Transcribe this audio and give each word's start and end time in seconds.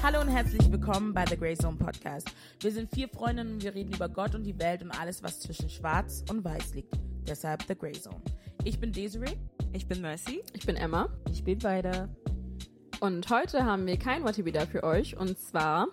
Hallo 0.00 0.20
und 0.20 0.28
herzlich 0.28 0.70
willkommen 0.70 1.12
bei 1.12 1.24
The 1.28 1.36
Grey 1.36 1.56
Zone 1.56 1.76
Podcast. 1.76 2.30
Wir 2.60 2.70
sind 2.70 2.88
vier 2.94 3.08
Freundinnen 3.08 3.54
und 3.54 3.64
wir 3.64 3.74
reden 3.74 3.92
über 3.92 4.08
Gott 4.08 4.34
und 4.36 4.44
die 4.44 4.56
Welt 4.58 4.80
und 4.80 4.92
alles, 4.92 5.24
was 5.24 5.40
zwischen 5.40 5.68
Schwarz 5.68 6.24
und 6.30 6.44
Weiß 6.44 6.74
liegt. 6.74 6.94
Deshalb 7.26 7.64
The 7.66 7.74
Grey 7.74 7.92
Zone. 7.92 8.22
Ich 8.62 8.78
bin 8.78 8.92
Desiree. 8.92 9.36
Ich 9.72 9.88
bin 9.88 10.00
Mercy. 10.00 10.42
Ich 10.52 10.64
bin 10.64 10.76
Emma. 10.76 11.08
Ich 11.32 11.42
bin 11.42 11.60
weiter. 11.64 12.08
Und 13.00 13.28
heute 13.28 13.64
haben 13.64 13.86
wir 13.86 13.98
kein 13.98 14.22
What 14.22 14.42
wieder 14.44 14.68
für 14.68 14.84
euch. 14.84 15.16
Und 15.16 15.36
zwar 15.36 15.88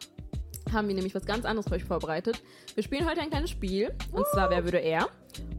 haben 0.71 0.87
wir 0.87 0.95
nämlich 0.95 1.15
was 1.15 1.25
ganz 1.25 1.43
anderes 1.43 1.67
für 1.67 1.75
euch 1.75 1.83
vorbereitet. 1.83 2.41
Wir 2.75 2.83
spielen 2.83 3.09
heute 3.09 3.21
ein 3.21 3.31
kleines 3.31 3.49
Spiel. 3.49 3.91
Und 4.11 4.27
zwar, 4.27 4.51
wer 4.51 4.63
würde 4.63 4.79
er? 4.79 5.09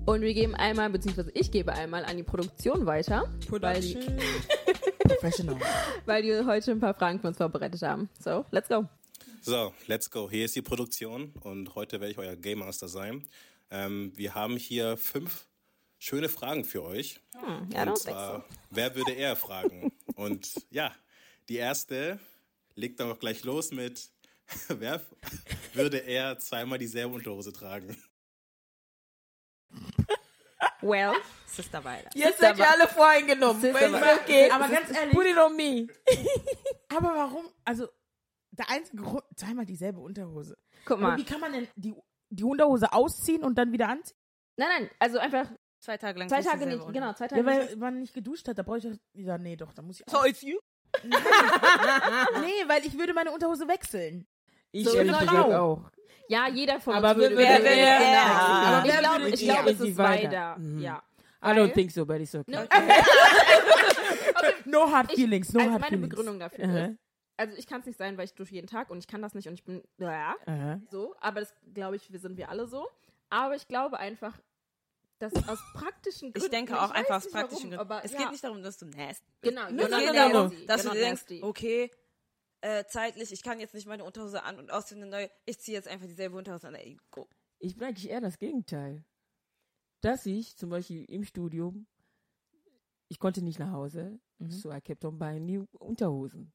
Und 0.07 0.21
wir 0.21 0.35
geben 0.35 0.55
einmal, 0.55 0.89
beziehungsweise 0.91 1.33
ich 1.35 1.51
gebe 1.51 1.73
einmal 1.73 2.05
an 2.05 2.17
die 2.17 2.23
Produktion 2.23 2.87
weiter. 2.87 3.29
Weil 3.51 3.81
die, 3.81 3.99
Professional. 5.09 5.57
weil 6.07 6.23
die 6.23 6.35
heute 6.45 6.73
ein 6.73 6.81
paar 6.81 6.95
Fragen 6.95 7.21
für 7.21 7.29
uns 7.29 7.37
vorbereitet 7.37 7.83
haben. 7.83 8.09
So, 8.19 8.45
let's 8.51 8.69
go. 8.69 8.87
So, 9.43 9.73
let's 9.87 10.11
go. 10.11 10.31
Hier 10.31 10.45
ist 10.45 10.57
die 10.57 10.63
Produktion 10.63 11.33
und 11.41 11.75
heute 11.75 12.01
werde 12.01 12.13
ich 12.13 12.19
euer 12.19 12.37
Game 12.37 12.61
Master 12.61 12.89
sein. 12.89 13.27
Ähm, 13.71 14.13
wir 14.17 14.35
haben 14.35 14.57
hier 14.57 14.97
fünf 14.97 15.47
schöne 15.99 16.29
Fragen 16.29 16.65
für 16.65 16.83
euch. 16.83 17.21
Hm, 17.35 17.69
ja, 17.73 17.85
und 17.85 17.99
zwar, 17.99 18.45
wer 18.71 18.95
würde 18.95 19.13
er 19.17 19.37
fragen? 19.37 19.93
und 20.15 20.53
ja, 20.71 20.95
die 21.49 21.57
erste 21.57 22.19
legt 22.75 23.01
dann 23.01 23.11
auch 23.11 23.19
gleich 23.19 23.45
los 23.45 23.71
mit, 23.71 24.11
wer 24.69 25.01
würde 25.75 25.99
er 25.99 26.39
zweimal 26.39 26.79
dieselbe 26.79 27.15
Unterhose 27.15 27.53
tragen? 27.53 27.97
Well, 30.87 31.13
Sister 31.47 31.83
Weiler. 31.85 32.11
Jetzt 32.15 32.39
seid 32.39 32.59
ihr 32.59 32.69
alle 32.71 32.87
voreingenommen. 32.89 33.61
Sister 33.61 33.81
Weil- 33.81 33.93
Weiler. 33.93 34.19
okay. 34.23 34.51
Aber 34.51 34.69
ganz 34.69 34.91
ehrlich- 34.97 35.15
Put 35.15 35.27
it 35.27 35.37
on 35.39 35.57
me. 35.57 35.87
Aber 36.97 37.15
warum? 37.15 37.47
Also, 37.65 37.89
der 38.51 38.71
einzige 38.71 39.03
Grund, 39.03 39.25
zweimal 39.37 39.65
dieselbe 39.67 40.01
Unterhose. 40.01 40.57
guck 40.85 40.99
Aber 40.99 41.09
mal. 41.09 41.17
wie 41.19 41.25
kann 41.25 41.41
man 41.41 41.53
denn 41.53 41.69
die, 41.77 41.95
die 42.31 42.45
Unterhose 42.45 42.93
ausziehen 42.93 43.43
und 43.45 43.57
dann 43.57 43.73
wieder 43.73 43.89
anziehen? 43.89 44.17
Nein, 44.57 44.69
nein, 44.79 44.91
also 44.99 45.19
einfach 45.19 45.49
Zwei 45.81 45.99
Tage 45.99 46.19
lang. 46.19 46.29
zwei 46.29 46.41
Tage 46.43 46.67
nicht, 46.67 46.81
unter. 46.81 46.93
genau, 46.93 47.13
zwei 47.13 47.29
Tage 47.29 47.43
Ja, 47.43 47.59
nicht. 47.59 47.71
weil 47.73 47.77
man 47.77 48.01
nicht 48.01 48.15
geduscht 48.15 48.49
hat, 48.49 48.57
da 48.59 48.63
brauche 48.63 48.79
ich 48.79 48.85
doch, 48.85 48.93
ja, 49.15 49.37
nee, 49.39 49.57
doch, 49.57 49.73
da 49.75 49.83
muss 49.83 50.01
ich 50.01 50.07
So 50.11 50.25
it's 50.25 50.41
you? 50.43 50.59
Nee, 51.05 52.65
weil 52.69 52.85
ich 52.87 52.97
würde 52.99 53.13
meine 53.15 53.31
Unterhose 53.31 53.69
wechseln. 53.69 54.27
Ich 54.73 54.85
So 54.89 54.95
ehrlich 54.97 55.17
gesagt 55.19 55.53
auch. 55.55 55.91
Ja, 56.29 56.49
jeder 56.49 56.81
von 56.81 56.95
Aber 56.95 57.11
uns 57.11 57.19
wer 57.19 57.31
würde 57.31 57.37
würde 57.37 57.53
würde- 57.55 57.69
er? 57.69 57.99
genau. 57.99 58.11
Ja. 58.11 58.83
Ich 58.85 58.93
Wer 58.93 58.99
glaube, 58.99 59.29
ich 59.29 59.41
glaube, 59.45 59.71
es 59.71 59.81
ist 59.81 59.97
weiter. 59.99 60.57
Mhm. 60.59 60.79
Ja. 60.81 61.03
I 61.45 61.49
don't 61.49 61.73
think 61.73 61.91
so, 61.93 62.05
but 62.05 62.21
it's 62.21 62.35
okay. 62.35 62.51
No, 62.51 62.61
No 64.65 64.91
hard 64.93 65.11
Ich- 65.13 65.17
feelings, 65.17 65.53
no 65.53 65.61
also 65.61 65.73
hard 65.73 65.81
meine 65.83 65.91
feelings. 65.97 66.09
Begründung 66.11 66.39
dafür 66.41 66.65
Aha. 66.65 66.85
ist, 66.87 66.99
also 67.37 67.57
ich 67.57 67.67
kann 67.67 67.81
es 67.81 67.87
nicht 67.87 67.99
sein, 67.99 68.17
weil 68.17 68.25
ich 68.25 68.35
dusche 68.35 68.55
jeden 68.55 68.67
Tag 68.67 68.91
und 68.91 68.99
ich 68.99 69.07
kann 69.07 69.23
das 69.23 69.35
nicht 69.35 69.47
und 69.49 69.55
ich 69.55 69.65
bin 69.65 69.83
ja, 69.99 70.35
Aha. 70.47 70.81
so, 70.91 71.15
aber 71.21 71.41
das 71.41 71.55
glaube 71.75 71.97
ich, 71.97 72.11
wir 72.13 72.19
sind 72.19 72.37
wir 72.37 72.49
alle 72.51 72.67
so. 72.67 72.87
Aber 73.31 73.55
ich 73.57 73.67
glaube 73.69 73.99
einfach, 73.99 74.35
dass 75.19 75.33
aus 75.49 75.59
praktischen 75.75 76.33
Gründen. 76.33 76.45
Ich 76.47 76.51
denke 76.51 76.79
auch 76.81 76.91
weiß 76.91 76.97
einfach 76.97 77.17
aus 77.17 77.31
praktischen 77.31 77.71
warum, 77.73 77.87
Gründen. 77.87 77.95
aber 77.95 78.05
Es 78.05 78.13
ja, 78.13 78.19
geht 78.19 78.31
nicht 78.33 78.45
darum, 78.45 78.63
dass 78.63 78.79
du 78.79 78.87
nasty 78.87 79.25
Genau, 79.43 79.63
Es 79.63 79.69
genau, 79.69 79.89
darum, 79.89 80.33
no, 80.33 80.43
no. 80.45 80.51
dass 80.67 80.83
genau, 80.83 80.93
du 80.95 80.99
dir 80.99 81.05
denkst, 81.05 81.23
nasty. 81.23 81.41
okay, 81.43 81.91
äh, 82.61 82.85
zeitlich, 82.87 83.33
ich 83.33 83.43
kann 83.43 83.61
jetzt 83.61 83.75
nicht 83.75 83.87
meine 83.87 84.05
Unterhose 84.05 84.43
an 84.43 84.59
und 84.59 84.71
ausziehen 84.71 85.03
eine 85.03 85.11
neue. 85.11 85.31
Ich 85.45 85.61
ziehe 85.61 85.77
jetzt 85.77 85.89
einfach 85.89 86.07
dieselbe 86.07 86.37
Unterhose 86.37 86.69
an. 86.69 86.75
Ey, 86.75 86.99
go. 87.11 87.29
Ich 87.59 87.77
bin 87.77 87.89
eigentlich 87.89 88.11
eher 88.11 88.21
das 88.21 88.39
Gegenteil. 88.39 89.05
Dass 90.01 90.27
ich 90.27 90.57
zum 90.57 90.71
Beispiel 90.71 91.05
im 91.05 91.25
Studium, 91.25 91.87
ich 93.09 93.19
konnte 93.19 93.43
nicht 93.43 93.59
nach 93.59 93.73
Hause, 93.73 94.19
so 94.49 94.71
I 94.71 94.81
kept 94.81 95.05
on 95.05 95.19
buying 95.19 95.47
new 95.47 95.67
Unterhosen. 95.79 96.53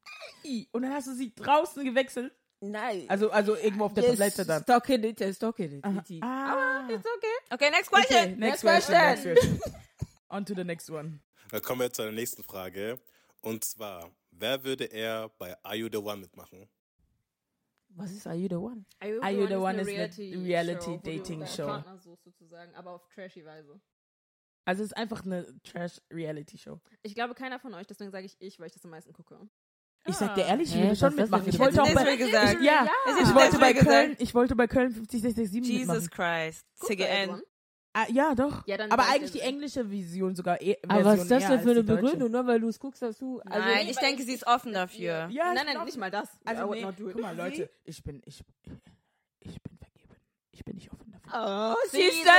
Und 0.72 0.82
dann 0.84 0.94
hast 0.94 1.08
du 1.08 1.14
sie 1.14 1.34
draußen 1.34 1.84
gewechselt. 1.84 2.34
Nein. 2.62 3.06
Also, 3.08 3.32
also 3.32 3.56
irgendwo 3.56 3.86
auf 3.86 3.94
der 3.94 4.04
yes, 4.04 4.18
Toilette 4.18 4.46
dann. 4.46 4.62
Stock 4.62 4.88
in 4.90 5.04
it, 5.04 5.22
uh, 5.22 5.34
stock 5.34 5.58
in 5.60 5.80
it. 5.80 5.84
Ah, 6.22 6.88
It's 6.88 7.06
okay. 7.06 7.54
Okay, 7.54 7.70
next 7.72 7.90
question. 7.90 8.18
okay, 8.18 8.36
next 8.36 8.40
Next 8.40 8.62
question, 8.62 8.94
next 8.94 9.24
question. 9.24 9.36
question. 9.36 9.76
On 10.30 10.46
to 10.46 10.54
the 10.54 10.64
next 10.64 10.90
one. 10.90 11.22
Dann 11.50 11.62
kommen 11.62 11.82
wir 11.82 11.92
zu 11.92 12.04
der 12.04 12.12
nächsten 12.12 12.44
Frage. 12.44 13.00
Und 13.42 13.64
zwar, 13.64 14.12
wer 14.32 14.64
würde 14.64 14.86
er 14.86 15.30
bei 15.38 15.56
Are 15.64 15.76
You 15.76 15.90
the 15.92 15.98
One 15.98 16.18
mitmachen? 16.18 16.70
Was 17.90 18.12
ist 18.12 18.26
Are 18.28 18.36
You 18.36 18.48
the 18.48 18.56
One? 18.56 18.86
Are 19.00 19.32
You 19.32 19.48
the 19.48 19.56
One 19.56 19.70
eine 19.70 19.82
is 19.82 20.16
the 20.16 20.36
reality 20.36 20.92
wo 20.92 20.98
du 20.98 21.18
dating 21.18 21.40
deinen 21.40 21.48
show. 21.48 21.66
Partner 21.66 21.98
suchst 21.98 22.24
sozusagen, 22.24 22.74
aber 22.76 22.92
auf 22.92 23.08
trashy 23.08 23.44
Weise. 23.44 23.82
Also 24.64 24.84
es 24.84 24.92
ist 24.92 24.98
einfach 24.98 25.26
eine 25.26 25.60
Trash-Reality-Show. 25.64 26.80
Ich 27.02 27.16
glaube 27.16 27.34
keiner 27.34 27.60
von 27.60 27.74
euch, 27.74 27.88
deswegen 27.88 28.12
sage 28.12 28.28
ich 28.28 28.36
ich, 28.40 28.60
weil 28.60 28.68
ich 28.68 28.74
das 28.74 28.86
am 28.86 28.92
meisten 28.92 29.12
gucke. 29.12 29.50
Ich 30.06 30.16
sag 30.16 30.36
dir 30.36 30.46
ehrlich, 30.46 30.74
ich 30.74 30.82
würde 30.82 30.96
schon 30.96 31.10
ist 31.10 31.18
mitmachen. 31.18 31.48
Ich 31.48 31.60
wollte 31.60 31.82
eine 31.82 31.92
auch 31.92 31.94
bei, 31.94 32.16
gesagt. 32.16 32.58
ich, 32.60 32.66
ja, 32.66 32.88
ich 33.08 33.22
ist 33.22 33.36
wollte 33.36 33.58
bei 33.60 33.74
Köln, 33.74 34.16
ich 34.20 34.34
wollte 34.34 34.56
bei 34.56 34.68
Köln 34.68 34.92
50667 34.94 35.68
Jesus 35.68 35.88
mitmachen. 35.88 36.10
Christ. 36.10 36.66
Guckst 36.80 36.84
du 36.84 37.04
CGN. 37.04 37.42
Ah, 37.94 38.06
ja, 38.10 38.34
doch. 38.36 38.66
Ja, 38.68 38.78
dann 38.78 38.90
Aber 38.92 39.06
eigentlich 39.10 39.32
die 39.32 39.42
englische 39.42 39.90
Vision 39.90 40.34
sogar. 40.36 40.62
E 40.62 40.78
Aber 40.88 41.04
was 41.04 41.22
ist 41.24 41.32
das 41.32 41.46
denn 41.48 41.60
für 41.62 41.72
eine. 41.72 41.84
Begründung? 41.84 42.32
Nur 42.32 42.48
weil 42.48 42.60
du 42.62 42.70
es 42.70 42.80
guckst, 42.80 43.02
hast 43.02 43.20
du. 43.22 43.42
Also, 43.42 43.60
Nein, 43.68 43.88
ich 43.90 43.98
denke, 43.98 44.22
ich- 44.22 44.28
sie 44.28 44.34
ist 44.36 44.48
offen 44.48 44.72
dafür. 44.72 45.28
Ja, 45.30 45.54
nein, 45.54 45.66
nein, 45.66 45.84
nicht 45.84 45.98
mal 45.98 46.10
das. 46.10 46.30
Also 46.46 46.74
nee, 46.74 46.84
guck 46.84 47.20
mal, 47.20 47.36
Leute, 47.36 47.70
ich 47.84 48.02
bin, 48.04 48.22
ich, 48.26 48.42
ich 49.42 49.62
bin 49.62 49.78
vergeben. 49.78 50.16
Ich 50.52 50.64
bin 50.64 50.76
nicht 50.76 50.90
offen 50.92 51.12
dafür. 51.12 51.32
Oh, 51.34 51.76
Sister 51.90 52.32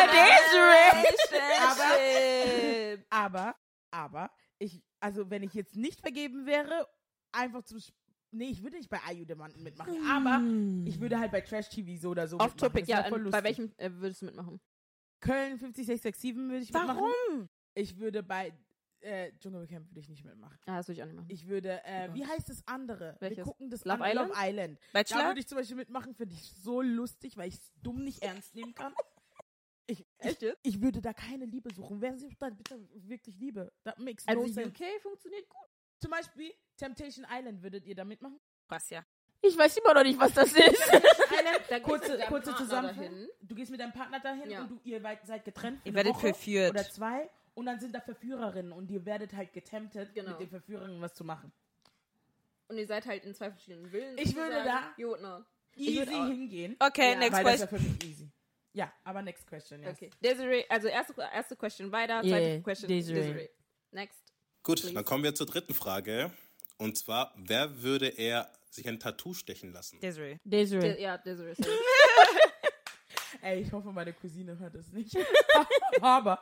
Desiree! 1.27 2.99
Aber, 3.11 3.55
aber, 3.91 4.31
ich, 4.59 4.83
also 5.01 5.29
wenn 5.31 5.43
ich 5.43 5.53
jetzt 5.55 5.77
nicht 5.77 6.01
vergeben 6.01 6.47
wäre, 6.47 6.89
einfach 7.33 7.63
zum, 7.65 7.79
Sp- 7.81 7.97
nee, 8.31 8.49
ich 8.51 8.63
würde 8.63 8.77
nicht 8.77 8.89
bei 8.89 8.99
One 9.39 9.53
mitmachen, 9.59 9.97
aber 10.11 10.41
ich 10.89 10.99
würde 11.01 11.19
halt 11.19 11.31
bei 11.33 11.41
Trash 11.43 11.69
TV 11.69 12.01
so 12.01 12.11
oder 12.11 12.27
so 12.27 12.39
Off 12.39 12.53
mitmachen. 12.55 12.59
Topic, 12.73 12.81
Das 12.87 12.89
wär 12.89 13.05
ja. 13.05 13.09
voll 13.09 13.31
Bei 13.31 13.45
welchem 13.45 13.73
äh, 13.77 13.91
würdest 13.93 14.23
du 14.23 14.27
mitmachen? 14.27 14.61
Köln 15.23 15.59
50667 15.59 16.37
würde 16.37 16.59
ich 16.59 16.73
mitmachen. 16.73 17.01
Warum? 17.01 17.49
Ich 17.75 17.97
würde 17.99 18.23
bei 18.23 18.53
äh, 19.01 19.33
Dschungelcamp 19.39 19.89
würde 19.89 20.01
ich 20.01 20.09
nicht 20.09 20.25
mitmachen. 20.25 20.59
Ah, 20.67 20.77
das 20.77 20.89
würde 20.89 20.99
ich 20.99 21.03
auch 21.03 21.07
nicht 21.07 21.17
machen. 21.17 21.29
Ich 21.31 21.47
würde, 21.49 21.83
äh, 21.85 22.13
wie 22.13 22.27
heißt 22.27 22.49
das 22.49 22.67
andere? 22.67 23.17
Wir 23.19 23.31
Welches? 23.31 23.45
gucken 23.45 23.71
das 23.71 23.85
Love 23.85 24.05
an, 24.05 24.11
Island? 24.11 24.29
Love 24.31 24.41
Island. 24.49 24.79
Da 24.81 24.87
Bachelor? 24.93 25.25
würde 25.29 25.41
ich 25.41 25.49
zum 25.49 25.59
Beispiel 25.59 25.77
mitmachen, 25.77 26.15
finde 26.15 26.35
ich 26.35 26.43
so 26.53 26.83
lustig, 26.83 27.37
weil 27.37 27.49
ich 27.49 27.55
es 27.55 27.73
dumm 27.83 28.05
nicht 28.05 28.23
ernst 28.23 28.55
nehmen 28.55 28.75
kann. 28.75 28.93
Ich, 29.89 30.07
Echt 30.19 30.41
ich, 30.43 30.55
ich 30.63 30.81
würde 30.81 31.03
da 31.03 31.13
keine 31.13 31.45
Liebe 31.45 31.69
suchen. 31.75 32.01
Wer 32.01 32.17
sucht 32.17 32.41
da 32.41 32.49
bitte 32.51 32.89
wirklich 32.93 33.37
Liebe? 33.41 33.73
That 33.83 33.99
makes 33.99 34.27
Also 34.29 34.43
no 34.43 34.49
sense. 34.49 34.69
UK 34.71 35.03
funktioniert 35.03 35.47
gut. 35.49 35.69
Zum 36.01 36.13
Beispiel 36.13 36.53
Temptation 36.77 37.27
Island 37.29 37.63
würdet 37.63 37.85
ihr 37.85 37.97
da 37.97 38.05
mitmachen? 38.05 38.39
Krass, 38.69 38.89
ja. 38.91 39.05
Ich 39.45 39.59
weiß 39.59 39.77
immer 39.79 39.95
noch 39.95 40.05
nicht, 40.05 40.19
was 40.19 40.33
das 40.35 40.53
ist. 40.57 40.93
Da 41.69 41.81
kurze, 41.81 42.19
kurze 42.29 42.55
Zusammenfassung. 42.55 43.29
Du 43.43 43.55
gehst 43.55 43.71
mit 43.71 43.81
deinem 43.81 43.93
Partner 43.93 44.21
dahin 44.21 44.51
Ja. 44.51 44.61
und 44.63 44.71
du, 44.71 44.81
ihr 44.85 45.01
seid 45.25 45.45
getrennt. 45.45 45.81
für 45.83 45.89
Ihr 45.89 45.95
werdet 45.95 46.15
Woche 46.15 46.29
verführt. 46.29 46.71
Oder 46.71 46.85
zwei. 46.89 47.29
Und 47.55 47.67
dann 47.67 47.79
sind 47.81 47.95
da 47.95 48.01
Verführerinnen 48.01 48.73
und 48.73 48.91
ihr 48.91 49.05
werdet 49.05 49.35
halt 49.35 49.53
getemptet, 49.53 50.15
Genau. 50.15 50.31
mit 50.31 50.41
den 50.41 50.49
Verführerinnen 50.49 51.01
was 51.03 51.13
zu 51.15 51.25
machen. 51.25 51.53
Und 52.69 52.79
ihr 52.79 52.87
seid 52.87 53.05
halt 53.05 53.25
in 53.25 53.35
zwei 53.35 53.51
verschiedenen 53.51 53.91
Villen. 53.91 54.17
Ich 54.17 54.35
würde 54.35 54.63
da- 54.65 54.93
would 54.99 55.21
not. 55.21 55.45
Easy 55.75 56.07
hingehen. 56.07 56.77
Okay, 56.79 57.13
Ja. 57.13 57.19
next 57.19 57.33
weil 57.33 57.45
das 57.45 57.69
question. 57.69 57.71
wäre 57.73 57.83
für 57.83 57.89
mich 58.05 58.05
easy. 58.11 58.29
Ja, 58.75 58.91
aber 59.05 59.21
next 59.23 59.47
question, 59.47 59.83
yes. 59.83 59.97
Okay. 59.97 60.11
Desiree, 60.23 60.65
also 60.69 60.89
erste, 60.89 61.15
erste 61.21 61.57
Question 61.57 61.93
weiter, 61.93 62.23
Yeah, 62.25 62.39
zweite 62.39 62.63
Question 62.63 62.89
Desiree. 62.89 63.21
Desiree. 63.21 63.49
Next. 63.91 64.19
Gut, 64.63 64.81
Please. 64.81 64.95
dann 64.95 65.05
kommen 65.05 65.25
wir 65.25 65.35
zur 65.35 65.47
dritten 65.47 65.75
Frage. 65.75 66.31
Und 66.79 66.97
zwar, 66.97 67.35
wer 67.37 67.83
würde 67.83 68.09
er 68.09 68.51
sich 68.73 68.89
ein 68.89 68.99
Tattoo 68.99 69.35
stechen 69.35 69.73
lassen? 69.73 70.01
Desiree. 70.01 70.39
De 70.45 70.61
Desiree. 70.61 71.01
ja, 71.01 71.19
Desiree. 71.19 71.55
Ey, 73.43 73.61
ich 73.61 73.73
hoffe, 73.73 73.91
meine 73.93 74.13
Cousine 74.13 74.59
hört 74.59 74.75
das 74.75 74.93
nicht. 74.93 75.17
aber 76.01 76.39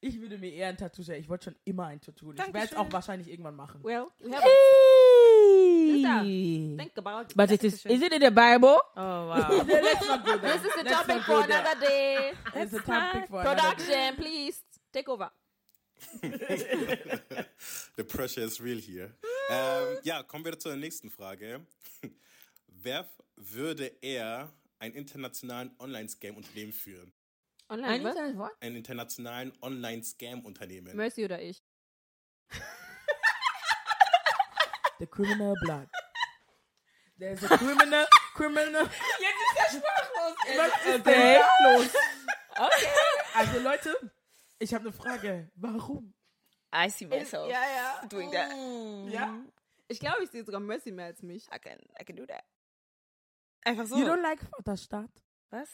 ich 0.00 0.20
würde 0.20 0.38
mir 0.38 0.50
eher 0.52 0.68
ein 0.68 0.76
Tattoo 0.76 1.02
stellen. 1.02 1.20
Ich 1.20 1.28
wollte 1.28 1.44
schon 1.44 1.56
immer 1.64 1.86
ein 1.86 2.00
Tattoo. 2.00 2.32
Ich 2.32 2.38
werde 2.38 2.58
es 2.58 2.74
auch 2.74 2.90
wahrscheinlich 2.92 3.28
irgendwann 3.28 3.54
machen. 3.56 3.80
well, 3.82 4.08
we 4.20 4.30
have 4.32 4.44
a, 4.44 4.48
Hey. 6.06 6.76
think 6.76 6.92
about 6.98 7.22
it. 7.30 7.36
But 7.36 7.50
it 7.50 7.62
is, 7.64 7.84
is 7.86 8.02
it 8.02 8.12
in 8.12 8.20
the 8.20 8.30
Bible? 8.30 8.76
Oh, 8.96 9.28
wow. 9.28 9.64
Let's 9.66 10.06
not 10.06 10.24
go 10.24 10.36
there. 10.38 10.52
This 10.58 10.64
is 10.64 10.72
the 10.74 10.82
Let's 10.84 10.96
topic 11.06 11.22
for 11.22 11.44
another 11.44 11.80
day. 11.80 12.32
It's 12.54 12.72
a 12.74 12.80
topic 12.80 13.28
for 13.28 13.40
another 13.40 13.56
day. 13.76 13.84
Production, 13.84 14.16
please 14.16 14.62
take 14.92 15.08
over. 15.08 15.30
The 17.96 18.04
pressure 18.04 18.42
is 18.42 18.60
real 18.60 18.78
here. 18.78 19.12
Ähm, 19.50 19.98
ja, 20.02 20.22
kommen 20.22 20.44
wir 20.44 20.58
zur 20.58 20.76
nächsten 20.76 21.10
Frage. 21.10 21.66
Wer 22.66 23.08
würde 23.36 23.86
er 24.02 24.52
ein 24.78 24.92
internationalen 24.92 25.74
Online-Scam-Unternehmen 25.78 26.72
führen? 26.72 27.12
Online, 27.68 28.04
was? 28.04 28.16
Ein 28.16 28.38
was? 28.38 28.52
Ein 28.60 28.76
internationalen 28.76 29.52
Online-Scam-Unternehmen. 29.62 30.96
Mercy 30.96 31.24
oder 31.24 31.40
ich? 31.40 31.62
The 34.98 35.06
criminal 35.06 35.54
blood. 35.62 35.88
There's 37.18 37.42
a 37.44 37.56
criminal, 37.56 38.06
criminal. 38.34 38.82
Jetzt 39.20 39.40
ist 39.42 39.56
der 39.56 39.78
sprachlos. 39.78 40.36
Was 40.56 40.94
ist 40.94 41.06
denn 41.06 41.42
los? 41.64 41.90
Okay. 42.50 42.86
Also 43.34 43.60
Leute, 43.60 44.12
ich 44.58 44.74
habe 44.74 44.84
eine 44.84 44.92
Frage. 44.92 45.50
Warum? 45.56 46.14
I 46.74 46.88
see 46.90 47.06
myself 47.06 47.48
Ja, 47.50 47.60
ja. 47.62 48.06
doing 48.08 48.30
that. 48.32 48.50
Ja? 49.12 49.38
Ich 49.88 50.00
glaube, 50.00 50.24
ich 50.24 50.30
sehe 50.30 50.44
sogar 50.44 50.60
Mercy 50.60 50.90
mehr 50.90 51.06
als 51.06 51.22
mich. 51.22 51.46
I 51.54 51.58
can, 51.58 51.78
I 52.00 52.04
can 52.04 52.16
do 52.16 52.26
that. 52.26 52.42
Einfach 53.64 53.86
so. 53.86 53.96
You 53.96 54.04
don't 54.06 54.22
like 54.22 54.40
Vaterstaat? 54.40 55.10
Was? 55.50 55.68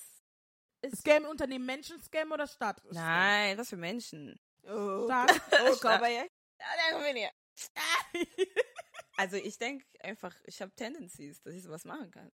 Scam 0.96 1.24
Unternehmen, 1.26 1.66
Menschen 1.66 2.00
Scam 2.02 2.32
oder 2.32 2.46
Staat? 2.46 2.82
Nein, 2.90 3.56
was 3.58 3.68
für 3.68 3.76
Menschen. 3.76 4.38
Oh, 4.64 5.04
Staat. 5.06 5.40
Oh, 5.52 5.76
komm 5.80 6.00
mal 6.00 6.04
her. 6.10 6.26
Ja, 6.58 6.66
dann 6.90 7.02
komm 7.02 7.16
her. 7.16 7.30
Also 9.20 9.36
ich 9.36 9.58
denke 9.58 9.84
einfach, 10.02 10.34
ich 10.46 10.62
habe 10.62 10.72
Tendencies, 10.74 11.42
dass 11.42 11.52
ich 11.54 11.62
sowas 11.62 11.84
machen 11.84 12.10
kann. 12.10 12.30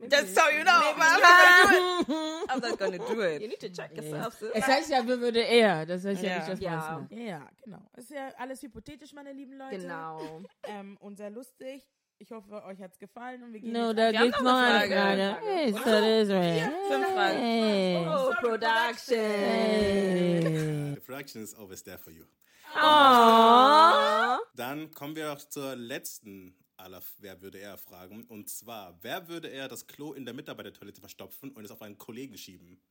Just 0.00 0.36
so 0.36 0.42
you 0.56 0.62
know, 0.62 0.70
I'm 2.48 2.60
not 2.60 2.78
gonna 2.78 2.98
do 2.98 3.14
You 3.14 3.22
it. 3.22 3.40
need 3.40 3.58
to 3.60 3.68
check 3.70 3.96
yourself. 3.96 4.34
sis. 4.34 4.50
Es 4.54 4.64
heißt 4.66 4.88
ja, 4.90 5.02
wer 5.04 5.18
würde 5.20 5.40
er? 5.40 5.86
Das 5.86 6.04
heißt 6.04 6.22
ja, 6.22 6.28
Ja. 6.30 6.36
nicht, 6.38 6.48
dass 6.52 6.60
Ja. 6.60 6.70
man 6.70 6.78
es 6.78 7.10
macht. 7.10 7.12
Ja, 7.20 7.48
genau. 7.64 7.82
Ist 7.96 8.10
ja 8.10 8.28
alles 8.38 8.62
hypothetisch, 8.62 9.12
meine 9.12 9.32
lieben 9.32 9.54
Leute. 9.58 9.78
Genau. 9.78 10.42
Ähm, 10.64 10.96
und 10.98 11.16
sehr 11.16 11.30
lustig. 11.30 11.84
Ich 12.22 12.30
hoffe, 12.32 12.62
euch 12.66 12.78
hat's 12.82 12.98
gefallen 12.98 13.42
und 13.42 13.54
wir 13.54 13.60
gehen 13.60 13.72
No, 13.72 13.92
jetzt 13.92 13.98
da 13.98 14.06
haben 14.18 14.24
gibt's 14.26 14.42
noch 14.42 14.54
eine 14.54 14.78
Frage. 14.78 14.94
Frage. 14.94 15.36
Hey, 15.40 15.72
so 15.72 15.78
this 15.78 16.28
way. 16.28 16.70
Fünf 16.88 17.06
Fragen. 17.06 17.38
Hey. 17.38 18.06
Oh, 18.06 18.30
Production. 18.40 19.16
Hey. 19.16 20.94
The 20.96 21.00
production 21.00 21.42
is 21.42 21.54
always 21.54 21.82
there 21.82 21.96
for 21.96 22.12
you. 22.12 22.26
Aww. 22.74 24.38
Dann 24.54 24.90
kommen 24.92 25.16
wir 25.16 25.32
auch 25.32 25.38
zur 25.38 25.74
letzten 25.76 26.54
aller 26.76 27.00
Wer 27.20 27.40
würde 27.40 27.58
er 27.58 27.78
Fragen. 27.78 28.24
Und 28.24 28.50
zwar, 28.50 28.98
wer 29.00 29.26
würde 29.28 29.48
er 29.48 29.68
das 29.68 29.86
Klo 29.86 30.12
in 30.12 30.26
der 30.26 30.34
Mitarbeitertoilette 30.34 31.00
verstopfen 31.00 31.52
und 31.52 31.64
es 31.64 31.70
auf 31.70 31.80
einen 31.80 31.96
Kollegen 31.96 32.36
schieben? 32.36 32.82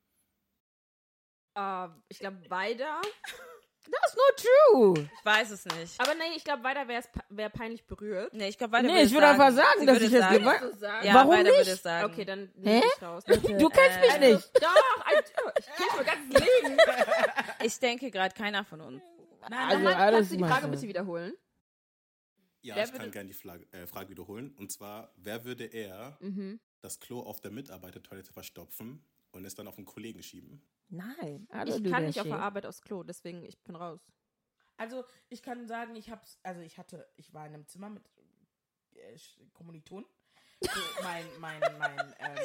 Ah, 1.53 1.89
ich 2.07 2.17
glaube, 2.17 2.49
weiter. 2.49 2.99
That's 3.91 4.15
not 4.15 4.45
true. 4.95 5.09
Ich 5.19 5.25
weiß 5.25 5.51
es 5.51 5.65
nicht. 5.65 5.99
Aber 5.99 6.13
nee, 6.15 6.35
ich 6.35 6.43
glaube, 6.43 6.63
weiter 6.63 6.87
wäre 6.87 7.03
wär 7.29 7.49
peinlich 7.49 7.85
berührt. 7.85 8.33
Nee, 8.33 8.49
ich 8.49 8.57
glaube, 8.57 8.73
weiter 8.73 8.87
Nee, 8.87 8.93
würde 8.93 9.03
ich 9.05 9.13
würde 9.13 9.27
einfach 9.27 9.51
sagen, 9.51 9.79
Sie 9.79 9.85
dass 9.85 9.99
würde 10.01 10.05
ich 10.05 10.39
gewollt 10.39 10.61
Du 10.61 10.77
sagst. 10.77 11.05
Ja, 11.07 11.13
Warum 11.15 11.31
weiter 11.31 11.43
nicht? 11.43 11.57
würde 11.57 11.71
es 11.71 11.81
sagen. 11.83 12.11
Okay, 12.13 12.25
dann 12.25 12.51
nehme 12.55 12.83
ich 12.85 13.01
raus. 13.01 13.23
Du 13.25 13.69
kennst 13.69 13.99
mich 14.01 14.13
Äh, 14.15 14.33
nicht. 14.33 14.51
Doch, 14.61 15.05
ich 15.07 15.33
kenne 15.33 15.91
mein 15.95 16.05
ganzes 16.05 16.45
Leben. 16.63 16.77
Ich 17.63 17.79
denke 17.79 18.11
gerade 18.11 18.35
keiner 18.35 18.63
von 18.65 18.81
uns. 18.81 19.01
Nein, 19.49 19.53
Also, 19.53 19.83
nein, 19.83 19.95
alles 19.95 20.15
Kannst 20.19 20.31
du 20.31 20.37
die 20.37 20.43
Frage 20.43 20.67
bisschen 20.67 20.89
wiederholen? 20.89 21.33
Ja, 22.61 22.75
Wer 22.75 22.83
ich 22.83 22.93
kann 22.93 23.09
gerne 23.11 23.27
die 23.29 23.33
Frage, 23.33 23.65
äh, 23.71 23.87
Frage 23.87 24.09
wiederholen. 24.09 24.53
Und 24.59 24.71
zwar, 24.71 25.13
wer 25.15 25.45
würde 25.45 25.63
er 25.65 26.17
Mhm. 26.19 26.59
das 26.81 26.99
Klo 26.99 27.21
auf 27.21 27.39
der 27.39 27.51
Mitarbeitertoilette 27.51 28.33
verstopfen 28.33 29.01
und 29.31 29.45
es 29.45 29.55
dann 29.55 29.67
auf 29.67 29.77
einen 29.77 29.85
Kollegen 29.85 30.21
schieben? 30.21 30.61
Nein. 30.89 31.47
Ich 31.65 31.83
kann 31.83 32.05
nicht 32.05 32.19
auf 32.19 32.27
der 32.27 32.39
Arbeit 32.39 32.65
aufs 32.65 32.81
Klo, 32.81 33.03
deswegen 33.03 33.43
ich 33.43 33.61
bin 33.63 33.75
raus. 33.75 34.01
Also, 34.77 35.03
ich 35.29 35.43
kann 35.43 35.67
sagen, 35.67 35.95
ich 35.95 36.09
hab's, 36.09 36.39
also 36.41 36.61
ich 36.61 36.77
hatte, 36.77 37.07
ich 37.17 37.33
war 37.33 37.45
in 37.45 37.53
einem 37.53 37.67
Zimmer 37.67 37.89
mit 37.89 38.03
äh, 38.95 39.17
Kommilitonen. 39.53 40.05
So, 40.61 40.69
mein, 41.03 41.25
mein, 41.39 41.61
mein, 41.77 41.97
ähm, 42.19 42.37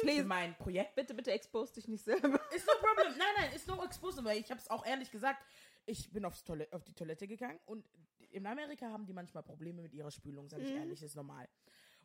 Please. 0.00 0.24
mein 0.24 0.56
Projekt. 0.56 0.94
Bitte, 0.94 1.14
bitte 1.14 1.32
expose 1.32 1.74
dich 1.74 1.88
nicht 1.88 2.04
selber. 2.04 2.40
Ist 2.54 2.66
no 2.66 2.72
problem. 2.80 3.12
Nein, 3.18 3.28
nein, 3.36 3.52
ist 3.54 3.68
no 3.68 3.82
exposed, 3.84 4.24
weil 4.24 4.38
ich 4.38 4.50
hab's 4.50 4.68
auch 4.68 4.84
ehrlich 4.84 5.10
gesagt. 5.10 5.44
Ich 5.84 6.10
bin 6.12 6.24
aufs 6.24 6.44
Toile 6.44 6.68
auf 6.72 6.84
die 6.84 6.94
Toilette 6.94 7.26
gegangen 7.26 7.58
und 7.66 7.88
in 8.30 8.46
Amerika 8.46 8.88
haben 8.88 9.04
die 9.04 9.12
manchmal 9.12 9.42
Probleme 9.42 9.82
mit 9.82 9.92
ihrer 9.92 10.10
Spülung, 10.10 10.48
sag 10.48 10.60
ich 10.60 10.70
ehrlich, 10.70 11.02
ist 11.02 11.16
normal. 11.16 11.48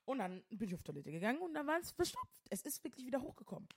Und 0.05 0.19
dann 0.19 0.43
bin 0.49 0.67
ich 0.67 0.73
auf 0.73 0.81
Toilette 0.83 1.11
gegangen 1.11 1.39
und 1.39 1.53
dann 1.53 1.67
war 1.67 1.79
es 1.79 1.91
verstopft. 1.91 2.41
Es 2.49 2.63
ist 2.63 2.83
wirklich 2.83 3.05
wieder 3.05 3.21
hochgekommen. 3.21 3.67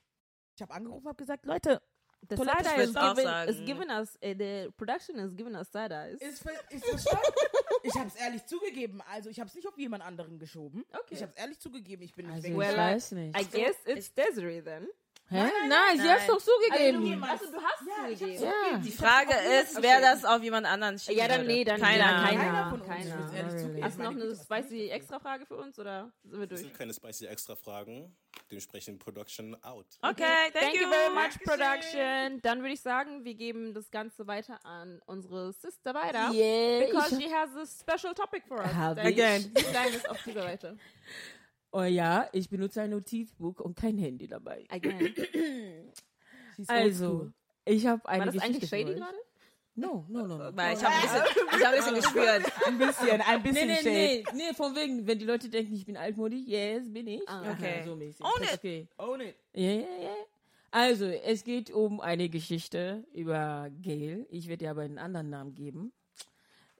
Ich 0.55 0.61
habe 0.61 0.73
angerufen, 0.73 1.07
habe 1.07 1.17
gesagt, 1.17 1.45
Leute, 1.45 1.81
The 2.29 2.35
Toilette 2.35 2.63
side-eye 2.65 2.83
is 2.83 2.91
sagen. 2.93 3.49
is 3.49 3.61
given 3.65 3.89
us, 3.89 4.17
uh, 4.23 4.33
the 4.37 4.71
production 4.77 5.17
is 5.19 5.33
giving 5.35 5.55
us 5.55 5.67
side-eyes. 5.71 6.19
ist, 6.21 6.41
ver 6.43 6.51
ist 6.69 6.85
verstopft. 6.85 7.33
ich 7.83 7.93
habe 7.95 8.07
es 8.07 8.15
ehrlich 8.15 8.45
zugegeben. 8.45 9.01
Also 9.11 9.29
ich 9.29 9.39
habe 9.39 9.49
es 9.49 9.55
nicht 9.55 9.67
auf 9.67 9.77
jemand 9.77 10.03
anderen 10.03 10.37
geschoben. 10.39 10.85
Okay. 10.93 11.15
Ich 11.15 11.21
habe 11.21 11.31
es 11.35 11.41
ehrlich 11.41 11.59
zugegeben. 11.59 12.03
Ich 12.03 12.13
bin 12.13 12.27
nicht 12.27 12.35
Also, 12.35 12.43
weg. 12.47 12.51
ich 12.53 12.57
Well, 12.59 12.77
weiß 12.77 13.11
nicht. 13.13 13.37
I 13.39 13.43
guess 13.45 13.75
it's 13.85 14.13
Desiree 14.13 14.61
then. 14.61 14.87
Hä? 15.31 15.37
nein, 15.37 15.51
Nein, 15.61 15.69
nein, 15.69 15.99
sie 16.01 16.09
hat's 16.11 16.27
doch 16.27 16.39
zugegeben. 16.41 17.05
jemand- 17.05 17.31
Also 17.31 17.51
du 17.51 17.57
hast 17.57 17.87
Ja, 17.87 18.17
zugegeben. 18.17 18.43
Ja. 18.43 18.77
Die 18.79 18.91
Frage 18.91 19.33
ist, 19.61 19.81
wer 19.81 20.01
das 20.01 20.25
auf 20.25 20.43
jemand 20.43 20.67
anderen 20.67 20.99
schiebt. 20.99 21.17
Ja, 21.17 21.27
dann 21.29 21.47
nee, 21.47 21.63
dann 21.63 21.79
Keiner. 21.79 22.03
keiner. 22.03 22.23
Keiner 22.27 22.43
Keiner, 22.43 22.69
von 22.69 22.81
uns 22.81 22.89
keiner. 22.89 23.33
ehrlich 23.33 23.61
zugeben. 23.61 23.83
Hast 23.85 23.97
du 23.97 24.03
noch 24.03 24.11
eine 24.11 24.35
spicy 24.35 24.85
ich 24.85 24.91
extra 24.91 25.19
Frage 25.19 25.45
für 25.45 25.55
uns 25.55 25.79
oder 25.79 26.11
sind 26.23 26.39
wir 26.39 26.47
Das 26.47 26.59
durch? 26.59 26.61
sind 26.69 26.77
keine 26.77 26.93
spicy 26.93 27.25
extra 27.27 27.55
Fragen. 27.55 28.13
Dementsprechend 28.49 28.99
Production 28.99 29.55
out. 29.63 29.85
Okay, 30.01 30.23
thank, 30.51 30.53
Thank 30.53 30.75
you 30.75 30.81
you. 30.81 30.89
very 30.89 31.13
much, 31.13 31.39
Production. 31.45 32.41
Dann 32.41 32.59
würde 32.59 32.73
ich 32.73 32.81
sagen, 32.81 33.23
wir 33.23 33.33
geben 33.35 33.73
das 33.73 33.89
Ganze 33.91 34.27
weiter 34.27 34.59
an 34.65 35.01
unsere 35.05 35.53
Sister 35.53 35.93
weiter. 35.93 36.31
Yeah, 36.33 36.85
Because 36.85 37.15
she 37.15 37.33
has 37.33 37.49
a 37.55 37.65
special 37.65 38.13
topic 38.13 38.43
for 38.45 38.59
us. 38.59 38.73
Hab 38.75 38.97
ich. 39.05 39.15
Sie 39.15 39.71
sagen 39.71 39.93
es 39.95 40.05
auf 40.05 40.21
dieser 40.23 40.41
Seite. 40.41 40.77
Oh 41.71 41.83
ja, 41.83 42.27
ich 42.33 42.49
benutze 42.49 42.81
ein 42.81 42.89
Notizbuch 42.89 43.59
und 43.61 43.75
kein 43.75 43.97
Handy 43.97 44.27
dabei. 44.27 44.65
Again. 44.69 45.13
Also, 46.67 47.31
ich 47.65 47.87
habe 47.87 48.03
War 48.03 48.11
eine 48.11 48.25
das 48.25 48.35
Geschichte 48.35 48.57
eigentlich 48.57 48.69
shady 48.69 48.93
gerade? 48.95 49.17
No, 49.73 50.05
no, 50.09 50.27
no, 50.27 50.37
no. 50.37 50.55
Weil 50.55 50.75
ich 50.77 50.83
habe 50.83 50.93
ein 50.95 51.01
bisschen, 51.01 51.47
ich 51.59 51.65
hab 51.65 51.71
ein 51.73 51.77
bisschen 51.77 51.95
gespürt. 51.95 52.67
ein 52.67 52.77
bisschen, 52.77 53.21
ein 53.21 53.41
Nee, 53.43 53.49
bisschen 53.49 53.67
nee, 53.67 53.75
Shade. 53.75 53.89
nee, 53.89 54.23
nee, 54.49 54.53
von 54.53 54.75
wegen, 54.75 55.07
wenn 55.07 55.17
die 55.17 55.25
Leute 55.25 55.49
denken, 55.49 55.73
ich 55.73 55.85
bin 55.85 55.97
altmodisch, 55.97 56.45
yes, 56.45 56.91
bin 56.91 57.07
ich. 57.07 57.27
Ah, 57.27 57.41
Aha, 57.41 57.51
okay. 57.53 57.81
So 57.85 57.95
mäßig. 57.95 58.23
Own 58.25 58.43
it. 58.43 58.53
Okay. 58.53 58.87
Own 58.97 59.21
it. 59.21 59.35
Ja, 59.53 59.71
ja, 59.71 59.79
ja. 60.03 60.15
Also, 60.71 61.05
es 61.05 61.43
geht 61.43 61.71
um 61.71 61.99
eine 61.99 62.29
Geschichte 62.29 63.05
über 63.13 63.69
Gail. 63.81 64.27
Ich 64.29 64.47
werde 64.47 64.65
ihr 64.65 64.71
aber 64.71 64.81
einen 64.81 64.99
anderen 64.99 65.29
Namen 65.29 65.55
geben. 65.55 65.93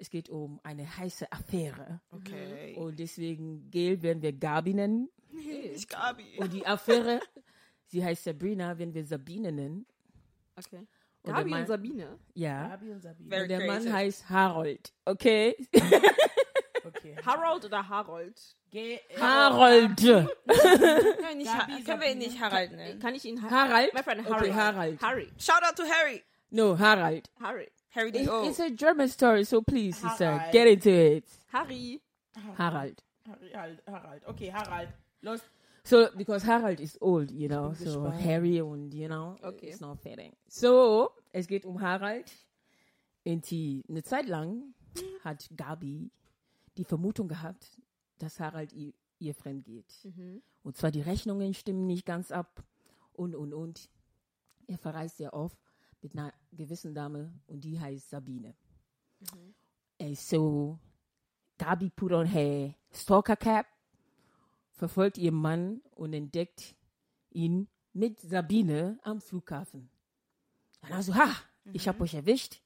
Es 0.02 0.10
geht 0.10 0.30
um 0.30 0.60
eine 0.64 0.98
heiße 0.98 1.32
Affäre. 1.32 2.02
Okay. 2.10 2.74
Und 2.76 2.98
deswegen 2.98 3.70
Gail 3.70 4.02
werden 4.02 4.24
wir 4.24 4.34
Gabi 4.34 4.74
nennen. 4.74 5.10
Ich 5.76 5.88
Gabi. 5.88 6.26
Und 6.40 6.52
die 6.52 6.66
Affäre, 6.66 7.20
sie 7.86 8.04
heißt 8.04 8.24
Sabrina, 8.24 8.78
werden 8.80 8.94
wir 8.96 9.06
Sabine 9.06 9.52
nennen. 9.52 9.86
Okay. 10.58 10.88
Und 11.22 11.34
Gabi 11.36 11.50
Mann- 11.52 11.62
und 11.62 11.68
Sabine. 11.68 12.20
Ja. 12.34 12.68
Gabi 12.70 12.92
und 12.92 13.02
Sabine. 13.02 13.30
Very 13.30 13.42
Und 13.44 13.50
der 13.50 13.66
Mann 13.68 13.94
heißt 13.94 14.28
Harold. 14.30 14.92
Okay? 15.06 15.56
Okay. 16.84 17.16
Harold 17.24 17.64
oder 17.64 17.88
Harold? 17.88 18.42
Ge 18.72 18.96
äh, 18.96 19.20
Harold. 19.20 19.96
Können 19.98 20.28
wir, 20.48 21.36
nicht, 21.36 21.46
Gabi, 21.46 21.74
Ha- 21.74 21.82
können 21.86 22.02
wir 22.02 22.12
ihn 22.12 22.18
nicht 22.18 22.42
Harald 22.42 22.72
nennen? 22.72 23.00
Kann 23.00 23.14
ich 23.14 23.24
ihn 23.24 23.40
Ha- 23.42 23.50
Harald? 23.52 23.94
My 23.94 24.02
friend 24.02 24.22
Okay, 24.22 24.34
Harry. 24.34 24.50
Harald. 24.50 25.02
Harry. 25.02 25.32
Shout 25.38 25.62
out 25.64 25.76
to 25.76 25.84
Harry. 25.84 26.24
No, 26.50 26.78
Harold. 26.78 27.30
Harry. 27.40 27.70
Harry 27.92 28.10
It- 28.10 28.24
D.O. 28.26 28.48
It's 28.48 28.60
a 28.60 28.70
German 28.70 29.08
story, 29.10 29.44
so 29.46 29.62
please, 29.62 29.98
sister, 29.98 30.26
Harald. 30.32 30.52
get 30.52 30.68
into 30.68 30.90
it. 30.92 31.26
Harry. 31.52 32.02
Harald. 32.58 33.02
Harald, 33.54 33.80
Harald. 33.88 34.22
Okay, 34.30 34.50
Harald. 34.50 34.90
Los. 35.22 35.42
So, 35.84 36.10
because 36.16 36.44
Harald 36.46 36.80
is 36.80 36.98
old, 37.02 37.32
you 37.32 37.48
know, 37.50 37.74
so 37.74 37.86
gespannt. 38.04 38.22
Harry 38.24 38.62
und, 38.62 38.94
you 38.94 39.08
know, 39.08 39.36
Okay. 39.44 39.68
it's 39.70 39.82
not 39.82 40.00
fitting. 40.00 40.32
So, 40.48 41.12
es 41.34 41.48
geht 41.48 41.66
um 41.66 41.82
Harald. 41.82 42.32
Und 43.26 43.50
die, 43.50 43.84
eine 43.90 44.04
Zeit 44.04 44.28
lang 44.28 44.74
hat 45.24 45.50
Gabi 45.56 46.12
die 46.78 46.84
Vermutung 46.86 47.28
gehabt, 47.28 47.78
dass 48.20 48.40
Harald 48.40 48.74
ihr, 48.74 48.94
ihr 49.20 49.34
fremd 49.34 49.66
geht. 49.66 49.86
Und 50.64 50.78
zwar 50.78 50.92
die 50.92 51.02
Rechnungen 51.02 51.54
stimmen 51.54 51.88
nicht 51.88 52.06
ganz 52.06 52.32
ab 52.32 52.64
und, 53.14 53.36
und, 53.36 53.54
und. 53.54 53.90
Er 54.68 54.78
verreist 54.78 55.18
sehr 55.18 55.34
oft 55.34 55.58
mit 56.02 56.14
einer 56.14 56.34
gewissen 56.52 56.94
Dame 56.94 57.34
und 57.48 57.64
die 57.64 57.80
heißt 57.80 58.10
Sabine. 58.10 58.56
And 60.00 60.18
so, 60.18 60.80
Gabi 61.58 61.90
put 61.90 62.12
on 62.12 62.26
her 62.26 62.74
stalker 62.92 63.36
cap 63.36 63.68
verfolgt 64.82 65.20
ihren 65.20 65.36
Mann 65.36 65.82
und 65.92 66.14
entdeckt 66.14 66.76
ihn 67.30 67.68
mit 67.94 68.20
Sabine 68.20 68.98
am 69.04 69.22
Flughafen. 69.22 69.92
Dann 70.82 70.94
also, 70.94 71.14
ha, 71.14 71.30
ich 71.72 71.88
hab 71.88 72.02
euch 72.02 72.16
erwischt. 72.16 72.62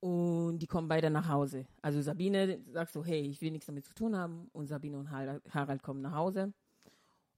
Und 0.00 0.58
die 0.58 0.66
kommen 0.66 0.88
beide 0.88 1.10
nach 1.10 1.28
Hause. 1.28 1.66
Also 1.82 2.00
Sabine 2.00 2.60
sagt 2.72 2.92
so, 2.92 3.04
hey, 3.04 3.20
ich 3.20 3.42
will 3.42 3.50
nichts 3.50 3.66
damit 3.66 3.84
zu 3.84 3.94
tun 3.94 4.16
haben. 4.16 4.48
Und 4.52 4.68
Sabine 4.68 4.98
und 4.98 5.10
Harald, 5.10 5.42
Harald 5.52 5.82
kommen 5.82 6.00
nach 6.00 6.14
Hause. 6.14 6.54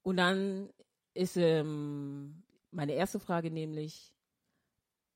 Und 0.03 0.19
dann 0.19 0.71
ist 1.15 1.37
ähm, 1.37 2.45
meine 2.75 2.93
erste 2.93 3.21
Frage 3.21 3.51
nämlich, 3.51 4.13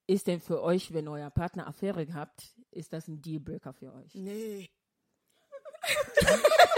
ist 0.06 0.26
denn 0.26 0.40
für 0.40 0.62
euch, 0.62 0.92
wenn 0.94 1.06
euer 1.08 1.30
Partner 1.30 1.66
Affäre 1.66 2.06
habt, 2.14 2.54
ist 2.70 2.92
das 2.92 3.08
ein 3.08 3.20
Dealbreaker 3.20 3.72
für 3.72 3.92
euch? 3.94 4.14
Nee. 4.14 4.70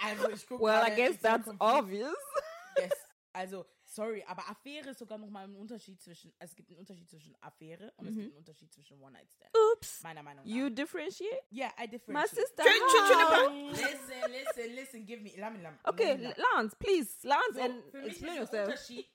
Also, 0.00 0.30
ich 0.30 0.46
gucke 0.46 0.62
Well, 0.64 0.82
I 0.86 0.94
guess 0.94 1.18
that's 1.20 1.48
obvious. 1.58 2.14
Yes. 2.78 2.92
Also, 3.32 3.66
sorry, 3.84 4.24
aber 4.26 4.48
Affäre 4.48 4.90
ist 4.90 4.98
sogar 5.00 5.18
nochmal 5.18 5.44
ein 5.44 5.54
Unterschied 5.56 6.00
zwischen, 6.00 6.32
es 6.38 6.54
gibt 6.54 6.70
einen 6.70 6.78
Unterschied 6.78 7.10
zwischen 7.10 7.36
Affäre 7.40 7.92
und 7.96 8.06
es 8.06 8.14
gibt 8.14 8.26
einen 8.28 8.36
Unterschied 8.38 8.72
zwischen 8.72 9.00
One-Night-Stand. 9.00 9.50
Oops. 9.74 10.02
Meiner 10.02 10.22
Meinung 10.22 10.44
nach. 10.44 10.50
You 10.50 10.70
differentiate? 10.70 11.42
yeah, 11.52 11.70
I 11.78 11.82
My 11.82 11.88
differentiate. 11.88 12.36
sister. 12.36 12.62
Tschüss, 12.62 12.82
tschüss, 12.92 13.16
how? 13.16 13.70
Listen, 13.70 14.32
listen, 14.32 14.74
listen, 14.74 15.06
give 15.06 15.20
me, 15.22 15.32
lass 15.36 15.52
mich, 15.52 15.62
Okay. 15.84 16.34
Lance, 16.54 16.76
please. 16.78 17.26
Lance 17.26 17.54
So, 17.54 17.60
and 17.60 17.94
explain 18.06 18.36
yourself. 18.36 18.68
Unterschied, 18.68 19.06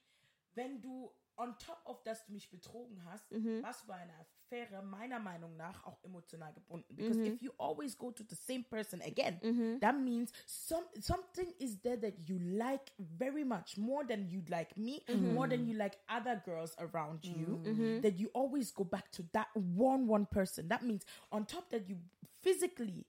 wenn 0.56 0.82
du 0.82 1.12
on 1.36 1.58
top 1.58 1.82
of, 1.86 2.04
dass 2.04 2.24
du 2.26 2.32
mich 2.34 2.52
betrogen 2.52 3.04
hast, 3.06 3.32
Mhm. 3.32 3.64
warst 3.64 3.82
du 3.84 3.88
bei 3.88 3.96
einer 3.96 4.14
Affäre 4.20 4.84
meiner 4.84 5.18
Meinung 5.18 5.56
nach 5.58 5.84
auch 5.84 5.98
emotional 6.04 6.54
gebunden. 6.54 6.96
Because 6.96 7.20
if 7.26 7.42
you 7.42 7.52
always 7.58 7.98
go 7.98 8.12
to 8.12 8.24
the 8.30 8.36
same 8.36 8.64
person 8.64 9.02
again, 9.02 9.40
Mhm. 9.42 9.80
that 9.80 9.96
means 9.96 10.32
some 10.46 10.86
something 11.02 11.52
is 11.58 11.82
there 11.82 12.00
that 12.00 12.20
you 12.30 12.38
like 12.38 12.92
very 13.00 13.44
much 13.44 13.78
more 13.78 14.06
than 14.06 14.30
you 14.30 14.44
like 14.48 14.78
me, 14.78 15.04
Mhm. 15.08 15.34
more 15.34 15.48
than 15.50 15.66
you 15.66 15.74
like 15.76 15.98
other 16.08 16.40
girls 16.46 16.76
around 16.78 17.26
you. 17.26 17.58
That 18.02 18.20
you 18.20 18.30
always 18.36 18.72
go 18.72 18.84
back 18.84 19.12
to 19.14 19.24
that 19.32 19.48
one 19.56 20.08
one 20.08 20.28
person. 20.28 20.68
That 20.68 20.84
means 20.84 21.04
on 21.32 21.48
top 21.48 21.68
that 21.72 21.90
you 21.90 21.98
physically 22.44 23.08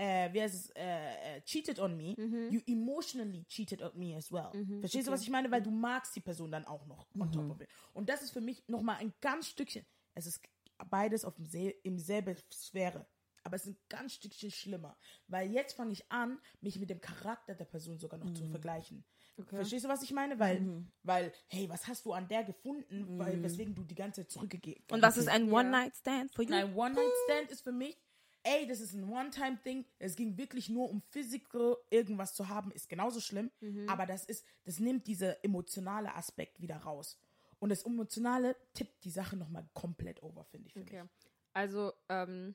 äh, 0.00 0.32
wie 0.32 0.40
heißt 0.40 0.54
es, 0.54 0.70
äh, 0.70 1.36
äh, 1.36 1.42
cheated 1.42 1.78
on 1.78 1.94
me, 1.96 2.14
you 2.50 2.60
emotionally 2.66 3.44
cheated 3.44 3.82
on 3.82 3.90
me 3.94 4.16
as 4.16 4.32
well. 4.32 4.50
Verstehst 4.80 5.08
du, 5.08 5.12
was 5.12 5.22
ich 5.22 5.30
meine? 5.30 5.50
Weil 5.50 5.62
du 5.62 5.70
magst 5.70 6.16
die 6.16 6.20
Person 6.20 6.50
dann 6.50 6.64
auch 6.64 6.86
noch 6.86 7.06
on 7.18 7.30
top 7.30 7.50
of 7.50 7.60
it. 7.60 7.68
Und 7.92 8.08
das 8.08 8.22
ist 8.22 8.30
für 8.30 8.40
mich 8.40 8.66
nochmal 8.66 8.96
ein 8.96 9.12
ganz 9.20 9.48
Stückchen, 9.48 9.84
es 10.14 10.26
ist 10.26 10.40
beides 10.88 11.24
auf 11.24 11.34
dem 11.34 11.44
sel 11.44 11.74
im 11.82 11.98
selben 11.98 12.36
Sphäre. 12.50 13.06
Aber 13.42 13.56
es 13.56 13.64
ist 13.64 13.72
ein 13.72 13.78
ganz 13.88 14.14
Stückchen 14.14 14.50
schlimmer. 14.50 14.96
Weil 15.26 15.50
jetzt 15.50 15.74
fange 15.74 15.92
ich 15.92 16.10
an, 16.10 16.38
mich 16.60 16.78
mit 16.78 16.90
dem 16.90 17.00
Charakter 17.00 17.54
der 17.54 17.64
Person 17.64 17.98
sogar 17.98 18.20
noch 18.20 18.32
zu 18.34 18.44
vergleichen. 18.46 19.02
Verstehst 19.48 19.86
du, 19.86 19.88
was 19.88 20.02
ich 20.02 20.12
meine? 20.12 20.38
Weil, 20.38 20.84
weil, 21.02 21.32
hey, 21.48 21.66
was 21.68 21.86
hast 21.88 22.04
du 22.04 22.12
an 22.12 22.28
der 22.28 22.44
gefunden, 22.44 23.18
weil, 23.18 23.42
weswegen 23.42 23.74
du 23.74 23.82
die 23.84 23.94
ganze 23.94 24.22
Zeit 24.22 24.30
zurückgegeben 24.30 24.84
Und 24.90 25.00
was 25.00 25.16
ist 25.16 25.28
ein 25.28 25.50
One-Night-Stand 25.50 26.34
für 26.34 26.42
you? 26.42 26.50
Nein, 26.50 26.74
One-Night-Stand 26.74 27.50
ist 27.50 27.62
für 27.62 27.72
mich, 27.72 27.96
ey, 28.42 28.66
das 28.66 28.80
ist 28.80 28.94
ein 28.94 29.08
One-Time-Thing. 29.08 29.84
Es 29.98 30.16
ging 30.16 30.36
wirklich 30.36 30.68
nur 30.68 30.88
um 30.90 31.02
physical 31.10 31.76
irgendwas 31.90 32.34
zu 32.34 32.48
haben, 32.48 32.70
ist 32.72 32.88
genauso 32.88 33.20
schlimm. 33.20 33.50
Aber 33.86 34.06
das 34.06 34.24
ist, 34.24 34.44
das 34.64 34.78
nimmt 34.78 35.06
diese 35.06 35.42
emotionale 35.44 36.14
Aspekt 36.14 36.60
wieder 36.60 36.76
raus. 36.76 37.18
Und 37.58 37.68
das 37.68 37.82
Emotionale 37.82 38.56
tippt 38.72 39.04
die 39.04 39.10
Sache 39.10 39.36
nochmal 39.36 39.68
komplett 39.74 40.22
over, 40.22 40.44
finde 40.44 40.68
ich. 40.68 40.72
Für 40.72 40.80
Okay. 40.80 41.04
Also, 41.52 41.92
um, 42.08 42.54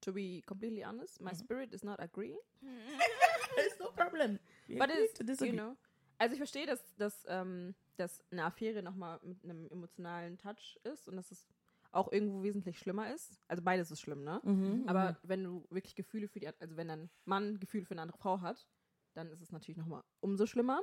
to 0.00 0.12
be 0.12 0.42
completely 0.46 0.84
honest, 0.84 1.20
my 1.20 1.34
spirit 1.34 1.72
is 1.72 1.82
not 1.82 1.98
agreeing. 2.00 2.38
mich. 2.60 3.66
It's 3.66 3.78
no 3.78 3.90
problem. 3.90 4.38
We 4.68 4.76
But 4.76 4.90
it's, 4.90 5.14
to 5.14 5.46
you 5.46 5.52
know. 5.52 5.76
Also 6.18 6.32
ich 6.32 6.38
verstehe, 6.38 6.66
dass, 6.66 6.80
dass, 6.96 7.24
ähm, 7.28 7.74
dass 7.96 8.24
eine 8.30 8.44
Affäre 8.44 8.82
nochmal 8.82 9.20
mit 9.22 9.42
einem 9.44 9.68
emotionalen 9.68 10.38
Touch 10.38 10.78
ist 10.84 11.08
und 11.08 11.16
dass 11.16 11.30
es 11.30 11.46
auch 11.96 12.12
irgendwo 12.12 12.42
wesentlich 12.42 12.78
schlimmer 12.78 13.12
ist. 13.12 13.40
Also 13.48 13.62
beides 13.62 13.90
ist 13.90 14.00
schlimm, 14.00 14.22
ne? 14.24 14.40
Aber 14.86 15.16
wenn 15.22 15.42
du 15.42 15.66
wirklich 15.70 15.94
Gefühle 15.94 16.28
für 16.28 16.40
die, 16.40 16.48
also 16.48 16.76
wenn 16.76 16.90
ein 16.90 17.10
Mann 17.24 17.58
Gefühle 17.58 17.84
für 17.84 17.92
eine 17.92 18.02
andere 18.02 18.18
Frau 18.18 18.40
hat, 18.40 18.66
dann 19.14 19.30
ist 19.30 19.40
es 19.40 19.50
natürlich 19.50 19.78
nochmal 19.78 20.02
umso 20.20 20.46
schlimmer. 20.46 20.80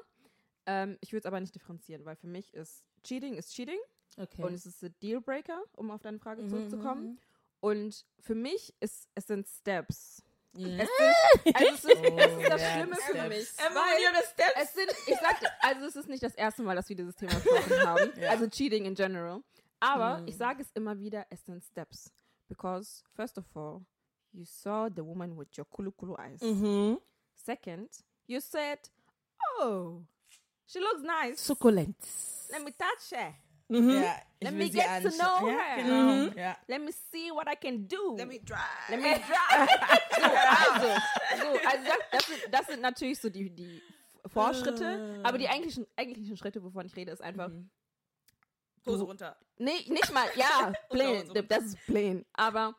Ähm, 0.66 0.98
ich 1.02 1.12
würde 1.12 1.20
es 1.20 1.26
aber 1.26 1.40
nicht 1.40 1.54
differenzieren, 1.56 2.06
weil 2.06 2.16
für 2.16 2.28
mich 2.28 2.54
ist 2.54 2.84
Cheating 3.04 3.36
ist 3.36 3.54
Cheating 3.54 3.80
Okay. 4.18 4.44
und 4.44 4.54
es 4.54 4.66
ist 4.66 4.84
ein 4.84 4.94
Dealbreaker, 5.02 5.64
um 5.76 5.90
auf 5.90 6.02
deine 6.02 6.20
Frage 6.20 6.46
zurückzukommen. 6.48 7.20
Und 7.60 8.06
für 8.20 8.36
mich 8.36 8.74
ist 8.80 9.10
es 9.16 9.26
sind 9.28 9.48
Steps. 9.48 10.24
Es 10.56 10.62
sind, 10.62 10.80
also 11.56 11.66
es 11.74 11.84
ist, 11.84 11.86
es 12.18 12.38
ist 12.38 12.50
das 12.50 12.62
ja, 12.62 12.72
Schlimme 12.74 12.96
für 12.96 13.28
mich. 13.28 13.40
Es 13.40 14.74
sind, 14.74 14.92
ich 15.08 15.16
sagte, 15.18 15.48
also 15.62 15.86
es 15.88 15.96
ist 15.96 16.10
nicht 16.10 16.22
das 16.22 16.36
erste 16.36 16.62
Mal, 16.62 16.76
dass 16.76 16.90
wir 16.90 16.96
dieses 16.96 17.16
Thema 17.16 17.34
besprochen 17.34 17.88
haben. 17.88 18.12
Ja. 18.22 18.30
Also 18.30 18.48
Cheating 18.48 18.86
in 18.86 18.94
general. 18.94 19.42
Aber 19.84 20.24
ich 20.26 20.38
sage 20.38 20.62
es 20.62 20.72
immer 20.72 20.98
wieder, 20.98 21.26
es 21.30 21.44
sind 21.46 21.64
Steps. 21.64 22.12
Because, 22.48 23.04
first 23.16 23.38
of 23.38 23.46
all, 23.56 23.82
you 24.32 24.46
saw 24.46 24.90
the 24.90 25.04
woman 25.04 25.36
with 25.38 25.50
your 25.58 25.66
kulu 25.66 25.92
kulu 25.92 26.16
eyes. 26.18 26.42
Mhm. 26.42 27.00
Second, 27.34 27.90
you 28.28 28.40
said, 28.40 28.80
oh, 29.60 30.02
she 30.66 30.80
looks 30.80 31.02
nice. 31.04 31.42
Succulent. 31.42 31.98
Let 32.52 32.64
me 32.64 32.72
touch 32.72 33.12
her. 33.12 33.34
Mhm. 33.70 34.04
Ja, 34.04 34.16
Let 34.42 34.54
me 34.54 34.66
sie 34.66 34.72
get 34.72 35.04
to 35.04 35.10
know 35.10 35.48
ja, 35.48 35.58
her. 35.58 35.84
Genau. 35.84 36.38
Ja. 36.38 36.56
Let 36.68 36.82
me 36.82 36.92
see 36.92 37.32
what 37.32 37.48
I 37.48 37.56
can 37.56 37.88
do. 37.88 38.16
Let 38.18 38.28
me 38.28 38.40
try. 38.40 38.58
Let 38.90 39.02
me 39.02 39.16
try. 39.16 39.68
so, 40.16 40.24
also, 40.74 40.88
so, 41.42 41.48
also 41.68 41.84
das, 41.84 41.98
das, 42.12 42.26
sind, 42.28 42.54
das 42.54 42.68
sind 42.68 42.82
natürlich 42.82 43.20
so 43.20 43.30
die, 43.30 43.50
die 43.50 43.82
Vorschritte, 44.28 45.20
aber 45.24 45.38
die 45.38 45.50
eigentlichen, 45.50 45.86
eigentlichen 45.96 46.38
Schritte, 46.38 46.64
wovon 46.64 46.86
ich 46.86 46.96
rede, 46.96 47.12
ist 47.12 47.22
einfach, 47.22 47.52
Hose 48.86 49.04
runter. 49.04 49.38
Nee, 49.58 49.86
nicht 49.88 50.12
mal, 50.14 50.28
ja, 50.36 50.74
plain, 50.90 51.30
das 51.48 51.64
ist 51.66 51.78
plain. 51.86 52.26
Aber 52.34 52.76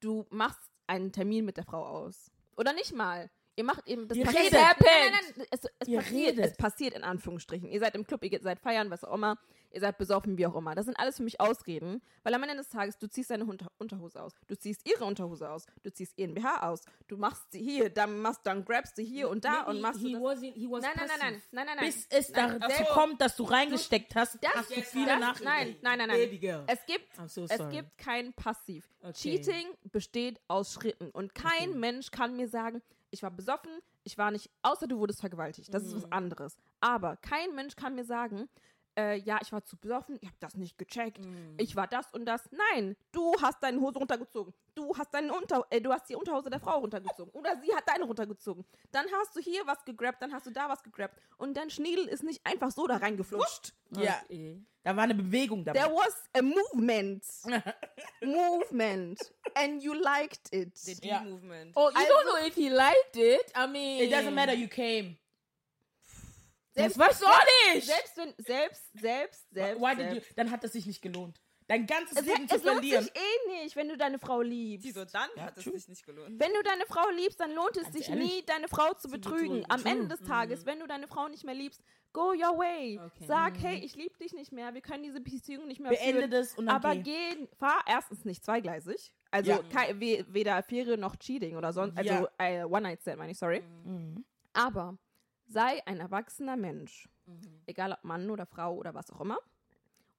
du 0.00 0.26
machst 0.30 0.60
einen 0.86 1.12
Termin 1.12 1.44
mit 1.44 1.56
der 1.56 1.64
Frau 1.64 1.84
aus. 1.84 2.30
Oder 2.56 2.72
nicht 2.72 2.92
mal. 2.92 3.30
Ihr 3.56 3.64
macht 3.64 3.88
eben, 3.88 4.06
das 4.06 4.16
Ihr 4.16 4.24
passiert. 4.24 4.44
redet. 4.44 4.60
Nein, 4.60 4.70
nein, 4.80 5.34
nein, 5.36 5.46
es, 5.50 5.60
es 5.64 5.70
passiert, 5.88 6.10
redet. 6.12 6.44
es 6.44 6.56
passiert 6.56 6.94
in 6.94 7.02
Anführungsstrichen. 7.02 7.68
Ihr 7.68 7.80
seid 7.80 7.94
im 7.96 8.06
Club, 8.06 8.22
ihr 8.24 8.40
seid 8.40 8.60
feiern, 8.60 8.90
was 8.90 9.02
auch 9.02 9.14
immer. 9.14 9.36
Ihr 9.70 9.80
seid 9.80 9.98
besoffen, 9.98 10.38
wie 10.38 10.46
auch 10.46 10.54
immer. 10.56 10.74
Das 10.74 10.86
sind 10.86 10.98
alles 10.98 11.18
für 11.18 11.22
mich 11.22 11.40
Ausreden, 11.40 12.00
weil 12.22 12.32
am 12.34 12.42
Ende 12.42 12.56
des 12.56 12.70
Tages, 12.70 12.96
du 12.96 13.06
ziehst 13.06 13.30
deine 13.30 13.44
Unter 13.44 13.70
Unterhose 13.78 14.22
aus, 14.22 14.32
du 14.46 14.56
ziehst 14.58 14.88
ihre 14.88 15.04
Unterhose 15.04 15.50
aus, 15.50 15.66
du 15.82 15.92
ziehst 15.92 16.16
ihren 16.18 16.34
BH 16.34 16.62
aus, 16.68 16.80
du 17.06 17.18
machst 17.18 17.52
sie 17.52 17.62
hier, 17.62 17.90
dann 17.90 18.20
machst, 18.20 18.40
dann 18.44 18.64
grabst 18.64 18.96
du 18.96 19.02
hier 19.02 19.28
und 19.28 19.44
da 19.44 19.62
und 19.64 19.80
machst 19.82 20.00
he 20.00 20.12
du 20.14 20.20
das. 20.20 20.38
wasn't, 20.38 20.54
he 20.54 20.66
Nein, 20.66 20.80
nein, 20.82 20.92
nein, 20.96 21.08
nein, 21.08 21.42
nein, 21.52 21.66
nein, 21.66 21.76
nein. 21.76 21.86
Bis 21.86 22.06
es 22.10 22.30
Nein, 22.30 22.58
dazu 22.60 22.74
selbst- 22.76 22.92
kommt, 22.92 23.20
dass 23.20 23.36
du 23.36 23.44
reingesteckt 23.44 24.14
hast, 24.14 24.38
Das- 24.42 24.54
hast 24.54 24.70
du 24.70 24.80
das- 24.80 24.90
viele 24.90 25.18
Nachrichten. 25.20 25.44
Nein, 25.44 25.76
nein, 25.82 25.98
nein, 25.98 26.08
nein. 26.08 26.64
Es 26.66 26.86
gibt, 26.86 27.08
so 27.30 27.44
es 27.44 27.68
gibt 27.70 27.98
kein 27.98 28.32
Passiv. 28.32 28.88
Okay. 29.00 29.12
Cheating 29.12 29.66
besteht 29.92 30.40
aus 30.48 30.72
Schritten. 30.74 31.10
Und 31.10 31.34
kein 31.34 31.78
Mensch 31.78 32.10
kann 32.10 32.36
mir 32.36 32.48
sagen, 32.48 32.82
ich 33.10 33.22
war 33.22 33.30
besoffen, 33.30 33.70
ich 34.04 34.16
war 34.18 34.30
nicht, 34.30 34.50
außer 34.62 34.86
du 34.86 34.98
wurdest 34.98 35.20
vergewaltigt. 35.20 35.72
Das 35.72 35.84
ist 35.84 35.92
Mhm. 35.94 36.02
was 36.02 36.12
anderes. 36.12 36.56
Aber 36.80 37.16
kein 37.16 37.54
Mensch 37.54 37.76
kann 37.76 37.94
mir 37.94 38.04
sagen, 38.04 38.48
äh, 38.98 39.14
ja, 39.20 39.38
ich 39.40 39.52
war 39.52 39.64
zu 39.64 39.76
besoffen, 39.76 40.18
ich 40.20 40.26
habe 40.28 40.36
das 40.40 40.54
nicht 40.56 40.76
gecheckt, 40.76 41.24
Mhm. 41.24 41.54
ich 41.58 41.76
war 41.76 41.86
das 41.86 42.12
und 42.12 42.24
das. 42.26 42.42
Nein, 42.72 42.96
du 43.12 43.34
hast 43.40 43.62
deine 43.62 43.80
Hose 43.80 43.98
runtergezogen. 43.98 44.52
Du 44.74 44.96
hast 44.96 45.14
deine 45.14 45.32
Unter 45.32 45.64
äh, 45.70 45.80
du 45.80 45.92
hast 45.92 46.08
die 46.08 46.16
Unterhose 46.16 46.50
der 46.50 46.60
Frau 46.60 46.78
runtergezogen. 46.78 47.32
Oder 47.32 47.56
sie 47.62 47.74
hat 47.74 47.88
deine 47.88 48.04
runtergezogen. 48.04 48.64
Dann 48.90 49.06
hast 49.12 49.34
du 49.36 49.40
hier 49.40 49.66
was 49.66 49.84
gegrabt, 49.84 50.20
dann 50.22 50.32
hast 50.32 50.46
du 50.46 50.50
da 50.50 50.68
was 50.68 50.82
gegrabt. 50.82 51.16
Und 51.36 51.56
dein 51.56 51.70
Schniedel 51.70 52.06
ist 52.08 52.22
nicht 52.24 52.40
einfach 52.44 52.70
so 52.72 52.86
da 52.86 52.96
reingeflutscht. 52.96 53.72
Ja, 53.96 54.20
Okay. 54.24 54.60
da 54.82 54.94
war 54.96 55.04
eine 55.04 55.14
Bewegung 55.14 55.64
dabei. 55.64 55.78
There 55.80 55.92
was 55.94 56.14
a 56.34 56.42
movement. 56.42 57.24
movement. 58.22 59.18
And 59.54 59.82
you 59.82 59.94
liked 59.94 60.52
it. 60.52 60.76
The. 60.76 60.94
D-Movement. 60.94 61.72
Oh, 61.74 61.90
you 61.90 61.96
Also- 61.96 62.12
don't 62.12 62.24
know 62.26 62.46
if 62.46 62.54
he 62.54 62.68
liked 62.68 63.16
it. 63.16 63.52
I 63.56 63.66
mean, 63.66 64.02
It 64.02 64.10
doesn't 64.12 64.34
matter, 64.34 64.54
you 64.54 64.68
came. 64.68 65.16
Das 66.78 66.98
weißt 66.98 67.22
du 67.22 67.26
auch 67.26 67.44
nicht. 67.74 67.86
Selbst 67.86 68.16
wenn, 68.16 68.34
selbst, 68.38 68.82
selbst, 68.94 69.50
selbst. 69.50 69.80
Why 69.82 69.96
did 69.96 70.06
you, 70.06 70.12
selbst. 70.14 70.32
dann 70.38 70.50
hat 70.50 70.64
es 70.64 70.72
sich 70.72 70.86
nicht 70.86 71.02
gelohnt. 71.02 71.40
Dein 71.66 71.86
ganzes 71.86 72.16
Es, 72.16 72.24
Leben 72.24 72.48
zu 72.48 72.56
es 72.56 72.64
lohnt 72.64 72.78
verlieren. 72.78 73.04
sich 73.04 73.12
eh 73.14 73.62
nicht, 73.62 73.76
wenn 73.76 73.90
du 73.90 73.98
deine 73.98 74.18
Frau 74.18 74.40
liebst. 74.40 74.86
Wieso 74.86 75.04
dann 75.04 75.28
Ja, 75.36 75.42
hat 75.42 75.58
es 75.58 75.64
sich 75.64 75.86
nicht 75.88 76.06
gelohnt? 76.06 76.40
Wenn 76.40 76.54
du 76.54 76.62
deine 76.62 76.86
Frau 76.86 77.10
liebst, 77.10 77.38
dann 77.40 77.52
lohnt 77.52 77.76
es 77.76 77.82
Ganz 77.82 77.94
sich 77.96 78.08
ehrlich. 78.08 78.36
nie, 78.36 78.42
deine 78.46 78.68
Frau 78.68 78.94
zu 78.94 79.08
betrügen. 79.10 79.66
Am. 79.68 79.84
Ende 79.84 80.08
des 80.08 80.22
Tages, 80.26 80.64
wenn 80.64 80.80
du 80.80 80.86
deine 80.86 81.06
Frau 81.08 81.28
nicht 81.28 81.44
mehr 81.44 81.54
liebst, 81.54 81.82
go 82.14 82.30
your 82.30 82.56
way. 82.58 82.98
Okay. 82.98 83.26
Sag, 83.26 83.58
hey, 83.60 83.80
ich 83.84 83.96
liebe 83.96 84.16
dich 84.16 84.32
nicht 84.32 84.50
mehr, 84.50 84.72
wir 84.72 84.80
können 84.80 85.02
diese 85.02 85.20
Beziehung 85.20 85.66
nicht 85.68 85.78
mehr 85.80 85.90
Beende 85.90 86.20
führen. 86.20 86.30
das 86.30 86.54
und 86.54 86.64
dann 86.66 86.76
Aber 86.76 86.96
geh. 86.96 87.34
geh, 87.34 87.46
fahr 87.58 87.82
erstens 87.86 88.24
nicht 88.24 88.42
zweigleisig. 88.42 89.12
Also 89.30 89.50
Ja. 89.52 89.60
weder 90.00 90.54
Affäre 90.54 90.96
noch 90.96 91.16
Cheating 91.16 91.54
oder 91.54 91.74
sonst. 91.74 91.98
Also 91.98 92.10
Ja. 92.14 92.28
äh, 92.38 92.64
One-Night-Stand, 92.64 93.18
meine 93.18 93.32
ich, 93.32 93.38
sorry. 93.38 93.62
Mhm. 93.84 94.24
Aber 94.54 94.96
sei 95.48 95.80
ein 95.86 95.98
erwachsener 96.00 96.56
Mensch, 96.56 97.08
Mhm. 97.26 97.60
egal 97.66 97.92
ob 97.92 98.04
Mann 98.04 98.30
oder 98.30 98.46
Frau 98.46 98.74
oder 98.76 98.94
was 98.94 99.10
auch 99.10 99.20
immer, 99.20 99.38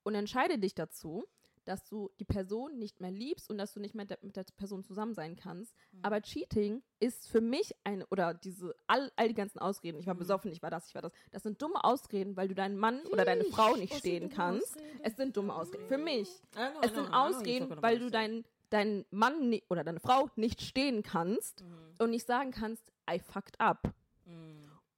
und 0.03 0.15
entscheide 0.15 0.57
dich 0.59 0.73
dazu, 0.75 1.25
dass 1.65 1.85
du 1.87 2.09
die 2.19 2.25
Person 2.25 2.79
nicht 2.79 2.99
mehr 2.99 3.11
liebst 3.11 3.47
und 3.49 3.59
dass 3.59 3.73
du 3.73 3.79
nicht 3.79 3.93
mehr 3.93 4.05
de- 4.05 4.17
mit 4.21 4.35
der 4.35 4.43
Person 4.57 4.83
zusammen 4.83 5.13
sein 5.13 5.35
kannst. 5.35 5.75
Mhm. 5.91 5.99
Aber 6.01 6.19
Cheating 6.21 6.81
ist 6.99 7.27
für 7.27 7.41
mich 7.41 7.75
ein, 7.83 8.03
oder 8.05 8.33
diese, 8.33 8.75
all, 8.87 9.11
all 9.17 9.27
die 9.27 9.35
ganzen 9.35 9.59
Ausreden, 9.59 9.99
ich 9.99 10.07
war 10.07 10.15
Mhm. 10.15 10.19
besoffen, 10.19 10.51
ich 10.51 10.63
war 10.63 10.71
das, 10.71 10.87
ich 10.87 10.95
war 10.95 11.03
das, 11.03 11.11
das 11.29 11.43
sind 11.43 11.61
dumme 11.61 11.83
Ausreden, 11.83 12.35
weil 12.37 12.47
du 12.47 12.55
deinen 12.55 12.77
Mann 12.77 13.01
oder 13.11 13.23
deine 13.23 13.43
Frau 13.43 13.75
nicht 13.75 13.93
stehen 13.93 14.29
kannst. 14.29 14.77
Es 15.03 15.15
sind 15.15 15.37
dumme 15.37 15.53
Ausreden. 15.53 15.87
Für 15.87 15.97
mich. 15.99 16.29
Know, 16.53 16.81
Es 16.81 16.93
sind 16.93 17.07
know 17.07 17.15
Ausreden, 17.15 17.81
weil 17.83 17.99
du 17.99 18.09
deinen 18.09 18.45
deinen 18.71 19.03
Mann 19.09 19.59
oder 19.69 19.83
deine 19.83 19.99
Frau 19.99 20.29
nicht 20.35 20.61
stehen 20.61 21.01
kannst 21.03 21.63
und 21.99 22.11
nicht 22.11 22.25
sagen 22.27 22.51
kannst, 22.51 22.83
I 23.11 23.19
fucked 23.19 23.59
up. 23.59 23.93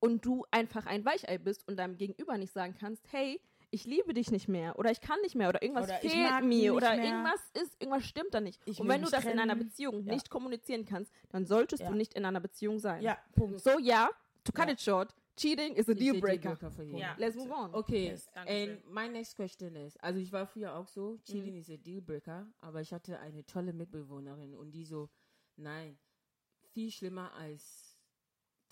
Und 0.02 0.26
du 0.26 0.46
einfach 0.52 0.86
ein 0.88 1.06
Weichei 1.06 1.38
bist 1.38 1.66
und 1.68 1.78
deinem 1.78 1.96
Gegenüber 1.96 2.38
nicht 2.38 2.52
sagen 2.52 2.76
kannst, 2.78 3.06
hey, 3.14 3.40
ich 3.70 3.86
liebe 3.86 4.14
dich 4.14 4.32
nicht 4.32 4.50
mehr 4.50 4.78
oder 4.78 4.92
ich 4.92 5.00
kann 5.00 5.22
nicht 5.22 5.36
mehr 5.36 5.48
oder 5.48 5.62
irgendwas 5.62 5.86
Oder 5.86 6.04
ich 6.04 6.12
fehlt 6.12 6.44
mir 6.44 6.74
oder 6.74 6.94
mehr. 6.98 7.06
irgendwas 7.06 7.40
ist, 7.54 7.80
irgendwas 7.82 8.04
stimmt 8.06 8.34
da 8.34 8.42
nicht. 8.42 8.60
Ich 8.66 8.82
und 8.82 8.90
wenn 8.90 9.02
du 9.02 9.10
das 9.10 9.24
in 9.24 9.40
einer 9.40 9.54
trennen. 9.54 9.60
Beziehung 9.70 10.04
Ja. 10.06 10.14
nicht 10.14 10.30
kommunizieren 10.30 10.84
kannst, 10.86 11.14
dann 11.30 11.46
solltest 11.46 11.84
Ja. 11.84 11.90
du 11.90 11.96
nicht 11.96 12.14
in 12.16 12.26
einer 12.26 12.42
Beziehung 12.42 12.80
sein. 12.80 13.02
Ja, 13.02 13.18
Punkt. 13.34 13.62
So 13.62 13.80
ja, 13.80 14.10
to 14.44 14.52
cut 14.52 14.66
Ja. 14.66 14.74
it 14.74 14.82
short, 14.82 15.16
cheating 15.38 15.76
is 15.76 15.88
a 15.88 15.94
deal 15.94 16.20
breaker. 16.20 16.58
for 16.58 16.84
you. 16.84 16.98
Ja. 16.98 17.16
Let's 17.18 17.38
move 17.38 17.52
on. 17.54 17.74
Okay, 17.74 18.08
Yes, 18.10 18.28
and 18.34 18.84
my 18.92 19.08
next 19.08 19.36
question 19.38 19.74
is, 19.76 19.96
also 19.98 20.20
ich 20.20 20.32
war 20.34 20.46
früher 20.48 20.76
auch 20.76 20.88
so, 20.88 21.18
Cheating 21.24 21.56
is 21.56 21.70
a 21.70 21.78
Dealbreaker, 21.78 22.48
aber 22.60 22.82
ich 22.82 22.92
hatte 22.92 23.20
eine 23.20 23.46
tolle 23.46 23.72
Mitbewohnerin 23.72 24.54
und 24.56 24.72
die 24.72 24.84
so, 24.84 25.10
nein, 25.56 25.98
viel 26.74 26.92
schlimmer 26.92 27.32
als, 27.36 27.91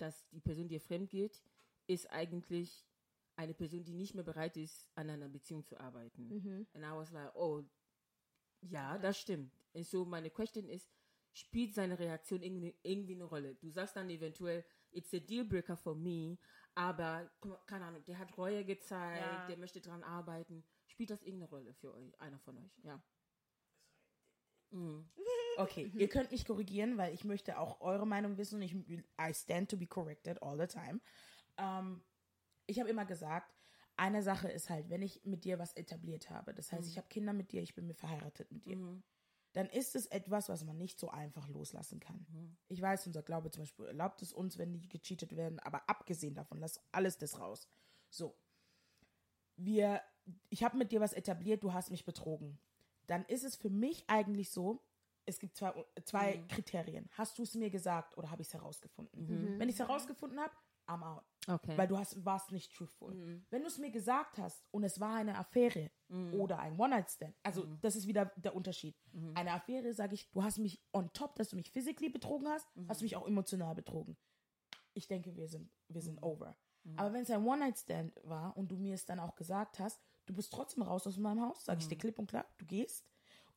dass 0.00 0.28
die 0.30 0.40
Person 0.40 0.68
dir 0.68 0.80
fremd 0.80 1.10
geht, 1.10 1.42
ist 1.86 2.10
eigentlich 2.10 2.86
eine 3.36 3.54
Person, 3.54 3.84
die 3.84 3.94
nicht 3.94 4.14
mehr 4.14 4.24
bereit 4.24 4.56
ist, 4.56 4.88
an 4.94 5.08
einer 5.10 5.28
Beziehung 5.28 5.64
zu 5.64 5.78
arbeiten. 5.78 6.28
Mhm. 6.28 6.66
And 6.74 6.84
I 6.84 6.90
was 6.96 7.10
like, 7.10 7.34
oh, 7.34 7.62
ja, 8.60 8.98
das 8.98 9.18
stimmt. 9.18 9.52
Und 9.72 9.86
so 9.86 10.04
meine 10.04 10.30
Question 10.30 10.68
ist, 10.68 10.90
spielt 11.32 11.74
seine 11.74 11.98
Reaktion 11.98 12.42
irgendwie, 12.42 12.74
irgendwie 12.82 13.14
eine 13.14 13.24
Rolle? 13.24 13.54
Du 13.54 13.70
sagst 13.70 13.96
dann 13.96 14.10
eventuell, 14.10 14.64
it's 14.90 15.14
a 15.14 15.18
deal 15.20 15.44
breaker 15.44 15.76
for 15.76 15.94
me, 15.94 16.36
aber 16.74 17.30
keine 17.66 17.86
Ahnung, 17.86 18.04
der 18.04 18.18
hat 18.18 18.36
Reue 18.36 18.64
gezeigt, 18.64 19.20
Ja. 19.22 19.46
der 19.46 19.56
möchte 19.56 19.80
dran 19.80 20.02
arbeiten. 20.02 20.64
Spielt 20.86 21.10
das 21.10 21.22
irgendeine 21.22 21.50
Rolle 21.50 21.72
für 21.74 21.94
euch, 21.94 22.20
einer 22.20 22.38
von 22.40 22.58
euch? 22.58 22.78
Ja. 22.82 23.02
Mhm. 24.70 25.04
Okay, 25.56 25.90
ihr 25.94 26.08
könnt 26.08 26.30
mich 26.30 26.44
korrigieren, 26.44 26.96
weil 26.96 27.12
ich 27.12 27.24
möchte 27.24 27.58
auch 27.58 27.80
eure 27.80 28.06
Meinung 28.06 28.38
wissen 28.38 28.56
und 28.56 28.62
ich 28.62 28.74
I 28.74 29.34
stand 29.34 29.70
to 29.70 29.76
be 29.76 29.86
corrected 29.86 30.42
all 30.42 30.58
the 30.58 30.66
time. 30.66 31.00
Ähm, 31.58 32.02
ich 32.66 32.78
habe 32.80 32.88
immer 32.88 33.04
gesagt, 33.04 33.54
eine 33.96 34.22
Sache 34.22 34.48
ist 34.48 34.70
halt, 34.70 34.88
wenn 34.88 35.02
ich 35.02 35.24
mit 35.24 35.44
dir 35.44 35.58
was 35.58 35.74
etabliert 35.74 36.30
habe, 36.30 36.54
das 36.54 36.72
heißt, 36.72 36.88
ich 36.88 36.96
habe 36.96 37.08
Kinder 37.08 37.32
mit 37.34 37.52
dir, 37.52 37.62
ich 37.62 37.74
bin 37.74 37.86
mir 37.86 37.94
verheiratet 37.94 38.50
mit 38.50 38.64
dir, 38.64 38.76
dann 39.52 39.68
ist 39.68 39.96
es 39.96 40.06
etwas, 40.06 40.48
was 40.48 40.64
man 40.64 40.78
nicht 40.78 40.98
so 40.98 41.10
einfach 41.10 41.48
loslassen 41.48 42.00
kann. 42.00 42.24
Ich 42.68 42.80
weiß, 42.80 43.06
unser 43.08 43.22
Glaube 43.22 43.50
zum 43.50 43.62
Beispiel 43.62 43.86
erlaubt 43.86 44.22
es 44.22 44.32
uns, 44.32 44.56
wenn 44.56 44.72
die 44.72 44.88
gecheatet 44.88 45.36
werden, 45.36 45.58
aber 45.60 45.88
abgesehen 45.90 46.34
davon, 46.34 46.58
lass 46.60 46.80
alles 46.92 47.18
das 47.18 47.38
raus. 47.38 47.68
So, 48.08 48.38
wir, 49.56 50.00
ich 50.48 50.62
habe 50.62 50.78
mit 50.78 50.92
dir 50.92 51.00
was 51.00 51.12
etabliert, 51.12 51.62
du 51.62 51.72
hast 51.72 51.90
mich 51.90 52.04
betrogen. 52.04 52.58
Dann 53.10 53.24
ist 53.24 53.42
es 53.42 53.56
für 53.56 53.70
mich 53.70 54.04
eigentlich 54.08 54.52
so, 54.52 54.84
es 55.26 55.40
gibt 55.40 55.56
zwei, 55.56 55.84
zwei 56.04 56.44
Kriterien. 56.48 57.08
Hast 57.10 57.36
du 57.38 57.42
es 57.42 57.56
mir 57.56 57.68
gesagt 57.68 58.16
oder 58.16 58.30
habe 58.30 58.40
ich 58.42 58.46
es 58.46 58.54
herausgefunden? 58.54 59.58
Wenn 59.58 59.68
ich 59.68 59.74
es 59.74 59.80
herausgefunden 59.80 60.38
habe, 60.38 60.52
I'm 60.86 61.02
out. 61.02 61.24
Okay. 61.48 61.76
Weil 61.76 61.88
du 61.88 61.98
hast, 61.98 62.24
warst 62.24 62.52
nicht 62.52 62.72
truthful. 62.72 63.42
Wenn 63.50 63.62
du 63.62 63.66
es 63.66 63.78
mir 63.78 63.90
gesagt 63.90 64.38
hast 64.38 64.64
und 64.70 64.84
es 64.84 65.00
war 65.00 65.16
eine 65.16 65.36
Affäre 65.36 65.90
oder 66.08 66.60
ein 66.60 66.78
One-Night-Stand, 66.78 67.36
also 67.42 67.66
das 67.80 67.96
ist 67.96 68.06
wieder 68.06 68.26
der 68.36 68.54
Unterschied. 68.54 68.96
Eine 69.34 69.54
Affäre, 69.54 69.92
sage 69.92 70.14
ich, 70.14 70.30
du 70.30 70.44
hast 70.44 70.58
mich 70.58 70.80
on 70.92 71.12
top, 71.12 71.34
dass 71.34 71.48
du 71.48 71.56
mich 71.56 71.72
physically 71.72 72.10
betrogen 72.10 72.48
hast, 72.48 72.68
hast 72.88 73.00
du 73.00 73.04
mich 73.04 73.16
auch 73.16 73.26
emotional 73.26 73.74
betrogen. 73.74 74.16
Ich 74.94 75.08
denke, 75.08 75.34
wir 75.34 75.48
sind, 75.48 75.68
wir 75.88 76.02
sind 76.02 76.22
over. 76.22 76.56
Aber 76.96 77.12
wenn 77.12 77.22
es 77.22 77.30
ein 77.30 77.44
One-Night-Stand 77.44 78.20
war 78.22 78.56
und 78.56 78.68
du 78.70 78.76
mir 78.76 78.94
es 78.94 79.04
dann 79.04 79.18
auch 79.18 79.34
gesagt 79.34 79.80
hast, 79.80 80.00
du 80.26 80.34
bist 80.34 80.52
trotzdem 80.52 80.82
raus 80.82 81.06
aus 81.06 81.16
meinem 81.16 81.42
Haus, 81.42 81.64
sage 81.64 81.80
ich 81.80 81.88
dir 81.88 81.98
klipp 81.98 82.18
und 82.18 82.28
klar, 82.28 82.46
du 82.58 82.66
gehst. 82.66 83.04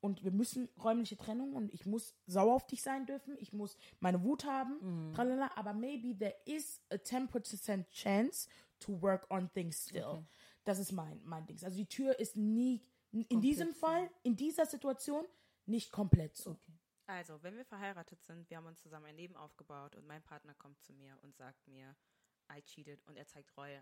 Und 0.01 0.23
wir 0.23 0.31
müssen 0.31 0.67
räumliche 0.83 1.15
Trennung 1.15 1.53
und 1.53 1.73
ich 1.73 1.85
muss 1.85 2.13
sauer 2.25 2.55
auf 2.55 2.67
dich 2.67 2.81
sein 2.81 3.05
dürfen, 3.05 3.37
ich 3.39 3.53
muss 3.53 3.77
meine 4.01 4.21
Wut 4.21 4.43
haben, 4.43 5.13
tralala, 5.13 5.51
aber 5.55 5.73
maybe 5.73 6.17
there 6.17 6.35
is 6.45 6.81
a 6.89 6.95
10% 6.95 7.87
chance 7.89 8.49
to 8.79 9.01
work 9.01 9.25
on 9.31 9.49
things 9.53 9.85
still. 9.87 10.25
Das 10.65 10.77
ist 10.79 10.91
mein, 10.91 11.21
mein 11.23 11.45
Ding. 11.45 11.57
Also 11.63 11.77
die 11.77 11.87
Tür 11.87 12.19
ist 12.19 12.35
nie, 12.35 12.85
in 13.11 13.39
diesem 13.39 13.73
Fall, 13.73 14.09
in 14.23 14.35
dieser 14.35 14.65
Situation, 14.65 15.25
nicht 15.65 15.91
komplett 15.91 16.35
zu. 16.35 16.57
Also, 17.05 17.41
wenn 17.43 17.57
wir 17.57 17.65
verheiratet 17.65 18.23
sind, 18.23 18.49
wir 18.49 18.57
haben 18.57 18.65
uns 18.65 18.81
zusammen 18.81 19.07
ein 19.07 19.15
Leben 19.15 19.35
aufgebaut 19.35 19.95
und 19.95 20.07
mein 20.07 20.23
Partner 20.23 20.53
kommt 20.55 20.81
zu 20.81 20.93
mir 20.93 21.17
und 21.21 21.35
sagt 21.35 21.67
mir, 21.67 21.95
I 22.51 22.61
cheated 22.61 23.03
und 23.05 23.15
er 23.17 23.27
zeigt 23.27 23.55
Reue. 23.57 23.81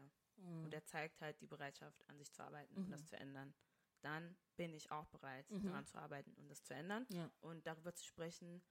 Und 0.64 0.74
er 0.74 0.84
zeigt 0.86 1.22
halt 1.22 1.40
die 1.42 1.46
Bereitschaft, 1.46 2.08
an 2.10 2.18
sich 2.18 2.32
zu 2.32 2.42
arbeiten 2.42 2.76
und 2.76 2.90
das 2.90 3.06
zu 3.06 3.16
ändern. 3.16 3.54
Dann 4.02 4.36
bin 4.56 4.74
ich 4.74 4.90
auch 4.90 5.06
bereit, 5.08 5.46
daran 5.50 5.86
zu 5.86 5.98
arbeiten 6.00 6.34
und 6.34 6.50
das 6.50 6.64
zu 6.64 6.74
ändern. 6.74 7.06
Ja. 7.10 7.30
Und 7.42 7.68
darüber 7.68 7.94
zu 7.94 8.04
sprechen, 8.04 8.64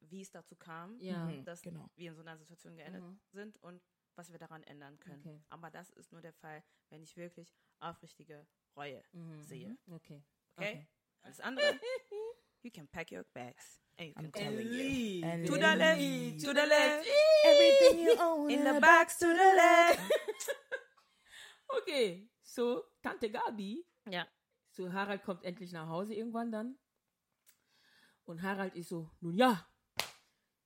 wie 0.00 0.20
es 0.20 0.30
dazu 0.30 0.56
kam, 0.56 0.98
Ja. 1.00 1.24
Mhm, 1.24 1.44
dass 1.44 1.62
genau. 1.62 1.88
wir 1.96 2.10
in 2.10 2.14
so 2.16 2.20
einer 2.20 2.36
Situation 2.36 2.76
geendet 2.76 3.02
sind 3.32 3.56
und 3.62 3.82
was 4.14 4.30
wir 4.30 4.38
daran 4.38 4.62
ändern 4.64 4.98
können. 5.00 5.20
Okay. 5.20 5.40
Aber 5.48 5.70
das 5.70 5.90
ist 5.90 6.12
nur 6.12 6.20
der 6.20 6.32
Fall, 6.34 6.62
wenn 6.90 7.02
ich 7.02 7.16
wirklich 7.16 7.54
aufrichtige 7.78 8.46
Reue 8.76 9.02
sehe. 9.44 9.78
Okay. 9.86 10.22
Okay? 10.56 10.86
Alles 11.22 11.40
andere, 11.40 11.64
you 12.62 12.70
can 12.70 12.86
pack 12.88 13.10
your 13.10 13.24
bags 13.34 13.80
and 13.98 14.08
you 14.08 14.14
can 14.14 14.30
come 14.32 14.56
with 14.56 14.72
you. 14.72 15.24
And 15.24 15.46
To 15.46 15.52
the 15.54 15.74
left, 15.76 16.40
to 16.40 16.52
the 16.54 16.66
left, 16.66 17.06
everything 17.44 17.98
you 18.04 18.16
own 18.20 18.50
in 18.50 18.64
the 18.64 18.80
box 18.80 19.18
to 19.18 19.26
the 19.26 19.52
left. 19.56 20.00
Okay, 21.70 22.26
so 22.42 22.82
Tante 23.02 23.28
Gabi, 23.30 23.84
Ja. 24.10 24.26
so 24.70 24.90
Harald 24.90 25.22
kommt 25.22 25.44
endlich 25.44 25.70
nach 25.72 25.86
Hause 25.86 26.14
irgendwann 26.14 26.50
dann. 26.50 26.78
Und 28.24 28.40
Harald 28.40 28.74
ist 28.74 28.88
so, 28.88 29.10
nun 29.20 29.34
ja, 29.36 29.66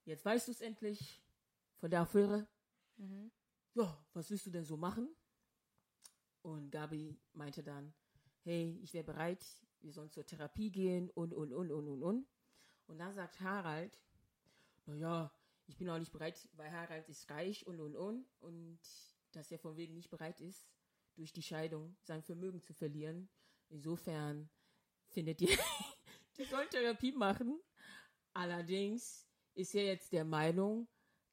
jetzt 0.05 0.23
weißt 0.23 0.47
du 0.47 0.51
es 0.53 0.61
endlich 0.61 1.21
von 1.79 1.91
der 1.91 2.01
Affäre. 2.01 2.47
Ja, 3.73 4.05
was 4.13 4.29
willst 4.29 4.45
du 4.45 4.51
denn 4.51 4.63
so 4.63 4.77
machen? 4.77 5.13
Und 6.41 6.71
Gabi 6.71 7.19
meinte 7.33 7.63
dann, 7.63 7.93
hey, 8.43 8.79
ich 8.81 8.93
wäre 8.93 9.03
bereit, 9.03 9.45
wir 9.83 9.91
sollen 9.91 10.11
zur 10.11 10.25
Therapie 10.25 10.71
gehen 10.71 11.09
und, 11.11 11.33
und, 11.33 11.53
und, 11.53 11.71
und, 11.71 11.87
und, 11.87 12.03
und. 12.03 12.27
Und 12.87 12.97
dann 12.97 13.13
sagt 13.13 13.39
Harald, 13.41 13.99
naja, 14.85 15.31
ich 15.67 15.77
bin 15.77 15.89
auch 15.89 15.99
nicht 15.99 16.11
bereit, 16.11 16.47
weil 16.53 16.71
Harald 16.71 17.07
ist 17.09 17.29
reich 17.29 17.65
und, 17.67 17.79
und, 17.79 17.95
und. 17.95 18.25
Und 18.39 18.79
dass 19.31 19.51
er 19.51 19.59
von 19.59 19.77
wegen 19.77 19.93
nicht 19.93 20.09
bereit 20.09 20.41
ist, 20.41 20.67
durch 21.15 21.33
die 21.33 21.43
Scheidung 21.43 21.95
sein 22.01 22.23
Vermögen 22.23 22.61
zu 22.61 22.73
verlieren. 22.73 23.29
Insofern 23.69 24.49
findet 25.07 25.41
ihr, 25.41 25.49
die 26.37 26.45
sollen 26.45 26.69
Therapie 26.69 27.11
machen. 27.11 27.59
Allerdings 28.33 29.27
ist 29.53 29.75
er 29.75 29.85
jetzt 29.85 30.11
der 30.11 30.25
Meinung, 30.25 30.87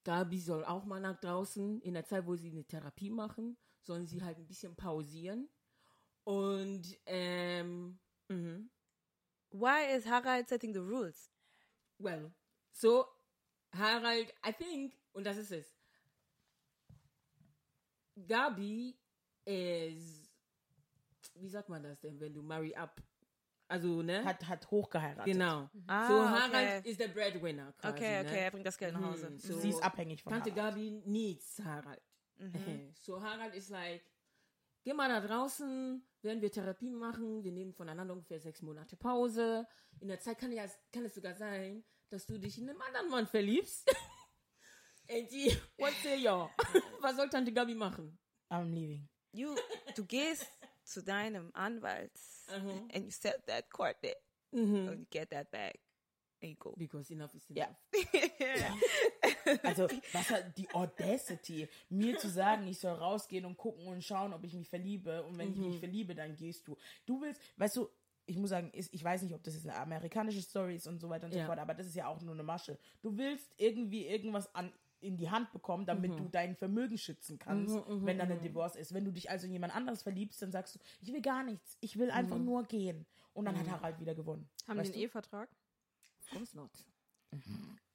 Gabi 0.05 0.39
soll 0.39 0.65
auch 0.65 0.85
mal 0.85 1.01
nach 1.01 1.19
draußen, 1.21 1.81
in 1.83 1.95
der 1.95 2.05
Zeit, 2.05 2.27
wo 2.27 2.37
sie 2.37 2.51
eine 2.51 2.65
Therapie 2.65 3.11
machen, 3.11 3.57
sollen 3.81 4.07
sie 4.07 4.23
halt 4.23 4.39
ein 4.39 4.47
bisschen 4.47 4.77
pausieren. 4.77 5.49
Und, 6.25 6.99
ähm, 7.07 7.99
mhm. 8.31 8.71
Why 9.53 9.95
is 9.97 10.07
Harald 10.07 10.49
setting 10.49 10.73
the 10.73 10.81
rules? 10.81 11.29
Well, 11.99 12.33
so 12.73 13.07
Harald, 13.73 14.33
I 14.47 14.53
think, 14.53 14.95
und 15.13 15.25
das 15.25 15.37
ist 15.37 15.51
es. 15.53 15.67
Gabi 18.27 18.97
ist, 19.45 20.31
wie 21.35 21.49
sagt 21.49 21.69
man 21.69 21.83
das 21.83 22.01
denn, 22.01 22.21
wenn 22.21 22.33
du 22.33 22.43
marry 22.43 22.75
up? 22.75 23.01
Also, 23.69 24.03
ne? 24.03 24.25
hat, 24.25 24.47
hat 24.49 24.69
hochgeheiratet. 24.71 25.33
genau. 25.33 25.71
Ah, 25.87 26.09
so 26.09 26.15
okay. 26.15 26.29
Harald 26.29 26.87
ist 26.87 26.99
der 26.99 27.09
Breadwinner 27.09 27.73
quasi, 27.79 27.95
Okay, 27.95 28.21
okay, 28.21 28.31
ne? 28.33 28.39
er 28.41 28.51
bringt 28.51 28.67
das 28.67 28.77
Geld 28.77 28.95
nach 28.95 29.03
Hause. 29.03 29.31
Mhm, 29.31 29.39
so 29.39 29.59
Sie 29.61 29.69
ist 29.71 29.83
abhängig 29.83 30.23
von 30.23 30.33
Tante 30.33 30.51
Harald. 30.51 30.75
Gabi 30.75 31.03
needs 31.05 31.61
Harald. 31.65 32.03
So 33.01 33.23
Harald 33.23 33.55
ist 33.55 33.71
like, 33.71 34.03
geh 34.83 34.93
mal 34.93 35.09
da 35.09 35.21
draußen, 35.21 36.03
werden 36.23 36.43
wir 36.43 36.51
Therapie 36.53 36.91
machen, 36.91 37.43
wir 37.45 37.53
nehmen 37.53 37.73
voneinander 37.73 38.15
ungefähr 38.15 38.41
sechs 38.41 38.63
Monate 38.63 38.97
Pause. 38.97 39.67
In 40.01 40.09
der 40.09 40.21
Zeit 40.21 40.39
kann, 40.39 40.53
ja, 40.53 40.67
kann 40.93 41.05
es 41.05 41.15
sogar 41.15 41.35
sein, 41.35 41.85
dass 42.11 42.27
du 42.27 42.39
dich 42.39 42.59
in 42.59 42.69
einen 42.69 42.81
anderen 42.81 43.09
Mann 43.09 43.27
verliebst. 43.27 43.87
Und 45.11 45.31
die, 45.33 45.57
what 45.79 45.93
say 46.03 46.17
you? 46.17 46.49
Was 47.01 47.17
soll 47.17 47.29
Tante 47.29 47.53
Gabi 47.53 47.75
machen? 47.75 48.19
I'm 48.51 48.71
leaving. 48.73 49.09
You, 49.33 49.57
du 49.97 50.05
gehst 50.05 50.47
zu 50.85 51.03
deinem 51.03 51.51
Anwalt 51.55 52.13
Mhm. 52.49 52.89
and 52.93 53.05
you 53.05 53.11
set 53.11 53.45
that 53.47 53.69
court 53.71 53.97
date 54.03 54.17
Mhm. 54.53 54.89
and 54.89 54.99
you 55.01 55.07
get 55.11 55.31
that 55.31 55.51
bag 55.51 55.79
and 56.43 56.51
you 56.53 56.57
go. 56.57 56.75
Because 56.77 57.13
enough 57.13 57.33
is 57.35 57.45
Ja. 57.49 57.67
enough. 57.67 57.79
Also, 59.63 59.89
was 60.13 60.31
hat 60.31 60.57
die 60.57 60.69
Audacity, 60.75 61.69
mir 61.89 62.19
zu 62.19 62.29
sagen, 62.29 62.67
ich 62.67 62.79
soll 62.79 62.93
rausgehen 62.95 63.45
und 63.45 63.57
gucken 63.57 63.87
und 63.87 64.03
schauen, 64.05 64.33
ob 64.33 64.45
ich 64.45 64.55
mich 64.55 64.69
verliebe. 64.69 65.23
Und 65.25 65.39
wenn 65.39 65.53
ich 65.53 65.59
mich 65.59 65.79
verliebe, 65.79 66.15
dann 66.15 66.37
gehst 66.37 66.67
du. 66.69 66.77
Du 67.07 67.21
willst, 67.21 67.41
weißt 67.57 67.77
du, 67.77 67.89
ich 68.27 68.37
muss 68.37 68.51
sagen, 68.51 68.71
ist, 68.73 68.93
ich 68.95 69.03
weiß 69.03 69.23
nicht, 69.23 69.35
ob 69.35 69.43
das 69.43 69.55
jetzt 69.55 69.67
eine 69.67 69.77
amerikanische 69.77 70.41
Story 70.43 70.77
ist 70.77 70.87
und 70.87 71.01
so 71.01 71.09
weiter 71.09 71.27
und 71.27 71.35
Ja. 71.35 71.41
so 71.43 71.47
fort, 71.47 71.59
aber 71.59 71.75
das 71.75 71.87
ist 71.87 71.97
ja 71.97 72.07
auch 72.07 72.21
nur 72.21 72.35
eine 72.35 72.43
Masche. 72.45 72.79
Du 73.03 73.17
willst 73.17 73.53
irgendwie 73.57 74.07
irgendwas 74.07 74.55
an 74.55 74.73
in 75.01 75.17
die 75.17 75.31
Hand 75.31 75.51
bekommen, 75.53 75.87
damit 75.87 76.13
du 76.19 76.29
dein 76.29 76.55
Vermögen 76.57 76.99
schützen 76.99 77.39
kannst, 77.39 77.75
wenn 78.05 78.19
dann 78.19 78.31
ein 78.31 78.41
Divorce 78.43 78.77
ist. 78.77 78.93
Wenn 78.93 79.05
du 79.07 79.13
dich 79.13 79.31
also 79.31 79.47
in 79.47 79.53
jemand 79.53 79.75
anderes 79.75 80.03
verliebst, 80.03 80.43
dann 80.43 80.53
sagst 80.53 80.75
du, 80.75 80.79
ich 81.01 81.11
will 81.13 81.23
gar 81.23 81.43
nichts, 81.43 81.79
ich 81.81 81.99
will 81.99 82.11
einfach 82.11 82.37
nur 82.39 82.65
gehen. 82.65 83.07
Und 83.33 83.47
dann 83.47 83.59
hat 83.59 83.69
Harald 83.71 83.99
wieder 83.99 84.15
gewonnen. 84.15 84.49
Haben 84.69 84.79
weißt 84.79 84.91
die 84.91 84.95
einen 84.97 85.03
Ehevertrag? 85.05 85.49
Of 86.21 86.31
course 86.31 86.55
not. 86.57 86.71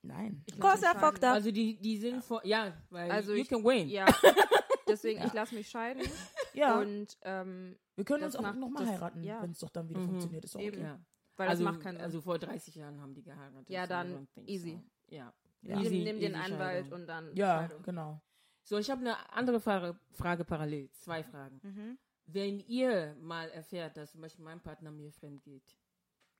Nein. 0.01 0.43
I 0.49 0.51
mich 0.55 0.61
fucked 0.61 0.79
scheiden. 0.83 1.23
up. 1.23 1.23
Also 1.23 1.51
die, 1.51 1.77
die 1.81 1.97
sind 1.97 2.23
vor, 2.23 2.45
ja, 2.45 2.73
weil 2.89 3.09
Also 3.11 3.33
you 3.33 3.41
ich- 3.41 3.49
can 3.49 3.63
win. 3.63 3.89
Ja. 3.89 4.05
Deswegen, 4.87 5.23
ich 5.25 5.33
lasse 5.33 5.55
mich 5.55 5.69
scheiden. 5.69 6.03
Ja, 6.53 6.79
Und 6.79 7.17
ähm, 7.23 7.75
wir 7.95 8.05
können 8.05 8.23
uns 8.23 8.33
auch 8.37 8.53
nochmal 8.53 8.87
heiraten, 8.87 9.21
ja. 9.23 9.41
wenn 9.43 9.51
es 9.51 9.59
doch 9.59 9.69
dann 9.71 9.89
wieder 9.89 9.99
funktioniert. 9.99 10.45
Ist 10.45 10.55
auch 10.55 10.61
Eben. 10.61 10.77
okay. 10.77 10.85
Ja. 10.85 10.99
weil 11.35 11.49
also, 11.49 11.65
das 11.65 11.73
macht 11.73 11.83
keinen 11.83 11.95
Sinn. 11.97 12.05
Also 12.05 12.21
vor 12.21 12.39
30 12.39 12.75
Jahren 12.75 13.01
haben 13.01 13.13
die 13.13 13.23
geheiratet. 13.23 13.69
Ja, 13.69 13.85
dann 13.85 14.25
easy. 14.45 14.79
So. 15.09 15.15
Ja. 15.15 15.33
Ja. 15.63 15.81
Easy- 15.81 16.01
nimm 16.05 16.17
den 16.21 16.31
easy 16.33 16.41
Anwalt 16.53 16.85
Scheidung. 16.85 17.01
und 17.01 17.07
dann 17.07 17.35
Ja, 17.35 17.59
Scheidung. 17.67 17.83
genau. 17.83 18.21
So, 18.63 18.77
ich 18.77 18.89
habe 18.89 19.01
eine 19.01 19.33
andere 19.33 19.59
Frage, 19.59 19.99
Frage 20.13 20.45
parallel. 20.45 20.89
Zwei 20.93 21.25
Fragen. 21.25 21.59
Mhm. 21.61 21.97
Wenn 22.27 22.61
ihr 22.61 23.15
mal 23.19 23.49
erfährt, 23.49 23.97
dass 23.97 24.13
zum 24.13 24.21
Beispiel 24.21 24.45
mein 24.45 24.61
Partner 24.61 24.91
mir 24.91 25.11
fremd 25.11 25.43
geht, 25.43 25.75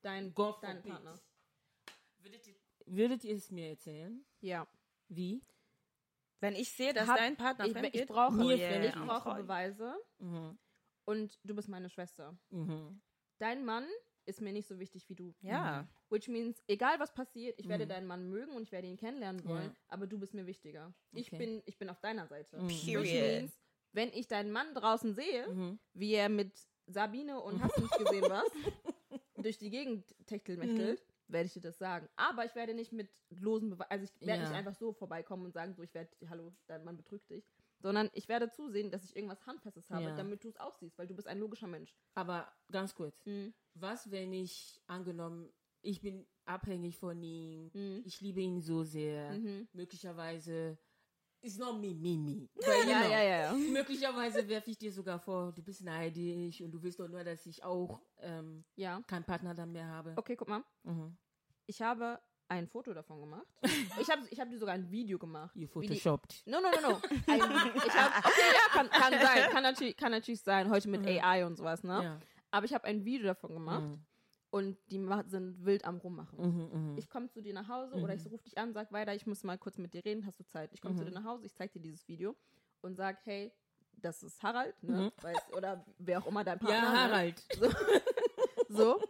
Dein, 0.02 0.34
God 0.34 0.60
dein. 0.62 0.82
Partner. 0.82 1.20
würdet 2.20 2.48
ihr, 2.48 2.56
würdet 2.86 3.24
ihr 3.24 3.36
es 3.36 3.52
mir 3.52 3.70
erzählen? 3.70 4.24
Ja. 4.42 4.68
Wie? 5.10 5.42
Wenn 6.40 6.56
ich 6.56 6.70
sehe, 6.72 6.94
dass 6.94 7.08
Hab- 7.08 7.18
dein 7.18 7.36
Partner 7.38 7.66
ich, 7.66 7.72
fremd 7.74 7.88
ich 7.88 7.94
geht, 7.94 8.08
brauche, 8.08 8.34
Mir 8.36 8.58
yeah, 8.58 8.84
ich 8.86 8.94
brauche. 8.96 9.36
Beweise 9.36 9.96
Mhm. 10.20 10.58
und 11.06 11.40
du 11.44 11.56
bist 11.56 11.70
meine 11.70 11.90
Schwester. 11.90 12.38
Mhm. 12.50 13.02
Dein 13.40 13.66
Mann 13.66 13.86
ist 14.26 14.42
mir 14.42 14.52
nicht 14.54 14.68
so 14.68 14.80
wichtig 14.80 15.08
wie 15.10 15.16
du. 15.16 15.34
Ja. 15.42 15.88
Which 16.10 16.28
means, 16.28 16.62
egal 16.68 17.00
was 17.00 17.14
passiert, 17.14 17.60
ich 17.60 17.68
werde 17.68 17.86
Mhm. 17.86 17.90
deinen 17.90 18.08
Mann 18.08 18.30
mögen 18.30 18.52
und 18.56 18.64
ich 18.64 18.72
werde 18.72 18.88
ihn 18.88 18.98
kennenlernen 18.98 19.44
wollen, 19.46 19.70
Ja. 19.72 19.76
aber 19.88 20.08
du 20.08 20.20
bist 20.20 20.34
mir 20.34 20.46
wichtiger. 20.46 20.94
Ich, 21.12 21.28
Okay. 21.28 21.38
bin, 21.38 21.64
ich 21.66 21.78
bin 21.78 21.90
auf 21.90 22.00
deiner 22.00 22.28
Seite. 22.28 22.58
Mhm. 22.58 22.68
Which 22.70 22.86
Period. 22.86 23.42
means, 23.42 23.60
wenn 23.94 24.10
ich 24.14 24.28
deinen 24.28 24.52
Mann 24.52 24.74
draußen 24.74 25.14
sehe, 25.14 25.48
Mhm. 25.48 25.80
wie 25.94 26.14
er 26.14 26.30
mit 26.30 26.52
Sabine 26.88 27.40
und 27.40 27.64
hast 27.64 27.78
du 27.78 27.82
nicht 27.82 27.98
gesehen 27.98 28.26
was, 28.30 28.46
durch 29.38 29.58
die 29.58 29.70
Gegend 29.70 30.06
techtelmechtelt, 30.28 31.00
Mhm. 31.02 31.15
Werde 31.28 31.48
ich 31.48 31.54
dir 31.54 31.62
das 31.62 31.78
sagen. 31.78 32.08
Aber 32.16 32.46
ich 32.46 32.56
werde 32.56 32.74
nicht 32.74 32.92
mit 32.92 33.10
losen 33.30 33.70
Beweisen, 33.70 33.90
also 33.92 34.04
ich 34.06 34.22
werde 34.28 34.44
Ja. 34.44 34.50
nicht 34.50 34.58
einfach 34.58 34.76
so 34.76 34.94
vorbeikommen 34.94 35.46
und 35.46 35.54
sagen, 35.54 35.74
so, 35.74 35.82
ich 35.84 35.94
werde, 35.94 36.10
hallo, 36.30 36.54
dein 36.68 36.84
Mann 36.84 36.98
betrügt 36.98 37.30
dich. 37.30 37.46
Sondern 37.80 38.10
ich 38.14 38.28
werde 38.30 38.50
zusehen, 38.50 38.90
dass 38.92 39.04
ich 39.04 39.16
irgendwas 39.16 39.46
Handfestes 39.46 39.90
habe, 39.90 40.06
Ja. 40.06 40.16
damit 40.16 40.44
du 40.44 40.50
es 40.50 40.58
auch 40.60 40.76
siehst, 40.76 40.98
weil 40.98 41.08
du 41.08 41.16
bist 41.16 41.28
ein 41.28 41.40
logischer 41.40 41.68
Mensch. 41.68 41.94
Aber 42.14 42.52
ganz 42.72 42.96
kurz. 42.96 43.26
Mhm. 43.26 43.54
Was, 43.74 44.10
wenn 44.12 44.32
ich 44.34 44.82
angenommen, 44.88 45.52
ich 45.82 46.02
bin 46.02 46.26
abhängig 46.46 46.98
von 46.98 47.22
ihm, 47.22 47.70
Mhm. 47.74 48.02
ich 48.06 48.22
liebe 48.22 48.40
ihn 48.42 48.62
so 48.62 48.84
sehr, 48.84 49.32
Mhm. 49.34 49.68
möglicherweise 49.74 50.78
ist 51.46 51.60
noch 51.60 51.78
me, 51.78 51.94
me, 51.94 52.18
me. 52.18 52.48
Ja, 52.62 52.74
ja, 52.90 53.22
ja, 53.22 53.24
ja. 53.24 53.54
Möglicherweise 53.54 54.48
werfe 54.48 54.72
ich 54.72 54.78
dir 54.78 54.92
sogar 54.92 55.20
vor, 55.20 55.52
du 55.52 55.62
bist 55.62 55.82
neidisch 55.82 56.62
und 56.62 56.72
du 56.72 56.82
willst 56.82 57.00
doch 57.00 57.08
nur, 57.08 57.24
dass 57.24 57.46
ich 57.46 57.64
auch 57.64 58.00
ähm, 58.20 58.64
Ja. 58.76 59.02
keinen 59.08 59.24
Partner 59.24 59.54
dann 59.54 59.72
mehr 59.72 59.88
habe. 59.88 60.14
Okay, 60.16 60.36
guck 60.36 60.50
mal. 60.50 60.64
Mhm. 60.84 61.16
Ich 61.68 61.82
habe 61.82 62.20
ein 62.48 62.68
Foto 62.68 62.94
davon 62.94 63.20
gemacht. 63.22 63.48
ich 64.02 64.10
habe 64.10 64.22
ich 64.30 64.40
hab 64.40 64.50
dir 64.50 64.58
sogar 64.60 64.76
ein 64.76 64.90
Video 64.92 65.18
gemacht. 65.18 65.56
Ihr 65.56 65.68
wie 65.76 65.88
die-. 65.88 66.02
No, 66.46 66.60
no, 66.62 66.70
no, 66.70 66.90
no. 66.90 67.02
Ein, 67.28 67.42
ich 67.76 67.94
hab, 67.94 68.18
okay, 68.26 68.42
ja, 68.54 68.70
kann, 68.72 68.90
kann 68.90 69.14
sein. 69.14 69.50
Kann 69.52 69.64
natürlich, 69.64 69.98
kann 69.98 70.12
natürlich 70.12 70.42
sein, 70.42 70.70
heute 70.70 70.90
mit 70.90 71.02
Mhm. 71.02 71.08
AI 71.08 71.46
und 71.46 71.56
sowas, 71.58 71.84
ne? 71.84 72.04
Ja. 72.04 72.20
Aber 72.52 72.66
ich 72.66 72.74
habe 72.74 72.86
ein 72.86 73.04
Video 73.04 73.28
davon 73.28 73.54
gemacht 73.54 73.84
Mhm. 73.84 74.06
Und 74.56 74.78
die 74.90 75.06
sind 75.26 75.66
wild 75.66 75.84
am 75.84 75.98
Rummachen. 75.98 76.40
Mhm, 76.40 76.92
mhm. 76.92 76.98
Ich 76.98 77.10
komme 77.10 77.28
zu 77.30 77.42
dir 77.42 77.54
nach 77.54 77.68
Hause 77.68 77.98
oder 77.98 78.14
ich 78.14 78.26
rufe 78.32 78.46
dich 78.46 78.58
an, 78.58 78.72
sag 78.72 78.90
weiter, 78.94 79.14
ich 79.14 79.28
muss 79.28 79.44
mal 79.44 79.58
kurz 79.58 79.78
mit 79.78 79.94
dir 79.94 80.00
reden, 80.06 80.26
hast 80.26 80.40
du 80.40 80.46
Zeit? 80.46 80.72
Ich 80.72 80.80
komme 80.80 80.96
zu 80.96 81.02
Mhm. 81.04 81.08
dir 81.08 81.14
nach 81.16 81.26
Hause, 81.26 81.46
ich 81.46 81.54
zeig 81.54 81.74
dir 81.74 81.82
dieses 81.82 82.08
Video 82.08 82.38
und 82.80 82.96
sag, 82.96 83.18
hey, 83.26 83.52
das 83.98 84.24
ist 84.24 84.42
Harald, 84.42 84.82
ne? 84.82 85.02
Mhm. 85.02 85.12
Weiß, 85.22 85.52
oder 85.58 85.86
wer 85.98 86.20
auch 86.20 86.28
immer 86.28 86.46
dein 86.46 86.58
Partner 86.60 86.74
ja, 86.86 86.92
ne? 86.94 87.00
Harald. 87.02 87.44
So. 88.70 89.04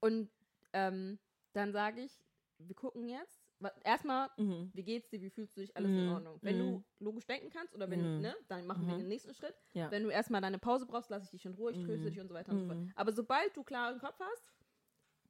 Und 0.00 0.30
ähm, 0.72 1.18
dann 1.52 1.72
sage 1.72 2.00
ich, 2.00 2.12
wir 2.58 2.74
gucken 2.74 3.08
jetzt. 3.10 3.42
Erstmal, 3.84 4.30
Mhm. 4.38 4.70
wie 4.72 4.84
geht's 4.84 5.10
dir, 5.10 5.20
wie 5.20 5.28
fühlst 5.30 5.54
du 5.56 5.60
dich, 5.60 5.76
alles 5.76 5.90
in 5.90 6.04
Mhm. 6.06 6.12
Ordnung. 6.12 6.38
Wenn 6.42 6.56
Mhm. 6.56 6.60
du 6.60 6.84
logisch 7.04 7.26
denken 7.26 7.50
kannst 7.50 7.74
oder 7.74 7.90
wenn, 7.90 8.16
Mhm. 8.16 8.20
ne, 8.22 8.34
dann 8.48 8.66
machen 8.66 8.86
wir 8.86 8.94
Mhm. 8.94 8.98
den 9.00 9.08
nächsten 9.08 9.34
Schritt. 9.34 9.54
Ja. 9.74 9.90
Wenn 9.90 10.04
du 10.04 10.08
erstmal 10.10 10.40
deine 10.40 10.58
Pause 10.58 10.86
brauchst, 10.86 11.10
lasse 11.10 11.24
ich 11.24 11.30
dich 11.30 11.44
in 11.44 11.54
Ruhe, 11.54 11.72
ich 11.72 11.78
tröste 11.84 12.06
Mhm. 12.06 12.10
dich 12.10 12.20
und 12.20 12.28
so 12.28 12.34
weiter 12.34 12.52
und 12.52 12.60
so 12.60 12.66
fort. 12.66 12.78
Mhm. 12.78 12.92
Aber 12.94 13.12
sobald 13.12 13.54
du 13.56 13.62
klaren 13.64 13.98
Kopf 13.98 14.18
hast, 14.18 14.52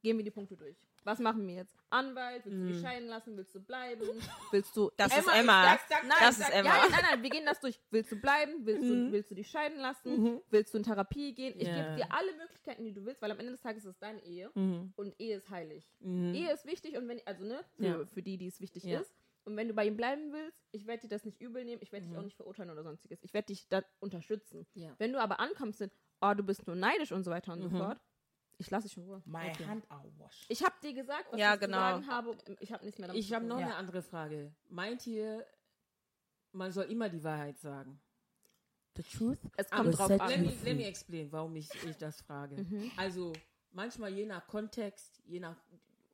gehen 0.01 0.17
wir 0.17 0.23
die 0.23 0.31
Punkte 0.31 0.55
durch. 0.55 0.77
Was 1.03 1.19
machen 1.19 1.47
wir 1.47 1.55
jetzt? 1.55 1.75
Anwalt, 1.89 2.45
willst 2.45 2.59
du 2.59 2.65
dich 2.67 2.75
Mhm. 2.77 2.81
scheiden 2.81 3.07
lassen, 3.07 3.37
willst 3.37 3.55
du 3.55 3.59
bleiben, 3.61 4.01
willst 4.51 4.75
du... 4.75 4.91
Das 4.97 5.17
ist 5.17 5.25
ich 5.27 5.33
Emma. 5.33 5.63
sag- 5.63 5.87
sag- 5.89 6.03
nein, 6.03 6.17
Das 6.19 6.37
ich 6.39 6.43
ist 6.45 6.53
Emma. 6.53 6.69
Ja, 6.69 6.83
nein, 6.89 6.99
nein, 7.09 7.23
wir 7.23 7.29
gehen 7.29 7.45
das 7.45 7.59
durch. 7.61 7.79
Willst 7.89 8.11
du 8.11 8.15
bleiben, 8.17 8.65
willst, 8.65 8.83
du, 8.83 8.93
Mhm. 8.93 9.11
willst 9.11 9.31
du 9.31 9.35
dich 9.35 9.47
scheiden 9.47 9.79
lassen, 9.79 10.21
Mhm. 10.21 10.41
willst 10.49 10.73
du 10.73 10.77
in 10.77 10.83
Therapie 10.83 11.33
gehen? 11.33 11.53
Ich 11.57 11.67
Ja. 11.67 11.75
gebe 11.75 11.95
dir 11.95 12.11
alle 12.13 12.33
Möglichkeiten, 12.35 12.83
die 12.83 12.93
du 12.93 13.05
willst, 13.05 13.21
weil 13.21 13.31
am 13.31 13.39
Ende 13.39 13.51
des 13.53 13.61
Tages 13.61 13.85
ist 13.85 13.91
es 13.91 13.99
deine 13.99 14.21
Ehe 14.23 14.51
Mhm. 14.53 14.93
und 14.97 15.15
Ehe 15.19 15.37
ist 15.37 15.49
heilig. 15.49 15.89
Mhm. 15.99 16.33
Ehe 16.35 16.51
ist 16.53 16.65
wichtig 16.65 16.97
und 16.97 17.07
wenn, 17.07 17.25
also 17.25 17.43
ne, 17.45 17.63
für, 17.77 17.83
Ja. 17.85 18.05
für 18.05 18.21
die, 18.21 18.37
die 18.37 18.47
es 18.47 18.59
wichtig 18.59 18.83
Ja. 18.83 18.99
ist. 18.99 19.13
Und 19.45 19.55
wenn 19.55 19.67
du 19.69 19.73
bei 19.73 19.85
ihm 19.87 19.95
bleiben 19.97 20.31
willst, 20.33 20.61
ich 20.73 20.85
werde 20.85 21.03
dir 21.03 21.07
das 21.07 21.23
nicht 21.25 21.41
übel 21.41 21.63
nehmen, 21.65 21.81
ich 21.81 21.91
werde 21.91 22.05
dich 22.05 22.13
Mhm. 22.13 22.19
auch 22.19 22.23
nicht 22.23 22.35
verurteilen 22.35 22.69
oder 22.69 22.83
sonstiges. 22.83 23.23
Ich 23.23 23.33
werde 23.33 23.47
dich 23.47 23.67
da 23.69 23.83
unterstützen. 23.99 24.67
Ja. 24.75 24.93
Wenn 24.99 25.13
du 25.13 25.19
aber 25.19 25.39
ankommst 25.39 25.81
und, 25.81 25.91
oh, 26.21 26.33
du 26.35 26.43
bist 26.43 26.67
nur 26.67 26.75
neidisch 26.75 27.11
und 27.13 27.23
so 27.23 27.31
weiter 27.31 27.53
und 27.53 27.61
so 27.61 27.69
Mhm. 27.69 27.77
fort, 27.77 27.99
ich 28.59 28.69
lasse 28.69 28.87
dich 28.87 28.97
in 28.97 29.03
Ruhe. 29.03 29.21
My 29.25 29.49
Okay. 29.49 29.65
hand 29.65 29.89
are 29.89 30.05
washed. 30.19 30.45
Ich 30.49 30.63
habe 30.63 30.75
dir 30.83 30.93
gesagt, 30.93 31.31
was 31.31 31.39
Ja, 31.39 31.53
ich 31.55 31.59
genau. 31.61 31.77
zu 31.77 32.03
sagen 32.03 32.07
habe. 32.07 32.37
Ich 32.59 32.71
habe 32.71 32.85
nichts 32.85 32.99
mehr 32.99 33.07
damit 33.07 33.23
Ich 33.23 33.33
habe 33.33 33.45
noch. 33.45 33.59
Ja. 33.59 33.65
eine 33.65 33.75
andere 33.75 34.01
Frage. 34.03 34.53
Meint 34.69 35.07
ihr, 35.07 35.45
man 36.51 36.71
soll 36.71 36.85
immer 36.85 37.09
die 37.09 37.23
Wahrheit 37.23 37.57
sagen? 37.57 37.99
The 38.97 39.03
truth? 39.03 39.39
Es 39.55 39.69
kommt 39.69 39.79
Aber 39.87 39.91
drauf 39.91 40.21
an. 40.21 40.29
Let 40.29 40.39
me, 40.41 40.53
let 40.63 40.77
me 40.77 40.85
explain, 40.85 41.31
warum 41.31 41.55
ich, 41.55 41.69
ich 41.85 41.95
das 41.97 42.21
frage. 42.21 42.57
Mhm. 42.57 42.91
Also, 42.97 43.33
manchmal 43.71 44.13
je 44.13 44.25
nach 44.25 44.45
Kontext, 44.45 45.21
je 45.25 45.39
nach 45.39 45.55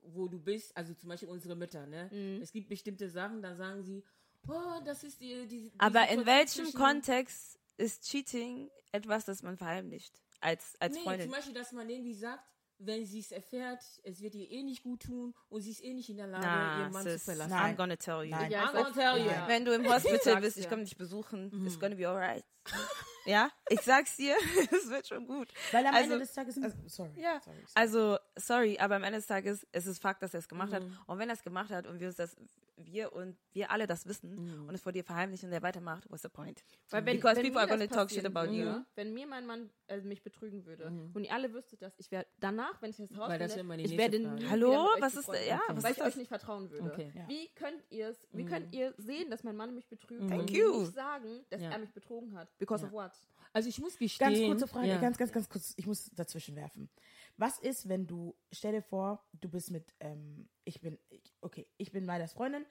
wo 0.08 0.28
du 0.28 0.38
bist, 0.38 0.76
also 0.76 0.94
zum 0.94 1.08
Beispiel 1.08 1.28
unsere 1.28 1.56
Mütter, 1.56 1.84
ne? 1.84 2.08
Mhm. 2.12 2.40
Es 2.40 2.52
gibt 2.52 2.68
bestimmte 2.68 3.10
Sachen, 3.10 3.42
da 3.42 3.56
sagen 3.56 3.82
sie, 3.82 4.04
oh, 4.46 4.80
das 4.84 5.02
ist 5.02 5.20
die, 5.20 5.48
die, 5.48 5.70
die 5.70 5.72
Aber 5.78 6.08
in 6.10 6.24
welchem 6.26 6.72
Kontext 6.72 7.58
ist 7.76 8.04
Cheating 8.08 8.70
etwas, 8.92 9.24
das 9.24 9.42
man 9.42 9.56
verheimlicht? 9.56 10.22
Als, 10.40 10.74
als 10.80 10.94
nee, 10.94 11.02
Freundin. 11.02 11.28
zum 11.28 11.32
Beispiel, 11.36 11.54
dass 11.54 11.72
man 11.72 11.88
irgendwie 11.88 12.14
sagt, 12.14 12.44
wenn 12.78 13.06
sie 13.06 13.20
es 13.20 13.32
erfährt, 13.32 13.82
es 14.02 14.20
wird 14.20 14.34
ihr 14.34 14.50
eh 14.50 14.62
nicht 14.62 14.82
gut 14.82 15.02
tun 15.04 15.34
und 15.48 15.62
sie 15.62 15.70
ist 15.70 15.82
eh 15.82 15.94
nicht 15.94 16.10
in 16.10 16.18
der 16.18 16.26
Lage, 16.26 16.44
Na, 16.46 16.80
ihren 16.80 16.92
Mann 16.92 17.04
sis, 17.04 17.20
zu 17.20 17.24
verlassen. 17.30 17.50
Nein. 17.50 17.74
I'm 17.74 17.76
gonna 17.76 17.96
tell 17.96 18.22
you. 18.22 18.30
Nein. 18.30 18.50
Ja, 18.50 18.64
ich 18.64 18.68
I'm 18.68 18.72
gonna 18.74 18.90
tell 18.92 19.24
you. 19.24 19.30
Wenn 19.46 19.64
du 19.64 19.72
im 19.74 19.88
Hospital 19.92 20.40
bist, 20.42 20.58
ich 20.58 20.68
komme 20.68 20.84
dich 20.84 20.96
besuchen, 20.96 21.50
Mhm. 21.52 21.66
it's 21.66 21.80
gonna 21.80 21.94
be 21.94 22.06
alright. 22.06 22.44
ja, 23.26 23.50
ich 23.68 23.80
sag's 23.80 24.16
dir, 24.16 24.34
es 24.72 24.88
wird 24.88 25.06
schon 25.06 25.26
gut. 25.26 25.48
Weil 25.72 25.86
am 25.86 25.94
Also- 25.94 26.12
Ende 26.12 26.18
des 26.24 26.32
Tages. 26.32 26.56
Also, 26.62 26.76
sorry. 26.86 27.10
Ja, 27.20 27.40
sorry, 27.44 27.56
sorry. 27.66 27.72
Also, 27.74 28.18
sorry, 28.36 28.78
aber 28.78 28.96
am 28.96 29.04
Ende 29.04 29.18
des 29.18 29.26
Tages, 29.26 29.66
es 29.72 29.86
ist 29.86 30.00
Fakt, 30.00 30.22
dass 30.22 30.34
er 30.34 30.40
es 30.40 30.48
gemacht 30.48 30.72
hat. 30.72 30.82
Mhm. 30.84 30.96
Und 31.06 31.18
wenn 31.18 31.28
er 31.28 31.34
es 31.34 31.42
gemacht 31.42 31.70
hat 31.70 31.86
und 31.86 32.00
wir 32.00 32.06
uns 32.08 32.16
das, 32.16 32.36
wir 32.78 33.12
und 33.14 33.36
wir 33.52 33.70
alle 33.70 33.86
das 33.86 34.06
wissen 34.06 34.34
Mhm. 34.62 34.68
und 34.68 34.74
es 34.74 34.82
vor 34.82 34.92
dir 34.92 35.02
verheimlichen 35.02 35.48
und 35.48 35.52
er 35.54 35.62
weitermacht, 35.62 36.10
what's 36.10 36.22
the 36.22 36.28
point? 36.28 36.62
Weil 36.90 37.04
wenn, 37.06 37.16
Because 37.16 37.36
wenn 37.36 37.44
people 37.44 37.60
are 37.60 37.68
gonna 37.68 37.86
talk 37.86 38.10
shit 38.10 38.24
about 38.24 38.52
you. 38.52 38.82
Wenn 38.94 39.14
mir 39.14 39.26
mein 39.26 39.46
Mann 39.46 39.70
äh, 39.88 39.98
mich 40.02 40.22
betrügen 40.22 40.66
würde 40.66 40.90
Mhm. 40.90 41.10
und 41.14 41.24
ihr 41.24 41.32
alle 41.32 41.52
wüsstet 41.54 41.80
das, 41.82 41.94
ich 41.98 42.10
wäre 42.10 42.26
danach, 42.38 42.80
wenn 42.82 42.90
ich 42.90 42.96
das 42.98 43.10
wäre 43.56 43.64
meine 43.64 43.82
ich 43.82 43.96
werde 43.96 44.36
Hallo? 44.50 44.88
Was 44.98 45.14
ist- 45.14 45.28
ja, 45.28 45.58
sein, 45.66 45.76
was 45.76 45.82
weil 45.84 45.90
ist 45.92 45.96
ich 45.96 46.02
das? 46.02 46.06
euch 46.12 46.16
nicht 46.16 46.28
vertrauen 46.28 46.70
würde. 46.70 46.90
Okay. 46.90 47.12
Ja. 47.14 47.26
Wie 47.28 47.48
könnt 47.54 47.82
ihr 47.90 48.08
es, 48.08 48.26
wie 48.32 48.42
Mhm. 48.44 48.48
könnt 48.48 48.74
ihr 48.74 48.92
sehen, 48.98 49.30
dass 49.30 49.42
mein 49.44 49.56
Mann 49.56 49.74
mich 49.74 49.88
betrügt 49.88 50.20
und 50.20 50.28
Thank 50.28 50.50
mir 50.50 50.58
you. 50.58 50.80
nicht 50.80 50.94
sagen, 50.94 51.44
dass 51.50 51.62
Ja. 51.62 51.70
er 51.70 51.78
mich 51.78 51.92
betrogen 51.94 52.36
hat? 52.36 52.48
Because 52.58 52.82
Ja. 52.82 52.88
of 52.88 52.92
what? 52.92 53.12
Also 53.52 53.68
ich 53.70 53.78
muss 53.80 53.96
gestehen. 53.96 54.28
Ganz 54.28 54.44
kurze 54.44 54.66
Frage, 54.68 54.88
ja. 54.88 55.00
ganz, 55.00 55.16
ganz, 55.16 55.32
ganz 55.32 55.48
kurz. 55.48 55.72
Ich 55.76 55.86
muss 55.86 56.10
dazwischen 56.14 56.56
werfen. 56.56 56.90
Was 57.38 57.58
ist, 57.58 57.88
wenn 57.88 58.06
du, 58.06 58.34
stell 58.52 58.72
dir 58.72 58.82
vor, 58.82 59.24
du 59.32 59.48
bist 59.48 59.70
mit, 59.70 59.94
ähm, 60.00 60.48
ich 60.64 60.80
bin, 60.80 60.98
ich, 61.08 61.22
okay, 61.40 61.66
ich 61.78 61.90
bin 61.92 62.06
Weiders 62.06 62.32
Freundin 62.34 62.64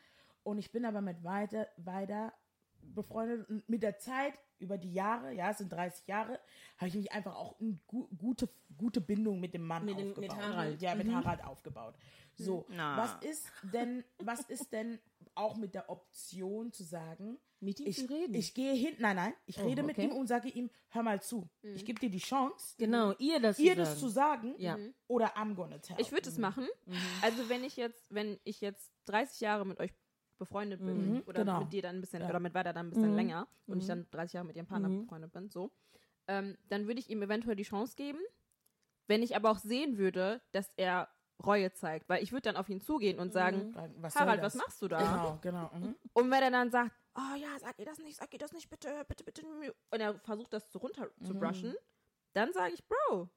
und 0.43 0.57
ich 0.59 0.71
bin 0.71 0.85
aber 0.85 1.01
mit 1.01 1.23
Weide, 1.23 1.67
Weider 1.77 2.33
befreundet 2.81 3.49
und 3.49 3.67
mit 3.67 3.81
der 3.83 3.97
Zeit, 3.97 4.33
über 4.59 4.77
die 4.77 4.93
Jahre, 4.93 5.33
ja, 5.33 5.49
es 5.51 5.57
sind 5.57 5.71
30 5.71 6.07
Jahre, 6.07 6.39
habe 6.77 6.87
ich 6.87 6.95
mich 6.95 7.11
einfach 7.11 7.35
auch 7.35 7.59
eine 7.59 7.77
gu 7.87 8.07
gute, 8.15 8.47
gute 8.77 9.01
Bindung 9.01 9.39
mit 9.39 9.53
dem 9.53 9.63
Mann 9.67 9.83
Mit 9.85 9.97
dem- 9.99 10.09
mit 10.09 10.17
aufgebaut. 10.17 10.39
Harald. 10.39 10.81
Ja, 10.81 10.95
mit 10.95 11.07
Mhm. 11.07 11.15
Harald 11.15 11.43
aufgebaut. 11.43 11.95
So, 12.37 12.65
Na. 12.69 12.95
was 12.97 13.29
ist 13.29 13.47
denn, 13.73 14.03
was 14.19 14.41
ist 14.41 14.71
denn 14.71 14.99
auch 15.33 15.57
mit 15.57 15.73
der 15.73 15.89
Option 15.89 16.71
zu 16.71 16.83
sagen, 16.83 17.37
Mit 17.65 17.79
ihm 17.79 17.87
ich, 17.87 17.97
zu 17.97 18.05
reden. 18.05 18.33
ich 18.35 18.53
gehe 18.53 18.73
hin, 18.73 18.95
nein, 18.99 19.15
nein, 19.15 19.33
ich 19.45 19.59
Oh, 19.59 19.65
rede 19.67 19.81
mit 19.83 19.97
okay. 19.97 20.05
ihm 20.07 20.11
und 20.13 20.27
sage 20.27 20.49
ihm, 20.49 20.69
hör 20.89 21.03
mal 21.03 21.21
zu, 21.21 21.49
ich 21.61 21.83
gebe 21.83 21.99
dir 21.99 22.09
die 22.09 22.19
Chance, 22.19 22.75
genau, 22.77 23.13
ihr 23.17 23.39
das 23.39 23.59
ihr 23.59 23.73
zu 23.73 23.77
das 23.79 23.87
sagen. 23.89 23.99
zu 23.99 24.09
sagen 24.09 24.55
Ja. 24.59 24.77
oder 25.07 25.35
I'm 25.35 25.55
gonna 25.55 25.79
tell. 25.79 25.97
Ich 25.99 26.11
würde 26.11 26.29
es 26.29 26.37
machen. 26.37 26.67
Also 27.21 27.49
wenn 27.49 27.63
ich 27.63 27.75
jetzt, 27.75 28.13
wenn 28.13 28.39
ich 28.43 28.61
jetzt 28.61 28.91
30 29.05 29.41
Jahre 29.41 29.65
mit 29.65 29.79
euch 29.79 29.91
befreundet 30.37 30.79
bin 30.85 31.15
Mhm, 31.15 31.23
oder 31.25 31.43
genau. 31.45 31.59
mit 31.61 31.73
dir 31.73 31.81
dann 31.81 31.95
ein 31.97 32.01
bisschen 32.01 32.21
Ja. 32.21 32.29
oder 32.29 32.39
mit 32.39 32.53
weiter 32.53 32.71
dann 32.73 32.87
ein 32.87 32.89
bisschen 32.91 33.11
Mhm. 33.11 33.15
länger 33.15 33.47
und 33.67 33.77
ich 33.79 33.85
Mhm. 33.85 33.89
dann 33.89 34.07
30 34.11 34.33
Jahre 34.33 34.47
mit 34.47 34.55
ihrem 34.55 34.67
Partner 34.67 34.89
Mhm. 34.89 35.01
befreundet 35.03 35.31
bin, 35.31 35.49
so, 35.49 35.71
ähm, 36.27 36.57
dann 36.69 36.87
würde 36.87 36.99
ich 36.99 37.09
ihm 37.09 37.21
eventuell 37.23 37.55
die 37.55 37.63
Chance 37.63 37.95
geben. 37.95 38.19
Wenn 39.07 39.23
ich 39.23 39.35
aber 39.35 39.49
auch 39.51 39.59
sehen 39.59 39.97
würde, 39.97 40.41
dass 40.51 40.69
er 40.77 41.07
Reue 41.45 41.71
zeigt, 41.73 42.07
weil 42.09 42.23
ich 42.23 42.31
würde 42.31 42.43
dann 42.43 42.55
auf 42.55 42.69
ihn 42.69 42.79
zugehen 42.81 43.19
und 43.19 43.33
sagen, 43.33 43.75
was 43.97 44.15
Harald, 44.15 44.41
das? 44.41 44.55
was 44.55 44.61
machst 44.63 44.81
du 44.81 44.87
da? 44.87 45.37
Genau, 45.41 45.69
genau. 45.69 45.69
Mhm. 45.77 45.95
Und 46.13 46.31
wenn 46.31 46.41
er 46.43 46.49
dann 46.51 46.71
sagt, 46.71 46.95
oh 47.15 47.35
ja, 47.37 47.57
sag 47.59 47.77
ihr 47.79 47.85
das 47.85 47.97
nicht, 47.99 48.17
sag 48.17 48.31
ihr 48.33 48.39
das 48.39 48.51
nicht, 48.51 48.69
bitte, 48.69 49.05
bitte, 49.07 49.23
bitte. 49.23 49.43
Und 49.91 49.99
er 50.01 50.19
versucht 50.19 50.53
das 50.53 50.69
zu 50.69 50.77
runter 50.79 51.09
zu 51.23 51.33
Mhm. 51.33 51.39
brushen, 51.39 51.75
dann 52.33 52.51
sage 52.53 52.73
ich, 52.73 52.83
Bro, 52.87 53.29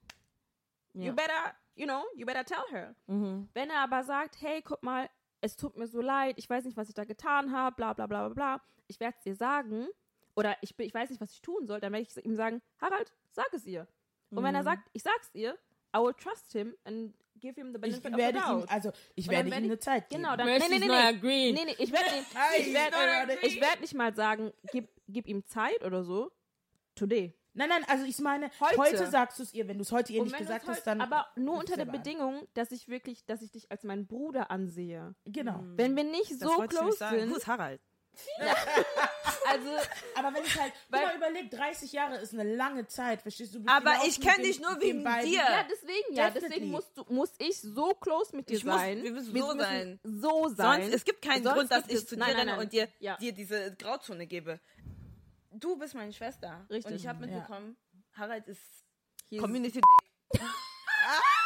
Ja. 0.94 1.06
you 1.10 1.14
better, 1.14 1.54
you 1.76 1.84
know, 1.86 2.04
you 2.14 2.26
better 2.26 2.44
tell 2.44 2.64
her. 2.70 2.94
Mhm. 3.06 3.48
Wenn 3.54 3.70
er 3.70 3.80
aber 3.80 4.02
sagt, 4.04 4.40
hey, 4.40 4.62
guck 4.62 4.82
mal, 4.82 5.08
es 5.40 5.56
tut 5.56 5.76
mir 5.76 5.86
so 5.86 6.00
leid, 6.00 6.36
ich 6.38 6.48
weiß 6.50 6.64
nicht, 6.64 6.76
was 6.76 6.88
ich 6.88 6.94
da 6.94 7.04
getan 7.04 7.52
habe, 7.52 7.76
bla 7.76 7.92
bla 7.92 8.06
bla 8.06 8.28
bla 8.28 8.34
bla, 8.56 8.62
ich 8.88 8.98
werde 8.98 9.16
es 9.16 9.22
dir 9.22 9.34
sagen, 9.36 9.86
oder 10.34 10.56
ich, 10.62 10.76
bin- 10.76 10.86
ich 10.86 10.94
weiß 10.94 11.10
nicht, 11.10 11.20
was 11.20 11.32
ich 11.32 11.42
tun 11.42 11.66
soll, 11.66 11.80
dann 11.80 11.92
werde 11.92 12.06
ich 12.08 12.24
ihm 12.24 12.34
sagen, 12.34 12.60
Harald, 12.80 13.12
sag 13.30 13.52
es 13.52 13.64
ihr. 13.66 13.86
Und 14.30 14.42
wenn 14.42 14.54
er 14.54 14.62
Mhm. 14.62 14.66
sagt, 14.66 14.88
ich 14.92 15.02
sag's 15.02 15.30
ihr, 15.34 15.56
I 15.94 15.98
will 16.00 16.14
trust 16.14 16.52
him 16.52 16.76
and 16.84 17.14
give 17.40 17.54
him 17.60 17.72
the 17.72 17.78
Ich 17.88 18.00
benefit 18.02 18.16
werde 18.16 18.38
of 18.38 18.44
the 18.44 18.50
ihm, 18.52 18.58
doubt. 18.60 18.70
also 18.70 18.92
ich 19.14 19.28
werde 19.28 19.48
ihm 19.48 19.52
werde 19.52 19.64
ich- 19.66 19.70
eine 19.72 19.78
Zeit 19.78 20.10
geben. 20.10 20.22
Genau, 20.22 20.36
dann 20.36 20.46
Mercy's 20.46 20.68
nee, 20.70 20.78
nee, 20.78 20.86
nee, 20.86 21.12
not 21.12 21.22
nee. 21.22 21.52
Nee, 21.52 21.64
nee, 21.66 21.74
ich 21.78 21.92
werde 21.92 22.10
nicht, 22.16 22.26
ich 22.60 22.74
werd, 22.74 22.90
not 22.92 23.00
agreeing. 23.00 23.38
ich 23.42 23.60
werd 23.60 23.80
nicht 23.80 23.94
mal 23.94 24.14
sagen, 24.14 24.52
gib, 24.72 24.88
gib 25.08 25.26
ihm 25.26 25.44
Zeit 25.46 25.84
oder 25.84 26.02
so. 26.04 26.30
Today. 26.94 27.34
Nein, 27.54 27.70
nein, 27.70 27.84
also 27.88 28.04
ich 28.04 28.18
meine, 28.18 28.50
Heute. 28.60 28.76
heute, 28.78 29.06
sagst 29.08 29.38
du 29.38 29.42
es 29.42 29.52
ihr, 29.52 29.66
wenn 29.66 29.78
du 29.78 29.82
es 29.82 29.90
heute 29.90 30.12
ihr 30.12 30.22
nicht 30.22 30.36
gesagt 30.36 30.62
du's 30.68 30.76
hast, 30.76 30.86
dann. 30.86 31.00
aber 31.00 31.26
nur 31.34 31.58
unter 31.58 31.76
der. 31.76 31.86
Bedingung, 31.86 32.46
dass 32.54 32.70
ich 32.70 32.88
wirklich, 32.88 33.24
dass 33.26 33.42
ich 33.42 33.50
dich 33.50 33.70
als 33.72 33.82
meinen 33.82 34.06
Bruder 34.06 34.50
ansehe. 34.52 35.14
Genau. 35.24 35.60
Wenn 35.74 35.96
wir 35.96 36.04
nicht 36.04 36.30
Das 36.32 36.38
so 36.40 36.62
ich 36.62 36.70
close 36.70 36.98
sagen. 36.98 37.18
sind, 37.18 37.30
Who's 37.34 37.46
Harald? 37.48 37.80
Also, 39.50 39.70
Aber 40.14 40.34
wenn 40.34 40.44
ich 40.44 40.60
halt, 40.60 40.72
Weil- 40.90 41.04
weil 41.06 41.16
überleg, 41.16 41.50
30 41.50 41.90
Jahre 41.92 42.16
ist 42.18 42.34
eine 42.34 42.54
lange 42.54 42.86
Zeit, 42.86 43.22
verstehst 43.22 43.54
du? 43.54 43.62
Aber 43.66 43.94
ich 44.06 44.18
mit 44.18 44.26
kenn 44.28 44.36
den- 44.36 44.44
dich 44.44 44.60
nur 44.60 44.78
wegen 44.80 45.02
dir. 45.04 45.32
ja, 45.36 45.64
deswegen, 45.70 46.14
ja, 46.14 46.24
Definitely. 46.26 46.48
deswegen 46.50 46.70
musst 46.70 46.96
du, 46.98 47.04
muss 47.08 47.32
ich 47.38 47.58
so 47.58 47.94
close 47.94 48.36
mit 48.36 48.48
dir 48.50 48.56
Ich 48.58 48.64
muss- 48.64 48.74
sein. 48.74 49.02
wir 49.02 49.10
müssen 49.12 49.32
Wir 49.34 49.42
so 49.42 49.56
sein. 49.58 50.00
So 50.02 50.48
sein. 50.48 50.82
Sonst, 50.82 50.94
es 50.96 51.04
gibt 51.04 51.22
keinen 51.22 51.42
Sonst 51.44 51.54
Grund, 51.56 51.70
dass 51.70 51.88
ich 51.88 52.06
zu 52.06 52.14
dir 52.16 52.20
nein, 52.20 52.36
renne 52.36 52.58
und 52.58 52.72
dir, 52.72 52.88
Ja. 52.98 53.16
dir 53.16 53.32
diese 53.32 53.74
Grauzone 53.76 54.26
gebe. 54.26 54.60
Du 55.50 55.76
bist 55.78 55.94
meine 55.94 56.12
Schwester. 56.12 56.66
Richtig. 56.68 56.92
Und 56.92 56.96
ich 57.00 57.06
habe 57.06 57.24
Ja. 57.24 57.30
mitbekommen, 57.32 57.76
Harald 58.12 58.46
ist 58.48 58.60
Hier 59.30 59.38
ist- 59.38 59.42
Community. 59.42 59.80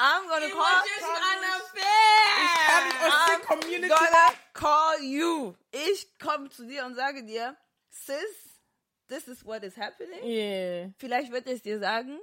I'm 0.00 0.26
gonna 0.28 0.48
call. 0.48 0.82
Ich 0.86 2.66
kann 2.66 2.88
nicht 2.88 3.00
aus 3.02 3.26
der 3.28 3.38
Community. 3.46 3.88
gonna 3.88 4.32
call 4.52 5.02
you. 5.02 5.54
Ich 5.70 6.18
komme 6.18 6.48
zu 6.50 6.66
dir 6.66 6.84
und 6.84 6.94
sage 6.94 7.24
dir, 7.24 7.56
Sis, 7.90 8.58
this 9.08 9.28
is 9.28 9.44
what 9.44 9.62
is 9.62 9.76
happening. 9.76 10.22
Yeah. 10.24 10.90
Vielleicht 10.98 11.30
wird 11.30 11.46
er 11.46 11.54
es 11.54 11.62
dir 11.62 11.78
sagen, 11.78 12.18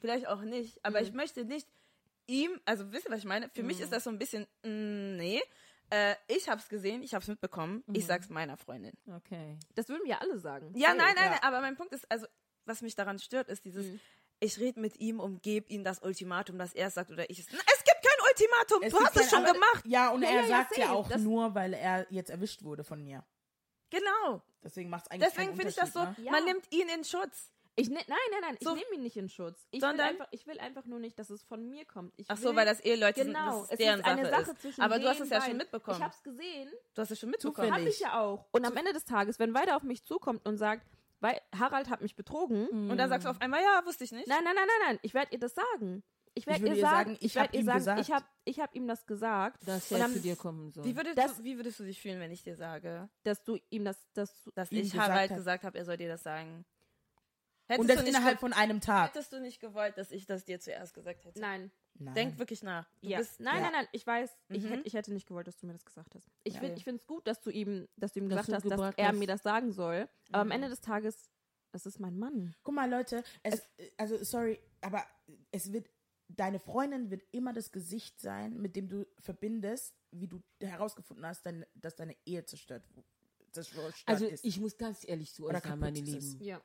vielleicht 0.00 0.26
auch 0.28 0.40
nicht. 0.42 0.78
Aber 0.84 1.00
Mhm. 1.00 1.06
ich 1.06 1.12
möchte 1.12 1.44
nicht 1.44 1.66
ihm, 2.26 2.60
also 2.64 2.92
wisst 2.92 3.06
ihr, 3.06 3.10
was 3.10 3.18
ich 3.20 3.24
meine? 3.24 3.48
Für 3.50 3.62
mich 3.62 3.80
ist 3.80 3.92
das 3.92 4.04
so 4.04 4.10
ein 4.10 4.18
bisschen, 4.18 4.44
mm, 4.62 5.16
nee. 5.16 5.42
Äh, 5.90 6.14
ich 6.28 6.48
hab's 6.50 6.68
gesehen, 6.68 7.02
ich 7.02 7.14
hab's 7.14 7.26
mitbekommen. 7.28 7.82
Mhm. 7.86 7.94
Ich 7.94 8.06
sag's 8.06 8.28
meiner 8.28 8.56
Freundin. 8.58 8.92
Okay. 9.16 9.56
Das 9.74 9.88
würden 9.88 10.04
wir 10.04 10.20
alle 10.20 10.38
sagen. 10.38 10.70
Ja, 10.76 10.88
nein, 10.94 11.14
nein, 11.16 11.24
ja. 11.24 11.30
nein, 11.30 11.42
aber 11.42 11.60
mein 11.62 11.76
Punkt 11.76 11.94
ist, 11.94 12.08
also, 12.10 12.26
was 12.66 12.82
mich 12.82 12.94
daran 12.94 13.18
stört, 13.18 13.48
ist 13.48 13.64
dieses, 13.64 13.86
Mhm. 13.86 14.00
Ich 14.40 14.58
rede 14.58 14.80
mit 14.80 14.98
ihm 15.00 15.20
und 15.20 15.42
gebe 15.42 15.68
ihm 15.72 15.84
das 15.84 16.00
Ultimatum, 16.00 16.58
dass 16.58 16.72
er 16.74 16.88
es 16.88 16.94
sagt 16.94 17.10
oder 17.10 17.28
ich 17.30 17.38
es. 17.40 17.46
Na, 17.52 17.58
Es 17.66 17.84
gibt 17.84 17.98
kein 18.02 18.26
Ultimatum, 18.30 18.82
Es 18.82 18.92
du 18.92 19.00
hast 19.04 19.16
es 19.16 19.30
schon 19.30 19.44
aber- 19.44 19.52
gemacht. 19.54 19.84
Ja, 19.86 20.10
und 20.10 20.22
Ja, 20.22 20.28
er 20.28 20.34
ja, 20.36 20.40
ja, 20.42 20.48
sagt 20.48 20.76
ja 20.76 20.86
safe. 20.86 20.96
auch 20.96 21.08
Das- 21.08 21.20
nur, 21.22 21.54
weil 21.54 21.74
er 21.74 22.06
jetzt 22.10 22.30
erwischt 22.30 22.62
wurde 22.62 22.84
von 22.84 23.02
mir. 23.02 23.24
Genau. 23.90 24.42
Deswegen 24.62 24.90
macht 24.90 25.04
es 25.06 25.10
eigentlich 25.10 25.28
Deswegen 25.30 25.54
finde 25.54 25.68
ich 25.70 25.76
das 25.76 25.92
so, 25.92 26.00
ne? 26.00 26.14
Ja. 26.18 26.32
man 26.32 26.44
nimmt 26.44 26.70
ihn 26.72 26.88
in 26.88 27.04
Schutz. 27.04 27.50
Ich 27.76 27.88
ne, 27.88 27.94
nein, 28.08 28.18
nein, 28.32 28.40
nein, 28.42 28.56
ich 28.58 28.66
So. 28.66 28.74
nehme 28.74 28.92
ihn 28.94 29.02
nicht 29.04 29.16
in 29.16 29.28
Schutz. 29.28 29.56
Ich 29.70 29.80
will, 29.80 29.88
Sondern- 29.88 30.08
einfach, 30.08 30.26
ich 30.32 30.46
will 30.48 30.58
einfach 30.58 30.84
nur 30.84 30.98
nicht, 30.98 31.16
dass 31.16 31.30
es 31.30 31.44
von 31.44 31.68
mir 31.70 31.84
kommt. 31.84 32.12
Ich 32.16 32.26
Ach 32.28 32.36
so, 32.36 32.48
will, 32.50 32.56
weil 32.56 32.66
das 32.66 32.80
Eheleute 32.80 33.24
genau, 33.24 33.50
sind, 33.52 33.62
das 33.62 33.70
es 33.70 33.78
deren 33.78 34.00
ist 34.00 34.06
eine 34.06 34.22
Sache, 34.28 34.40
Sache 34.44 34.50
ist. 34.50 34.60
zwischen 34.62 34.80
Aber 34.82 34.98
du 34.98 35.08
hast 35.08 35.20
es 35.20 35.30
ja 35.30 35.40
schon 35.42 35.56
mitbekommen. 35.56 35.96
Ich 35.98 36.04
hab's 36.04 36.22
gesehen. 36.24 36.72
Du 36.94 37.02
hast 37.02 37.10
es 37.12 37.20
schon 37.20 37.30
mitbekommen. 37.30 37.72
Hab 37.72 37.80
ich 37.80 38.00
ja 38.00 38.20
auch. 38.20 38.46
Und 38.50 38.64
am 38.66 38.76
Ende 38.76 38.92
des 38.92 39.04
Tages, 39.04 39.38
wenn 39.38 39.54
Weida 39.54 39.76
auf 39.76 39.84
mich 39.84 40.02
zukommt 40.04 40.44
und 40.44 40.58
sagt, 40.58 40.84
weil 41.20 41.40
Harald 41.58 41.88
hat 41.90 42.00
mich 42.00 42.14
betrogen, 42.16 42.68
Und 42.90 42.96
dann 42.98 43.08
sagst 43.08 43.26
du 43.26 43.30
auf 43.30 43.40
einmal, 43.40 43.60
ja, 43.62 43.82
wusste 43.84 44.04
ich 44.04 44.12
nicht. 44.12 44.28
nein, 44.28 44.42
nein, 44.44 44.54
nein, 44.54 44.66
nein, 44.66 44.88
nein, 44.88 44.98
ich 45.02 45.14
werde 45.14 45.32
ihr 45.32 45.38
das 45.38 45.54
sagen. 45.54 46.02
Ich 46.34 46.46
werde 46.46 46.60
würde 46.60 46.74
ihr 46.76 46.80
ihr 46.82 46.86
sagen, 46.88 47.16
ich 47.20 47.34
werde 47.34 47.56
ihr 47.56 47.64
sagen, 47.64 47.78
gesagt. 47.78 48.00
ich 48.00 48.12
habe 48.12 48.24
ich 48.44 48.60
hab 48.60 48.74
ihm 48.76 48.86
das 48.86 49.06
gesagt, 49.06 49.66
Dass 49.66 49.90
er 49.90 50.06
zu 50.08 50.20
dir 50.20 50.36
kommen 50.36 50.70
soll. 50.70 50.84
Wie 50.84 50.94
würdest, 50.94 51.18
Das- 51.18 51.36
du, 51.38 51.42
wie 51.44 51.56
würdest 51.56 51.80
du 51.80 51.84
dich 51.84 52.00
fühlen, 52.00 52.20
wenn 52.20 52.30
ich 52.30 52.44
dir 52.44 52.54
sage, 52.54 53.08
dass 53.24 53.42
du 53.42 53.58
ihm 53.70 53.84
das, 53.84 53.98
dass 54.12 54.42
du, 54.44 54.50
dass 54.54 54.70
Ihm 54.70 54.78
ich 54.78 54.92
gesagt 54.92 55.08
Harald 55.10 55.30
hat. 55.30 55.36
gesagt 55.38 55.64
habe, 55.64 55.76
er 55.78 55.84
soll 55.84 55.96
dir 55.96 56.08
das 56.08 56.22
sagen? 56.22 56.64
Hättest 57.68 57.80
Und 57.80 57.88
das 57.88 57.96
du 57.98 58.02
nicht 58.04 58.14
innerhalb 58.16 58.40
von 58.40 58.52
einem 58.52 58.80
Tag. 58.80 59.10
Hättest 59.14 59.32
du 59.32 59.40
nicht 59.40 59.60
gewollt, 59.60 59.96
dass 59.98 60.10
ich 60.10 60.26
das 60.26 60.44
dir 60.44 60.58
zuerst 60.58 60.94
gesagt 60.94 61.24
hätte? 61.24 61.38
nein, 61.40 61.70
Nein. 62.00 62.14
Denk 62.14 62.38
wirklich 62.38 62.62
nach. 62.62 62.88
Du 63.02 63.08
ja. 63.08 63.18
bist, 63.18 63.40
nein, 63.40 63.56
ja. 63.56 63.60
nein, 63.62 63.72
nein, 63.72 63.88
ich 63.90 64.06
weiß, 64.06 64.30
ich, 64.50 64.62
Mhm. 64.62 64.68
hätte, 64.68 64.82
ich 64.86 64.94
hätte 64.94 65.12
nicht 65.12 65.26
gewollt, 65.26 65.48
dass 65.48 65.56
du 65.58 65.66
mir 65.66 65.72
das 65.72 65.84
gesagt 65.84 66.14
hast. 66.14 66.28
Ich 66.44 66.54
Ja. 66.54 66.60
find- 66.60 66.78
ich 66.78 66.84
finde 66.84 67.00
es 67.00 67.06
gut, 67.08 67.26
dass 67.26 67.40
du 67.40 67.50
ihm, 67.50 67.88
dass 67.96 68.12
du 68.12 68.20
ihm 68.20 68.28
Dass 68.28 68.46
gesagt 68.46 68.64
du 68.64 68.70
hast, 68.70 68.80
dass 68.80 68.94
er 68.96 69.08
hast. 69.08 69.18
mir 69.18 69.26
das 69.26 69.42
sagen 69.42 69.72
soll. 69.72 70.08
Aber 70.30 70.42
am 70.42 70.46
Mhm. 70.46 70.52
Ende 70.52 70.68
des 70.68 70.80
Tages, 70.80 71.28
das 71.72 71.86
ist 71.86 71.98
mein 71.98 72.16
Mann. 72.16 72.54
Guck 72.62 72.74
mal, 72.74 72.88
Leute, 72.88 73.24
es, 73.42 73.68
also 73.96 74.16
sorry, 74.22 74.60
aber 74.80 75.04
es 75.50 75.72
wird, 75.72 75.90
deine 76.28 76.60
Freundin 76.60 77.10
wird 77.10 77.24
immer 77.32 77.52
das 77.52 77.72
Gesicht 77.72 78.20
sein, 78.20 78.56
mit 78.60 78.76
dem 78.76 78.88
du 78.88 79.04
verbindest, 79.18 79.92
wie 80.12 80.28
du 80.28 80.40
herausgefunden 80.60 81.26
hast, 81.26 81.44
dein, 81.46 81.66
dass 81.74 81.96
deine 81.96 82.16
Ehe 82.24 82.44
zerstört, 82.44 82.84
zerstört 83.50 83.94
also 84.06 84.24
ist. 84.26 84.44
ich 84.44 84.60
muss 84.60 84.76
ganz 84.78 85.02
ehrlich 85.06 85.32
zu 85.34 85.46
Oder 85.46 85.56
euch 85.56 85.64
sagen, 85.64 85.80
meine 85.80 85.98
ist 85.98 86.14
es. 86.14 86.32
Lieben. 86.34 86.44
Ja. 86.44 86.60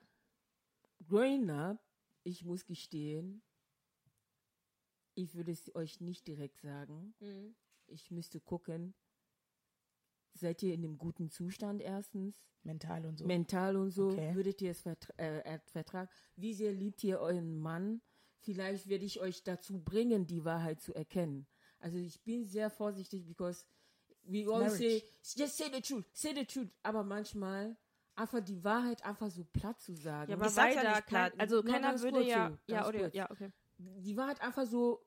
Growing 1.07 1.49
up, 1.49 1.79
ich 2.23 2.43
muss 2.45 2.65
gestehen, 2.65 3.41
ich 5.15 5.35
würde 5.35 5.51
es 5.51 5.73
euch 5.75 6.01
nicht 6.01 6.27
direkt 6.27 6.61
sagen. 6.61 7.13
Mhm. 7.19 7.55
Ich 7.87 8.09
müsste 8.11 8.39
gucken, 8.39 8.95
seid 10.33 10.63
ihr 10.63 10.73
in 10.73 10.83
einem 10.83 10.97
guten 10.97 11.29
Zustand 11.29 11.81
erstens? 11.81 12.43
Mental 12.63 13.05
und 13.05 13.17
so. 13.19 13.25
mental 13.25 13.75
und 13.75 13.91
so, 13.91 14.07
Okay. 14.09 14.33
würdet 14.35 14.61
ihr 14.61 14.71
es 14.71 14.81
vertra 14.81 15.13
äh, 15.17 15.59
vertragen? 15.65 16.09
Wie 16.37 16.53
sehr 16.53 16.71
liebt 16.71 17.03
ihr 17.03 17.19
euren 17.19 17.57
Mann? 17.59 18.01
Vielleicht 18.39 18.87
werde 18.87 19.05
ich 19.05 19.19
euch 19.19 19.43
dazu 19.43 19.81
bringen, 19.83 20.25
die 20.25 20.43
Wahrheit 20.45 20.81
zu 20.81 20.93
erkennen. 20.93 21.45
Also 21.79 21.97
ich 21.97 22.21
bin 22.23 22.45
sehr 22.45 22.69
vorsichtig, 22.69 23.25
because 23.25 23.65
we 24.23 24.45
all 24.49 24.61
Marriage. 24.61 24.77
say, 24.77 25.03
just 25.37 25.57
say 25.57 25.69
the 25.73 25.81
truth, 25.81 26.05
say 26.13 26.33
the 26.33 26.45
truth. 26.45 26.69
Aber 26.83 27.03
manchmal 27.03 27.77
einfach 28.15 28.41
die 28.41 28.63
Wahrheit 28.63 29.04
einfach 29.04 29.30
so 29.30 29.43
platt 29.43 29.82
zu 29.82 29.93
sagen. 29.95 30.32
Ja, 30.32 30.38
aber 30.38 30.47
Ich 30.47 30.52
sag 30.54 30.76
ja 30.76 30.95
nicht 30.95 31.08
platt. 31.08 31.34
also 31.38 31.63
keiner 31.63 31.99
würde 31.99 32.23
ja, 32.23 32.49
so, 32.49 32.73
ja, 32.73 32.88
oder, 32.88 32.99
kurz. 32.99 33.15
ja, 33.15 33.32
okay. 33.32 33.52
die 33.78 34.17
Wahrheit 34.17 34.41
einfach 34.41 34.65
so 34.65 35.06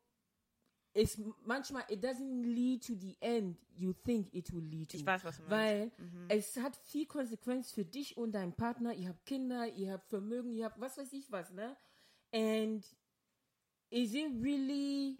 ist 0.96 1.20
manchmal, 1.44 1.84
it 1.90 2.02
doesn't 2.02 2.42
lead 2.42 2.86
to 2.86 2.94
the 2.94 3.16
end 3.20 3.58
you 3.76 3.92
think 3.92 4.32
it 4.32 4.52
will 4.52 4.64
lead 4.64 4.90
to. 4.90 4.96
Ich 4.96 5.04
weiß, 5.04 5.24
was 5.24 5.36
du 5.36 5.42
meinst. 5.42 5.98
Weil 5.98 6.28
es 6.28 6.56
hat 6.56 6.74
viel 6.76 7.06
Konsequenz 7.06 7.70
für 7.70 7.84
dich 7.84 8.16
und 8.16 8.32
deinen 8.32 8.54
Partner. 8.54 8.94
Ihr 8.94 9.10
habt 9.10 9.26
Kinder, 9.26 9.68
ihr 9.68 9.92
habt 9.92 10.08
Vermögen, 10.08 10.52
ihr 10.52 10.64
habt 10.64 10.80
was 10.80 10.96
weiß 10.96 11.12
ich 11.12 11.30
was, 11.30 11.52
ne? 11.52 11.76
And 12.32 12.82
is 13.90 14.14
it 14.14 14.32
really 14.40 15.18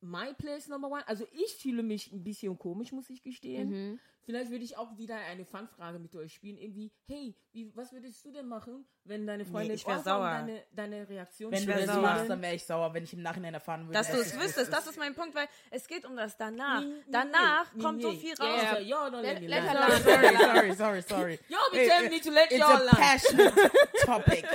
my 0.00 0.32
place 0.34 0.68
number 0.68 0.88
one? 0.88 1.06
Also 1.06 1.26
ich 1.32 1.54
fühle 1.56 1.82
mich 1.82 2.10
ein 2.12 2.22
bisschen 2.24 2.58
komisch, 2.58 2.92
muss 2.92 3.10
ich 3.10 3.22
gestehen. 3.22 3.70
Mhm. 3.92 4.00
Vielleicht 4.22 4.50
würde 4.50 4.64
ich 4.64 4.76
auch 4.76 4.96
wieder 4.96 5.16
eine 5.16 5.44
Fanfrage 5.44 5.98
mit 5.98 6.14
euch 6.14 6.34
spielen. 6.34 6.56
Irgendwie, 6.58 6.92
hey, 7.06 7.34
wie, 7.52 7.74
was 7.74 7.90
würdest 7.92 8.24
du 8.24 8.30
denn 8.30 8.46
machen, 8.46 8.84
wenn 9.04 9.26
deine 9.26 9.44
Freundin 9.44 9.76
auch 9.84 10.04
sauer. 10.04 10.30
Deine, 10.30 10.62
deine 10.72 11.08
Reaktion 11.08 11.50
Wenn 11.50 11.66
du 11.66 11.72
das 11.72 11.86
sauer. 11.86 12.02
machst, 12.02 12.30
dann 12.30 12.40
wäre 12.42 12.54
ich 12.54 12.64
sauer, 12.64 12.94
wenn 12.94 13.02
ich 13.04 13.12
im 13.14 13.22
Nachhinein 13.22 13.54
erfahren 13.54 13.82
würde. 13.86 13.94
Dass 13.94 14.10
du 14.10 14.18
es 14.18 14.38
wüsstest, 14.38 14.72
das 14.72 14.86
ist 14.86 14.98
mein 14.98 15.14
Punkt, 15.14 15.34
weil 15.34 15.48
es 15.70 15.88
geht 15.88 16.04
um 16.04 16.14
das 16.16 16.36
danach. 16.36 16.80
Nee, 16.80 16.86
nee, 16.86 17.02
danach 17.08 17.74
nee, 17.74 17.82
kommt 17.82 18.02
so 18.02 18.12
nee. 18.12 18.18
viel 18.18 18.34
raus. 18.34 18.62
ja, 18.62 18.78
ja, 18.78 19.08
don't 19.08 19.22
let 19.22 19.40
Let- 19.40 19.42
me 19.42 19.48
let 19.48 19.62
her. 19.62 20.00
Sorry, 20.00 20.36
sorry, 20.36 20.74
sorry, 20.74 21.02
sorry. 21.02 21.38
Be 21.72 21.82
It- 21.82 21.88
telling 21.88 22.10
me 22.10 22.20
to 22.20 22.30
let 22.30 22.52
It's 22.52 22.58
y'all 22.60 22.76
a 22.76 22.84
lie. 22.84 22.90
passionate 22.90 23.54
topic. 24.04 24.46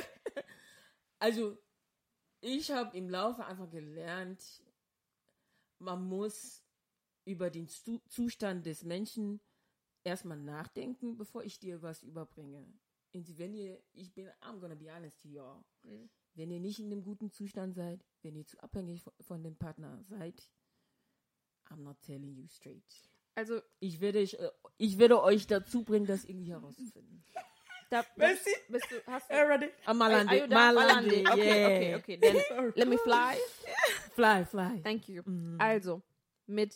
Also, 1.19 1.57
ich 2.41 2.71
habe 2.71 2.95
im 2.95 3.09
Laufe 3.09 3.43
einfach 3.45 3.69
gelernt, 3.69 4.39
man 5.79 6.03
muss 6.07 6.63
über 7.25 7.49
den 7.49 7.67
Zu 7.67 7.99
Zustand 8.07 8.65
des 8.65 8.83
Menschen 8.83 9.39
erstmal 10.03 10.37
nachdenken, 10.39 11.17
bevor 11.17 11.43
ich 11.43 11.59
dir 11.59 11.81
was 11.81 12.03
überbringe. 12.03 12.65
Und 13.13 13.37
wenn 13.37 13.53
ihr, 13.53 13.81
ich 13.93 14.13
bin, 14.13 14.27
I'm 14.41 14.59
gonna 14.59 14.75
be 14.75 14.91
honest 14.93 15.21
to 15.21 15.29
y'all, 15.29 15.63
Mhm. 15.83 16.09
wenn 16.35 16.51
ihr 16.51 16.59
nicht 16.59 16.79
in 16.79 16.91
einem 16.91 17.03
guten 17.03 17.31
Zustand 17.31 17.73
seid, 17.75 18.05
wenn 18.21 18.35
ihr 18.35 18.45
zu 18.45 18.61
abhängig 18.61 19.01
von, 19.01 19.13
von 19.21 19.43
dem 19.43 19.55
Partner 19.55 20.03
seid, 20.03 20.49
I'm 21.69 21.81
not 21.81 21.99
telling 22.01 22.35
you 22.35 22.47
straight. 22.47 22.83
Also, 23.35 23.61
Ich 23.79 23.99
werde, 24.01 24.19
ich, 24.19 24.37
äh, 24.39 24.51
ich 24.77 24.97
werde 24.97 25.21
euch 25.21 25.47
dazu 25.47 25.83
bringen, 25.83 26.05
das 26.05 26.25
irgendwie 26.25 26.51
herauszufinden. 26.51 27.23
da, 27.89 28.03
Messi? 28.15 28.49
bist 28.69 28.85
du, 28.91 28.95
hast 29.11 29.29
du, 29.29 29.33
Are 29.33 29.43
you 29.43 29.49
ready? 29.49 29.69
I'm? 29.85 29.97
Malande, 29.97 30.47
Malande. 30.47 31.23
Okay, 31.31 31.59
yeah. 31.59 31.67
okay, 31.67 31.95
okay. 31.95 32.17
Then 32.17 32.73
let 32.75 32.87
me 32.87 32.97
fly. 32.97 33.37
Fly, 34.15 34.45
fly. 34.45 34.81
Thank 34.83 35.07
you. 35.07 35.21
Mhm. 35.25 35.57
Also, 35.59 36.01
mit, 36.47 36.73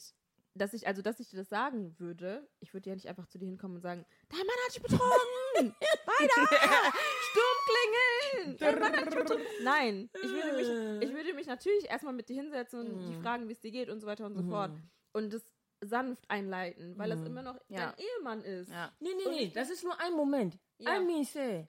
dass 0.55 0.73
ich, 0.73 0.87
also, 0.87 1.01
dass 1.01 1.19
ich 1.19 1.29
dir 1.29 1.37
das 1.37 1.49
sagen 1.49 1.95
würde, 1.99 2.47
ich 2.59 2.73
würde 2.73 2.89
ja 2.89 2.95
nicht 2.95 3.07
einfach 3.07 3.27
zu 3.27 3.37
dir 3.37 3.45
hinkommen 3.45 3.77
und 3.77 3.81
sagen, 3.81 4.05
dein 4.29 4.39
Mann 4.39 4.57
hat 4.65 4.75
dich 4.75 4.81
betrogen! 4.81 5.75
Weiter! 6.05 6.95
Sturm 7.29 7.57
klingeln! 7.69 8.57
Dein 8.57 8.79
Mann 8.79 8.93
hat 8.97 9.07
dich 9.07 9.15
betrogen! 9.19 9.43
Nein, 9.63 10.09
ich 10.13 10.29
würde 10.29 10.53
mich, 10.53 11.09
ich 11.09 11.15
würde 11.15 11.33
mich 11.33 11.47
natürlich 11.47 11.89
erstmal 11.89 12.13
mit 12.13 12.29
dir 12.29 12.35
hinsetzen 12.35 12.79
und 12.79 13.07
die 13.09 13.15
fragen, 13.21 13.47
wie 13.47 13.53
es 13.53 13.59
dir 13.59 13.71
geht 13.71 13.89
und 13.89 13.99
so 13.99 14.07
weiter 14.07 14.25
und 14.25 14.35
so 14.35 14.43
fort. 14.43 14.71
Und 15.13 15.33
das 15.33 15.43
sanft 15.81 16.29
einleiten, 16.29 16.97
weil 16.97 17.09
das 17.09 17.21
immer 17.21 17.41
noch 17.41 17.55
Ja. 17.69 17.93
dein 17.95 18.05
Ehemann 18.05 18.41
ist. 18.43 18.69
Ja. 18.69 18.91
Nee, 18.99 19.11
nee, 19.15 19.29
nee, 19.29 19.51
das 19.53 19.69
ist 19.69 19.83
nur 19.83 19.97
ein 19.99 20.13
Moment. 20.13 20.57
Ja. 20.79 20.99
I 21.01 21.05
mean, 21.05 21.23
say, 21.25 21.67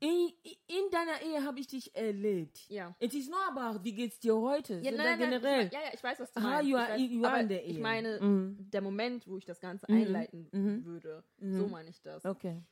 in, 0.00 0.32
in 0.66 0.90
deiner 0.90 1.20
Ehe 1.22 1.44
habe 1.44 1.60
ich 1.60 1.66
dich 1.68 1.94
erlebt. 1.94 2.68
Ja. 2.68 2.94
It 2.98 3.14
is 3.14 3.28
not 3.28 3.40
about, 3.50 3.82
wie 3.84 3.92
geht's 3.92 4.18
dir 4.18 4.36
heute, 4.36 4.74
Ja, 4.80 4.90
sondern 4.90 5.06
nein, 5.06 5.18
nein, 5.18 5.30
generell. 5.30 5.66
Ich, 5.66 5.72
ja, 5.72 5.80
ja, 5.80 5.90
ich 5.94 6.02
weiß, 6.02 6.18
was 6.20 6.32
du 6.32 6.40
Ah, 6.40 6.42
meinst. 6.42 6.68
you 6.70 6.76
ich, 6.76 6.82
are- 6.82 6.92
weiß, 6.92 7.00
you 7.10 7.24
are 7.24 7.32
aber 7.32 7.40
in 7.42 7.48
der 7.48 7.64
ich 7.66 7.76
Ehe. 7.76 7.80
meine, 7.82 8.20
Mhm. 8.20 8.56
der 8.70 8.80
Moment, 8.80 9.26
wo 9.28 9.36
ich 9.38 9.44
das 9.44 9.60
Ganze 9.60 9.86
Mhm. 9.90 9.96
einleiten 9.96 10.48
Mhm. 10.52 10.84
würde, 10.84 11.22
Mhm. 11.38 11.58
so 11.58 11.68
meine 11.68 11.90
ich 11.90 12.00
das. 12.02 12.24
Okay. 12.24 12.62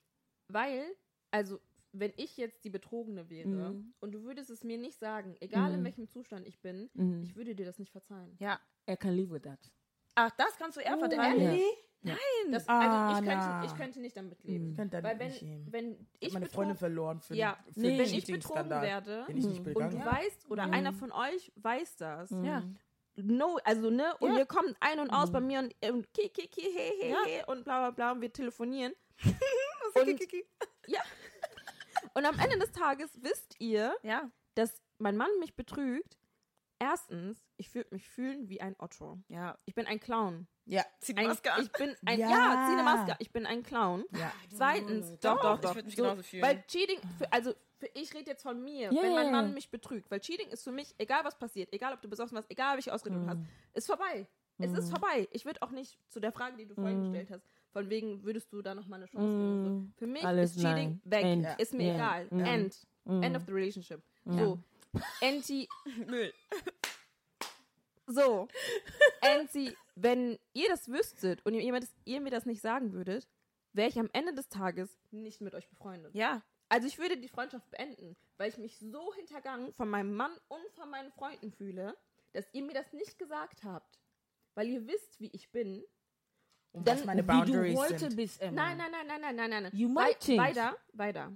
Weil, 0.49 0.85
also, 1.31 1.61
wenn 1.93 2.13
ich 2.17 2.37
jetzt 2.37 2.65
die 2.65 2.71
Betrogene 2.71 3.29
wäre 3.31 3.49
Mhm. 3.49 3.95
und 4.01 4.13
du 4.13 4.23
würdest 4.23 4.51
es 4.51 4.63
mir 4.65 4.79
nicht 4.79 4.99
sagen, 4.99 5.37
egal 5.41 5.73
in 5.75 5.81
Mhm. 5.81 5.85
welchem 5.85 6.09
Zustand 6.09 6.47
ich 6.47 6.61
bin, 6.61 6.89
ich 7.25 7.35
würde 7.37 7.55
dir 7.55 7.67
das 7.67 7.79
nicht 7.79 7.91
verzeihen. 7.93 8.37
ja. 8.39 8.61
Er 8.87 8.97
kann 8.97 9.15
live 9.17 9.31
with 9.31 9.43
that. 9.43 9.59
Ach, 10.17 10.31
das 10.33 10.57
kannst 10.57 10.77
du 10.77 10.81
eher 10.81 10.97
Oh, 10.97 11.01
vertragen. 11.01 11.61
Ehrlich? 12.09 12.21
Das, 12.51 12.69
Ah, 12.69 13.07
also 13.09 13.21
ich, 13.21 13.27
na. 13.27 13.35
könnte, 13.61 13.67
ich 13.73 13.79
könnte 13.79 14.01
nicht 14.01 14.17
damit 14.17 14.43
leben. 14.45 14.71
Ich 14.71 14.77
könnte 14.77 14.97
Weil 14.97 15.03
damit 15.03 15.21
wenn, 15.21 15.29
nicht 15.29 15.43
leben. 15.43 15.73
wenn 15.73 16.07
Ich 16.21 16.33
meine 16.33 16.47
Freundin 16.47 16.77
verloren 16.77 17.21
für, 17.21 17.35
Ja, 17.35 17.59
für 17.73 17.81
Nee. 17.81 17.99
wenn 17.99 18.15
ich 18.15 18.27
betrogen 18.27 18.71
werde 18.71 19.25
ich 19.29 19.35
nicht 19.47 19.59
und 19.67 19.93
du 19.93 20.05
weißt, 20.05 20.51
oder 20.51 20.65
einer 20.65 20.93
von 20.93 21.13
euch 21.13 21.53
weiß 21.57 21.97
das, 21.97 22.31
Ja. 22.31 22.63
no, 23.17 23.59
also 23.65 23.91
ne, 23.91 24.15
und 24.21 24.31
Ja. 24.33 24.39
wir 24.39 24.47
kommen 24.47 24.75
ein 24.81 24.99
und 25.01 25.11
aus 25.11 25.31
bei 25.31 25.41
mir 25.41 25.59
und, 25.61 25.75
und 25.91 26.13
ki, 26.15 26.29
ki, 26.31 26.49
ki, 26.49 26.63
he, 26.63 26.93
he, 27.01 27.11
Ja. 27.11 27.19
he 27.27 27.43
und 27.47 27.65
bla 27.65 27.79
bla 27.81 27.91
bla 27.91 28.13
und 28.13 28.21
wir 28.21 28.33
telefonieren. 28.33 28.95
und, 29.95 30.21
ja. 30.87 31.01
Und 32.15 32.25
am 32.27 32.39
Ende 32.39 32.59
des 32.59 32.73
Tages 32.73 33.11
wisst 33.23 33.57
ihr, 33.61 33.95
Ja, 34.03 34.31
dass 34.55 34.81
mein 34.99 35.17
Mann 35.17 35.31
mich 35.39 35.55
betrügt. 35.55 36.17
Erstens, 36.83 37.47
ich 37.59 37.75
würde 37.75 37.91
mich 37.93 38.09
fühlen 38.09 38.49
wie 38.49 38.61
ein 38.61 38.75
Otto. 38.79 39.19
ja. 39.29 39.57
Ich 39.67 39.75
bin 39.75 39.87
ein 39.87 40.01
Clown. 40.01 40.47
Ja. 40.65 40.83
Zieh 41.01 41.13
die 41.15 41.21
Ein, 41.21 41.27
Maske 41.29 41.53
an. 41.53 41.63
ich 41.63 41.73
bin 41.73 41.95
ein, 42.07 42.19
ja. 42.19 42.31
Ja. 42.31 42.67
zieh 42.67 42.73
eine 42.73 42.83
Maske. 42.83 43.17
Ich 43.19 43.31
bin 43.33 43.45
ein 43.45 43.63
Clown. 43.63 44.05
Ja. 44.17 44.33
Zweitens, 44.55 45.19
Doch, 45.21 45.41
doch, 45.43 45.43
doch, 45.43 45.55
ich 45.57 45.61
doch. 45.61 45.75
würd 45.75 45.87
mich 45.87 45.97
genauso 45.97 46.23
fühlen. 46.23 46.43
Weil 46.43 46.63
Cheating, 46.69 46.99
für, 47.19 47.31
also 47.33 47.53
für, 47.77 47.87
ich 47.95 48.15
rede 48.15 48.31
jetzt 48.31 48.43
von 48.43 48.63
mir, 48.63 48.93
Ja, 48.93 49.03
wenn 49.03 49.13
mein. 49.15 49.31
Mann 49.33 49.55
mich 49.55 49.71
betrügt. 49.71 50.11
Weil 50.11 50.21
Cheating 50.21 50.49
ist 50.49 50.63
für 50.65 50.73
mich, 50.73 50.95
egal 50.99 51.23
was 51.25 51.39
passiert, 51.39 51.73
egal 51.73 51.93
ob 51.93 52.01
du 52.03 52.09
besoffen 52.09 52.35
warst, 52.37 52.51
egal 52.51 52.77
welche 52.77 52.95
Ausrede 52.95 53.17
du 53.17 53.27
hast, 53.27 53.41
ist 53.75 53.87
vorbei. 53.87 54.27
Es 54.59 54.73
ist 54.73 54.91
vorbei. 54.91 55.29
Ich 55.33 55.45
würde 55.45 55.61
auch 55.63 55.71
nicht 55.71 55.99
zu 56.09 56.21
der 56.21 56.33
Frage, 56.33 56.57
die 56.57 56.67
du 56.67 56.75
vorhin 56.75 57.03
gestellt 57.03 57.31
hast, 57.31 57.45
von 57.73 57.89
wegen, 57.91 58.23
würdest 58.25 58.53
du 58.53 58.63
da 58.63 58.75
nochmal 58.75 59.01
eine 59.01 59.07
Chance 59.07 59.27
geben? 59.37 59.65
So. 59.95 59.99
Für 59.99 60.07
mich 60.07 60.25
Alles 60.25 60.51
ist 60.57 60.63
Cheating 60.63 61.01
nein. 61.05 61.13
weg. 61.13 61.25
End. 61.25 61.45
Ja. 61.45 61.53
Ist 61.55 61.75
mir 61.75 61.87
Ja. 61.89 61.95
egal. 61.95 62.29
End. 62.47 62.87
End 63.07 63.37
of 63.37 63.43
the 63.47 63.53
relationship. 63.53 64.03
So. 64.25 64.59
Anti, 65.23 65.69
Müll. 66.07 66.33
so. 68.07 68.49
Anti, 69.21 69.77
wenn 69.95 70.39
ihr 70.53 70.69
das 70.69 70.89
wüsstet 70.89 71.45
und 71.45 71.55
ihr, 71.55 71.73
mir 71.73 71.81
das, 71.81 71.93
ihr 72.05 72.21
mir 72.21 72.31
das 72.31 72.47
nicht 72.47 72.61
sagen 72.61 72.93
würdet, 72.93 73.29
wäre 73.73 73.89
ich 73.89 73.99
am 73.99 74.11
Ende 74.13 74.35
des 74.35 74.49
Tages 74.49 74.99
nicht 75.11 75.41
mit 75.41 75.55
euch 75.55 75.69
befreundet. 75.69 76.15
Ja, 76.15 76.43
Also 76.69 76.87
ich 76.89 76.99
würde 76.99 77.17
die 77.17 77.29
Freundschaft 77.29 77.69
beenden, 77.71 78.17
weil 78.37 78.49
ich 78.49 78.59
mich 78.59 78.79
so 78.79 79.15
hintergangen 79.15 79.73
von 79.75 79.89
meinem 79.89 80.15
Mann 80.15 80.33
und 80.49 80.73
von 80.75 80.91
meinen 80.91 81.13
Freunden 81.13 81.53
fühle, 81.53 81.97
dass 82.33 82.47
ihr 82.53 82.63
mir 82.63 82.75
das 82.75 82.93
nicht 82.93 83.19
gesagt 83.19 83.63
habt, 83.65 84.01
weil 84.55 84.69
ihr 84.69 84.87
wisst, 84.87 85.21
wie 85.21 85.31
ich 85.33 85.51
bin. 85.53 85.85
Und 86.73 86.87
Dann- 86.87 86.99
was 86.99 87.05
meine 87.05 87.23
Wie 87.23 87.27
du 87.27 87.33
Boundaries 87.33 87.77
heute 87.79 87.99
sind. 87.99 88.17
bist, 88.17 88.41
Emma. 88.41 88.63
Nein, 88.63 88.79
nein, 88.79 88.91
nein, 88.93 89.07
nein, 89.21 89.21
nein, 89.37 89.51
nein, 89.51 89.63
nein. 89.65 89.73
You 89.75 89.89
might 89.89 90.21
change. 90.21 90.39
Weiter, 90.41 90.77
weiter. 90.93 91.33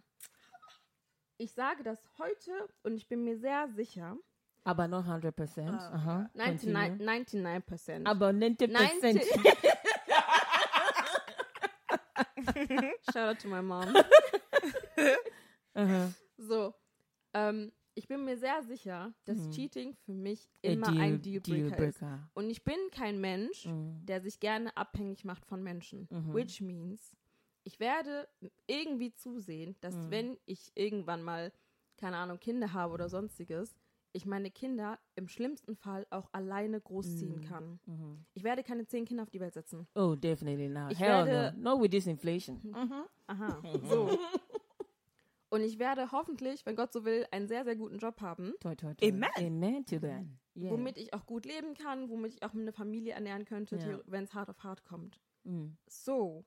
Ich 1.37 1.53
sage 1.53 1.83
das 1.83 1.99
heute 2.19 2.53
und 2.83 2.95
ich 2.97 3.09
bin 3.09 3.25
mir 3.25 3.37
sehr 3.39 3.69
sicher, 3.69 4.17
Aber 4.65 4.87
not 4.89 5.05
100%. 5.05 5.69
Ah, 5.69 5.91
Aha. 5.93 6.31
99, 6.35 6.73
Continue. 6.73 7.61
99%. 7.61 8.07
Aber 8.07 8.29
90%. 8.31 8.73
90 8.73 9.23
Shout 13.13 13.17
out 13.29 13.39
to 13.41 13.49
my 13.49 13.61
mom. 13.63 13.95
So, 16.37 16.73
ähm, 17.33 17.73
ich 17.95 18.07
bin 18.09 18.25
mir 18.25 18.37
sehr 18.37 18.63
sicher, 18.63 19.13
dass 19.25 19.51
Cheating 19.51 19.95
für 20.05 20.13
mich 20.13 20.49
A 20.65 20.69
immer 20.69 20.87
deal- 20.93 21.01
ein 21.01 21.23
Dealbreaker, 21.23 21.67
ist. 21.87 22.01
Dealbreaker. 22.01 22.31
Und 22.35 22.51
ich 22.51 22.63
bin 22.65 22.77
kein 22.93 23.21
Mensch, 23.21 23.67
Mhm. 23.67 24.05
der 24.07 24.21
sich 24.21 24.39
gerne 24.41 24.77
abhängig 24.77 25.25
macht 25.25 25.45
von 25.47 25.63
Menschen. 25.63 26.09
Which 26.33 26.61
means, 26.61 27.17
ich 27.65 27.81
werde 27.81 28.29
irgendwie 28.67 29.13
zusehen, 29.13 29.75
dass 29.81 29.95
Mhm. 29.97 30.11
wenn 30.11 30.39
ich 30.47 30.71
irgendwann 30.75 31.23
mal, 31.23 31.53
keine 31.97 32.17
Ahnung, 32.19 32.39
Kinder 32.39 32.73
habe 32.73 32.93
oder 32.95 33.09
sonstiges, 33.09 33.75
ich 34.13 34.27
meine 34.27 34.51
Kinder 34.51 34.99
im 35.17 35.27
schlimmsten 35.29 35.75
Fall 35.75 36.07
auch 36.11 36.29
alleine 36.33 36.81
großziehen 36.81 37.41
Mhm. 37.41 37.45
kann. 37.45 37.81
Ich 38.35 38.45
werde 38.45 38.63
keine 38.63 38.87
zehn 38.87 39.05
Kinder 39.07 39.25
auf 39.25 39.31
die 39.31 39.41
Welt 39.41 39.55
setzen. 39.55 39.89
Oh, 39.97 40.15
definitely 40.15 40.69
not. 40.69 40.93
Ich 40.93 41.01
Hell 41.01 41.27
werde- 41.27 41.59
no. 41.59 41.73
Not 41.75 41.83
with 41.83 41.91
this 41.91 42.07
inflation. 42.07 42.61
Aha, 43.27 43.61
so. 43.83 44.19
Und 45.51 45.61
ich 45.63 45.79
werde 45.79 46.11
hoffentlich, 46.11 46.67
wenn 46.67 46.75
Gott 46.75 46.93
so 46.93 47.05
will, 47.05 47.27
einen 47.31 47.47
sehr, 47.47 47.65
sehr 47.65 47.77
guten 47.77 47.99
Job 47.99 48.21
haben, 48.21 48.55
Toi, 48.61 48.75
toi, 48.75 48.93
toi. 48.95 49.09
Amen. 49.09 49.31
Amen 49.37 49.87
to 49.87 49.99
that. 50.01 50.25
Yeah. 50.57 50.71
womit 50.71 50.97
ich 50.99 51.13
auch 51.15 51.27
gut 51.27 51.47
leben 51.47 51.75
kann, 51.75 52.09
womit 52.09 52.35
ich 52.35 52.43
auch 52.45 52.55
eine 52.55 52.73
Familie 52.73 53.15
ernähren 53.15 53.45
könnte, 53.45 53.77
Ja. 53.77 54.01
wenn 54.07 54.25
es 54.25 54.35
hart 54.35 54.49
auf 54.51 54.63
hart 54.63 54.85
kommt. 54.85 55.21
Mm. 55.45 55.71
So, 55.89 56.45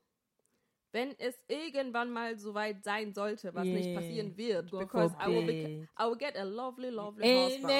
wenn 0.92 1.14
es 1.18 1.34
irgendwann 1.48 2.10
mal 2.10 2.36
so 2.38 2.54
weit 2.54 2.82
sein 2.82 3.12
sollte, 3.12 3.54
was 3.54 3.64
nicht 3.66 3.86
Yeah. 3.88 3.94
passieren 4.00 4.36
wird, 4.36 4.70
God 4.70 4.80
because 4.80 5.14
I 5.20 5.26
will, 5.28 5.40
forbid. 5.40 5.88
I 5.98 6.04
will 6.06 6.16
get 6.16 6.36
a 6.36 6.44
lovely, 6.44 6.90
lovely 6.90 7.26
husband. 7.36 7.70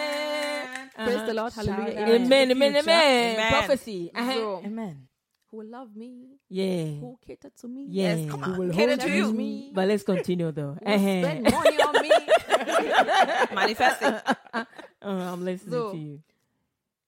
Amen. 0.00 0.90
Praise 0.94 1.26
the 1.26 1.32
Lord, 1.34 1.52
Hallelujah. 1.56 1.98
Amen. 2.02 2.22
Amen, 2.26 2.50
amen, 2.50 2.76
amen. 2.76 3.34
Amen. 3.36 3.52
Prophecy. 3.52 4.10
Uh-huh. 4.14 4.32
So, 4.34 4.62
Amen. 4.64 5.08
who 5.50 5.56
will 5.58 5.68
love 5.70 5.94
me, 5.96 6.38
Yeah. 6.48 6.98
who 7.00 7.16
cater 7.26 7.50
to 7.60 7.68
me, 7.68 7.86
Yeah. 7.88 8.16
Yes, 8.16 8.30
come 8.30 8.42
Who 8.42 8.52
on. 8.52 8.58
will 8.58 8.70
Cater 8.72 8.96
to 8.98 9.08
you. 9.08 9.32
me, 9.32 9.72
But 9.74 9.88
let's 9.88 10.02
continue 10.04 10.52
though. 10.52 10.74
who 10.74 10.84
will 10.84 10.98
spend 10.98 11.46
Uh-huh. 11.46 11.56
money 11.58 11.82
on 11.82 12.02
me. 12.02 12.10
manifesting. 13.54 14.14
Uh, 14.52 14.64
I'm 15.02 15.44
listening 15.44 15.72
So. 15.72 15.92
to 15.92 15.96
you. 15.96 16.20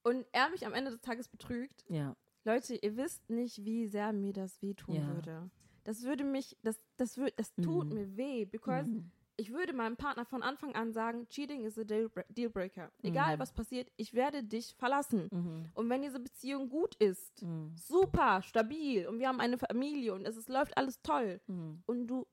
Und 0.05 0.25
er 0.33 0.49
mich 0.49 0.65
am 0.65 0.73
Ende 0.73 0.91
des 0.91 1.01
Tages 1.01 1.27
betrügt. 1.29 1.85
Yeah. 1.89 2.15
Leute, 2.45 2.75
ihr 2.75 2.97
wisst 2.97 3.29
nicht, 3.29 3.63
wie 3.65 3.87
sehr 3.87 4.11
mir 4.13 4.33
das 4.33 4.61
wehtun 4.61 4.95
Ja. 4.95 5.07
würde. 5.15 5.49
Das 5.85 6.03
würde 6.03 6.23
mich, 6.23 6.57
das, 6.63 6.77
das, 6.97 7.17
würde, 7.17 7.33
das 7.37 7.53
tut 7.55 7.87
Mhm. 7.89 7.93
mir 7.93 8.17
weh, 8.17 8.45
because 8.45 8.89
ich 9.35 9.51
würde 9.51 9.73
meinem 9.73 9.97
Partner 9.97 10.25
von 10.25 10.43
Anfang 10.43 10.75
an 10.75 10.93
sagen, 10.93 11.27
Cheating 11.27 11.63
is 11.65 11.77
a 11.77 11.83
deal- 11.83 12.11
Dealbreaker. 12.29 12.91
Egal 13.01 13.39
was 13.39 13.51
passiert, 13.51 13.91
ich 13.97 14.13
werde 14.13 14.43
dich 14.43 14.75
verlassen. 14.77 15.27
Mhm. 15.31 15.65
Und 15.73 15.89
wenn 15.89 16.01
diese 16.03 16.19
Beziehung 16.19 16.69
gut 16.69 16.95
ist, 16.95 17.41
Mhm. 17.41 17.73
super, 17.75 18.41
stabil 18.43 19.07
und 19.07 19.19
wir 19.19 19.27
haben 19.27 19.39
eine 19.39 19.57
Familie 19.57 20.13
und 20.13 20.25
es 20.25 20.37
ist, 20.37 20.49
läuft 20.49 20.77
alles 20.77 21.01
toll 21.01 21.41
Mhm. 21.47 21.81
und 21.85 22.07
du 22.07 22.27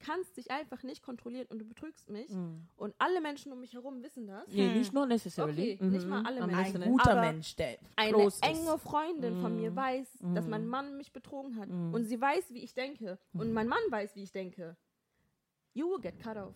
kannst 0.00 0.36
dich 0.36 0.50
einfach 0.50 0.82
nicht 0.82 1.02
kontrollieren 1.02 1.46
und 1.50 1.58
du 1.60 1.64
betrügst 1.64 2.08
mich 2.10 2.30
Mhm. 2.30 2.66
und 2.76 2.94
alle 2.98 3.20
Menschen 3.20 3.52
um 3.52 3.60
mich 3.60 3.74
herum 3.74 4.02
wissen 4.02 4.26
das. 4.26 4.52
Yeah, 4.52 4.74
it's 4.74 4.92
not 4.92 5.08
necessarily. 5.08 5.74
Okay, 5.74 5.84
nicht 5.84 6.06
mal 6.08 6.24
alle 6.24 6.42
I'm 6.42 6.46
Menschen. 6.46 6.82
Ein 6.82 6.90
guter 6.90 7.12
Aber 7.12 7.20
Mensch, 7.20 7.54
der 7.56 7.78
Eine 7.96 8.28
enge 8.40 8.78
Freundin 8.78 9.36
von 9.36 9.54
Mhm. 9.54 9.60
mir 9.60 9.76
weiß, 9.76 10.18
dass 10.34 10.46
mein 10.46 10.66
Mann 10.66 10.96
mich 10.96 11.12
betrogen 11.12 11.56
hat 11.56 11.68
Mhm. 11.68 11.94
und 11.94 12.04
sie 12.06 12.20
weiß, 12.20 12.52
wie 12.52 12.62
ich 12.64 12.74
denke 12.74 13.18
und 13.34 13.52
mein 13.52 13.68
Mann 13.68 13.80
weiß, 13.90 14.16
wie 14.16 14.22
ich 14.22 14.32
denke. 14.32 14.76
You 15.74 15.88
will 15.88 16.00
get 16.00 16.18
cut 16.18 16.36
off. 16.36 16.54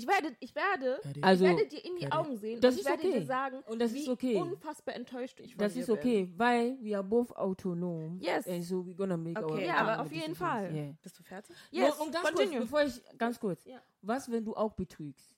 Ich 0.00 0.06
werde, 0.08 0.34
ich 0.40 0.54
werde, 0.54 1.00
Also, 1.22 1.44
ich 1.44 1.50
werde 1.50 1.68
dir 1.68 1.84
in 1.84 1.96
die 1.96 2.02
Eddie. 2.04 2.12
Augen 2.12 2.36
sehen 2.36 2.60
Das 2.60 2.74
und 2.74 2.80
ich 2.80 2.86
ist 2.86 2.90
werde 2.90 3.08
okay. 3.08 3.18
dir 3.20 3.26
sagen, 3.26 3.62
Und 3.66 3.78
das 3.78 3.92
wie 3.92 3.98
ist 4.00 4.08
okay. 4.08 4.36
unfassbar 4.36 4.94
enttäuscht 4.94 5.38
ich 5.40 5.54
von 5.54 5.58
Das 5.58 5.74
dir 5.74 5.80
ist 5.80 5.86
bin. 5.88 5.96
okay, 5.98 6.32
weil 6.36 6.78
we 6.82 6.94
are 6.94 7.04
both 7.04 7.30
autonom. 7.36 8.18
Yes. 8.20 8.46
And 8.48 8.64
so 8.64 8.76
we're 8.80 8.94
gonna 8.94 9.16
make 9.16 9.38
our 9.38 9.50
Okay. 9.52 9.66
Ja, 9.66 9.76
aber 9.76 9.92
our 9.98 10.06
auf 10.06 10.12
jeden. 10.12 10.34
Fall. 10.34 10.74
Yeah. 10.74 10.94
Bist 11.02 11.18
du 11.18 11.22
fertig? 11.22 11.54
Yes, 11.70 11.98
um 11.98 12.10
ganz 12.10 12.26
continue. 12.28 12.50
kurz, 12.58 12.62
bevor 12.64 12.82
ich, 12.84 13.18
ganz 13.18 13.38
kurz. 13.38 13.64
Ja. 13.66 13.82
Was, 14.02 14.30
wenn 14.30 14.44
du 14.44 14.54
auch 14.56 14.72
betrügst? 14.72 15.36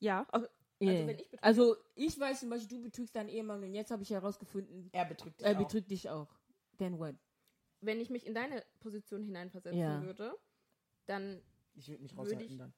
Ja, 0.00 0.26
also 0.30 0.46
Yeah. 0.80 1.06
wenn 1.06 1.18
ich 1.18 1.26
betrüge- 1.30 1.38
also 1.40 1.76
ich 1.94 2.18
weiß 2.20 2.40
zum 2.40 2.50
Beispiel, 2.50 2.76
du 2.78 2.82
betrügst 2.84 3.16
deinen 3.16 3.30
Ehemann 3.30 3.62
und 3.62 3.72
jetzt 3.72 3.90
habe 3.90 4.02
ich 4.02 4.10
herausgefunden, 4.10 4.90
Er 4.92 5.06
betrügt 5.06 5.40
dich 5.40 5.46
er 5.46 5.54
auch. 5.54 5.58
betrügt 5.58 5.90
dich 5.90 6.10
auch. 6.10 6.28
Then 6.78 6.98
what? 6.98 7.14
wenn 7.82 8.00
ich 8.00 8.10
mich 8.10 8.26
in 8.26 8.34
deine 8.34 8.64
Position 8.80 9.22
hineinversetzen 9.22 9.78
Ja. 9.78 10.02
würde, 10.02 10.34
dann, 11.06 11.40
Ich 11.74 11.88
würde 11.88 12.02
mich 12.02 12.12
Würde 12.16 12.22
raushalten 12.30 12.46
ich- 12.52 12.58
dann. 12.58 12.72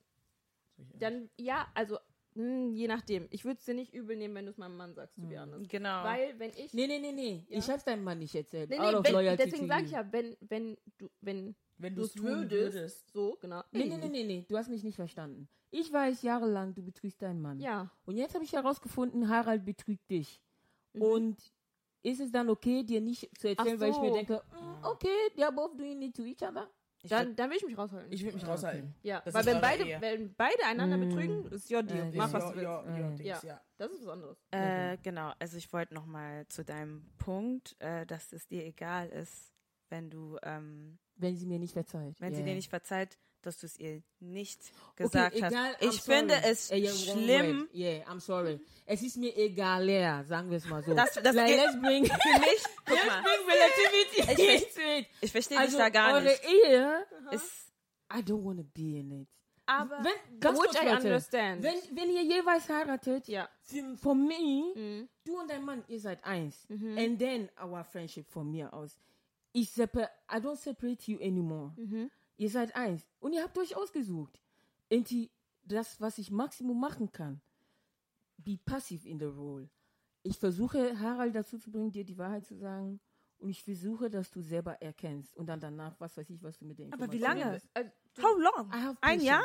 Sag 0.78 0.86
ich 0.94 1.02
ehrlich. 1.02 1.28
dann, 1.36 1.44
ja, 1.44 1.66
also, 1.74 1.98
mh, 2.34 2.74
je 2.74 2.88
nachdem. 2.88 3.26
Ich 3.30 3.44
würde 3.44 3.58
es 3.58 3.64
dir 3.64 3.74
nicht 3.74 3.92
übel 3.92 4.16
nehmen, 4.16 4.34
wenn 4.34 4.46
du 4.46 4.50
es 4.52 4.56
meinem 4.58 4.76
Mann 4.76 4.94
sagst, 4.94 5.16
to 5.16 5.22
be 5.26 5.38
honest. 5.40 5.68
Genau. 5.70 6.04
Weil, 6.04 6.38
wenn 6.38 6.50
ich 6.56 6.72
Nee, 6.72 6.86
nee, 6.86 6.98
nee, 6.98 7.12
nee. 7.12 7.44
Ja. 7.48 7.58
Ich 7.58 7.68
hab's 7.68 7.84
deinem 7.84 8.04
Mann 8.04 8.18
nicht 8.20 8.34
erzählt. 8.34 8.70
Nee, 8.70 8.78
nee, 8.78 8.84
wenn, 9.02 9.36
deswegen 9.36 9.66
sage 9.66 9.84
ich 9.84 9.90
ja, 9.92 10.10
wenn, 10.12 10.36
wenn 10.40 10.76
du, 10.98 11.08
wenn 11.20 11.54
Wenn 11.76 11.94
du 11.94 12.00
du 12.02 12.06
es 12.06 12.14
es 12.16 12.22
würdest, 12.22 12.74
würdest. 12.74 13.12
so, 13.12 13.36
genau. 13.40 13.62
Nee, 13.72 13.84
nee, 13.86 13.96
nee, 13.98 14.08
nee, 14.08 14.24
nee. 14.24 14.46
Du 14.48 14.56
hast 14.56 14.68
mich 14.70 14.82
nicht 14.84 14.96
verstanden. 14.96 15.48
Ich 15.70 15.92
weiß 15.92 16.22
jahrelang, 16.22 16.74
du 16.74 16.82
betrügst 16.82 17.20
deinen 17.20 17.42
Mann. 17.42 17.60
Ja, 17.60 17.90
Und 18.06 18.16
jetzt 18.16 18.34
habe 18.34 18.42
ich 18.44 18.52
herausgefunden, 18.52 19.28
Harald 19.28 19.64
betrügt 19.66 20.10
dich. 20.10 20.40
Mhm. 20.94 21.02
Und 21.02 21.52
ist 22.02 22.20
es 22.20 22.30
dann 22.32 22.48
okay, 22.48 22.84
dir 22.84 23.00
nicht 23.02 23.28
zu 23.38 23.48
erzählen, 23.48 23.76
Ach 23.76 23.80
weil 23.80 23.90
ich 23.90 23.98
mir 23.98 24.08
so. 24.08 24.14
denke, 24.14 24.42
mm, 24.52 24.84
okay, 24.86 25.16
they 25.34 25.44
are 25.44 25.52
both 25.52 25.76
doing 25.78 26.00
it 26.02 26.16
to 26.16 26.22
each 26.24 26.42
other? 26.42 26.70
Dann, 27.04 27.36
dann 27.36 27.50
will 27.50 27.56
ich 27.58 27.64
mich 27.66 27.78
raushalten. 27.78 28.12
Ich 28.12 28.22
würde 28.24 28.36
mich 28.36 28.46
raushalten. 28.46 28.94
ja, 29.02 29.20
das 29.24 29.34
weil 29.34 29.46
wenn 29.46 29.60
beide, 29.60 29.84
Ehe. 29.84 30.00
wenn 30.00 30.34
beide 30.34 30.64
einander 30.66 30.96
Mm. 30.96 31.08
betrügen, 31.08 31.44
ist 31.52 31.70
your 31.70 31.82
deal. 31.82 32.12
Äh, 32.12 32.16
Mach, 32.16 32.32
was 32.32 32.44
du 32.50 32.56
willst. 32.56 32.66
your- 32.68 32.84
your 32.86 33.10
Mm. 33.10 33.16
things, 33.16 33.24
Ja. 33.24 33.40
ja. 33.44 33.60
Das 33.76 33.92
ist 33.92 34.02
was 34.04 34.08
anderes. 34.12 34.36
Äh, 34.50 34.96
genau, 35.02 35.32
also 35.38 35.56
ich 35.56 35.72
wollte 35.72 35.94
nochmal 35.94 36.46
zu 36.48 36.64
deinem 36.64 37.04
Punkt, 37.18 37.76
äh, 37.80 38.04
dass 38.06 38.32
es 38.32 38.46
dir 38.48 38.64
egal 38.64 39.08
ist, 39.10 39.52
wenn 39.90 40.10
du, 40.10 40.38
ähm, 40.42 40.98
Wenn 41.16 41.36
sie 41.36 41.46
mir 41.46 41.58
nicht 41.58 41.72
verzeiht. 41.72 42.20
wenn 42.20 42.30
sie 42.34 42.40
Yeah. 42.40 42.46
dir 42.50 42.54
nicht 42.56 42.68
verzeiht, 42.70 43.16
dass 43.42 43.58
du 43.58 43.66
es 43.66 43.78
ihr 43.78 44.02
nicht 44.20 44.60
gesagt 44.96 45.34
okay, 45.34 45.42
hast. 45.44 45.52
egal, 45.52 45.74
I'm 45.80 45.88
ich 45.94 46.02
finde 46.02 46.34
sorry. 46.34 46.50
es 46.50 46.70
Äh, 46.70 46.76
yeah, 46.78 46.90
wrong 46.92 46.98
schlimm. 47.24 47.68
Yeah, 47.74 48.10
I'm 48.10 48.20
sorry. 48.20 48.60
Es 48.86 49.02
ist 49.02 49.16
mir 49.16 49.36
egaler, 49.36 50.24
sagen 50.24 50.50
wir 50.50 50.58
es 50.58 50.66
mal 50.66 50.82
so. 50.82 50.94
Das- 50.94 51.14
das 51.14 51.34
like, 51.34 51.56
let's 51.56 51.80
bring, 51.80 52.04
für 52.06 52.40
mich, 52.40 52.62
let's 52.86 53.06
mal, 53.06 53.22
bring 53.22 53.46
relativity 53.46 54.42
Ich 54.42 54.62
into 54.62 54.80
it. 54.98 55.06
ich 55.20 55.32
verstehe 55.32 55.58
Also 55.58 55.76
dich 55.76 55.78
da 55.78 55.88
gar 55.90 56.14
eure 56.14 56.24
nicht. 56.24 56.42
Ehe, 56.44 57.06
Ist, 57.32 57.72
I 58.12 58.18
don't 58.18 58.44
want 58.44 58.58
to 58.58 58.64
be 58.74 58.98
in 58.98 59.22
it. 59.22 59.28
Aber, 59.66 60.02
Wenn, 60.02 60.40
ganz 60.40 60.58
which 60.58 60.82
I 60.82 60.88
understand. 60.96 61.62
Wenn, 61.62 61.74
wenn 61.94 62.08
ihr 62.10 62.22
jeweils 62.22 62.68
heiratet, 62.70 63.28
ja. 63.28 63.48
für, 63.62 63.96
for 63.98 64.14
me, 64.14 64.72
Mhm. 64.74 65.08
du 65.24 65.38
und 65.38 65.50
dein 65.50 65.62
Mann, 65.62 65.84
ihr 65.88 66.00
seid 66.00 66.24
eins. 66.24 66.66
And 66.70 67.18
then 67.18 67.50
our 67.62 67.84
friendship 67.84 68.26
von 68.30 68.50
mir 68.50 68.72
aus. 68.72 68.98
Ich 69.52 69.70
I 69.76 70.36
don't 70.36 70.56
separate 70.56 71.10
you 71.10 71.18
anymore. 71.20 71.72
Mhm. 71.76 72.10
Ihr 72.38 72.48
seid 72.50 72.74
eins. 72.74 73.06
Und 73.20 73.32
ihr 73.34 73.42
habt 73.42 73.58
euch 73.58 73.76
ausgesucht. 73.76 74.40
Die, 74.90 75.30
das, 75.64 76.00
was 76.00 76.16
ich 76.18 76.30
Maximum 76.30 76.80
machen 76.80 77.12
kann, 77.12 77.40
be 78.38 78.58
passive 78.64 79.06
in 79.06 79.18
the 79.18 79.26
role. 79.26 79.68
Ich 80.22 80.38
versuche 80.38 80.98
Harald 80.98 81.34
dazu 81.34 81.58
zu 81.58 81.70
bringen, 81.70 81.90
dir 81.90 82.04
die 82.04 82.16
Wahrheit 82.16 82.46
zu 82.46 82.56
sagen. 82.56 83.00
Und 83.38 83.50
ich 83.50 83.62
versuche, 83.62 84.08
dass 84.08 84.30
du 84.30 84.40
selber 84.40 84.80
erkennst. 84.80 85.36
Und 85.36 85.46
dann 85.46 85.60
danach, 85.60 85.94
was 86.00 86.16
weiß 86.16 86.30
ich, 86.30 86.42
was 86.42 86.58
du 86.58 86.64
mit 86.64 86.78
den 86.78 86.92
Aber 86.92 87.10
wie 87.12 87.18
lange? 87.18 87.60
Also, 87.74 87.90
How 88.22 88.36
long? 88.38 88.68
I 88.72 88.82
have 88.82 88.96
Ein 89.00 89.18
patience. 89.18 89.24
Jahr? 89.24 89.42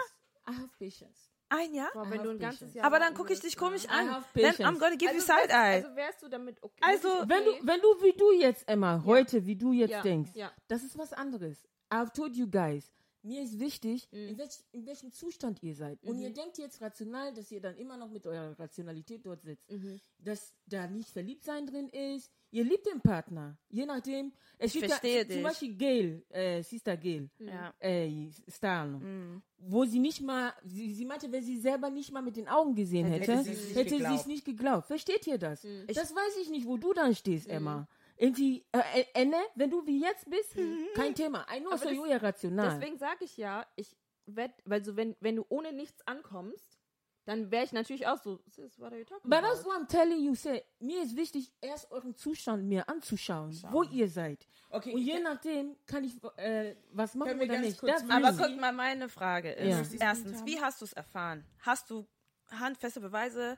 I 0.47 0.51
have 0.55 0.69
patience. 0.79 1.29
Ein 1.49 1.73
Jahr? 1.75 1.89
Boah, 1.93 2.09
wenn 2.09 2.23
du 2.23 2.29
ein 2.31 2.39
ganzes. 2.39 2.73
Jahr 2.73 2.85
Aber 2.85 2.97
dann 2.99 3.13
gucke 3.13 3.33
ich 3.33 3.39
dich 3.39 3.55
komisch 3.55 3.87
an. 3.87 4.23
Then. 4.33 4.53
I'm 4.55 4.79
gonna 4.79 4.95
give 4.95 5.11
you 5.13 5.19
Also 5.19 5.25
side 5.27 5.49
wärst, 5.49 5.51
eye. 5.53 5.83
also 5.83 5.95
wärst 5.95 6.23
du 6.23 6.27
damit 6.27 6.63
okay. 6.63 6.81
Also, 6.81 7.07
okay. 7.19 7.29
Wenn 7.29 7.45
du, 7.45 7.51
wenn 7.67 7.81
du 7.81 7.87
wie 8.03 8.13
du 8.17 8.31
jetzt, 8.33 8.67
Emma, 8.67 9.03
heute, 9.05 9.45
wie 9.45 9.55
du 9.55 9.71
jetzt 9.73 9.91
ja, 9.91 10.01
denkst, 10.01 10.31
Ja. 10.33 10.51
das 10.67 10.83
ist 10.83 10.97
was 10.97 11.13
anderes. 11.13 11.67
I've 11.93 12.11
told 12.13 12.35
you 12.35 12.47
guys, 12.49 12.91
mir 13.21 13.41
ist 13.41 13.59
wichtig, 13.59 14.07
Mhm. 14.11 14.29
in, 14.29 14.37
welch, 14.37 14.59
in 14.73 14.85
welchem 14.85 15.11
Zustand 15.13 15.61
ihr 15.63 15.75
seid. 15.75 16.03
Und 16.03 16.17
ihr 16.19 16.31
denkt 16.31 16.57
jetzt 16.57 16.81
rational, 16.81 17.33
dass 17.33 17.51
ihr 17.51 17.61
dann 17.61 17.77
immer 17.77 17.95
noch 17.97 18.09
mit 18.09 18.25
eurer 18.25 18.57
Rationalität 18.59 19.25
dort 19.25 19.41
sitzt. 19.43 19.69
Mhm. 19.71 19.99
Dass 20.19 20.53
da 20.65 20.87
nicht 20.87 21.09
verliebt 21.09 21.43
sein 21.43 21.65
drin 21.67 21.87
ist. 21.89 22.29
Ihr 22.51 22.63
liebt 22.65 22.85
den 22.85 22.99
Partner. 23.01 23.57
Je 23.69 23.85
nachdem. 23.85 24.31
Es 24.59 24.75
Ich 24.75 24.85
verstehe 24.85 25.17
ja, 25.19 25.23
dich. 25.23 25.35
Zum 25.35 25.43
Beispiel 25.43 25.75
Gail, 25.75 26.23
äh, 26.29 26.61
Sister 26.63 26.97
Gail, 26.97 27.29
Ja. 27.39 27.73
äh, 27.79 28.29
Stan, 28.47 28.91
Mhm. 28.99 29.41
wo 29.57 29.85
sie 29.85 29.99
nicht 29.99 30.21
mal, 30.21 30.53
sie, 30.63 30.93
sie 30.93 31.05
meinte, 31.05 31.31
wenn 31.31 31.43
sie 31.43 31.57
selber 31.57 31.89
nicht 31.89 32.11
mal 32.11 32.21
mit 32.21 32.35
den 32.35 32.47
Augen 32.47 32.75
gesehen 32.75 33.07
Hätte 33.07 33.37
hätte, 33.37 33.43
sie 33.43 33.51
es 33.95 34.09
nicht 34.09 34.27
nicht 34.27 34.45
geglaubt. 34.45 34.87
Versteht 34.87 35.25
ihr 35.27 35.37
das? 35.37 35.63
Mhm. 35.63 35.87
das 35.87 36.13
weiß 36.13 36.37
ich 36.41 36.49
nicht, 36.49 36.67
wo 36.67 36.77
du 36.77 36.93
dann 36.93 37.15
stehst, 37.15 37.47
Emma. 37.47 37.87
Irgendwie, 38.23 38.65
äh, 38.71 39.03
Enne, 39.13 39.35
wenn 39.55 39.69
du 39.69 39.85
wie 39.85 39.99
jetzt 39.99 40.29
bist, 40.29 40.55
kein 40.95 41.13
Thema. 41.13 41.45
Das- 41.69 41.83
you 41.91 42.05
are 42.05 42.21
rational. 42.21 42.69
Deswegen 42.69 42.97
sage 42.97 43.25
ich 43.25 43.35
ja, 43.35 43.65
ich 43.75 43.97
wette, 44.25 44.55
weil 44.63 44.81
so, 44.85 44.95
wenn, 44.95 45.13
wenn 45.19 45.35
du 45.35 45.45
ohne 45.49 45.73
nichts 45.73 46.01
ankommst, 46.07 46.79
dann 47.25 47.51
wäre 47.51 47.65
ich 47.65 47.73
natürlich 47.73 48.07
auch 48.07 48.17
so, 48.21 48.39
sis, 48.47 48.79
what 48.79 48.91
are 48.93 48.99
you 48.99 49.03
talking 49.05 49.29
But 49.29 49.39
about? 49.39 49.47
that's 49.49 49.65
what 49.65 49.75
I'm 49.77 49.87
telling 49.89 50.23
you, 50.23 50.35
say, 50.35 50.63
mir 50.79 51.03
ist 51.03 51.17
wichtig, 51.17 51.51
erst 51.59 51.91
euren 51.91 52.15
Zustand 52.15 52.63
mir 52.65 52.87
anzuschauen, 52.87 53.51
wo 53.71 53.83
ihr 53.83 54.07
seid. 54.09 54.47
Okay, 54.69 54.93
Und 54.93 55.01
je 55.01 55.19
nachdem 55.19 55.75
kann 55.85 56.05
ich 56.05 56.13
äh, 56.37 56.75
was 56.93 57.15
machen 57.15 57.27
Können 57.27 57.39
wir 57.41 57.45
oder 57.47 57.55
ganz 57.55 57.67
nicht. 57.67 57.79
kurz 57.79 57.91
Das 57.91 58.09
Aber 58.09 58.31
guck 58.37 58.57
mal, 58.57 58.71
meine 58.71 59.09
Frage 59.09 59.51
ist, 59.51 59.93
Ja. 59.93 60.07
erstens, 60.07 60.45
wie 60.45 60.61
hast 60.61 60.79
du 60.79 60.85
es 60.85 60.93
erfahren? 60.93 61.45
Hast 61.59 61.89
du 61.89 62.07
handfeste 62.51 63.01
Beweise, 63.01 63.57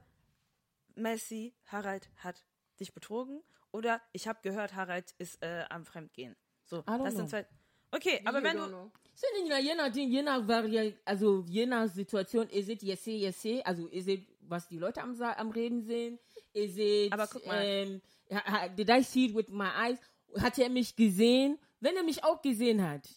Messi, 0.96 1.54
Harald 1.68 2.10
hat 2.18 2.46
dich 2.80 2.94
betrogen? 2.94 3.42
Oder 3.76 4.02
ich 4.14 4.26
habe 4.26 4.40
gehört, 4.42 4.74
Harald 4.74 5.14
ist 5.18 5.44
äh, 5.44 5.66
am 5.70 5.84
Fremdgehen. 5.84 6.34
So, 6.64 6.78
don't 6.78 7.04
das 7.04 7.14
know. 7.14 7.18
sind 7.18 7.30
zwei. 7.30 7.46
Okay, 7.92 8.20
Wie 8.22 8.28
aber 8.28 8.38
you 8.38 8.44
wenn 8.46 8.58
du. 8.58 8.68
know. 8.68 8.92
Je 9.62 9.76
nachdem, 9.76 10.10
je 10.10 10.22
nach 10.22 10.48
Vari 10.48 10.96
also 11.04 11.44
je 11.48 11.66
nach 11.66 11.88
Situation, 11.90 12.50
ihr 12.50 12.64
seht 12.64 12.84
yes, 12.84 13.06
yes, 13.06 13.46
also 13.66 13.90
ihr 13.90 14.04
seht, 14.04 14.28
was 14.42 14.68
die 14.70 14.78
Leute 14.78 15.02
am, 15.02 15.22
am 15.22 15.52
Reden 15.52 15.82
sehen, 15.82 16.20
ihr 16.54 16.70
seht, 16.70 17.12
Aber 17.14 17.28
guck 17.28 17.46
mal. 17.46 17.62
ähm, 17.64 18.02
did 18.78 18.90
I 18.90 19.04
see 19.04 19.26
it 19.26 19.36
with 19.36 19.50
my 19.50 19.68
eyes? 19.68 20.00
Hat 20.38 20.58
er 20.58 20.70
mich 20.70 20.96
gesehen? 20.96 21.60
Wenn 21.82 21.98
er 21.98 22.04
mich 22.04 22.24
auch 22.24 22.42
gesehen 22.42 22.82
hat, 22.82 23.08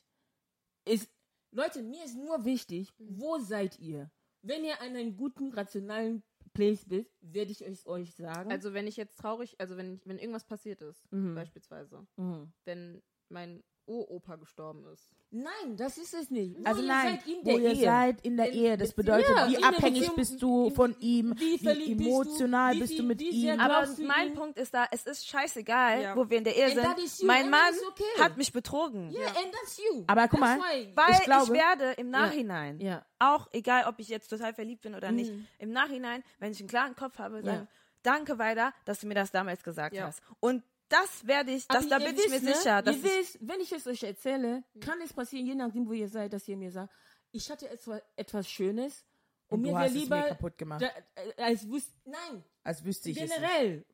ist, 0.84 1.08
Leute, 1.52 1.82
mir 1.82 2.04
ist 2.04 2.16
nur 2.16 2.44
wichtig, 2.44 2.92
wo 2.98 3.38
seid 3.38 3.78
ihr? 3.78 4.10
Wenn 4.42 4.64
ihr 4.64 4.80
an 4.80 4.94
einem 4.96 5.16
guten, 5.16 5.52
rationalen 5.52 6.22
Place 6.58 6.84
bist, 6.86 7.16
werde 7.20 7.52
ich 7.52 7.62
es 7.62 7.86
euch 7.86 8.14
sagen. 8.14 8.50
Also 8.50 8.74
wenn 8.74 8.86
ich 8.86 8.96
jetzt 8.96 9.16
traurig, 9.18 9.60
also 9.60 9.76
wenn, 9.76 9.94
ich- 9.94 10.06
wenn 10.06 10.18
irgendwas 10.18 10.44
passiert 10.44 10.82
ist, 10.82 11.10
Mhm. 11.12 11.34
beispielsweise, 11.34 12.06
Mhm. 12.16 12.52
wenn 12.64 13.02
mein 13.28 13.62
Uropa 13.88 14.36
gestorben 14.36 14.84
ist. 14.92 15.02
Nein, 15.30 15.76
das 15.76 15.98
ist 15.98 16.14
es 16.14 16.30
nicht. 16.30 16.56
Also 16.66 16.80
ihr 16.82 16.88
nein, 16.88 17.18
seid 17.18 17.26
in 17.26 17.38
wo 17.40 17.44
der 17.44 17.58
ihr 17.58 17.70
Ehe. 17.74 17.84
seid 17.84 18.20
in 18.22 18.36
der 18.38 18.48
In 18.50 18.54
Ehe, 18.54 18.76
das 18.78 18.92
bedeutet, 18.94 19.28
Ja, 19.28 19.44
in 19.46 19.52
wie 19.52 19.62
abhängig 19.64 20.00
Beziehung, 20.00 20.16
bist 20.16 20.42
du 20.42 20.66
wie- 20.70 20.74
von 20.74 20.96
ihm, 21.00 21.34
wie 21.36 21.40
wie, 21.40 21.58
verliebt 21.58 21.98
bist 21.98 22.08
du, 22.10 22.14
emotional 22.20 22.74
bist 22.76 22.98
du 22.98 23.02
mit 23.02 23.20
ihm. 23.20 23.60
Aber 23.60 23.86
mein? 24.06 24.32
Punkt 24.34 24.58
ist 24.58 24.72
da, 24.72 24.86
es 24.90 25.04
ist 25.04 25.26
scheißegal, 25.28 26.00
Ja. 26.02 26.16
wo 26.16 26.28
wir 26.30 26.38
in 26.38 26.44
der 26.44 26.56
Ehe 26.56 26.64
And 26.82 26.98
sind. 26.98 27.20
you, 27.20 27.26
Mein 27.26 27.50
Mann 27.50 27.74
okay. 27.90 28.04
hat 28.22 28.36
mich 28.38 28.52
betrogen. 28.52 29.10
Yeah, 29.10 29.26
and 29.26 29.52
that's 29.52 29.76
you. 29.78 30.04
Aber 30.06 30.28
guck 30.28 30.40
mal, 30.40 30.58
Weil 30.60 31.10
Ich 31.10 31.18
ich, 31.18 31.24
glaube- 31.24 31.52
werde 31.52 31.92
im 31.98 32.10
Nachhinein, 32.10 32.80
Ja. 32.80 33.04
auch 33.18 33.48
egal, 33.52 33.84
ob 33.86 33.98
ich 33.98 34.08
jetzt 34.08 34.28
total 34.28 34.54
verliebt 34.54 34.82
bin 34.82 34.94
oder 34.94 35.12
nicht, 35.12 35.32
Mhm. 35.32 35.46
im 35.58 35.70
Nachhinein, 35.72 36.22
wenn 36.38 36.52
ich 36.52 36.60
einen 36.60 36.68
klaren 36.68 36.94
Kopf 36.96 37.18
habe, 37.18 37.42
sagen, 37.42 37.66
Ja. 37.70 37.78
danke 38.02 38.38
weiter, 38.38 38.72
dass 38.86 39.00
du 39.00 39.06
mir 39.06 39.14
das 39.14 39.30
damals 39.30 39.62
gesagt 39.62 39.94
Ja. 39.94 40.06
hast. 40.06 40.22
Und 40.40 40.62
das 40.88 41.26
werde 41.26 41.52
ich, 41.52 41.66
das, 41.66 41.78
Aber 41.84 41.88
da 41.88 41.98
bin 41.98 42.16
ich 42.16 42.28
mir 42.28 42.32
wisst, 42.32 42.44
ne, 42.44 42.54
sicher. 42.54 42.82
Dass 42.82 42.96
ihr 42.96 43.02
wisst, 43.04 43.38
wenn 43.40 43.60
ich 43.60 43.72
es 43.72 43.86
euch 43.86 44.02
erzähle, 44.02 44.64
kann 44.80 45.00
es 45.02 45.12
passieren, 45.12 45.46
je 45.46 45.54
nachdem, 45.54 45.86
wo 45.88 45.92
ihr 45.92 46.08
seid, 46.08 46.32
dass 46.32 46.46
ihr 46.48 46.56
mir 46.56 46.70
sagt, 46.72 46.92
ich 47.32 47.50
hatte 47.50 47.68
etwas, 47.68 48.02
etwas 48.16 48.48
Schönes 48.48 49.04
und, 49.48 49.56
Und 49.58 49.62
mir 49.62 49.74
wäre 49.74 49.88
lieber, 49.88 50.16
mir 50.16 50.28
kaputt 50.28 50.56
gemacht. 50.58 50.82
da, 50.82 50.88
äh, 51.22 51.42
als 51.42 51.68
wüsste, 51.68 51.92
nein, 52.04 52.44
Als 52.64 52.84
wüsste 52.84 53.10
ich 53.10 53.16
generell, 53.18 53.84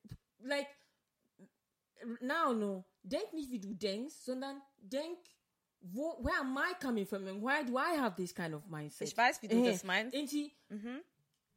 like, 0.40 0.68
now, 2.20 2.53
no, 2.53 2.84
denk 3.03 3.32
nicht, 3.32 3.51
wie 3.51 3.61
du 3.61 3.74
denkst, 3.74 4.14
sondern 4.14 4.61
denk, 4.78 5.18
wo, 5.80 6.16
where 6.24 6.38
am 6.40 6.57
I 6.57 6.74
coming 6.82 7.07
from 7.07 7.26
and 7.26 7.42
why 7.42 7.64
do 7.64 7.76
I 7.78 7.99
have 7.99 8.16
this 8.16 8.34
kind 8.34 8.55
of 8.55 8.66
mindset? 8.68 9.09
ich 9.09 9.16
weiß, 9.16 9.42
wie 9.42 9.49
du 9.49 9.57
Äh, 9.57 9.72
das 9.72 9.84
meinst. 9.84 10.14
irgendwie, 10.14 10.53
Mhm. 10.68 11.01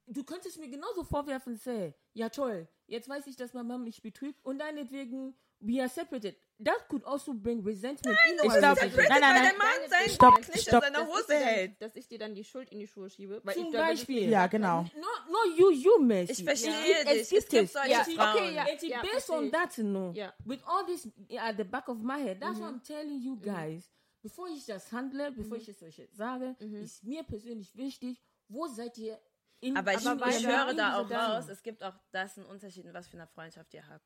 du 0.08 0.24
könntest 0.24 0.58
mir 0.60 0.70
genauso 0.70 1.04
vorwerfen, 1.04 1.58
say, 1.58 1.94
ja 2.14 2.30
toll, 2.30 2.68
jetzt 2.88 3.08
weiß 3.10 3.28
ich, 3.28 3.36
dass 3.36 3.54
meine 3.54 3.68
Mama 3.68 3.84
mich 3.84 4.02
betrügt 4.02 4.44
und 4.44 4.60
deinetwegen, 4.60 5.36
we 5.60 5.80
are 5.80 5.90
separated. 5.90 6.36
That 6.64 6.88
could 6.90 7.06
also 7.06 7.34
bring 7.36 7.64
resentment 7.64 8.18
in 8.30 8.36
ich 8.36 8.42
our 8.44 8.58
glaub- 8.58 8.78
relationship. 8.78 9.10
Nein, 9.10 9.22
nein, 9.22 9.34
nein. 9.34 9.44
der 9.44 9.58
Mann 9.60 9.90
seinen 9.90 10.10
Stopp, 10.10 10.38
nicht 10.40 10.62
stopp. 10.68 10.84
in 10.88 10.94
seiner 10.94 11.08
Hose 11.08 11.36
hält. 11.36 11.80
Dass 11.82 11.96
ich 11.96 12.08
dir 12.08 12.18
dann 12.18 12.34
die 12.34 12.44
Schuld 12.44 12.72
in 12.72 12.80
die 12.80 12.88
Schuhe 12.88 13.10
schiebe. 13.12 13.42
Weil 13.44 13.54
Zum 13.54 13.66
ich, 13.68 13.72
Beispiel. 13.74 14.30
Ja, 14.30 14.48
genau. 14.48 14.82
No, 14.96 15.08
no, 15.30 15.56
you, 15.56 15.70
you, 15.70 16.00
Messi. 16.00 16.32
Ich 16.32 16.44
verstehe 16.44 16.72
Ja. 17.06 17.14
dich. 17.14 17.32
Es 17.32 17.48
gibt 17.48 17.70
solche 17.72 17.90
Ja, 17.92 18.04
Frauen. 18.04 18.36
okay, 18.38 18.56
ja. 18.56 18.64
And 18.66 18.80
see, 18.80 18.90
ja, 18.90 19.02
based 19.04 19.30
on 19.30 19.52
that, 19.52 19.76
know, 19.76 20.12
Ja. 20.16 20.34
with 20.46 20.60
all 20.66 20.84
this 20.88 21.08
at 21.38 21.58
the 21.58 21.64
back 21.64 21.88
of 21.90 22.00
my 22.00 22.20
head, 22.24 22.40
that's 22.42 22.60
what 22.60 22.70
I'm 22.74 22.82
telling 22.84 23.22
you 23.22 23.40
guys. 23.40 23.88
Bevor 24.24 24.48
ich 24.50 24.66
das 24.66 24.92
handle, 24.92 25.32
bevor 25.32 25.58
ich 25.58 25.70
es 25.70 25.82
euch 25.84 25.98
jetzt 26.00 26.18
sage, 26.18 26.56
ist 26.60 27.04
mir 27.04 27.22
persönlich 27.24 27.76
wichtig, 27.78 28.20
wo 28.50 28.66
seid 28.68 28.98
ihr 28.98 29.20
in 29.60 29.76
Aber 29.78 29.94
ich, 29.94 30.08
Aber 30.08 30.28
ich 30.30 30.46
höre 30.48 30.74
da 30.74 31.00
auch 31.00 31.10
raus, 31.10 31.48
es 31.50 31.62
gibt 31.64 31.84
auch, 31.84 31.94
das 32.12 32.32
ist 32.32 32.38
ein 32.38 32.46
Unterschied, 32.46 32.86
in 32.86 32.94
was 32.94 33.08
für 33.08 33.18
eine 33.18 33.28
Freundschaft 33.28 33.74
ihr 33.74 33.88
habt. 33.88 34.06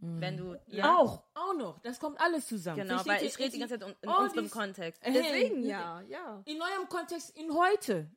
Wenn 0.00 0.36
du, 0.36 0.56
ja, 0.66 0.96
Auch, 0.96 1.24
auch 1.34 1.54
noch. 1.54 1.80
Das 1.80 1.98
kommt 1.98 2.20
alles 2.20 2.46
zusammen. 2.46 2.76
genau, 2.82 3.02
Versteht 3.02 3.12
weil 3.14 3.26
ich 3.26 3.38
rede 3.38 3.50
die 3.50 3.58
ganze 3.58 3.80
Zeit 3.80 3.96
in 4.00 4.08
all 4.08 4.24
unserem 4.28 4.48
Kontext. 4.48 5.02
Hey, 5.04 5.12
Deswegen, 5.12 5.64
ja, 5.64 6.00
ja. 6.02 6.40
In 6.44 6.62
eurem 6.62 6.88
Kontext, 6.88 7.36
in 7.36 7.52
heute. 7.52 8.08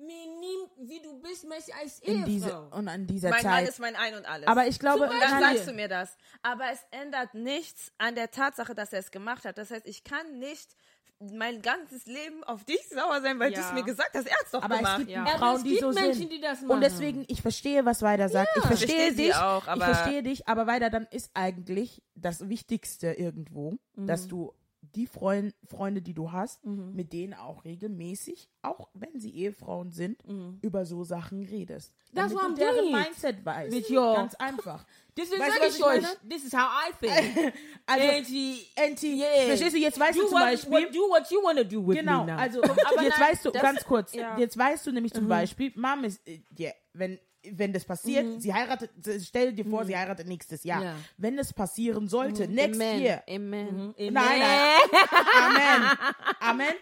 Mir 0.00 0.26
nimm, 0.38 0.86
wie 0.88 1.00
du 1.02 1.18
bist, 1.20 1.48
Messi, 1.48 1.72
als 1.72 1.98
In 2.00 2.18
Ehefrau. 2.18 2.26
diese, 2.26 2.60
und 2.70 2.88
an 2.88 3.06
dieser 3.06 3.30
Mein 3.30 3.42
Mann 3.42 3.52
Zeit. 3.54 3.68
ist 3.68 3.78
mein 3.80 3.96
Ein 3.96 4.14
und 4.16 4.26
Alles. 4.26 4.46
Aber 4.46 4.66
ich 4.66 4.78
glaube, 4.78 5.04
Und 5.08 5.20
dann 5.20 5.40
sagst 5.40 5.66
du 5.66 5.72
mir 5.72 5.88
das. 5.88 6.16
Aber 6.42 6.70
es 6.70 6.86
ändert 6.92 7.34
nichts 7.34 7.90
an 7.98 8.14
der 8.14 8.30
Tatsache, 8.30 8.74
dass 8.74 8.92
er 8.92 9.00
es 9.00 9.10
gemacht 9.10 9.44
hat. 9.44 9.56
Das 9.58 9.70
heißt, 9.70 9.86
ich 9.86 10.04
kann 10.04 10.38
nicht 10.38 10.76
mein 11.20 11.62
ganzes 11.62 12.06
Leben 12.06 12.44
auf 12.44 12.64
dich 12.64 12.80
sauer 12.88 13.20
sein, 13.20 13.38
weil 13.40 13.52
Ja. 13.52 13.58
du 13.60 13.66
es 13.66 13.72
mir 13.72 13.82
gesagt 13.82 14.14
hast. 14.14 14.26
Er 14.26 14.34
hat 14.36 14.44
es 14.44 14.50
doch 14.52 14.62
aber 14.62 14.74
es 14.74 14.80
gemacht. 14.80 14.98
gibt 14.98 15.10
Ja. 15.10 15.22
Aber 15.22 15.38
Frauen, 15.38 15.56
es 15.56 15.62
die 15.64 15.68
gibt 15.70 15.80
so 15.80 15.90
Menschen, 15.92 16.14
sind. 16.14 16.32
die 16.32 16.40
das 16.40 16.60
machen. 16.62 16.70
Und 16.70 16.80
deswegen, 16.80 17.24
ich 17.28 17.42
verstehe, 17.42 17.84
was 17.84 18.02
Weider 18.02 18.28
sagt. 18.28 18.50
ich 18.56 18.62
verstehe 18.64 19.12
dich. 19.12 19.34
auch, 19.34 19.62
ich 19.64 19.68
aber- 19.68 19.84
verstehe 19.94 20.22
dich, 20.22 20.46
aber 20.48 20.66
Weider, 20.66 20.90
dann 20.90 21.06
ist 21.10 21.30
eigentlich 21.34 22.02
das 22.14 22.48
Wichtigste 22.48 23.12
irgendwo, 23.12 23.78
dass 23.96 24.24
Mhm. 24.26 24.28
du 24.28 24.54
die 24.94 25.06
Freund, 25.06 25.54
Freunde, 25.66 26.02
die 26.02 26.14
du 26.14 26.32
hast, 26.32 26.64
mit 26.64 27.12
denen 27.12 27.34
auch 27.34 27.64
regelmäßig, 27.64 28.48
auch 28.62 28.88
wenn 28.94 29.18
sie 29.20 29.34
Ehefrauen 29.34 29.92
sind, 29.92 30.22
über 30.62 30.84
so 30.86 31.04
Sachen 31.04 31.42
redest. 31.44 31.92
Mhm. 32.12 32.28
Du 32.30 32.38
I'm 32.38 32.54
deren. 32.56 32.90
Mindset. 32.92 33.44
With 33.70 33.90
your- 33.90 34.14
Ganz 34.14 34.34
einfach. 34.36 34.84
Deswegen 35.16 35.40
Weißt 35.42 35.56
du, 35.56 35.70
sage 35.82 35.98
ich 35.98 36.04
euch, 36.06 36.16
this 36.30 36.44
is 36.44 36.52
how 36.52 36.68
I 36.88 36.92
think. 37.06 37.52
Also, 37.86 38.04
Enti, 38.06 38.66
Enti, 38.76 39.14
Yeah. 39.18 39.46
verstehst 39.46 39.74
du, 39.74 39.78
jetzt 39.80 39.98
weißt 39.98 40.16
do 40.18 40.22
du 40.22 40.28
zum 40.28 40.38
Beispiel, 40.38 40.70
what, 40.72 40.94
do 40.94 41.00
what 41.08 41.30
you 41.30 41.42
want 41.42 41.58
to 41.58 41.64
do 41.64 41.86
with 41.86 41.96
Genau, 41.96 42.24
me 42.24 42.32
now. 42.32 42.38
also 42.38 42.62
jetzt 42.62 42.96
nein, 42.96 43.10
weißt 43.18 43.44
du, 43.46 43.50
das- 43.50 43.62
ganz 43.62 43.84
kurz, 43.84 44.14
ja. 44.14 44.38
jetzt 44.38 44.56
weißt 44.58 44.86
du 44.86 44.92
nämlich 44.92 45.12
zum 45.14 45.24
Mhm. 45.24 45.28
Beispiel, 45.28 45.72
Mom 45.74 46.04
ist, 46.04 46.20
äh, 46.28 46.40
ja, 46.56 46.70
wenn, 46.92 47.18
wenn 47.52 47.72
das 47.72 47.84
passiert, 47.84 48.42
sie 48.42 48.52
heiratet, 48.52 48.90
stell 49.24 49.52
dir 49.52 49.64
vor, 49.64 49.84
sie 49.84 49.96
heiratet 49.96 50.26
nächstes 50.26 50.64
Jahr. 50.64 50.80
Mhm. 50.80 50.84
Ja. 50.86 50.94
Wenn 51.16 51.36
das 51.36 51.52
passieren 51.52 52.08
sollte, 52.08 52.48
next 52.48 52.80
Amen. 52.80 53.00
year. 53.00 53.22
Amen. 53.28 53.94
Nein, 53.96 54.12
nein. 54.12 54.40
Amen. 55.42 55.98
Amen. 56.40 56.74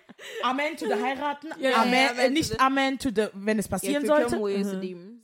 Amen 0.42 0.76
to 0.76 0.86
the 0.86 0.94
heiraten. 0.94 1.50
Ja. 1.58 1.82
Amen, 1.82 1.92
Ja, 1.92 2.06
äh, 2.06 2.08
amen 2.10 2.32
nicht 2.32 2.50
to 2.50 2.54
the- 2.56 2.60
Amen 2.60 2.98
to 2.98 3.10
the, 3.14 3.26
wenn 3.34 3.58
es 3.58 3.68
passieren 3.68 4.06
sollte. 4.06 4.36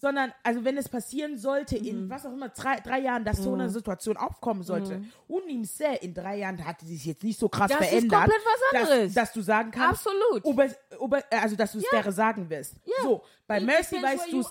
Sondern, 0.03 0.33
also 0.43 0.65
wenn 0.65 0.77
es 0.77 0.89
passieren 0.89 1.39
sollte, 1.39 1.79
Mhm. 1.79 1.87
in 1.87 2.11
was 2.11 2.27
auch 2.27 2.33
immer, 2.33 2.49
drei, 2.49 2.81
drei 2.81 2.99
Jahren, 2.99 3.25
dass 3.25 3.39
so 3.39 3.55
eine 3.55 3.71
Situation 3.71 4.17
aufkommen 4.17 4.65
sollte, 4.65 5.01
und 5.29 5.47
ihm 5.49 5.65
sehr, 5.65 6.03
in 6.03 6.13
drei 6.13 6.39
Jahren 6.39 6.67
hat 6.67 6.81
sich 6.81 7.05
jetzt 7.05 7.23
nicht 7.23 7.39
so 7.39 7.49
krass 7.49 7.71
Mhm. 7.71 7.75
Das 7.79 7.83
ist 7.83 7.89
verändert, 7.91 8.21
komplett 8.23 8.43
was 8.45 8.81
anderes. 8.81 9.15
Dass, 9.15 9.27
dass 9.27 9.33
du 9.33 9.41
sagen 9.43 9.71
kannst, 9.71 10.05
Absolut. 10.05 10.45
Ober, 10.45 10.67
ober, 10.99 11.23
also 11.31 11.55
dass 11.55 11.71
du 11.71 11.79
es 11.79 11.85
der 11.93 12.11
sagen 12.11 12.51
wirst. 12.51 12.75
So, 13.03 13.23
bei 13.47 13.59
It 13.59 13.65
Mercy 13.65 14.03
weißt 14.03 14.33
du 14.33 14.41
es. 14.41 14.51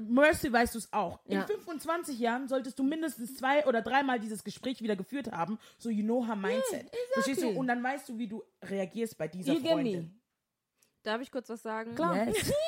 Mercy 0.00 0.52
weißt 0.52 0.74
du 0.76 0.78
es 0.78 0.92
auch. 0.92 1.18
Ja. 1.26 1.40
In 1.40 1.46
25 1.48 2.16
Jahren 2.16 2.46
solltest 2.46 2.78
du 2.78 2.84
mindestens 2.84 3.36
zwei 3.36 3.66
oder 3.66 3.82
dreimal 3.82 4.20
dieses 4.20 4.44
Gespräch 4.44 4.80
wieder 4.80 4.94
geführt 4.94 5.32
haben, 5.32 5.58
so 5.76 5.90
you 5.90 6.04
know 6.04 6.24
her 6.24 6.36
mindset. 6.36 6.88
Verstehst 7.14 7.38
du? 7.42 7.46
exactly. 7.46 7.58
Und 7.58 7.66
dann 7.66 7.82
weißt 7.82 8.08
du, 8.10 8.16
wie 8.18 8.28
du 8.28 8.44
reagierst 8.62 9.18
bei 9.18 9.26
dieser 9.26 9.54
You? 9.54 9.60
Freundin. 9.60 10.20
Darf 11.02 11.20
ich 11.20 11.32
kurz 11.32 11.48
was 11.50 11.62
sagen? 11.62 11.94
Klar. 11.96 12.28
Yes. 12.28 12.52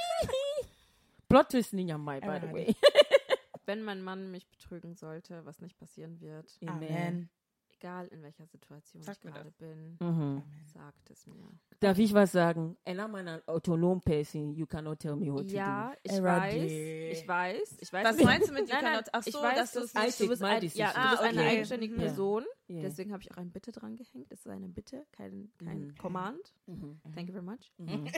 Plot 1.28 1.48
twist 1.50 1.72
in 1.72 1.88
your 1.90 1.98
mind, 1.98 2.22
by 2.22 2.38
the 2.40 2.52
way. 2.52 2.74
wenn 3.66 3.82
mein 3.82 4.02
Mann 4.02 4.30
mich 4.30 4.48
betrügen 4.48 4.94
sollte, 4.94 5.44
was 5.44 5.60
nicht 5.60 5.76
passieren 5.76 6.20
wird, 6.20 6.56
Amen. 6.66 7.28
egal 7.74 8.06
in 8.08 8.22
welcher 8.22 8.46
Situation 8.46 9.02
Sag 9.02 9.16
ich 9.16 9.20
gerade 9.22 9.50
bin, 9.50 9.96
Mhm. 10.00 10.42
sagt 10.72 11.10
es 11.10 11.26
mir. 11.26 11.48
Darf 11.80 11.98
ich 11.98 12.14
was 12.14 12.30
sagen? 12.32 12.76
And 12.84 13.00
I'm 13.00 13.14
an 13.16 13.42
autonom 13.48 14.00
person. 14.00 14.52
You 14.54 14.66
cannot 14.66 15.00
tell 15.00 15.16
me 15.16 15.32
what 15.32 15.50
Ja, 15.50 15.90
to 15.94 15.98
ich 16.04 16.12
Era 16.12 16.36
weiß, 16.42 16.52
D. 16.54 17.10
ich 17.10 17.26
weiß, 17.28 17.76
ich 17.80 17.92
weiß. 17.92 18.04
Was 18.06 18.24
meinst 18.24 18.48
du 18.48 18.52
mit 18.54 18.68
you 18.68 18.74
Nein, 18.74 18.84
cannot? 18.84 19.04
Ach 19.12 19.26
ich 19.26 19.32
so, 19.34 19.42
weiß, 19.42 19.56
dass 19.56 19.72
du 19.72 19.80
es 19.80 19.92
du, 19.92 20.00
nicht- 20.00 20.20
du 20.20 20.28
bist, 20.28 20.42
ein, 20.44 20.62
ja, 20.74 20.92
du 20.92 20.98
Ah, 20.98 21.10
bist 21.10 21.22
eine 21.22 21.40
okay. 21.40 21.48
eigenständige 21.50 21.94
Ja. 21.96 22.00
Person. 22.02 22.44
do. 22.44 22.72
Yeah. 22.72 22.82
Deswegen 22.82 23.12
habe 23.12 23.22
ich 23.24 23.32
auch 23.32 23.36
ein 23.36 23.50
Bitte 23.50 23.72
dran 23.72 23.96
gehängt. 23.96 24.28
Es 24.30 24.40
ist 24.40 24.48
eine 24.48 24.68
Bitte, 24.68 25.04
kein, 25.12 25.50
kein 25.58 25.88
Mhm. 25.88 25.94
Command. 25.96 26.54
Mhm. 26.66 27.00
Thank 27.14 27.28
you 27.28 27.32
very 27.34 27.44
much. 27.44 27.72
Mhm. 27.78 28.08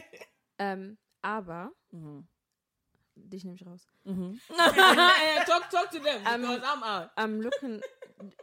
Ähm, 0.58 0.98
aber, 1.22 1.72
Mhm. 1.90 2.26
Dich 3.24 3.44
nehme 3.44 3.56
ich 3.56 3.66
raus. 3.66 3.86
Mhm. 4.04 4.40
talk, 5.46 5.70
talk 5.70 5.90
to 5.90 5.98
them 5.98 6.22
Um, 6.26 6.40
because 6.42 6.62
I'm 6.62 6.82
out. 6.82 7.10
I'm 7.16 7.40
looking. 7.40 7.80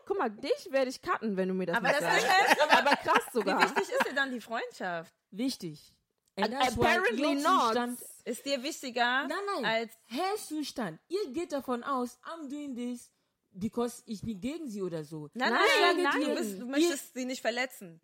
Guck 0.05 0.17
mal, 0.17 0.30
dich 0.30 0.71
werde 0.71 0.89
ich 0.89 1.01
cutten, 1.01 1.36
wenn 1.38 1.49
du 1.49 1.53
mir 1.53 1.65
das 1.65 1.78
Aber 1.78 1.88
nicht 1.89 2.01
das 2.01 2.21
sagst. 2.21 2.51
ist, 2.53 2.61
aber 2.61 2.78
aber 2.80 2.95
krass 2.95 3.23
wie 3.28 3.38
sogar. 3.39 3.61
wichtig 3.61 3.89
ist 3.89 4.07
dir 4.09 4.15
dann 4.15 4.32
die 4.32 4.39
Freundschaft? 4.41 5.13
Wichtig. 5.32 5.93
And 6.38 6.51
why 6.53 6.67
Apparently 6.67 7.36
not. 7.36 7.97
Ist 8.26 8.45
dir 8.45 8.61
wichtiger 8.63 9.28
nein, 9.28 9.38
nein, 9.55 9.65
als 9.65 9.93
Herzzustand. 10.07 10.99
Ihr 11.07 11.32
geht 11.32 11.51
davon 11.51 11.84
aus, 11.84 12.17
I'm 12.23 12.49
doing 12.49 12.76
this 12.76 13.11
because 13.51 14.01
ich 14.05 14.21
bin 14.21 14.39
gegen 14.41 14.67
sie 14.67 14.82
oder 14.82 15.03
so. 15.03 15.30
Nein, 15.34 15.53
Nein, 15.53 15.61
nein, 15.80 16.03
nein. 16.03 16.21
Du, 16.21 16.36
bist, 16.36 16.59
du 16.61 16.65
möchtest 16.65 17.13
sie 17.13 17.26
nicht 17.26 17.41
verletzen. 17.41 18.01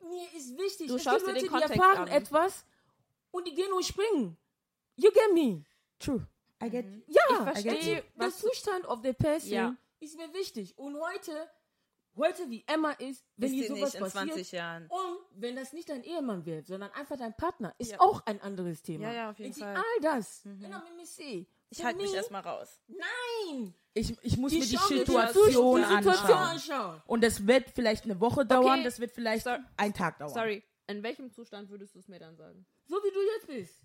Mir 0.00 0.32
ist 0.36 0.56
wichtig. 0.56 0.88
Du 0.88 0.96
es 0.96 1.02
schaust 1.02 1.24
gibt 1.24 1.36
dir 1.36 1.42
den 1.42 1.50
Leute, 1.50 1.68
die 1.72 1.76
Kontext 1.76 1.76
erfahren 1.76 2.08
an. 2.08 2.08
etwas 2.08 2.64
und 3.30 3.46
die 3.48 3.54
gehen 3.54 3.72
und 3.72 3.84
springen. 3.84 4.36
You 5.00 5.10
get 5.12 5.32
me? 5.32 5.64
True. 5.98 6.26
I 6.62 6.68
get 6.68 6.84
Mhm. 6.86 7.02
Ja, 7.06 7.52
Ich 7.54 7.62
verstehe, 7.62 8.04
der 8.20 8.30
Zustand 8.30 8.84
of 8.86 9.00
the 9.02 9.12
person 9.12 9.50
Ja. 9.52 9.76
ist 10.00 10.16
mir 10.16 10.32
wichtig. 10.34 10.76
Und 10.76 10.98
heute, 11.00 11.48
heute 12.16 12.50
wie 12.50 12.64
Emma 12.66 12.90
ist, 12.92 13.24
wenn 13.36 13.48
Ist 13.54 13.54
ihr 13.54 13.68
sowas 13.68 13.80
nicht 13.80 13.94
in 13.94 14.00
passiert, 14.00 14.24
20 14.28 14.52
Jahren. 14.52 14.86
und 14.88 15.18
wenn 15.36 15.54
das 15.54 15.72
nicht 15.72 15.88
dein 15.88 16.02
Ehemann 16.02 16.44
wird, 16.44 16.66
sondern 16.66 16.90
einfach 16.92 17.16
dein 17.16 17.32
Partner, 17.36 17.72
ist 17.78 17.92
Ja. 17.92 18.00
auch 18.00 18.26
ein 18.26 18.40
anderes 18.42 18.82
Thema. 18.82 19.04
Ja, 19.04 19.12
ja, 19.12 19.30
auf 19.30 19.38
jeden 19.38 19.54
Fall. 19.54 19.76
all 19.76 20.00
das. 20.02 20.44
Mhm. 20.44 20.58
Genau. 20.60 20.82
Ich 21.70 21.84
halte 21.84 22.00
mich 22.02 22.12
erstmal 22.14 22.42
raus. 22.42 22.80
Nein! 22.88 23.74
Ich, 23.94 24.16
ich 24.22 24.36
muss 24.36 24.52
mir 24.52 24.60
die 24.60 24.72
mir 24.72 24.78
Situation 24.78 24.96
die 24.98 25.84
Situation 25.84 25.84
anschauen. 25.84 26.32
anschauen. 26.32 27.02
Und 27.06 27.22
das 27.22 27.46
wird 27.46 27.70
vielleicht 27.74 28.04
eine 28.04 28.18
Woche 28.20 28.44
dauern, 28.46 28.72
Okay. 28.80 28.84
das 28.84 28.98
wird 29.00 29.12
vielleicht 29.12 29.44
So- 29.44 29.56
ein 29.76 29.92
Tag 29.94 30.18
dauern. 30.18 30.32
Sorry, 30.32 30.62
in 30.86 31.02
welchem 31.02 31.30
Zustand 31.30 31.68
würdest 31.68 31.94
du 31.94 31.98
es 31.98 32.08
mir 32.08 32.18
dann 32.18 32.36
sagen? 32.36 32.64
So 32.86 32.96
wie 32.96 33.10
du 33.12 33.20
jetzt 33.36 33.46
bist. 33.46 33.82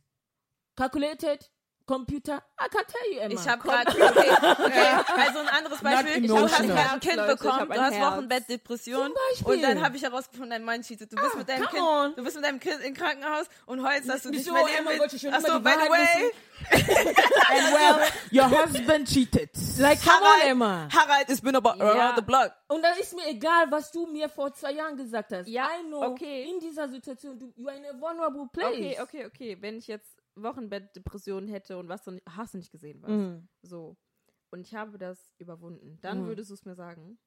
Calculated, 0.75 1.39
Computer, 1.85 2.41
I 2.57 2.69
can 2.69 2.83
tell 2.87 3.11
you, 3.13 3.19
Emma. 3.19 3.33
Ich 3.41 3.45
habe 3.45 3.61
gerade, 3.61 3.91
okay, 3.91 4.01
okay, 4.31 5.21
also 5.27 5.39
ein 5.39 5.47
anderes 5.49 5.81
Beispiel. 5.81 6.27
Du 6.27 6.37
hast 6.39 6.55
gerade 6.61 6.91
ein 6.91 6.99
Kind 7.01 7.15
Leute, 7.17 7.33
ich 7.33 7.39
bekommen, 7.39 7.59
hab 7.59 7.67
du 7.67 7.73
ein 7.73 7.81
hast. 7.81 7.99
Wochenbettdepression 7.99 9.11
und 9.43 9.61
dann 9.61 9.83
habe 9.83 9.97
ich 9.97 10.03
herausgefunden, 10.03 10.49
dein 10.51 10.63
Mann 10.63 10.81
cheatet. 10.81 11.11
Du 11.11 11.17
bist 11.17 11.31
Ah, 11.35 11.37
mit 11.39 11.49
deinem 11.49 11.67
Kind, 11.67 11.81
on. 11.83 12.15
du 12.15 12.23
bist 12.23 12.37
mit 12.37 12.45
deinem 12.45 12.59
Kind 12.61 12.79
im 12.85 12.93
Krankenhaus 12.93 13.47
und 13.65 13.85
heulst, 13.85 14.07
dass 14.07 14.21
du 14.23 14.29
nicht 14.29 14.39
Wieso? 14.45 14.53
mehr 14.53 14.63
leben 14.65 14.77
Emma 14.77 14.89
willst. 14.91 15.01
wollte 15.01 15.19
schon 15.19 15.33
Ach 15.33 15.39
immer 15.39 15.47
so, 15.49 15.57
die 15.57 15.63
by 15.65 15.71
the 15.71 15.89
way, 15.89 16.31
And 17.51 17.73
well, 17.73 18.07
your 18.31 18.49
husband 18.49 19.07
cheated. 19.09 19.49
like, 19.79 20.01
come 20.01 20.15
on, 20.21 20.23
Harald, 20.23 20.45
Emma. 20.45 20.87
Harald, 20.89 21.29
ich 21.29 21.41
bin 21.41 21.53
aber 21.57 21.75
Ja. 21.77 21.83
around 21.91 22.15
the 22.15 22.21
block. 22.23 22.53
Und 22.69 22.81
dann 22.81 22.97
ist 22.97 23.13
mir 23.13 23.27
egal, 23.27 23.65
was 23.69 23.91
du 23.91 24.07
mir 24.07 24.29
vor 24.29 24.53
zwei 24.53 24.71
Jahren 24.71 24.95
gesagt 24.95 25.33
hast. 25.33 25.47
Ja, 25.49 25.65
I 25.81 25.85
know, 25.85 26.01
okay. 26.13 26.49
in 26.49 26.61
dieser 26.61 26.87
Situation, 26.87 27.37
du, 27.37 27.51
you 27.57 27.67
are 27.67 27.75
in 27.75 27.85
a 27.85 27.99
vulnerable 27.99 28.47
place. 28.53 28.69
Okay, 28.73 28.97
okay, 29.01 29.25
okay. 29.25 29.57
Wenn 29.59 29.77
ich 29.79 29.87
jetzt 29.87 30.07
Wochenbettdepressionen 30.35 31.49
hätte 31.49 31.77
und 31.77 31.89
was 31.89 32.03
du 32.03 32.11
nicht, 32.11 32.25
hast 32.27 32.53
du 32.53 32.57
nicht 32.57 32.71
gesehen, 32.71 33.01
was? 33.01 33.11
Mhm. 33.11 33.47
So. 33.61 33.97
Und 34.51 34.61
ich 34.61 34.75
habe 34.75 34.97
das 34.97 35.33
überwunden. 35.39 35.99
Dann 36.01 36.23
Mhm. 36.23 36.27
würdest 36.27 36.49
du 36.49 36.53
es 36.55 36.65
mir 36.65 36.75
sagen. 36.75 37.19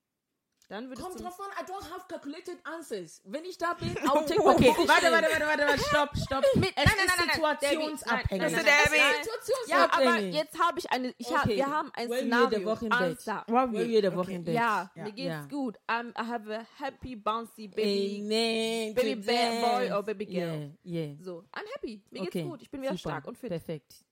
Dann 0.69 0.89
würdest 0.89 1.07
Kommt 1.07 1.23
drauf 1.23 1.39
an, 1.39 1.47
I 1.61 1.65
don't 1.71 1.91
have 1.93 2.07
calculated 2.09 2.59
answers. 2.65 3.23
Wenn 3.25 3.45
ich 3.45 3.57
da 3.57 3.75
bin, 3.75 3.89
I'll 4.05 4.27
take 4.27 4.41
my 4.43 4.55
Okay, 4.55 4.75
warte, 4.89 5.13
warte, 5.13 5.29
warte, 5.31 5.47
warte, 5.47 5.63
warte, 5.67 5.79
stopp, 5.85 6.11
stopp. 6.17 6.45
es 6.55 6.61
nein, 6.61 6.73
nein, 6.75 6.87
ist 6.87 7.17
nein, 7.19 7.29
situationsabhängig. 7.33 8.31
Nein, 8.31 8.53
nein, 8.53 8.53
nein, 8.53 8.65
nein. 8.65 9.15
Ja, 9.69 9.85
aber 9.85 9.93
Situationsabhängig. 10.03 10.35
jetzt 10.35 10.59
habe 10.59 10.79
ich 10.81 10.91
eine. 10.91 11.15
Ich 11.19 11.33
hab, 11.33 11.45
Okay. 11.47 11.57
wir 11.57 11.67
haben 11.69 11.91
ein 11.95 12.09
Well, 12.11 12.19
Szenario. 12.19 12.51
jede 12.51 12.65
Woche 12.65 12.85
im 12.87 12.91
Bett. 12.91 13.27
Wow, 13.47 13.73
Well, 13.73 13.87
jede 13.87 14.13
Woche 14.13 14.21
okay. 14.23 14.35
im 14.35 14.45
Bett. 14.45 14.55
Ja, 14.55 14.91
Ja. 14.97 15.05
mir 15.05 15.13
geht's 15.13 15.29
Ja. 15.29 15.47
gut. 15.49 15.79
I'm, 15.89 16.11
I 16.21 16.27
have 16.27 16.51
a 16.53 16.67
happy, 16.81 17.15
bouncy 17.15 17.69
baby. 17.69 18.21
Amen. 18.25 18.95
Baby 18.95 19.61
boy 19.61 19.93
or 19.97 20.03
baby 20.03 20.27
girl. 20.27 20.73
Yeah, 20.83 21.05
yeah. 21.07 21.17
So, 21.23 21.45
I'm 21.55 21.65
happy. 21.75 22.03
Mir 22.11 22.23
okay. 22.23 22.31
geht's 22.31 22.49
gut. 22.51 22.63
Ich 22.63 22.71
bin 22.73 22.83
wieder 22.83 22.91
Super. 22.97 23.11
stark 23.11 23.27
und 23.29 23.39
fit. 23.39 23.51
Perfekt. 23.51 24.05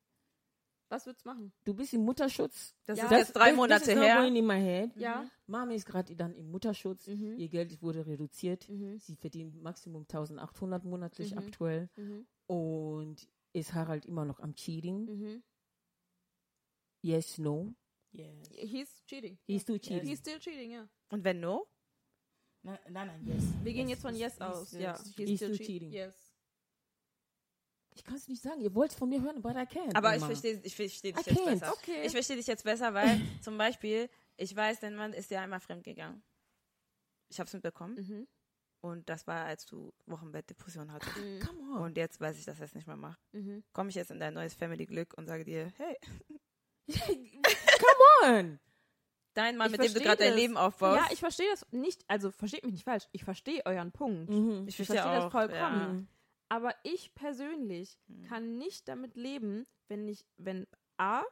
Was 0.91 1.07
würdest 1.07 1.25
du 1.25 1.31
machen? 1.31 1.53
Du 1.65 1.75
bist 1.75 1.93
im 1.95 2.03
Mutterschutz. 2.05 2.75
Das 2.85 2.99
Ja. 2.99 3.05
ist 3.05 3.11
Das- 3.11 3.19
jetzt 3.21 3.33
drei 3.33 3.53
Monate 3.53 3.91
is 3.91 3.97
not 3.97 4.05
her. 4.05 4.17
going 4.21 4.37
in 4.37 4.47
my 4.47 4.61
head. 4.61 4.91
Ja. 4.97 5.29
Mama 5.47 5.73
ist 5.73 5.87
gerade 5.87 6.15
dann 6.15 6.35
im 6.35 6.51
Mutterschutz. 6.51 7.07
Mhm. 7.09 7.39
Ihr 7.39 7.49
Geld 7.49 7.81
wurde 7.83 8.07
reduziert. 8.07 8.69
Mhm. 8.69 8.99
Sie 8.99 9.17
verdient 9.17 9.61
Maximum 9.63 10.07
1800 10.07 10.85
monatlich 10.85 11.33
Mhm. 11.33 11.39
aktuell. 11.39 11.89
Mhm. 11.97 12.27
Und 12.47 13.29
ist 13.55 13.73
Harald 13.75 14.05
immer 14.07 14.25
noch 14.25 14.41
am 14.41 14.55
Cheating? 14.55 15.07
Mhm. 15.07 15.43
Yes, 17.03 17.39
no. 17.39 17.75
Yes. 18.13 18.49
He's 18.51 19.03
cheating. 19.07 19.39
He's 19.47 19.63
still 19.63 19.79
cheating. 19.79 20.09
He's 20.09 20.19
still 20.21 20.39
cheating, 20.39 20.71
ja. 20.73 20.89
Und 21.11 21.25
wenn 21.25 21.41
no? 21.41 21.67
Nein, 22.63 22.79
nein, 22.89 23.07
nein, 23.09 23.27
yes. 23.27 23.43
Wir 23.63 23.73
gehen 23.73 23.89
Yes, 23.89 23.97
jetzt 23.99 24.03
von 24.03 24.15
he's- 24.15 24.21
Yes 24.21 24.33
he's 24.35 24.41
aus. 24.43 24.69
still- 24.69 24.81
Ja. 24.81 24.99
he's 25.17 25.37
still 25.39 25.57
cheating. 25.59 25.91
Yes. 25.93 26.24
Ich 27.95 28.03
kann 28.05 28.17
es 28.17 28.27
nicht 28.29 28.43
sagen. 28.43 28.61
Ihr 28.61 28.75
wollt 28.75 28.91
es 28.91 28.97
von 28.97 29.09
mir 29.09 29.23
hören, 29.23 29.41
but 29.41 29.53
I 29.55 29.61
can't. 29.61 29.95
Aber 29.97 30.17
ich 30.17 30.25
verstehe 30.25 30.61
ich 30.63 30.75
versteh 30.75 31.13
dich 31.13 31.27
I 31.27 31.31
jetzt 31.31 31.41
can't. 31.41 31.45
besser. 31.61 31.73
Okay. 31.73 32.03
Ich 32.05 32.13
verstehe 32.13 32.37
dich 32.37 32.47
jetzt 32.47 32.65
besser, 32.65 32.93
weil 32.93 33.21
zum 33.43 33.57
Beispiel, 33.57 34.09
ich 34.37 34.55
weiß, 34.55 34.81
dein 34.81 34.97
Mann 34.97 35.13
ist 35.13 35.31
ja 35.31 35.43
einmal 35.43 35.61
fremdgegangen. 35.61 36.23
Ich 37.29 37.39
habe 37.39 37.47
es 37.47 37.55
mitbekommen. 37.55 37.95
Mhm. 37.97 38.27
Und 38.81 39.09
das 39.09 39.27
war, 39.27 39.47
als 39.47 39.65
du 39.65 39.93
Wochenbettdepression 40.07 40.93
hattest. 40.93 41.17
Mhm. 41.17 41.41
Come 41.41 41.61
on. 41.77 41.83
Und 41.85 41.97
jetzt 41.97 42.21
weiß 42.21 42.37
ich, 42.39 42.45
dass 42.45 42.59
er 42.59 42.67
es 42.67 42.75
nicht 42.75 42.87
mehr 42.87 42.97
macht. 42.97 43.19
Mhm. 43.33 43.63
Komme 43.73 43.89
ich 43.91 43.95
jetzt 43.95 44.11
in 44.11 44.21
dein 44.21 44.35
neues 44.35 44.55
Family-Glück 44.55 45.15
und 45.17 45.27
sage 45.27 45.45
dir, 45.45 45.73
hey, 45.77 45.97
Come 46.95 48.39
on. 48.39 48.61
dein 49.35 49.57
Mann, 49.57 49.73
Ich 49.73 49.79
mit 49.79 49.89
dem 49.89 49.95
du 49.95 50.01
gerade 50.01 50.25
dein. 50.25 50.35
Leben 50.35 50.57
aufbaust. 50.57 50.99
Ja, 51.01 51.07
ich 51.13 51.19
verstehe 51.21 51.49
das 51.51 51.65
nicht. 51.73 52.05
Also, 52.09 52.31
versteht 52.31 52.63
mich 52.65 52.73
nicht 52.73 52.85
falsch. 52.85 53.05
Ich 53.13 53.25
verstehe 53.25 53.65
euren 53.65 53.91
Punkt. 53.93 54.29
Mhm. 54.31 54.65
ich 54.69 54.79
Ich 54.79 54.87
verstehe 54.87 54.97
verstehe 55.03 55.21
das 55.23 55.33
vollkommen. 55.33 55.93
Mhm. 55.97 56.09
Aber 56.49 56.75
ich 56.83 57.15
persönlich 57.15 57.99
Hm. 58.07 58.23
kann 58.25 58.59
nicht 58.59 58.89
damit 58.89 59.17
leben, 59.17 59.67
wenn 59.89 60.09
ich, 60.09 60.27
wenn 60.37 60.67
A, 60.97 61.23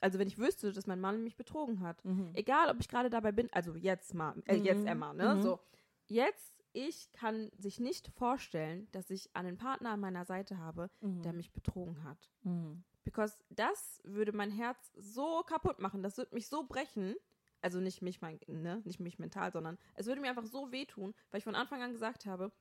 also 0.00 0.18
wenn 0.18 0.28
ich 0.28 0.38
wüsste, 0.38 0.72
dass 0.72 0.86
mein 0.86 1.00
Mann 1.00 1.24
mich 1.24 1.36
betrogen 1.36 1.80
hat. 1.80 2.04
Mhm. 2.04 2.30
Egal, 2.34 2.70
ob 2.70 2.78
ich 2.80 2.88
gerade 2.88 3.10
dabei 3.10 3.32
bin, 3.32 3.48
also 3.52 3.74
jetzt 3.74 4.14
mal, 4.14 4.34
äh, 4.46 4.56
jetzt 4.56 4.82
Mhm. 4.82 4.86
Emma, 4.86 5.12
ne? 5.12 5.34
Mhm. 5.36 5.42
So, 5.42 5.60
jetzt, 6.06 6.62
ich 6.72 7.10
kann 7.12 7.50
sich 7.58 7.80
nicht 7.80 8.08
vorstellen, 8.14 8.88
dass 8.92 9.10
ich 9.10 9.34
einen 9.34 9.56
Partner 9.56 9.90
an 9.90 10.00
meiner 10.00 10.24
Seite 10.24 10.58
habe, 10.58 10.90
Mhm. 11.00 11.22
der 11.22 11.32
mich 11.32 11.52
betrogen 11.52 12.04
hat. 12.04 12.30
Mhm. 12.42 12.84
Because 13.04 13.38
das 13.48 14.00
würde 14.04 14.32
mein 14.32 14.50
Herz 14.50 14.92
so 14.94 15.42
kaputt 15.42 15.78
machen, 15.80 16.02
das 16.02 16.16
würde 16.18 16.34
mich 16.34 16.46
so 16.46 16.64
brechen. 16.66 17.16
Also 17.60 17.80
nicht 17.80 18.02
mich, 18.02 18.20
mein, 18.20 18.38
ne, 18.46 18.82
nicht 18.84 19.00
mich 19.00 19.18
mental, 19.18 19.50
sondern 19.50 19.78
es 19.94 20.06
würde 20.06 20.20
mir 20.20 20.28
einfach 20.28 20.46
so 20.46 20.70
wehtun, 20.70 21.12
weil 21.30 21.38
ich 21.38 21.44
von 21.44 21.56
Anfang 21.56 21.82
an 21.82 21.90
gesagt 21.90 22.24
habe, 22.24 22.52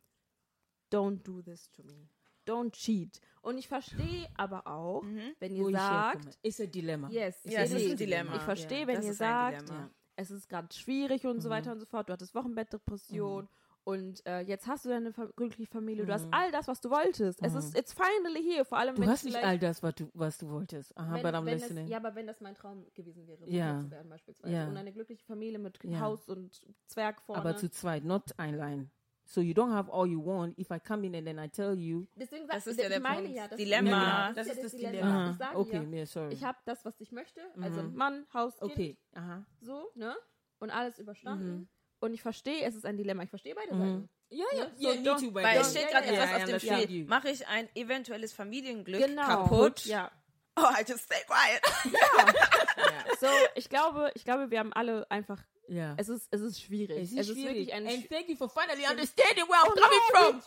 don't 0.91 1.23
do 1.23 1.41
this 1.41 1.71
to 1.71 1.83
me. 1.83 2.09
Don't 2.45 2.71
cheat. 2.71 3.19
Und 3.41 3.57
ich 3.57 3.67
verstehe 3.67 4.27
aber 4.37 4.67
auch, 4.67 5.01
Mhm. 5.03 5.33
wenn 5.39 5.51
Wo 5.57 5.63
ihr 5.67 5.75
ich 5.75 5.75
sagt. 5.81 6.39
Ist 6.43 6.61
ein 6.61 6.71
Dilemma. 6.71 7.09
yes, 7.09 7.41
Ja, 7.43 7.61
es 7.61 7.71
it 7.71 7.77
ist 7.77 7.85
ein 7.85 7.91
is. 7.93 7.97
Dilemma. 7.97 8.35
Ich 8.35 8.41
verstehe, 8.41 8.81
Ja, 8.81 8.87
wenn 8.87 9.01
ihr 9.03 9.13
sagt, 9.13 9.61
Dilemma. 9.63 9.79
Ja. 9.85 9.89
es 10.15 10.31
ist 10.31 10.47
gerade 10.47 10.73
schwierig 10.73 11.25
und 11.25 11.41
so 11.41 11.49
Mhm. 11.49 11.53
weiter 11.53 11.71
und 11.73 11.79
so 11.81 11.85
fort. 11.85 12.07
Du 12.07 12.13
hattest 12.13 12.33
Wochenbettdepression 12.35 13.43
Mhm. 13.43 13.49
und 13.83 14.25
äh, 14.25 14.39
jetzt 14.41 14.65
hast 14.67 14.85
du 14.85 14.89
deine 14.89 15.11
glückliche 15.35 15.69
Familie. 15.69 16.05
Du 16.05 16.13
hast 16.13 16.25
Mhm. 16.25 16.33
all 16.33 16.51
das, 16.51 16.67
was 16.69 16.79
du 16.79 16.89
wolltest. 16.89 17.41
Es 17.43 17.51
Mhm. 17.51 17.59
ist 17.59 17.77
it's 17.77 17.93
finally 17.93 18.41
here. 18.41 18.63
Vor 18.63 18.77
allem, 18.77 18.95
Du 18.95 19.01
wenn 19.01 19.09
hast 19.09 19.25
ich 19.25 19.33
nicht 19.33 19.43
all 19.43 19.59
das, 19.59 19.83
was 19.83 19.95
du, 19.95 20.09
was 20.13 20.37
du 20.37 20.49
wolltest. 20.49 20.97
Aha, 20.97 21.15
wenn, 21.15 21.23
but 21.23 21.33
I'm 21.33 21.45
wenn 21.45 21.59
listening. 21.59 21.83
Das, 21.85 21.91
ja, 21.91 21.97
aber 21.97 22.15
wenn 22.15 22.27
das 22.27 22.39
mein 22.39 22.55
Traum 22.55 22.85
gewesen 22.93 23.27
wäre, 23.27 23.45
Ja. 23.49 23.79
Zu 23.81 23.91
werden 23.91 24.09
beispielsweise. 24.09 24.53
Ja. 24.53 24.67
Und 24.69 24.77
eine 24.77 24.93
glückliche 24.93 25.25
Familie 25.25 25.59
mit 25.59 25.77
Ja. 25.83 25.99
Haus 25.99 26.29
und 26.29 26.61
Zwerg 26.85 27.21
vorne. 27.21 27.41
Aber 27.41 27.57
zu 27.57 27.69
zweit, 27.69 28.05
not 28.05 28.37
einlein. 28.39 28.89
So 29.29 29.41
you 29.41 29.53
don't 29.53 29.73
have 29.73 29.89
all 29.91 30.07
you 30.07 30.23
want. 30.25 30.57
If 30.57 30.71
I 30.71 30.79
come 30.79 31.05
in 31.05 31.13
and 31.13 31.27
then 31.27 31.37
I 31.37 31.49
tell 31.49 31.77
you, 31.77 32.07
Deswegen 32.15 32.47
Das 32.47 32.65
ist 32.65 32.79
ja 32.79 32.87
der 32.87 33.01
meine 33.01 33.23
Punkt. 33.23 33.35
Ja, 33.35 33.47
das 33.49 33.57
Dilemma. 33.57 33.89
Ja, 34.29 34.33
Das 34.33 34.47
ja 34.47 34.53
ist 34.53 34.63
das 34.63 34.71
Dilemma. 34.71 34.91
Dilemma. 35.01 35.29
Ich 35.31 35.37
sage 35.37 35.57
okay, 35.59 35.73
ja, 35.75 35.81
nee, 35.83 36.05
sorry. 36.05 36.33
ich 36.33 36.43
habe 36.45 36.57
das, 36.65 36.85
was 36.85 36.99
ich 37.01 37.11
möchte. 37.11 37.41
Also 37.61 37.83
Mhm. 37.83 37.95
Mann, 37.95 38.25
Haus, 38.33 38.57
Kind, 38.59 38.71
okay, 38.71 38.97
aha. 39.15 39.45
so, 39.59 39.91
ne? 39.95 40.15
Und 40.59 40.69
alles 40.71 40.97
überstanden. 40.97 41.45
Mhm. 41.57 41.67
Und 41.99 42.13
ich 42.13 42.21
verstehe, 42.21 42.63
es 42.63 42.75
ist 42.75 42.85
ein 42.85 42.95
Dilemma. 42.95 43.23
Ich 43.23 43.29
verstehe 43.29 43.53
beide 43.53 43.73
Mhm. 43.75 43.79
Seiten. 43.79 44.09
Ja, 44.29 44.45
ja, 44.53 44.57
ja, 44.59 44.69
so 44.75 44.87
yeah, 44.87 44.93
don't- 45.15 45.33
Weil 45.33 45.43
the 45.55 45.59
es 45.59 45.65
way. 45.65 45.71
steht 45.71 45.81
Ja, 45.83 45.89
gerade 45.99 46.07
ja, 46.07 46.13
etwas 46.13 46.29
ja, 46.29 46.35
auf 46.35 46.41
I 46.41 46.45
dem 46.45 46.53
understand 46.53 46.83
Spiel. 46.83 47.05
Mache 47.05 47.29
ich 47.29 47.47
ein 47.47 47.69
eventuelles 47.75 48.33
Familienglück 48.33 49.01
Genau. 49.05 49.25
kaputt? 49.25 49.85
Ja. 49.85 50.11
Oh, 50.55 50.61
I 50.63 50.83
just 50.87 51.03
stay 51.03 51.21
quiet. 51.27 51.61
So, 53.19 53.27
ich 53.55 53.69
glaube, 53.69 54.11
ich 54.15 54.23
glaube, 54.25 54.51
wir 54.51 54.59
haben 54.59 54.73
alle 54.73 55.09
einfach 55.09 55.41
Ja. 55.69 55.95
Es 55.97 56.07
ist, 56.09 56.27
es 56.31 56.41
ist 56.41 56.61
schwierig. 56.61 56.97
Es 56.97 57.11
ist, 57.11 57.33
schwierig. 57.33 57.45
wirklich 57.67 57.73
ein 57.73 57.87
And 57.87 58.09
thank 58.09 58.29
you 58.29 58.35
for 58.37 58.49
finally 58.49 58.85
understanding 58.89 59.45
where 59.47 59.59
I'm 59.61 59.75
coming 59.75 60.01
from. 60.11 60.41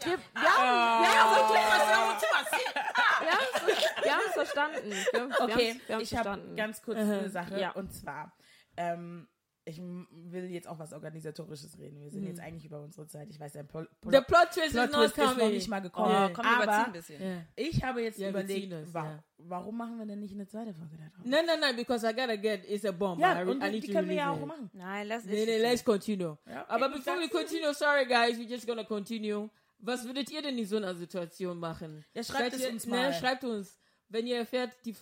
Ja, 3.23 3.39
es 3.55 3.63
ist- 3.63 4.05
wir 4.05 4.13
haben 4.15 4.23
es 4.27 4.33
verstanden. 4.33 4.91
Wir, 5.13 5.21
haben- 5.21 5.31
wir 5.31 5.41
Okay, 5.45 5.81
wir 5.87 5.95
haben 5.95 6.03
es 6.03 6.11
ich 6.13 6.17
habe 6.19 6.29
verstanden. 6.31 6.57
ganz 6.57 6.83
kurz 6.83 6.99
eine 6.99 7.29
Sache. 7.31 7.61
Ja. 7.61 7.71
Und 7.73 7.93
zwar, 7.93 8.33
ähm, 8.77 9.29
ich 9.67 9.79
m- 9.79 10.09
will 10.11 10.51
jetzt 10.51 10.67
auch 10.67 10.79
was 10.79 10.93
Organisatorisches 10.93 11.79
reden. 11.79 12.01
Wir 12.01 12.11
sind 12.11 12.25
jetzt 12.25 12.41
eigentlich 12.41 12.65
über 12.65 12.81
unsere 12.81 13.07
Zeit. 13.07 13.29
Ich 13.31 13.39
weiß, 13.39 13.53
der 13.53 13.63
Pol 13.63 13.89
Pol 14.01 14.13
The 14.13 14.21
plot 14.21 14.51
twist 14.53 14.73
Plot 14.73 14.87
is 14.87 14.91
not 14.91 14.91
Twist 14.91 15.19
ist 15.19 15.19
noch 15.19 15.35
coming. 15.37 15.51
nicht 15.53 15.69
mal 15.69 15.79
Oh, 15.81 15.83
gekommen. 15.83 16.33
komm, 16.33 16.45
wir 16.45 16.53
überziehen 16.57 16.63
aber 16.73 16.85
ein 16.87 16.93
bisschen. 16.93 17.21
Yeah. 17.23 17.43
ich 17.57 17.85
habe 17.85 18.03
jetzt 18.03 18.19
Ja, 18.19 18.31
überlegt, 18.31 18.73
es, 18.73 18.95
wa 18.95 19.05
ja. 19.05 19.25
warum 19.39 19.77
machen 19.77 19.99
wir 19.99 20.07
denn 20.07 20.19
nicht 20.21 20.33
eine 20.35 20.47
zweite 20.47 20.73
Folge 20.75 20.97
da 20.97 21.05
drauf? 21.15 21.25
No, 21.25 21.37
no, 21.47 21.67
no, 21.67 21.77
because 21.77 22.05
I 22.09 22.13
gotta 22.15 22.37
get, 22.37 22.65
it's 22.69 22.85
a 22.85 22.91
bomb. 22.93 23.21
Ja, 23.21 23.43
I, 23.43 23.47
und 23.47 23.59
I 23.63 23.67
die, 23.67 23.71
need 23.73 23.83
die 23.83 23.87
to 23.89 23.93
können 23.93 24.09
wir 24.09 24.17
ja 24.17 24.31
auch 24.33 24.45
machen. 24.47 24.71
Nein, 24.73 25.07
lass 25.09 25.25
Nee, 25.27 25.45
nee, 25.45 25.59
let's 25.59 25.85
continue. 25.85 26.39
Ja, 26.47 26.63
okay, 26.63 26.65
Aber 26.69 26.89
bevor 26.89 27.19
wir 27.21 27.29
continue, 27.29 27.75
sorry 27.75 28.07
guys, 28.07 28.39
we're 28.39 28.49
just 28.49 28.67
gonna 28.67 28.85
continue. 28.85 29.49
Was 29.79 30.05
würdet 30.05 30.31
ihr 30.31 30.43
denn 30.43 30.59
in 30.59 30.67
so 30.67 30.77
einer 30.79 30.95
Situation 30.95 31.59
machen? 31.59 32.05
Ja, 32.15 32.23
schreibt 32.25 32.53
Seid 32.53 32.55
es 32.55 32.61
ihr, 32.63 32.71
uns 32.71 32.87
Ne, 32.87 32.97
mal. 32.97 33.13
schreibt 33.15 33.45
uns. 33.45 33.79
Wenn 34.09 34.27
ihr 34.27 34.37
erfährt, 34.39 34.73
die, 34.85 34.95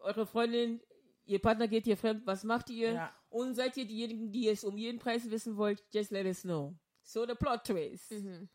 eure 0.00 0.26
Freundin, 0.26 0.80
ihr 1.26 1.38
Partner 1.40 1.68
geht 1.68 1.84
hier 1.84 1.96
fremd, 1.96 2.26
was 2.26 2.44
macht 2.44 2.70
ihr? 2.70 2.92
Ja. 2.92 3.12
Und 3.30 3.54
seid 3.54 3.76
ihr 3.76 3.86
diejenigen, 3.86 4.30
die 4.30 4.48
es 4.48 4.62
um 4.64 4.76
jeden 4.76 4.98
Preis 4.98 5.30
wissen 5.30 5.56
wollt? 5.56 5.82
Just 5.92 6.10
let 6.10 6.26
us 6.26 6.42
know. 6.42 6.74
So 7.02 7.26
the 7.26 7.34
plot 7.34 7.64
twist. 7.64 8.10
Mhm. 8.12 8.48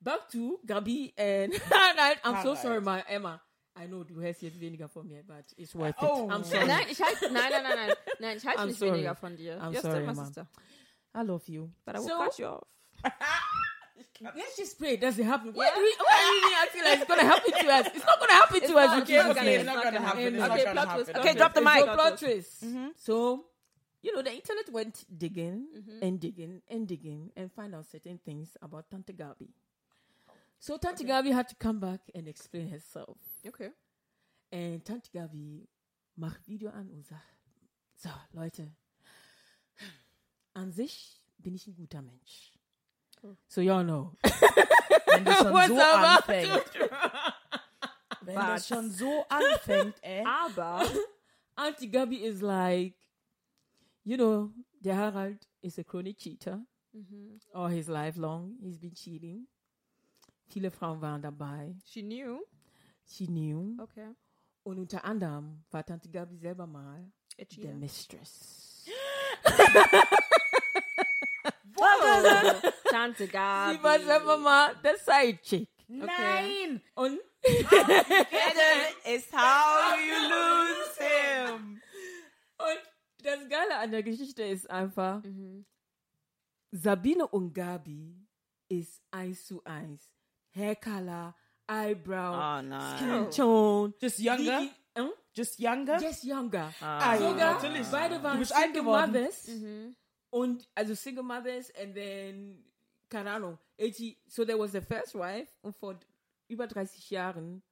Back 0.00 0.28
to 0.30 0.58
Gabi 0.66 1.12
and 1.16 1.52
Harald. 1.70 2.18
I'm 2.24 2.42
so 2.42 2.54
Harald. 2.54 2.58
sorry, 2.58 2.80
my 2.80 3.02
Emma. 3.08 3.40
I 3.74 3.86
know 3.86 4.04
du 4.04 4.20
hast 4.20 4.42
jetzt 4.42 4.60
weniger 4.60 4.88
von 4.88 5.08
mir, 5.08 5.22
but 5.22 5.44
it's 5.56 5.74
worth 5.74 5.94
Oh. 6.00 6.26
it. 6.26 6.30
I'm 6.32 6.44
sorry. 6.44 6.66
Nein, 6.66 6.86
ich 6.90 7.00
halte, 7.00 7.32
nein, 7.32 7.50
nein, 7.50 7.62
nein, 7.62 7.76
nein, 7.86 7.96
nein, 8.20 8.36
ich 8.36 8.46
halte 8.46 8.66
nicht 8.66 8.78
sorry. 8.78 8.92
weniger 8.92 9.14
von 9.14 9.34
dir. 9.36 9.58
I'm 9.62 9.72
Yes, 9.72 9.82
sorry, 9.82 10.04
da? 10.34 10.46
I 11.14 11.22
love 11.24 11.48
you. 11.48 11.70
But 11.84 11.96
I 11.96 11.98
will 12.00 12.08
So- 12.08 12.18
cut 12.18 12.38
you 12.38 12.46
off. 12.46 12.62
Let's 14.20 14.56
just 14.56 14.78
pray 14.78 14.94
it 14.94 15.00
doesn't 15.00 15.24
happen. 15.24 15.52
Why 15.52 15.70
do 15.74 15.80
we, 15.80 15.94
why 15.98 16.16
are 16.22 16.48
you 16.48 16.56
acting 16.62 16.84
like 16.84 16.98
it's 17.00 17.08
gonna 17.08 17.22
happen 17.22 17.52
to 17.52 17.72
us? 17.72 17.86
It's 17.94 18.06
not 18.06 18.20
gonna 18.20 18.32
happen 18.32 18.60
to 18.60 18.76
us. 18.78 18.90
not, 18.90 19.02
okay? 19.02 19.30
okay. 19.30 19.54
It's 19.54 19.64
not 19.64 19.84
gonna 19.84 20.00
happen. 20.00 20.34
It's 20.34 20.44
Okay, 20.44 20.72
plot 20.72 20.94
twist. 20.94 21.10
Okay, 21.16 21.34
drop 21.34 21.54
the 21.54 21.60
mic. 21.60 21.86
no 21.86 21.94
plot 21.94 22.18
twist. 22.18 22.64
Mm-hmm. 22.64 22.86
So, 22.96 23.44
you 24.02 24.14
know, 24.14 24.22
the 24.22 24.32
internet 24.32 24.70
went 24.70 25.04
digging 25.16 25.66
mm-hmm. 25.76 26.02
and 26.02 26.20
digging 26.20 26.62
and 26.68 26.86
digging 26.86 27.30
and 27.36 27.52
find 27.52 27.74
out 27.74 27.86
certain 27.86 28.18
things 28.24 28.56
about 28.62 28.90
Tante 28.90 29.12
Gabi. 29.12 29.48
So 30.58 30.76
Tante 30.76 31.04
Gabi 31.04 31.32
had 31.32 31.48
to 31.48 31.54
come 31.56 31.80
back 31.80 32.00
and 32.14 32.28
explain 32.28 32.68
herself. 32.68 33.18
Okay. 33.46 33.70
Und 34.52 34.84
Tante 34.84 35.10
Gabi 35.12 35.66
macht 36.16 36.46
Video 36.46 36.70
an 36.70 36.90
und 36.90 37.06
sagt, 37.06 37.22
so 37.96 38.10
Leute, 38.32 38.70
an 40.54 40.72
sich 40.72 41.20
bin 41.38 41.54
ich 41.54 41.66
ein 41.66 41.74
guter 41.74 42.02
Mensch. 42.02 42.51
So 43.48 43.60
y'all 43.60 43.84
know. 43.84 44.16
Wenn 45.06 45.24
das 45.24 45.38
schon 45.38 45.68
so 45.68 45.80
anfängt. 45.80 46.64
Wenn 48.22 48.34
das 48.34 48.68
schon 48.68 48.90
so 48.90 49.24
anfängt, 49.28 49.94
ey. 50.02 50.24
Aber, 50.24 50.86
Auntie 51.56 51.88
Gabi 51.88 52.24
is 52.24 52.40
like, 52.40 52.94
you 54.04 54.16
know, 54.16 54.50
der 54.80 54.96
Harald 54.96 55.46
is 55.60 55.78
a 55.78 55.84
chronic 55.84 56.18
cheater. 56.18 56.64
Mm-hmm. 56.94 57.38
All 57.54 57.68
his 57.68 57.88
life 57.88 58.18
long, 58.18 58.56
he's 58.60 58.78
been 58.78 58.94
cheating. 58.94 59.46
Viele 60.48 60.70
Frauen 60.70 61.00
waren 61.00 61.22
dabei. 61.22 61.74
she 61.86 62.02
knew. 62.02 62.44
She 63.06 63.26
knew. 63.26 63.76
Okay. 63.80 64.14
Und 64.64 64.78
unter 64.78 65.04
anderem 65.04 65.64
war 65.70 65.84
Tante 65.84 66.08
Gabi 66.08 66.36
selber 66.36 66.66
mal 66.66 67.10
der 67.38 67.46
cheater. 67.46 67.72
Mistress. 71.82 72.74
Tante 72.90 73.28
Gabi. 73.28 73.76
Sie 73.76 73.82
war 73.82 73.98
selber 74.00 74.36
mal 74.36 74.74
der 74.82 74.96
Side 74.98 75.38
Chick. 75.42 75.68
Nein! 75.88 76.80
Und 76.94 77.18
is 79.04 79.26
how 79.32 79.96
you 79.98 80.14
lose 80.30 80.98
him. 80.98 81.80
Und 82.58 82.80
das 83.22 83.48
Geile 83.48 83.76
an 83.76 83.90
der 83.90 84.02
Geschichte 84.02 84.42
ist 84.42 84.70
einfach, 84.70 85.22
Mhm. 85.22 85.64
Sabine 86.70 87.26
und 87.28 87.52
Gabi 87.52 88.16
ist 88.68 89.02
eins 89.10 89.44
zu 89.46 89.62
eins. 89.64 90.08
Haircolor, 90.54 91.34
Eyebrow, 91.68 92.34
Oh 92.34 92.62
nein. 92.62 92.96
Skin 92.98 93.30
Tone. 93.30 93.92
Just 94.00 94.18
younger? 94.18 94.60
Die- 94.60 94.70
die- 94.94 95.00
hm? 95.00 95.10
Just 95.34 95.58
younger? 95.58 95.98
Just 96.00 96.24
younger. 96.24 96.72
Ah, 96.80 97.16
Sogar 97.18 97.54
natürlich. 97.54 97.86
beide 97.88 98.22
waren 98.22 98.34
Du 98.34 98.38
bist 98.40 98.54
alt 98.54 98.72
geworden. 98.74 99.12
Mothers. 99.12 99.48
Mhm. 99.48 99.96
Und 100.32 100.66
also 100.74 100.94
Single 100.94 101.22
Mothers 101.22 101.70
and 101.76 101.94
then, 101.94 102.64
keine 103.10 103.32
Ahnung, 103.32 103.58
80, 103.78 104.16
so 104.26 104.44
there 104.46 104.58
was 104.58 104.72
the 104.72 104.80
first 104.80 105.14
wife 105.14 105.52
und 105.60 105.76
vor 105.76 106.00
über 106.48 106.66
30 106.66 107.10
Jahren. 107.10 107.62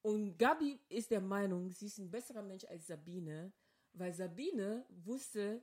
Und 0.00 0.38
Gabi 0.38 0.80
ist 0.88 1.10
der 1.10 1.20
Meinung, 1.20 1.70
sie 1.70 1.86
ist 1.86 1.98
ein 1.98 2.10
besserer 2.10 2.42
Mensch 2.42 2.64
als 2.64 2.86
Sabine, 2.86 3.52
weil 3.92 4.12
Sabine 4.14 4.86
wusste, 5.04 5.62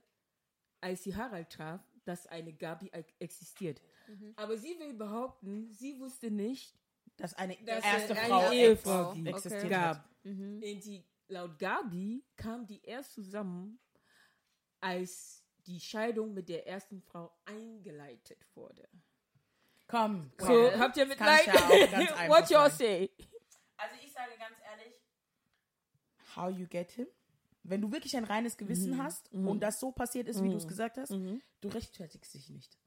als 0.80 1.02
sie 1.02 1.14
Harald 1.14 1.50
traf, 1.50 1.80
dass 2.04 2.26
eine 2.28 2.52
Gabi 2.52 2.90
existiert. 3.18 3.82
Aber 4.36 4.56
sie 4.56 4.78
will 4.78 4.94
behaupten, 4.94 5.72
sie 5.72 5.98
wusste 5.98 6.30
nicht, 6.30 6.74
Dass 7.16 7.34
eine 7.34 7.56
dass 7.66 7.84
erste 7.84 8.16
eine 8.16 8.28
Frau 8.28 8.50
Ehefrau 8.52 9.12
ex- 9.14 9.26
existiert 9.44 9.68
gab. 9.70 9.96
hat. 9.98 10.04
Mhm. 10.24 10.54
Und 10.62 10.84
die, 10.84 11.04
laut 11.28 11.58
Gabi 11.58 12.24
kam 12.36 12.66
die 12.66 12.80
erst 12.82 13.12
zusammen, 13.14 13.78
als 14.80 15.39
die 15.66 15.80
Scheidung 15.80 16.32
mit 16.34 16.48
der 16.48 16.66
ersten 16.66 17.00
Frau 17.02 17.32
eingeleitet 17.44 18.38
wurde. 18.54 18.88
Komm, 19.86 20.30
So, 20.38 20.48
well, 20.48 20.78
habt 20.78 20.96
ihr 20.96 21.04
das 21.06 21.18
Mitleid? 21.18 21.46
ja 21.46 21.54
auch 21.54 21.90
ganz 21.90 22.12
einfach 22.12 22.28
What 22.28 22.48
y'all 22.50 22.70
sein. 22.70 22.78
say? 22.78 23.10
Also 23.76 23.94
ich 24.04 24.12
sage 24.12 24.30
ganz 24.38 24.56
ehrlich, 24.64 24.94
how 26.36 26.50
you 26.50 26.66
get 26.66 26.90
him? 26.92 27.06
Wenn 27.62 27.80
du 27.82 27.92
wirklich 27.92 28.16
ein 28.16 28.24
reines 28.24 28.56
Gewissen 28.56 28.92
Mhm. 28.92 29.02
hast 29.02 29.30
und 29.32 29.60
das 29.60 29.80
so 29.80 29.92
passiert 29.92 30.28
ist, 30.28 30.42
wie 30.42 30.48
du 30.48 30.56
es 30.56 30.66
gesagt 30.66 30.96
hast, 30.96 31.10
du 31.10 31.68
rechtfertigst 31.68 32.32
dich 32.34 32.48
nicht. 32.50 32.78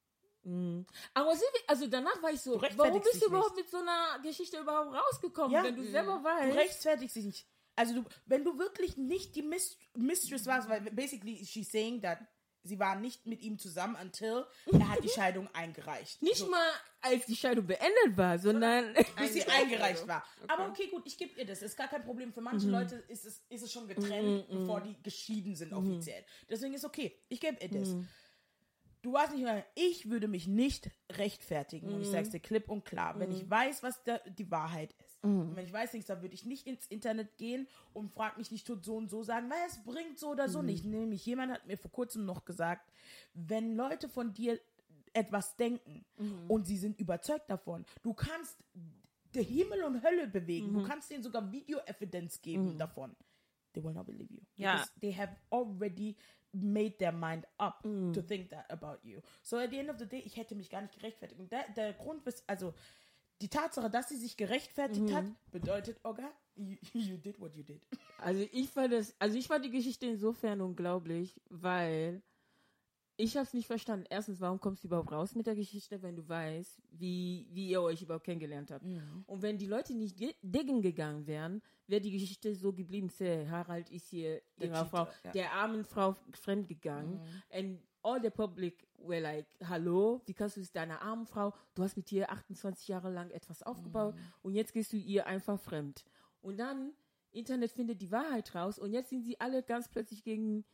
Aber 1.13 1.35
sie, 1.35 1.45
also 1.67 1.87
danach 1.87 2.21
war 2.21 2.31
ich 2.31 2.41
so, 2.41 2.57
Du 2.57 2.77
warum 2.77 3.01
bist 3.01 3.21
du 3.21 3.27
überhaupt 3.27 3.55
mit 3.55 3.69
so 3.69 3.77
einer 3.77 4.19
Geschichte 4.21 4.57
überhaupt 4.59 4.93
rausgekommen, 4.93 5.51
Ja. 5.51 5.63
wenn 5.63 5.75
du 5.75 5.83
selber 5.85 6.17
Du 6.17 6.23
weißt? 6.23 6.57
rechtfertigst 6.57 7.15
dich 7.15 7.25
nicht. 7.25 7.47
Also 7.75 7.95
du, 8.01 8.03
wenn 8.25 8.43
du 8.43 8.57
wirklich 8.59 8.97
nicht 8.97 9.35
die 9.35 9.41
Mist 9.41 9.77
Mistress 9.95 10.45
warst, 10.45 10.67
weil 10.69 10.81
basically 10.81 11.43
she's 11.45 11.71
saying 11.71 12.01
that 12.01 12.19
sie 12.63 12.79
war 12.79 12.95
nicht 12.95 13.25
mit 13.25 13.41
ihm 13.41 13.59
zusammen 13.59 13.95
until 14.01 14.45
er 14.71 14.89
hat 14.89 15.03
die 15.03 15.09
Scheidung 15.09 15.47
eingereicht. 15.53 16.21
Nicht 16.21 16.37
so, 16.37 16.49
mal, 16.49 16.71
als 17.01 17.25
die 17.25 17.35
Scheidung 17.35 17.67
beendet 17.67 18.17
war, 18.17 18.39
sondern 18.39 18.93
bis 19.17 19.33
sie 19.33 19.43
eingereicht 19.47 20.07
war. 20.07 20.23
Aber 20.47 20.69
okay, 20.69 20.87
gut, 20.87 21.03
ich 21.05 21.17
gebe 21.17 21.39
ihr 21.39 21.45
das. 21.45 21.61
Ist 21.61 21.77
gar 21.77 21.87
kein 21.87 22.03
Problem. 22.03 22.33
Für 22.33 22.41
manche 22.41 22.67
Leute 22.67 22.95
ist 23.07 23.25
es, 23.25 23.43
ist 23.49 23.63
es 23.63 23.71
schon 23.71 23.87
getrennt, 23.87 24.47
bevor 24.49 24.81
die 24.81 24.95
geschieden 25.03 25.55
sind 25.55 25.73
offiziell. 25.73 26.23
Deswegen 26.49 26.73
ist 26.73 26.85
okay. 26.85 27.17
Ich 27.29 27.39
gebe 27.39 27.57
ihr 27.61 27.69
das. 27.69 27.95
Du 29.01 29.11
warst 29.11 29.33
nicht 29.33 29.43
mehr. 29.43 29.65
Ich 29.75 30.09
würde 30.09 30.29
mich 30.29 30.47
nicht 30.47 30.89
rechtfertigen. 31.11 31.93
Und 31.93 32.01
ich 32.01 32.07
sage 32.07 32.23
es 32.23 32.29
dir 32.29 32.39
klipp 32.39 32.69
und 32.69 32.85
klar. 32.85 33.19
Wenn 33.19 33.31
ich 33.31 33.49
weiß, 33.49 33.83
was 33.83 34.01
da, 34.03 34.19
die 34.19 34.49
Wahrheit 34.49 34.93
ist. 34.93 35.12
Und 35.23 35.55
wenn 35.55 35.65
ich 35.65 35.71
weiß 35.71 35.93
nichts, 35.93 36.07
dann 36.07 36.21
würde 36.21 36.35
ich 36.35 36.45
nicht 36.45 36.67
ins 36.67 36.85
Internet 36.87 37.37
gehen 37.37 37.67
und 37.93 38.11
frag 38.11 38.37
mich 38.37 38.51
nicht 38.51 38.67
tut 38.67 38.83
so 38.83 38.97
und 38.97 39.09
so 39.09 39.23
sagen, 39.23 39.49
weil 39.49 39.65
es 39.67 39.81
bringt 39.83 40.19
so 40.19 40.31
oder 40.31 40.49
so 40.49 40.61
nicht. 40.61 40.83
Nämlich 40.83 41.25
jemand 41.25 41.53
hat 41.53 41.65
mir 41.65 41.77
vor 41.77 41.91
kurzem 41.91 42.25
noch 42.25 42.43
gesagt, 42.43 42.91
wenn 43.33 43.75
Leute 43.75 44.09
von 44.09 44.33
dir 44.33 44.59
etwas 45.13 45.55
denken 45.55 46.03
und 46.49 46.67
sie 46.67 46.77
sind 46.77 46.99
überzeugt 46.99 47.49
davon, 47.49 47.85
du 48.01 48.13
kannst 48.13 48.57
der 49.33 49.43
Himmel 49.43 49.83
und 49.83 50.03
Hölle 50.03 50.27
bewegen. 50.27 50.73
Du 50.73 50.83
kannst 50.83 51.09
denen 51.09 51.23
sogar 51.23 51.51
Video-Evidenz 51.51 52.41
geben 52.41 52.77
davon. 52.77 53.15
They 53.73 53.83
will 53.83 53.93
not 53.93 54.05
believe 54.05 54.31
you. 54.31 54.41
Ja. 54.55 54.73
Because 54.73 54.91
they 54.99 55.13
have 55.15 55.35
already 55.49 56.15
made 56.51 56.97
their 56.99 57.11
mind 57.11 57.47
up 57.57 57.81
to 57.81 58.21
think 58.21 58.49
that 58.49 58.69
about 58.69 58.99
you. 59.03 59.21
So 59.41 59.57
at 59.57 59.71
the 59.71 59.79
end 59.79 59.89
of 59.89 59.97
the 59.97 60.05
day, 60.05 60.19
ich 60.19 60.37
hätte 60.37 60.53
mich 60.53 60.69
gar 60.69 60.81
nicht 60.81 60.93
gerechtfertigt. 60.93 61.39
Der, 61.51 61.67
der 61.75 61.93
Grund, 61.93 62.21
also 62.45 62.75
die 63.41 63.49
Tatsache, 63.49 63.89
dass 63.89 64.09
sie 64.09 64.17
sich 64.17 64.37
gerechtfertigt 64.37 65.11
hat, 65.13 65.25
bedeutet, 65.51 65.99
Oga, 66.03 66.29
you, 66.55 66.75
you 66.93 67.17
did 67.17 67.39
what 67.39 67.55
you 67.55 67.63
did. 67.63 67.85
Also 68.19 68.45
ich 68.51 68.69
fand 68.69 68.93
das, 68.93 69.15
also 69.19 69.37
ich 69.37 69.47
fand 69.47 69.65
die 69.65 69.71
Geschichte 69.71 70.05
insofern 70.05 70.61
unglaublich, 70.61 71.41
weil 71.49 72.21
ich 73.15 73.35
habe 73.35 73.45
es 73.45 73.53
nicht 73.53 73.67
verstanden. 73.67 74.05
Erstens, 74.09 74.41
warum 74.41 74.59
kommst 74.59 74.83
du 74.83 74.87
überhaupt 74.87 75.11
raus 75.11 75.35
mit 75.35 75.45
der 75.45 75.55
Geschichte, 75.55 76.01
wenn 76.01 76.15
du 76.15 76.27
weißt, 76.27 76.81
wie, 76.91 77.47
wie 77.51 77.67
ihr 77.69 77.81
euch 77.81 78.01
überhaupt 78.01 78.25
kennengelernt 78.25 78.71
habt? 78.71 78.83
Und 79.27 79.41
wenn 79.41 79.57
die 79.57 79.67
Leute 79.67 79.93
nicht 79.93 80.19
diggen 80.41 80.81
gegangen 80.81 81.27
wären, 81.27 81.61
wäre 81.87 82.01
die 82.01 82.11
Geschichte 82.11 82.55
so 82.55 82.73
geblieben, 82.73 83.09
say, 83.09 83.45
Harald 83.47 83.89
ist 83.91 84.07
hier 84.07 84.41
Der 84.57 84.67
ihrer 84.67 84.83
Cheater, 84.83 84.89
Frau, 84.89 85.07
ja. 85.25 85.31
der 85.31 85.53
armen 85.53 85.83
Frau 85.83 86.15
fremdgegangen. 86.31 87.19
And 87.51 87.79
all 88.03 88.21
the 88.21 88.29
public 88.29 88.87
were 88.97 89.19
like, 89.19 89.47
hallo, 89.67 90.21
wie 90.25 90.33
kannst 90.33 90.57
du 90.57 90.61
es 90.61 90.71
deiner 90.71 91.01
armen 91.01 91.25
Frau, 91.25 91.53
du 91.75 91.83
hast 91.83 91.97
mit 91.97 92.11
ihr 92.11 92.29
28 92.31 92.87
Jahre 92.87 93.11
lang 93.11 93.29
etwas 93.31 93.63
aufgebaut 93.63 94.15
und 94.41 94.53
jetzt 94.53 94.73
gehst 94.73 94.93
du 94.93 94.97
ihr 94.97 95.25
einfach 95.25 95.59
fremd. 95.59 96.03
Und 96.41 96.57
dann, 96.57 96.91
Internet 97.31 97.71
findet 97.71 98.01
die 98.01 98.11
Wahrheit 98.11 98.53
raus 98.53 98.77
und 98.77 98.93
jetzt 98.93 99.09
sind 99.09 99.23
sie 99.23 99.39
alle 99.39 99.63
ganz 99.63 99.89
plötzlich 99.89 100.23
gegen 100.23 100.65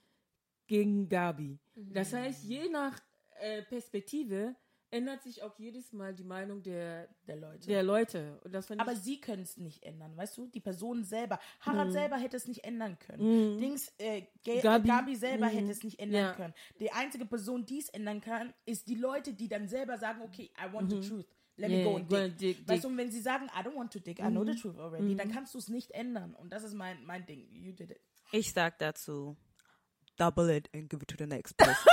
gegen 0.70 1.10
Gabi. 1.10 1.58
Das 1.76 2.14
heißt, 2.14 2.44
je 2.44 2.70
nach 2.70 2.98
äh, 3.40 3.64
Perspektive 3.64 4.56
ändert 4.92 5.22
sich 5.24 5.44
auch 5.44 5.58
jedes 5.60 5.94
Mal 5.94 6.14
die 6.14 6.24
Meinung 6.24 6.62
der, 6.64 7.08
Der 7.28 7.36
Leute. 7.36 7.68
der 7.68 7.84
Leute. 7.84 8.40
Und 8.44 8.54
das 8.54 8.68
fand 8.68 8.82
aber 8.82 8.94
ich, 8.94 9.00
sie 9.00 9.22
können 9.22 9.44
es 9.44 9.58
nicht 9.58 9.84
ändern, 9.84 10.16
weißt 10.18 10.38
du? 10.38 10.48
Die 10.48 10.60
Person 10.60 11.04
selber. 11.04 11.40
Harald 11.62 11.92
selber 11.92 12.18
hätte 12.18 12.38
es 12.38 12.48
nicht 12.48 12.64
ändern 12.64 12.98
können. 13.00 13.58
Dings, 13.60 13.92
äh, 13.98 14.24
Ga 14.44 14.60
Gabi. 14.62 14.88
Gabi, 14.88 15.16
selber 15.16 15.46
Mhm. 15.48 15.52
hätte 15.52 15.72
es 15.72 15.84
nicht 15.84 16.00
ändern 16.00 16.22
Ja. 16.24 16.34
können. 16.34 16.54
Die 16.80 16.92
einzige 16.92 17.26
Person, 17.26 17.66
die 17.66 17.80
es 17.80 17.90
ändern 17.90 18.22
kann, 18.22 18.54
ist 18.66 18.88
die 18.88 18.96
Leute, 18.96 19.34
die 19.34 19.48
dann 19.48 19.68
selber 19.68 19.98
sagen, 19.98 20.22
okay, 20.22 20.52
I 20.60 20.72
want 20.74 20.90
the 20.92 21.00
truth. 21.08 21.26
Let 21.58 21.70
me 21.70 21.78
Yeah, 21.80 21.84
go 21.90 21.96
and 21.98 22.10
dig. 22.12 22.20
and 22.20 22.40
dig, 22.42 22.58
Weißt 22.60 22.70
dig. 22.70 22.82
du, 22.84 22.88
und 22.88 22.98
wenn 22.98 23.12
sie 23.12 23.20
sagen, 23.22 23.48
I 23.48 23.60
don't 23.68 23.76
want 23.76 23.92
to 23.92 24.00
dig, 24.00 24.20
I 24.20 24.30
know 24.30 24.46
the 24.46 24.56
truth 24.56 24.78
already, 24.80 25.14
dann 25.16 25.30
kannst 25.32 25.54
du 25.54 25.58
es 25.58 25.68
nicht 25.68 25.92
ändern. 25.92 26.34
Und 26.36 26.54
das 26.54 26.64
ist 26.64 26.74
mein, 26.74 27.04
mein 27.06 27.26
Ding. 27.26 27.48
You 27.54 27.74
did 27.74 27.92
it. 27.92 28.00
Ich 28.32 28.54
sag 28.54 28.80
dazu, 28.80 29.36
double 30.18 30.50
it 30.56 30.70
and 30.74 30.90
give 30.90 31.02
it 31.04 31.10
to 31.10 31.16
the 31.18 31.26
next 31.28 31.58
person. 31.58 31.90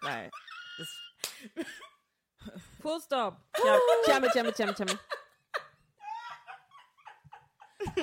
Weil, 0.00 0.30
das, 0.78 0.88
Full 2.80 3.00
stop. 3.00 3.36
Ja, 3.64 3.78
Tjame, 4.04 4.28
tjame, 4.30 4.52
tjame, 4.52 4.74
tjame. 4.74 4.98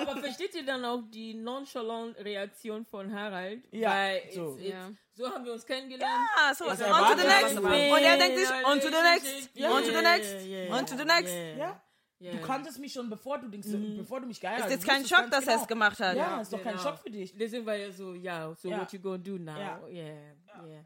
aber 0.02 0.18
versteht 0.22 0.54
ihr 0.56 0.66
dann 0.66 0.84
auch 0.86 1.02
die 1.10 1.34
nonchalant 1.34 2.18
Reaktion 2.20 2.86
von 2.86 3.14
Harald? 3.14 3.64
Ja, 3.72 3.90
Weil 3.92 4.32
so. 4.32 4.56
it's- 4.56 4.60
it's- 4.60 4.70
Ja. 4.72 4.92
so 5.14 5.30
haben 5.30 5.46
wir 5.46 5.54
uns 5.54 5.66
kennengelernt. 5.66 6.30
ah, 6.38 6.54
so, 6.54 6.66
on 6.66 6.72
Also 6.72 6.84
to 6.84 6.90
the 7.22 7.28
next. 7.28 7.56
was 7.56 7.64
Und 7.64 8.04
er 8.04 8.18
denkt 8.18 8.38
sich, 8.38 8.50
on 8.66 8.80
to 8.80 8.88
the 8.88 9.02
next, 9.02 9.50
Ja, 9.56 9.72
on 9.72 9.84
to 9.84 9.92
the 9.92 10.02
next, 10.02 10.46
yeah, 10.46 10.76
on 10.78 10.86
to 10.86 10.96
the 10.98 11.06
next. 11.06 11.34
yeah, 11.34 11.58
Ja? 11.58 11.82
yeah. 12.20 12.36
Du 12.36 12.42
kanntest 12.46 12.80
mich 12.80 12.94
schon, 12.94 13.10
bevor 13.10 13.40
du, 13.40 13.48
Dings, 13.50 13.68
bevor 13.98 14.20
du 14.22 14.28
mich 14.28 14.40
geheiratet 14.40 14.68
Ist 14.68 14.74
jetzt 14.74 14.88
kein 14.88 15.06
Schock, 15.06 15.30
dass 15.32 15.48
er 15.48 15.56
es 15.62 15.68
gemacht 15.68 16.00
hat. 16.00 16.16
Ja, 16.16 16.40
ist 16.42 16.54
doch 16.54 16.62
kein 16.64 16.76
Genau. 16.78 16.84
Schock 16.84 17.00
für 17.00 17.10
dich. 17.10 17.36
Deswegen 17.36 17.66
war 17.66 17.76
ja 17.76 17.92
so, 17.92 18.14
ja, 18.14 18.54
so 18.56 18.70
Ja. 18.70 18.80
what 18.80 18.92
you 18.94 19.00
gonna 19.00 19.18
do 19.18 19.38
now? 19.38 19.58
Ja. 19.58 19.88
Yeah, 19.88 20.36
yeah. 20.66 20.86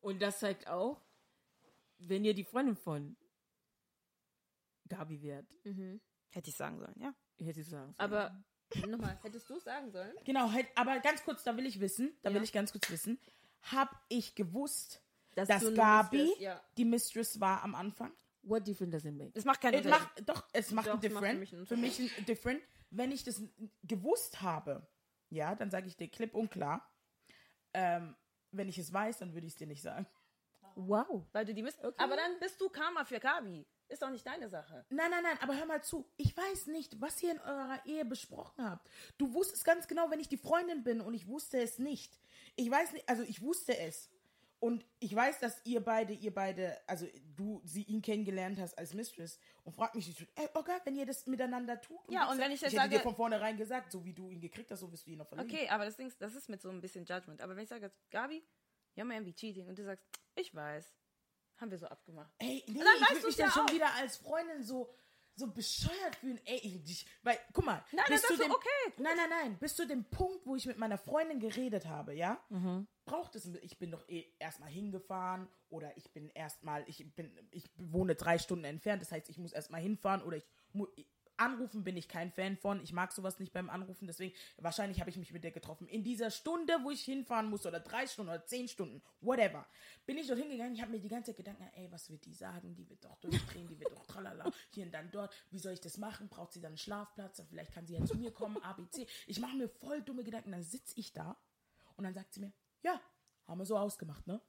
Und 0.00 0.20
das 0.20 0.38
zeigt 0.40 0.66
auch, 0.66 1.00
wenn 2.08 2.24
ihr 2.24 2.34
die 2.34 2.44
Freundin 2.44 2.76
von 2.76 3.16
Gabi 4.88 5.22
wärt, 5.22 5.46
Hätte 6.30 6.50
ich 6.50 6.56
sagen 6.56 6.78
sollen, 6.78 6.94
ja. 6.98 7.14
hätte 7.38 7.60
ich 7.60 7.66
sagen. 7.68 7.94
sollen. 7.96 8.10
Aber 8.12 8.44
nochmal, 8.88 9.18
hättest 9.22 9.48
du 9.48 9.54
es 9.56 9.64
sagen 9.64 9.90
sollen? 9.92 10.12
Genau, 10.24 10.50
halt, 10.50 10.66
aber 10.74 10.98
ganz 11.00 11.22
kurz, 11.24 11.44
da 11.44 11.56
will 11.56 11.66
ich 11.66 11.78
wissen, 11.80 12.12
da 12.22 12.30
Ja. 12.30 12.34
will 12.36 12.42
ich 12.42 12.52
ganz 12.52 12.72
kurz 12.72 12.90
wissen, 12.90 13.20
hab 13.62 13.88
ich 14.08 14.34
gewusst, 14.34 15.00
Dass 15.36 15.48
dass 15.48 15.62
Gabi 15.74 16.18
Mistress- 16.24 16.40
ja. 16.40 16.64
die 16.76 16.84
Mistress 16.84 17.40
war 17.40 17.62
am 17.62 17.74
Anfang? 17.74 18.12
what 18.46 18.66
difference 18.66 18.92
does 18.92 19.04
it 19.06 19.14
make? 19.14 19.30
Es 19.34 19.44
macht 19.46 19.60
keinen 19.62 19.74
Es 19.74 19.86
Unterschied. 19.86 20.06
macht, 20.06 20.28
doch, 20.28 20.48
es 20.52 20.70
macht 20.72 20.86
Doch, 20.88 20.92
ein 20.94 20.98
es 21.06 21.12
macht 21.12 21.22
different. 21.24 21.34
für 21.34 21.38
mich 21.40 21.54
einen 21.54 21.66
für 21.66 21.76
mich 21.78 22.18
ein 22.18 22.24
different. 22.26 22.62
Wenn 22.90 23.10
ich 23.10 23.24
das 23.24 23.40
gewusst 23.84 24.42
habe, 24.42 24.86
ja, 25.30 25.54
dann 25.54 25.70
sage 25.70 25.86
ich 25.86 25.96
dir 25.96 26.08
klipp 26.08 26.34
und 26.34 26.50
klar. 26.50 26.86
Ähm, 27.72 28.14
wenn 28.50 28.68
ich 28.68 28.76
es 28.78 28.92
weiß, 28.92 29.18
dann 29.18 29.32
würde 29.32 29.46
ich 29.46 29.54
es 29.54 29.56
dir 29.58 29.66
nicht 29.66 29.80
sagen. 29.82 30.06
Wow. 30.74 31.24
Weil 31.32 31.44
du 31.44 31.54
die 31.54 31.62
Mist. 31.62 31.78
Aber 31.82 32.16
dann 32.16 32.38
bist 32.40 32.60
du 32.60 32.68
Karma 32.68 33.04
für 33.04 33.20
Gabi. 33.20 33.66
Ist 33.88 34.02
doch 34.02 34.10
nicht 34.10 34.26
deine 34.26 34.48
Sache. 34.48 34.84
Nein, 34.88 35.10
nein, 35.10 35.22
nein, 35.22 35.38
aber 35.40 35.56
hör 35.56 35.66
mal 35.66 35.82
zu. 35.82 36.06
Ich 36.16 36.36
weiß 36.36 36.68
nicht, 36.68 37.00
was 37.00 37.22
ihr 37.22 37.32
in 37.32 37.40
eurer 37.40 37.80
Ehe 37.84 38.04
besprochen 38.04 38.64
habt. 38.64 38.90
Du 39.18 39.34
wusstest 39.34 39.64
ganz 39.64 39.86
genau, 39.86 40.10
wenn 40.10 40.20
ich 40.20 40.28
die 40.28 40.38
Freundin 40.38 40.82
bin 40.82 41.00
und 41.00 41.14
ich 41.14 41.28
wusste 41.28 41.60
es 41.60 41.78
nicht. 41.78 42.18
Ich 42.56 42.70
weiß 42.70 42.92
nicht, 42.92 43.08
also 43.08 43.22
ich 43.22 43.42
wusste 43.42 43.76
es. 43.78 44.10
Und 44.64 44.86
ich 44.98 45.14
weiß, 45.14 45.40
dass 45.40 45.60
ihr 45.64 45.84
beide, 45.84 46.14
ihr 46.14 46.32
beide, 46.32 46.80
also 46.86 47.06
du 47.36 47.60
sie 47.66 47.82
ihn 47.82 48.00
kennengelernt 48.00 48.58
hast 48.58 48.78
als 48.78 48.94
Mistress 48.94 49.38
und 49.62 49.74
fragt 49.76 49.94
mich, 49.94 50.26
ey, 50.36 50.48
okay, 50.54 50.78
wenn 50.84 50.96
ihr 50.96 51.04
das 51.04 51.26
miteinander 51.26 51.78
tut. 51.78 51.98
Ja, 52.08 52.30
und 52.30 52.38
wenn 52.38 52.50
ich 52.50 52.62
jetzt 52.62 52.72
ich 52.72 52.80
hätte 52.80 52.88
dir 52.88 53.00
von 53.00 53.14
vornherein 53.14 53.58
gesagt, 53.58 53.92
so 53.92 54.02
wie 54.06 54.14
du 54.14 54.30
ihn 54.30 54.40
gekriegt 54.40 54.70
hast, 54.70 54.80
so 54.80 54.90
wirst 54.90 55.06
du 55.06 55.10
ihn 55.10 55.18
noch 55.18 55.28
verlieben. 55.28 55.50
Okay, 55.50 55.68
aber 55.68 55.84
das 55.84 55.96
Ding, 55.96 56.06
ist, 56.06 56.18
das 56.22 56.34
ist 56.34 56.48
mit 56.48 56.62
so 56.62 56.70
ein 56.70 56.80
bisschen 56.80 57.04
Judgment. 57.04 57.42
Aber 57.42 57.54
wenn 57.54 57.64
ich 57.64 57.68
sage, 57.68 57.92
Gabi, 58.10 58.42
ja, 58.96 59.04
irgendwie 59.04 59.34
cheating 59.34 59.66
und 59.68 59.78
du 59.78 59.84
sagst, 59.84 60.04
ich 60.36 60.54
weiß, 60.54 60.92
haben 61.56 61.70
wir 61.70 61.78
so 61.78 61.86
abgemacht. 61.86 62.32
Ey, 62.38 62.64
nee, 62.66 62.78
dann 62.78 62.86
ich 62.96 63.02
weißt 63.02 63.14
du's 63.16 63.24
mich 63.24 63.36
dann 63.36 63.46
ja 63.46 63.52
schon 63.52 63.66
auch. 63.66 63.72
wieder 63.72 63.94
als 63.94 64.16
Freundin 64.16 64.62
so, 64.62 64.92
so 65.36 65.46
bescheuert 65.52 66.16
fühlen. 66.16 66.40
Ey, 66.44 66.58
ich, 66.84 67.06
weil, 67.22 67.38
guck 67.52 67.64
mal. 67.64 67.84
Nein, 67.92 68.04
bis 68.08 68.22
dann 68.22 68.30
zu 68.30 68.36
sagst 68.36 68.38
du, 68.40 68.42
dem, 68.44 68.52
okay, 68.52 68.68
gut. 68.96 68.98
Nein, 69.04 69.16
nein, 69.16 69.30
nein. 69.30 69.58
Bis 69.58 69.74
zu 69.76 69.86
dem 69.86 70.04
Punkt, 70.10 70.46
wo 70.46 70.56
ich 70.56 70.66
mit 70.66 70.78
meiner 70.78 70.98
Freundin 70.98 71.38
geredet 71.40 71.86
habe, 71.86 72.14
ja, 72.14 72.42
Mhm. 72.50 72.86
braucht 73.04 73.34
es, 73.36 73.46
ich 73.46 73.78
bin 73.78 73.90
doch 73.90 74.08
eh 74.08 74.24
erstmal 74.38 74.70
hingefahren 74.70 75.48
oder 75.70 75.96
ich 75.96 76.10
bin 76.12 76.28
erstmal, 76.30 76.88
ich 76.88 77.14
bin, 77.14 77.36
ich 77.50 77.70
wohne 77.76 78.14
drei 78.14 78.38
Stunden 78.38 78.64
entfernt, 78.64 79.02
das 79.02 79.12
heißt, 79.12 79.28
ich 79.28 79.38
muss 79.38 79.52
erstmal 79.52 79.80
hinfahren 79.80 80.22
oder 80.22 80.36
ich 80.38 80.46
muss, 80.72 80.88
Anrufen 81.36 81.84
bin 81.84 81.96
ich 81.96 82.08
kein 82.08 82.30
Fan 82.30 82.56
von. 82.56 82.82
Ich 82.82 82.92
mag 82.92 83.12
sowas 83.12 83.38
nicht 83.38 83.52
beim 83.52 83.70
Anrufen, 83.70 84.06
deswegen 84.06 84.34
wahrscheinlich 84.58 85.00
habe 85.00 85.10
ich 85.10 85.16
mich 85.16 85.32
mit 85.32 85.44
der 85.44 85.50
getroffen. 85.50 85.88
In 85.88 86.04
dieser 86.04 86.30
Stunde, 86.30 86.78
wo 86.82 86.90
ich 86.90 87.02
hinfahren 87.02 87.50
muss, 87.50 87.66
oder 87.66 87.80
drei 87.80 88.06
Stunden 88.06 88.30
oder 88.30 88.44
zehn 88.46 88.68
Stunden, 88.68 89.02
whatever, 89.20 89.66
bin 90.06 90.18
ich 90.18 90.26
dort 90.26 90.38
hingegangen. 90.38 90.74
Ich 90.74 90.80
habe 90.80 90.92
mir 90.92 91.00
die 91.00 91.08
ganze 91.08 91.30
Zeit 91.30 91.38
Gedanken, 91.38 91.68
ey, 91.74 91.90
was 91.90 92.10
wird 92.10 92.24
die 92.24 92.34
sagen? 92.34 92.74
Die 92.74 92.88
wird 92.88 93.04
doch 93.04 93.16
durchdrehen, 93.16 93.68
die 93.68 93.78
wird 93.78 93.92
doch 93.92 94.06
tralala, 94.06 94.50
hier 94.70 94.86
und 94.86 94.92
dann 94.92 95.10
dort. 95.10 95.34
Wie 95.50 95.58
soll 95.58 95.72
ich 95.72 95.80
das 95.80 95.98
machen? 95.98 96.28
Braucht 96.28 96.52
sie 96.52 96.60
dann 96.60 96.70
einen 96.70 96.78
Schlafplatz? 96.78 97.42
Vielleicht 97.48 97.72
kann 97.72 97.86
sie 97.86 97.94
ja 97.94 98.04
zu 98.04 98.16
mir 98.16 98.32
kommen, 98.32 98.56
ABC. 98.62 99.06
Ich 99.26 99.40
mache 99.40 99.56
mir 99.56 99.68
voll 99.68 100.02
dumme 100.02 100.24
Gedanken. 100.24 100.52
Dann 100.52 100.62
sitze 100.62 100.98
ich 100.98 101.12
da 101.12 101.36
und 101.96 102.04
dann 102.04 102.14
sagt 102.14 102.34
sie 102.34 102.40
mir, 102.40 102.52
ja, 102.82 103.00
haben 103.46 103.58
wir 103.58 103.66
so 103.66 103.76
ausgemacht, 103.76 104.26
ne? 104.26 104.40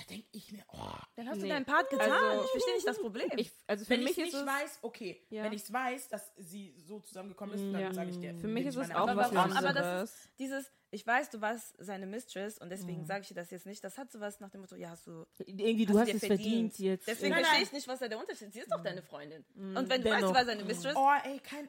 Da 0.00 0.14
denke 0.14 0.26
ich 0.32 0.50
mir, 0.52 0.62
oh, 0.68 0.78
Dann 1.16 1.28
hast 1.28 1.38
du 1.38 1.42
Nee. 1.42 1.48
deinen 1.50 1.64
Part 1.66 1.90
getan. 1.90 2.10
Also- 2.10 2.44
ich 2.44 2.50
verstehe 2.52 2.74
nicht 2.74 2.86
das 2.88 2.98
Problem. 2.98 3.28
Ich, 3.36 3.52
also 3.66 3.84
für 3.84 3.90
wenn 3.90 4.00
mich 4.04 4.12
ich 4.12 4.18
ist 4.18 4.32
nicht 4.32 4.34
es, 4.34 4.46
weiß, 4.46 4.78
okay. 4.82 5.22
Ja. 5.30 5.44
Wenn 5.44 5.52
ich 5.52 5.62
es 5.62 5.72
weiß, 5.72 6.08
dass 6.08 6.32
sie 6.36 6.74
so 6.78 7.00
zusammengekommen 7.00 7.54
ist, 7.54 7.62
dann 7.72 7.80
Ja. 7.80 7.92
sage 7.92 8.10
ich 8.10 8.18
dir. 8.18 8.34
Für 8.36 8.48
mich 8.48 8.64
ist 8.66 8.76
es 8.76 8.90
auch 8.90 9.06
was 9.14 9.34
warum? 9.34 9.52
Aber 9.52 9.72
das 9.72 10.10
ist 10.10 10.30
dieses, 10.38 10.70
ich 10.92 11.06
weiß, 11.06 11.30
du 11.30 11.40
warst 11.40 11.74
seine 11.78 12.04
Mistress 12.06 12.58
und 12.58 12.68
deswegen 12.70 13.04
sage 13.06 13.22
ich 13.22 13.28
dir 13.28 13.34
das 13.34 13.50
jetzt 13.50 13.64
nicht. 13.66 13.82
Das 13.84 13.96
hat 13.96 14.10
sowas 14.10 14.40
nach 14.40 14.50
dem 14.50 14.62
Motto, 14.62 14.74
ja, 14.74 14.90
hast 14.90 15.06
du, 15.06 15.24
Irgendwie, 15.38 15.86
du 15.86 15.92
hast 15.94 16.00
hast 16.00 16.08
dir 16.08 16.16
es 16.16 16.26
verdient 16.26 16.78
jetzt. 16.80 17.06
Deswegen 17.06 17.30
Nein, 17.30 17.44
verstehe 17.44 17.58
nein. 17.60 17.66
ich 17.68 17.72
nicht, 17.72 17.86
was 17.88 17.98
da 18.00 18.08
der 18.08 18.18
Unterschied 18.18 18.48
ist. 18.48 18.54
Sie 18.54 18.60
ist 18.60 18.72
doch 18.72 18.82
deine 18.82 19.02
Freundin. 19.02 19.44
Und 19.54 19.88
wenn 19.88 20.02
du 20.02 20.10
weißt, 20.10 20.22
du 20.24 20.34
warst 20.34 20.46
seine 20.46 20.64
Mistress, 20.64 20.96
Oh, 20.96 21.10
ey, 21.24 21.38
kein. 21.38 21.68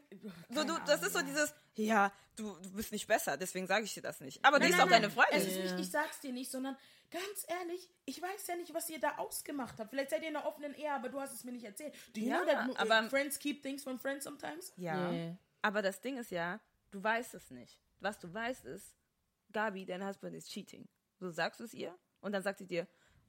so, 0.50 0.64
du, 0.64 0.74
das 0.88 1.04
ist 1.04 1.14
so 1.14 1.22
dieses, 1.22 1.54
ja, 1.76 2.12
du, 2.36 2.56
du 2.62 2.72
bist 2.72 2.92
nicht 2.92 3.06
besser, 3.08 3.38
deswegen 3.38 3.68
sage 3.68 3.86
ich 3.86 3.94
dir 3.94 4.02
das 4.02 4.22
nicht. 4.22 4.44
Aber 4.44 4.58
die 4.58 4.64
Nein, 4.64 4.72
ist 4.72 4.78
nein, 4.80 4.88
doch 4.88 4.96
deine. 4.96 5.10
Freundin. 5.12 5.38
Es 5.40 5.46
ist 5.48 5.58
nicht, 5.60 5.80
ich 5.80 5.92
sag's 5.92 6.20
dir 6.22 6.32
nicht, 6.34 6.50
sondern 6.50 6.76
ganz 7.12 7.46
ehrlich, 7.48 7.90
ich 8.06 8.20
weiß 8.22 8.48
ja 8.48 8.56
nicht, 8.56 8.74
was 8.74 8.90
ihr 8.90 9.00
da 9.00 9.18
ausgemacht 9.18 9.78
habt. 9.80 9.92
Vielleicht 9.92 10.10
seid 10.10 10.24
ihr 10.24 10.30
in 10.30 10.36
einer 10.36 10.48
offenen 10.48 10.74
Ehe, 10.74 10.92
aber 10.92 11.10
du 11.10 11.20
hast 11.20 11.34
es 11.34 11.44
mir 11.44 11.52
nicht 11.52 11.66
erzählt. 11.66 11.94
Do 12.16 12.22
you 12.22 12.30
Ja, 12.30 12.38
know 12.42 12.52
that 12.52 12.80
aber- 12.80 13.06
uh, 13.06 13.10
friends 13.10 13.38
keep 13.38 13.62
things 13.62 13.84
from 13.84 14.00
friends 14.00 14.24
sometimes? 14.24 14.74
Ja. 14.78 15.12
Yeah. 15.12 15.38
Aber 15.62 15.84
das 15.84 16.02
Ding 16.02 16.18
ist 16.18 16.32
ja, 16.32 16.60
du 16.90 17.04
weißt 17.04 17.36
es 17.36 17.52
nicht. 17.52 17.78
Was 18.00 18.18
du 18.18 18.34
weißt 18.34 18.66
ist, 18.66 18.96
Gabi, 19.52 19.86
dein 19.86 20.06
Husband 20.06 20.36
ist 20.36 20.50
cheating. 20.50 20.88
So 21.20 21.30
sagst 21.30 21.60
du 21.60 21.64
es 21.66 21.74
ihr 21.74 21.98
und 22.22 22.32
dann 22.32 22.42
sagt 22.44 22.60
sie 22.60 22.68
dir, 22.68 22.88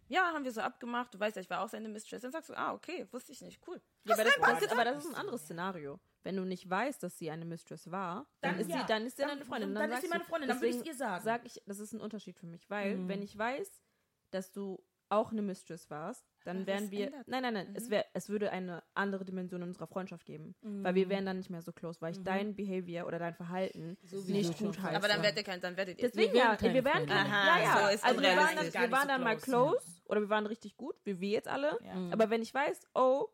ja, 0.09 0.33
haben 0.33 0.45
wir 0.45 0.53
so 0.53 0.61
abgemacht, 0.61 1.15
du 1.15 1.21
weißt 1.21 1.37
ja, 1.37 1.43
ich 1.43 1.49
war 1.51 1.63
auch 1.63 1.69
seine 1.69 1.89
Mistress. 1.89 2.23
Dann 2.23 2.33
sagst 2.33 2.51
du, 2.51 2.55
ah, 2.55 2.73
okay, 2.75 3.07
wusste 3.13 3.33
ich 3.33 3.41
nicht, 3.41 3.61
cool. 3.67 3.81
Ja, 4.05 4.15
aber, 4.15 4.25
das, 4.25 4.35
getan. 4.35 4.69
aber 4.79 4.85
das 4.85 5.05
ist 5.05 5.11
ein 5.11 5.15
anderes 5.15 5.43
Szenario. 5.43 6.01
Wenn 6.25 6.37
du 6.37 6.45
nicht 6.45 6.69
weißt, 6.69 7.03
dass 7.03 7.19
sie 7.19 7.31
eine 7.31 7.45
Mistress 7.45 7.91
war, 7.91 8.27
dann, 8.41 8.53
Dann 8.53 8.61
ist 8.61 8.71
ja. 8.71 8.81
sie, 8.81 8.87
dann 8.87 9.07
ist 9.07 9.17
sie 9.17 9.23
Dann- 9.23 9.31
deine 9.31 9.45
Freundin. 9.45 9.75
dann 9.75 9.85
ist 9.85 9.91
sagst 9.91 10.03
sie 10.03 10.09
meine 10.09 10.23
du- 10.25 10.29
Freundin, 10.29 10.49
dann 10.49 10.61
würd 10.61 10.69
ich's 10.71 10.79
deswegen 10.79 10.93
ihr 10.95 10.99
sagen. 10.99 11.25
Sag 11.25 11.45
ich, 11.47 11.63
das 11.67 11.79
ist 11.79 11.93
ein 11.93 12.01
Unterschied 12.01 12.37
für 12.39 12.47
mich, 12.47 12.69
weil 12.69 13.09
wenn 13.09 13.23
ich 13.23 13.37
weiß, 13.39 13.83
dass 14.31 14.53
du 14.53 14.83
auch 15.13 15.31
eine 15.31 15.43
Mistress 15.43 15.91
warst, 15.91 16.25
dann 16.45 16.59
Aber 16.59 16.67
wären 16.67 16.91
wir. 16.91 17.13
Nein, 17.27 17.43
nein, 17.43 17.55
nein. 17.55 17.69
Es, 17.75 17.91
wär, 17.91 18.05
es 18.15 18.29
würde 18.29 18.51
eine 18.51 18.83
andere 18.95 19.25
Dimension 19.25 19.63
in 19.63 19.69
unserer 19.69 19.87
Freundschaft 19.87 20.27
geben. 20.27 20.55
Weil 20.63 20.95
wir 20.95 21.09
wären 21.09 21.27
dann 21.27 21.37
nicht 21.37 21.51
mehr 21.51 21.63
so 21.63 21.73
close, 21.73 22.01
weil 22.01 22.13
ich 22.13 22.23
dein 22.23 22.57
Behavior 22.57 23.07
oder 23.07 23.19
dein 23.19 23.35
Verhalten 23.35 23.97
wie 24.03 24.33
nicht 24.33 24.59
gut 24.59 24.81
heiße. 24.81 24.97
Aber 24.97 25.09
dann 25.09 25.23
werdet 25.23 25.39
ihr 25.39 25.45
kein, 25.45 25.61
dann 25.61 25.77
werdet 25.77 25.99
ihr 26.01 26.09
Deswegen 26.09 26.33
Wir 26.33 26.41
ja, 26.41 26.61
wir 26.61 26.85
wären 26.85 27.07
keine. 27.07 27.29
Aha, 27.31 27.59
ja, 27.59 27.65
ja. 27.65 27.73
so 27.99 28.07
also 28.07 28.21
wir 28.21 28.37
waren, 28.37 28.57
dann, 28.57 28.73
wir 28.73 28.91
waren 28.91 29.03
so 29.03 29.09
dann 29.09 29.23
mal 29.23 29.37
close, 29.37 29.77
close 29.77 30.03
oder 30.07 30.21
wir 30.23 30.29
waren 30.31 30.47
richtig 30.47 30.77
gut, 30.77 30.97
wie 31.05 31.21
wir 31.21 31.31
jetzt 31.31 31.49
alle. 31.49 31.79
Ja. 31.85 31.95
Aber 32.11 32.31
wenn 32.31 32.43
ich 32.43 32.53
weiß, 32.53 32.81
oh, 32.95 33.29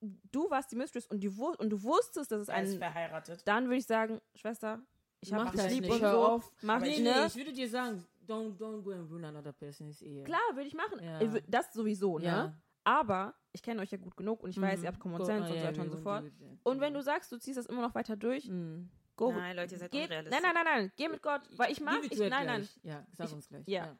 du 0.00 0.50
warst 0.50 0.72
die 0.72 0.76
Mistress 0.76 1.06
und, 1.06 1.20
die, 1.20 1.28
und 1.28 1.70
du 1.70 1.82
wusstest, 1.82 2.32
dass 2.32 2.40
es 2.42 2.48
Er 2.48 2.62
ist 2.62 2.72
ein. 2.72 2.78
verheiratet. 2.78 3.42
Dann 3.46 3.64
würde 3.66 3.76
ich 3.76 3.86
sagen, 3.86 4.20
Schwester, 4.34 4.80
ich 5.20 5.32
habe 5.32 5.44
Mach 5.44 5.52
dich 5.52 5.60
das 5.62 5.72
lieb 5.72 5.82
nicht, 5.82 5.92
und 5.92 6.00
hör 6.02 6.12
so. 6.12 6.26
auf. 6.26 6.52
Mach 6.62 6.80
Nee, 6.80 6.96
nee, 6.98 7.02
ne? 7.02 7.26
ich 7.26 7.36
würde 7.36 7.52
dir 7.52 7.68
sagen, 7.68 8.04
don't, 8.30 8.56
don't 8.58 8.82
go 8.82 8.90
and 8.92 9.10
ruin 9.10 9.24
another 9.24 9.52
person's 9.52 10.00
Ehe. 10.02 10.24
Klar, 10.24 10.40
würde 10.54 10.66
ich 10.68 10.74
machen. 10.74 11.02
Ja. 11.02 11.18
Wür- 11.20 11.42
Das 11.48 11.72
sowieso, 11.72 12.18
ne? 12.18 12.24
Ja. 12.24 12.54
Aber 12.84 13.34
ich 13.52 13.62
kenne 13.62 13.82
euch 13.82 13.90
ja 13.90 13.98
gut 13.98 14.16
genug 14.16 14.42
und 14.42 14.50
ich 14.50 14.60
weiß, 14.60 14.82
ihr 14.82 14.88
habt 14.88 14.98
Common 15.00 15.24
Sense 15.24 15.44
ah, 15.44 15.46
und 15.48 15.52
so 15.52 15.54
ja, 15.58 15.64
weiter 15.68 15.82
und 15.82 15.90
so 15.90 15.98
fort. 15.98 16.24
Und 16.62 16.80
wenn 16.80 16.94
du 16.94 17.02
sagst, 17.02 17.30
du 17.30 17.36
ziehst 17.38 17.58
das 17.58 17.66
immer 17.66 17.82
noch 17.82 17.94
weiter 17.94 18.16
durch, 18.16 18.48
Mm. 18.48 18.88
go. 19.16 19.32
Nein, 19.32 19.54
Leute, 19.56 19.74
ihr 19.74 19.78
seid 19.78 19.90
Geh, 19.90 20.04
unrealistisch. 20.04 20.40
nein, 20.42 20.52
nein, 20.54 20.64
nein, 20.64 20.80
nein, 20.82 20.92
geh 20.96 21.08
mit 21.08 21.22
Gott, 21.22 21.42
weil 21.58 21.70
ich 21.72 21.80
mag, 21.80 21.98
ich, 22.10 22.18
nein, 22.18 22.30
nein, 22.30 22.46
gleich. 22.46 22.78
Ja, 22.82 23.06
sag 23.12 23.26
Ich- 23.26 23.34
uns 23.34 23.48
gleich. 23.48 23.66
ja. 23.68 23.96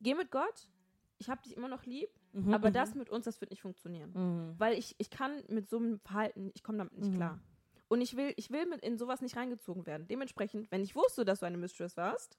geh 0.00 0.14
mit 0.14 0.30
Gott, 0.30 0.68
ich 1.18 1.28
habe 1.28 1.42
dich 1.42 1.54
immer 1.56 1.68
noch 1.68 1.84
lieb, 1.84 2.08
Mhm, 2.32 2.52
aber 2.54 2.70
mhm. 2.70 2.74
das 2.74 2.94
mit 2.94 3.10
uns, 3.10 3.26
das 3.26 3.40
wird 3.42 3.50
nicht 3.50 3.60
funktionieren. 3.62 4.10
Mhm. 4.14 4.54
Weil 4.58 4.76
ich, 4.78 4.94
ich 4.98 5.10
kann 5.10 5.42
mit 5.48 5.68
so 5.68 5.76
einem 5.76 5.98
Verhalten, 6.00 6.50
ich 6.54 6.62
komme 6.62 6.78
damit 6.78 6.96
nicht 6.96 7.10
Mhm. 7.12 7.16
klar. 7.16 7.40
Und 7.88 8.00
ich 8.00 8.16
will, 8.16 8.32
ich 8.36 8.50
will 8.50 8.64
mit 8.66 8.80
in 8.82 8.96
sowas 8.96 9.20
nicht 9.20 9.36
reingezogen 9.36 9.86
werden. 9.86 10.08
Dementsprechend, 10.08 10.70
wenn 10.72 10.82
ich 10.82 10.96
wusste, 10.96 11.24
dass 11.26 11.40
du 11.40 11.46
eine 11.46 11.58
Mistress 11.58 11.96
warst 11.98 12.38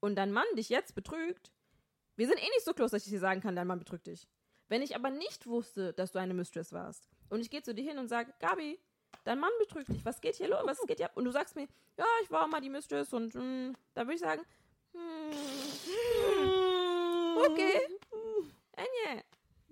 und 0.00 0.14
dein 0.16 0.32
Mann 0.32 0.46
dich 0.56 0.68
jetzt 0.68 0.94
betrügt, 0.94 1.52
wir 2.16 2.26
sind 2.26 2.38
eh 2.38 2.48
nicht 2.48 2.64
so 2.64 2.72
close, 2.72 2.92
dass 2.96 3.04
ich 3.06 3.12
dir 3.12 3.20
sagen 3.20 3.40
kann, 3.40 3.56
dein 3.56 3.66
Mann 3.66 3.78
betrügt 3.78 4.06
dich. 4.06 4.26
Wenn 4.68 4.82
ich 4.82 4.96
aber 4.96 5.10
nicht 5.10 5.46
wusste, 5.46 5.92
dass 5.92 6.12
du 6.12 6.18
eine 6.18 6.34
Mistress 6.34 6.72
warst 6.72 7.08
und 7.30 7.40
ich 7.40 7.50
gehe 7.50 7.62
zu 7.62 7.74
dir 7.74 7.84
hin 7.84 7.98
und 7.98 8.08
sage, 8.08 8.32
Gabi, 8.40 8.80
dein 9.24 9.38
Mann 9.38 9.52
betrügt 9.60 9.88
dich, 9.88 10.04
was 10.04 10.20
geht 10.20 10.36
hier 10.36 10.48
los, 10.48 10.60
was 10.64 10.80
geht 10.86 10.98
hier 10.98 11.06
ab? 11.06 11.16
Und 11.16 11.24
du 11.24 11.30
sagst 11.30 11.54
mir, 11.56 11.68
ja, 11.98 12.04
ich 12.22 12.30
war 12.30 12.46
mal 12.48 12.60
die 12.60 12.70
Mistress 12.70 13.12
und 13.12 13.34
mm, 13.34 13.74
da 13.94 14.02
würde 14.02 14.14
ich 14.14 14.20
sagen, 14.20 14.42
Okay. 17.38 17.80
Anja. 18.76 19.22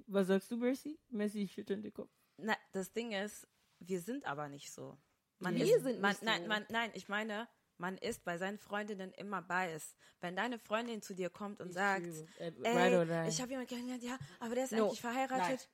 Was 0.07 0.27
sagst 0.29 0.51
du, 0.51 0.57
Mercy? 0.57 0.99
Mercy 1.09 1.49
schüttelt 1.49 1.85
den 1.85 1.93
Kopf. 1.93 2.11
Na, 2.37 2.55
das 2.73 2.93
Ding 2.93 3.13
ist, 3.13 3.47
wir 3.81 4.01
sind 4.01 4.25
aber 4.27 4.49
nicht 4.49 4.71
so. 4.71 4.97
Man 5.39 5.55
Wir 5.57 5.65
ist, 5.77 5.83
sind 5.83 6.01
man, 6.01 6.11
nicht 6.11 6.21
so. 6.21 6.27
nein, 6.27 6.47
man, 6.47 6.67
nein, 6.69 6.91
ich 6.95 7.09
meine, 7.09 7.49
man 7.79 7.97
ist 7.99 8.25
bei 8.25 8.39
seinen 8.39 8.59
Freundinnen 8.59 9.13
immer 9.13 9.43
biased. 9.43 9.97
Wenn 10.21 10.37
deine 10.37 10.59
Freundin 10.59 11.03
zu 11.03 11.15
dir 11.15 11.31
kommt 11.31 11.61
und 11.61 11.73
sagt, 11.73 12.07
Äh, 12.39 12.53
ey, 12.63 12.95
right 12.97 13.29
ich 13.29 13.41
habe 13.41 13.51
jemanden 13.51 13.69
kennengelernt, 13.69 14.03
ja, 14.03 14.19
aber 14.41 14.55
der 14.55 14.65
ist 14.65 14.73
No. 14.73 14.87
eigentlich 14.87 15.01
verheiratet. 15.01 15.69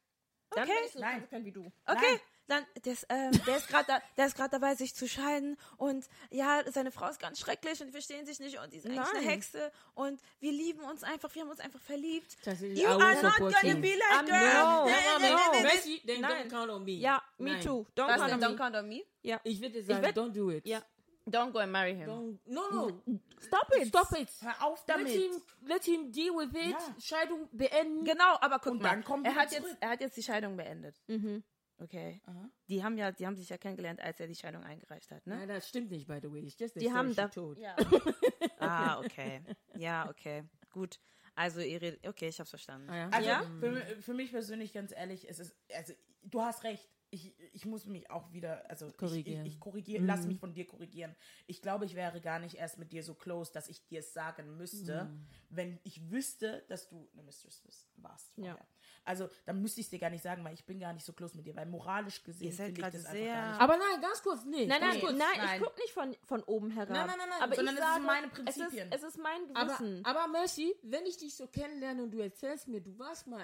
Dann 0.52 0.64
Okay. 0.64 0.72
bin 0.74 0.84
ich 0.86 0.92
so 0.92 0.98
Nein. 0.98 1.12
konsequent 1.12 1.44
wie 1.44 1.52
du. 1.52 1.72
Okay, 1.86 2.00
Nein. 2.10 2.20
dann 2.48 2.66
der 2.84 2.92
ist, 2.92 3.06
ähm, 3.08 3.30
der 3.46 3.56
ist 3.58 3.68
gerade 3.68 3.84
da, 3.86 4.02
der 4.16 4.26
ist 4.26 4.34
gerade 4.36 4.50
dabei, 4.50 4.74
sich 4.74 4.96
zu 4.96 5.06
scheiden 5.08 5.56
und 5.76 6.08
ja, 6.30 6.64
seine 6.72 6.90
Frau 6.90 7.08
ist 7.08 7.20
ganz 7.20 7.38
schrecklich 7.38 7.80
und 7.80 7.86
die 7.86 7.92
verstehen 7.92 8.26
sich 8.26 8.40
nicht 8.40 8.58
und 8.58 8.72
die 8.72 8.78
ist 8.78 8.86
eigentlich 8.86 8.98
eine 8.98 9.12
Nein. 9.20 9.28
Hexe 9.28 9.70
und 9.94 10.20
wir 10.40 10.50
lieben 10.50 10.80
uns 10.82 11.04
einfach, 11.04 11.32
wir 11.36 11.42
haben 11.42 11.50
uns 11.50 11.60
einfach 11.60 11.78
verliebt. 11.80 12.36
You 12.60 12.88
are 12.88 13.22
not 13.22 13.36
gonna 13.38 13.74
be 13.74 13.94
like 13.94 14.26
girl. 14.26 14.40
no. 14.54 14.86
No, 14.86 15.52
no. 15.54 15.62
Messi, 15.62 16.02
then 16.04 16.20
Nein. 16.22 16.48
don't 16.48 16.50
count 16.50 16.70
on 16.72 16.84
me. 16.84 16.92
Ja, 16.94 17.22
me 17.38 17.52
Nein. 17.52 17.62
too. 17.62 17.86
Don't 17.94 18.08
Was 18.08 18.16
count 18.16 18.32
on 18.32 18.40
Don't 18.40 18.50
me. 18.50 18.56
count 18.56 18.74
on 18.76 18.88
me? 18.88 19.04
Ja. 19.22 19.40
Ich 19.44 19.60
würde 19.60 19.80
sagen, 19.84 20.04
don't 20.06 20.32
do 20.32 20.50
it. 20.50 20.66
Ja. 20.66 20.82
Don't 21.26 21.52
go 21.52 21.58
and 21.58 21.70
marry 21.70 21.94
him. 21.94 22.08
Don't, 22.08 22.38
no, 22.46 22.70
no. 22.70 23.02
Stop 23.40 23.70
it. 23.76 23.88
Stop 23.88 24.12
it. 24.18 24.28
Hör 24.40 24.66
auf 24.66 24.84
Let 24.88 24.96
damit. 24.96 25.12
him, 25.12 25.42
let 25.66 25.84
him 25.84 26.10
deal 26.12 26.34
with 26.34 26.54
it. 26.54 26.70
Ja. 26.72 26.94
Scheidung 26.98 27.48
beenden. 27.52 28.04
Genau, 28.04 28.36
aber 28.40 28.58
guck 28.58 28.72
Und 28.72 28.82
mal, 28.82 29.02
er 29.24 29.34
hat, 29.34 29.50
zurück. 29.50 29.66
jetzt, 29.68 29.76
er 29.82 29.88
hat 29.90 30.00
jetzt 30.00 30.16
die 30.16 30.22
Scheidung 30.22 30.56
beendet. 30.56 31.00
Mhm. 31.08 31.42
Okay. 31.78 32.20
Die 32.68 32.82
haben 32.84 32.98
ja, 32.98 33.10
die 33.10 33.26
haben 33.26 33.36
sich 33.36 33.48
ja 33.48 33.56
kennengelernt, 33.56 34.00
als 34.00 34.20
er 34.20 34.26
die 34.26 34.34
Scheidung 34.34 34.62
eingereicht 34.64 35.10
hat, 35.10 35.26
ne? 35.26 35.36
Nein, 35.36 35.48
das 35.48 35.66
stimmt 35.68 35.90
nicht, 35.90 36.06
by 36.06 36.18
the 36.22 36.30
way. 36.30 36.42
Just 36.58 36.74
the 36.74 36.80
Die 36.80 36.92
haben 36.92 37.14
da- 37.14 37.28
told. 37.28 37.58
Ja. 37.58 37.74
ah, 38.58 38.98
okay. 39.00 39.40
Ja, 39.76 40.08
okay. 40.10 40.44
Gut. 40.70 41.00
Also, 41.34 41.60
ihr 41.60 41.80
redet, 41.80 42.06
okay, 42.06 42.28
ich 42.28 42.38
hab's 42.38 42.50
verstanden. 42.50 42.90
Ah, 42.90 42.96
ja. 42.98 43.08
Also 43.10 43.28
Ja? 43.28 43.42
für, 43.60 44.02
für 44.02 44.14
mich 44.14 44.30
persönlich 44.30 44.72
ganz 44.74 44.92
ehrlich, 44.92 45.26
es 45.28 45.38
ist, 45.38 45.54
also 45.74 45.94
du 46.22 46.42
hast 46.42 46.64
recht. 46.64 46.86
Ich, 47.12 47.34
ich 47.52 47.66
muss 47.66 47.86
mich 47.86 48.08
auch 48.10 48.32
wieder, 48.32 48.70
also 48.70 48.88
Korrigieren. 48.92 49.40
ich, 49.44 49.48
ich, 49.48 49.54
ich 49.54 49.60
korrigiere, 49.60 50.04
lass 50.04 50.26
mich 50.26 50.38
von 50.38 50.54
dir 50.54 50.64
korrigieren. 50.66 51.16
Ich 51.48 51.60
glaube, 51.60 51.84
ich 51.84 51.96
wäre 51.96 52.20
gar 52.20 52.38
nicht 52.38 52.54
erst 52.54 52.78
mit 52.78 52.92
dir 52.92 53.02
so 53.02 53.14
close, 53.14 53.52
dass 53.52 53.68
ich 53.68 53.84
dir 53.86 53.98
es 53.98 54.12
sagen 54.12 54.56
müsste, 54.56 55.10
wenn 55.48 55.80
ich 55.82 56.08
wüsste, 56.10 56.64
dass 56.68 56.88
du 56.88 57.08
eine 57.12 57.24
Mistress 57.24 57.62
warst. 57.96 58.32
Ja. 58.36 58.52
vorher. 58.52 58.66
Also 59.04 59.28
dann 59.46 59.60
müsste 59.60 59.80
ich 59.80 59.86
es 59.86 59.90
dir 59.90 59.98
gar 59.98 60.10
nicht 60.10 60.22
sagen, 60.22 60.44
weil 60.44 60.54
ich 60.54 60.64
bin 60.66 60.78
gar 60.78 60.92
nicht 60.92 61.04
so 61.04 61.12
close 61.12 61.36
mit 61.36 61.46
dir, 61.46 61.56
weil 61.56 61.66
moralisch 61.66 62.22
gesehen 62.22 62.52
finde 62.52 62.72
ich 62.80 62.86
das 62.86 62.94
einfach 62.94 63.10
sehr- 63.12 63.34
gar 63.34 63.50
nicht. 63.52 63.60
Aber 63.60 63.76
nein, 63.76 64.00
ganz 64.00 64.22
kurz, 64.22 64.44
nee. 64.44 64.66
Nein, 64.66 64.80
nein, 64.80 64.96
Nee. 64.98 65.02
nein, 65.06 65.18
Nein. 65.36 65.60
ich 65.60 65.66
gucke 65.66 65.80
nicht 65.80 65.92
von, 65.92 66.16
von 66.26 66.42
oben 66.44 66.70
herab. 66.70 66.90
Nein, 66.90 67.06
nein, 67.08 67.18
nein, 67.18 67.28
nein, 67.30 67.42
aber 67.42 67.54
sondern 67.56 67.74
ich 67.74 67.80
es 67.80 67.86
sind 67.86 67.94
sage, 67.94 68.04
meine 68.04 68.26
Es 68.26 68.32
Prinzipien. 68.32 68.92
ist, 68.92 69.02
es 69.02 69.02
ist 69.02 69.18
mein 69.18 69.56
Aber, 69.56 69.76
Gewissen. 69.78 70.04
aber 70.04 70.28
Mercy, 70.28 70.76
wenn 70.82 71.06
ich 71.06 71.16
dich 71.16 71.34
so 71.34 71.46
kennenlerne 71.48 72.02
und 72.04 72.10
du 72.12 72.18
erzählst 72.20 72.68
mir, 72.68 72.80
du 72.80 72.96
warst 72.98 73.26
mal 73.26 73.42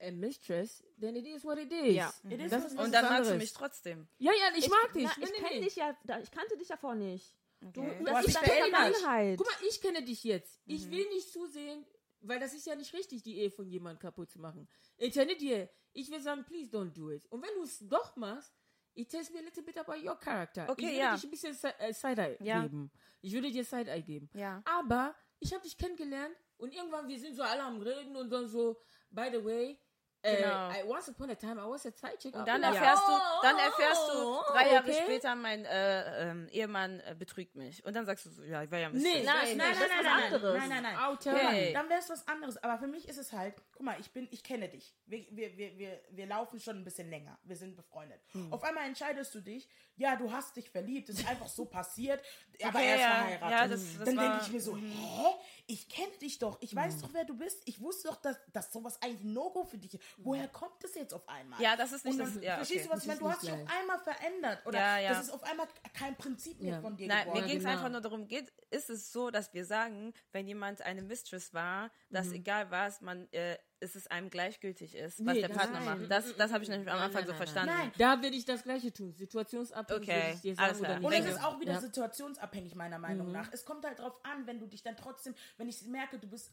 a 0.00 0.10
mistress, 0.10 0.82
then 1.00 1.16
it 1.16 1.26
is 1.26 1.44
what 1.44 1.58
it 1.58 1.72
is. 1.72 1.94
Ja. 1.94 2.12
It 2.28 2.40
is 2.40 2.50
das 2.50 2.62
what 2.64 2.72
ist 2.72 2.78
Und 2.78 2.92
dann 2.92 3.04
magst 3.04 3.30
du 3.30 3.34
mich 3.36 3.52
trotzdem. 3.52 4.08
Ja, 4.18 4.32
ja, 4.32 4.56
ich, 4.56 4.68
mag 4.68 4.92
dich. 4.92 5.04
Na, 5.04 5.12
ich 5.24 5.30
nee, 5.30 5.36
kenne 5.38 5.54
nee. 5.60 5.64
dich 5.64 5.76
ja, 5.76 5.96
da, 6.04 6.20
ich 6.20 6.30
kannte 6.30 6.56
dich 6.56 6.68
davor 6.68 6.94
nicht. 6.94 7.34
Du, 7.60 7.80
Okay. 7.82 8.02
das 8.04 8.14
hast 8.14 8.26
ist 8.28 8.40
dich 8.40 8.48
deine 8.48 8.70
verändert. 8.70 9.38
Guck 9.38 9.46
mal, 9.46 9.66
ich 9.68 9.80
kenne 9.80 10.02
dich 10.02 10.22
jetzt. 10.24 10.60
Ich 10.66 10.86
Mhm. 10.86 10.90
will 10.92 11.08
nicht 11.08 11.32
zusehen, 11.32 11.84
weil 12.20 12.38
das 12.38 12.54
ist 12.54 12.66
ja 12.66 12.74
nicht 12.76 12.92
richtig, 12.94 13.22
die 13.22 13.38
Ehe 13.38 13.50
von 13.50 13.68
jemandem 13.68 13.98
kaputt 14.00 14.30
zu 14.30 14.38
machen. 14.38 14.68
Ich 14.96 15.12
kenne 15.12 15.34
dir. 15.36 15.68
Ich 15.92 16.10
will 16.10 16.20
sagen, 16.20 16.44
please 16.44 16.70
don't 16.70 16.92
do 16.92 17.10
it. 17.10 17.26
Und 17.30 17.42
wenn 17.42 17.54
du 17.54 17.62
es 17.62 17.78
doch 17.80 18.14
machst, 18.16 18.52
it 18.94 19.08
tells 19.08 19.30
me 19.32 19.40
a 19.40 19.42
little 19.42 19.62
bit 19.62 19.76
about 19.78 19.96
your 20.04 20.16
character. 20.18 20.68
Okay, 20.70 20.82
ich 20.82 20.86
würde 20.88 20.98
ja. 20.98 21.14
dich 21.14 21.24
ein 21.24 21.30
bisschen 21.30 21.56
äh, 21.78 21.92
Side-Eye 21.92 22.36
Ja. 22.40 22.62
geben. 22.62 22.90
Ich 23.20 23.32
würde 23.32 23.50
dir 23.50 23.64
Side-Eye 23.64 24.02
geben. 24.02 24.30
Ja. 24.34 24.62
Aber 24.64 25.14
ich 25.40 25.52
habe 25.52 25.62
dich 25.64 25.76
kennengelernt 25.76 26.36
und 26.58 26.72
irgendwann, 26.72 27.08
wir 27.08 27.18
sind 27.18 27.34
so 27.34 27.42
alle 27.42 27.62
am 27.64 27.80
Reden 27.80 28.14
und 28.16 28.30
dann 28.30 28.46
so, 28.46 28.80
by 29.10 29.28
the 29.32 29.44
way, 29.44 29.70
äh, 29.72 29.76
Genau. 30.22 30.70
I, 30.70 30.82
once 30.84 31.08
upon 31.08 31.30
a 31.30 31.34
time, 31.36 31.58
I 31.60 31.64
was 31.68 31.86
a 31.86 31.90
side 31.92 32.18
chick. 32.18 32.34
Und 32.34 32.46
dann 32.46 32.60
Ja. 32.62 32.68
erfährst 32.74 33.02
du, 33.06 33.12
Oh, 33.12 33.42
dann 33.42 33.56
erfährst 33.58 34.02
oh, 34.10 34.42
du 34.46 34.52
drei 34.52 34.72
Jahre 34.72 34.84
okay. 34.90 35.00
später, 35.04 35.34
mein 35.36 35.64
äh, 35.64 36.30
ähm, 36.30 36.48
Ehemann 36.50 37.00
äh, 37.00 37.14
betrügt 37.16 37.54
mich. 37.54 37.84
Und 37.84 37.94
dann 37.94 38.04
sagst 38.04 38.26
du 38.26 38.30
so, 38.30 38.42
ja, 38.42 38.62
ich 38.64 38.70
war 38.70 38.78
ja 38.78 38.88
ein 38.88 38.94
Nee, 38.94 39.20
Mistress. 39.20 39.24
Nein, 39.26 39.56
Nein, 39.56 39.68
nein, 39.78 39.88
nein, 39.88 40.04
nein, 40.04 40.24
anderes. 40.24 40.58
nein, 40.58 40.68
nein, 40.68 40.82
nein. 40.82 40.96
Okay. 41.12 41.68
you. 41.68 41.72
Dann 41.74 41.88
wäre 41.88 42.00
es 42.00 42.10
was 42.10 42.26
anderes. 42.26 42.56
Aber 42.64 42.78
für 42.78 42.88
mich 42.88 43.08
ist 43.08 43.18
es 43.18 43.32
halt, 43.32 43.54
guck 43.72 43.82
mal, 43.82 43.96
ich 44.00 44.10
bin, 44.10 44.26
ich 44.32 44.42
kenne 44.42 44.68
dich. 44.68 44.94
Wir, 45.06 45.24
wir, 45.30 45.56
wir, 45.56 45.78
wir, 45.78 46.00
wir 46.10 46.26
laufen 46.26 46.58
schon 46.58 46.76
ein 46.78 46.84
bisschen 46.84 47.08
länger. 47.10 47.38
Wir 47.44 47.56
sind 47.56 47.76
befreundet. 47.76 48.20
Hm. 48.32 48.52
Auf 48.52 48.64
einmal 48.64 48.86
entscheidest 48.86 49.34
du 49.36 49.40
dich, 49.40 49.68
ja, 49.96 50.16
du 50.16 50.30
hast 50.32 50.56
dich 50.56 50.68
verliebt, 50.70 51.08
das 51.08 51.16
ist 51.20 51.28
einfach 51.28 51.48
so 51.48 51.64
passiert, 51.64 52.22
aber 52.62 52.78
Okay, 52.78 52.88
er 52.88 52.94
ist 52.94 53.00
ja. 53.00 53.08
verheiratet. 53.08 53.50
Ja, 53.50 53.68
das- 53.68 53.80
das 53.98 54.04
Dann 54.04 54.16
denke 54.16 54.34
Mhm. 54.34 54.40
ich 54.42 54.52
mir 54.52 54.60
so, 54.60 54.76
hä? 54.76 55.34
Ich 55.66 55.88
kenne 55.88 56.16
dich 56.20 56.38
doch. 56.38 56.58
Ich 56.60 56.74
weiß 56.74 57.00
doch, 57.02 57.10
wer 57.12 57.24
du 57.24 57.36
bist. 57.36 57.62
Ich 57.66 57.80
wusste 57.80 58.08
doch, 58.08 58.16
dass, 58.16 58.36
dass 58.52 58.72
sowas 58.72 59.00
eigentlich 59.02 59.22
ein 59.22 59.32
No-Go 59.32 59.64
für 59.64 59.78
dich 59.78 59.94
ist. 59.94 60.02
Woher 60.16 60.48
kommt 60.48 60.82
das 60.82 60.94
jetzt 60.94 61.12
auf 61.14 61.28
einmal? 61.28 61.60
Ja, 61.60 61.76
das 61.76 61.92
ist 61.92 62.04
nicht 62.04 62.14
Und 62.14 62.20
das- 62.20 62.34
dann, 62.34 62.42
ja, 62.42 62.56
Verstehst 62.56 62.86
okay. 62.86 62.88
du, 62.88 62.94
was 62.96 63.02
ich 63.02 63.08
meine? 63.08 63.20
Du 63.20 63.30
hast 63.30 63.42
dich 63.42 63.52
auf 63.52 63.68
einmal 63.80 63.98
verändert. 64.00 64.66
Oder 64.66 64.78
Ja, 64.78 64.98
ja. 64.98 65.08
das 65.10 65.24
ist 65.24 65.30
auf 65.30 65.42
einmal 65.44 65.68
kein 65.94 66.16
Prinzip 66.16 66.60
mehr 66.60 66.74
Ja. 66.74 66.80
von 66.80 66.96
dir 66.96 67.08
Nein, 67.08 67.24
geworden. 67.26 67.40
mir 67.42 67.46
ging 67.48 67.58
es 67.58 67.64
genau. 67.64 67.76
einfach 67.76 67.90
nur 67.90 68.00
darum, 68.00 68.26
geht, 68.28 68.52
ist 68.70 68.90
es 68.90 69.12
so, 69.12 69.30
dass 69.30 69.52
wir 69.54 69.64
sagen, 69.64 70.12
wenn 70.32 70.46
jemand 70.48 70.82
eine 70.82 71.02
Mistress 71.02 71.52
war, 71.54 71.90
dass 72.10 72.32
egal 72.32 72.70
was, 72.70 73.00
man, 73.00 73.30
äh, 73.32 73.56
es 73.80 73.94
ist 73.94 74.10
einem 74.10 74.28
gleichgültig 74.28 74.96
ist, 74.96 75.24
was 75.24 75.34
Nee, 75.34 75.40
der 75.40 75.50
Partner 75.50 75.78
nein. 75.80 76.00
macht. 76.00 76.10
Das, 76.10 76.34
das 76.36 76.52
habe 76.52 76.64
ich 76.64 76.68
nämlich 76.68 76.90
am 76.90 76.98
Anfang 76.98 77.20
nein, 77.20 77.26
so 77.26 77.32
nein, 77.32 77.36
verstanden. 77.36 77.74
nein. 77.76 77.92
Da 77.96 78.20
würde 78.20 78.34
ich 78.36 78.44
das 78.44 78.64
Gleiche 78.64 78.92
tun. 78.92 79.12
Situationsabhängig 79.14 80.08
Okay, 80.08 80.32
ich 80.34 80.40
dir 80.40 80.58
alles 80.58 80.78
sagen 80.78 80.84
klar. 80.84 80.98
oder 80.98 81.06
Und 81.06 81.10
nicht. 81.12 81.18
es 81.20 81.24
Denke- 81.26 81.38
ist 81.40 81.44
auch 81.44 81.60
wieder 81.60 81.72
Ja. 81.74 81.80
situationsabhängig, 81.80 82.74
meiner 82.74 82.98
Meinung 82.98 83.30
nach. 83.30 83.52
Es 83.52 83.64
kommt 83.64 83.84
halt 83.84 84.00
drauf 84.00 84.18
an, 84.24 84.46
wenn 84.48 84.58
du 84.58 84.66
dich 84.66 84.82
dann 84.82 84.96
trotzdem, 84.96 85.34
wenn 85.58 85.68
ich 85.68 85.82
merke, 85.82 86.18
du 86.18 86.26
bist 86.26 86.50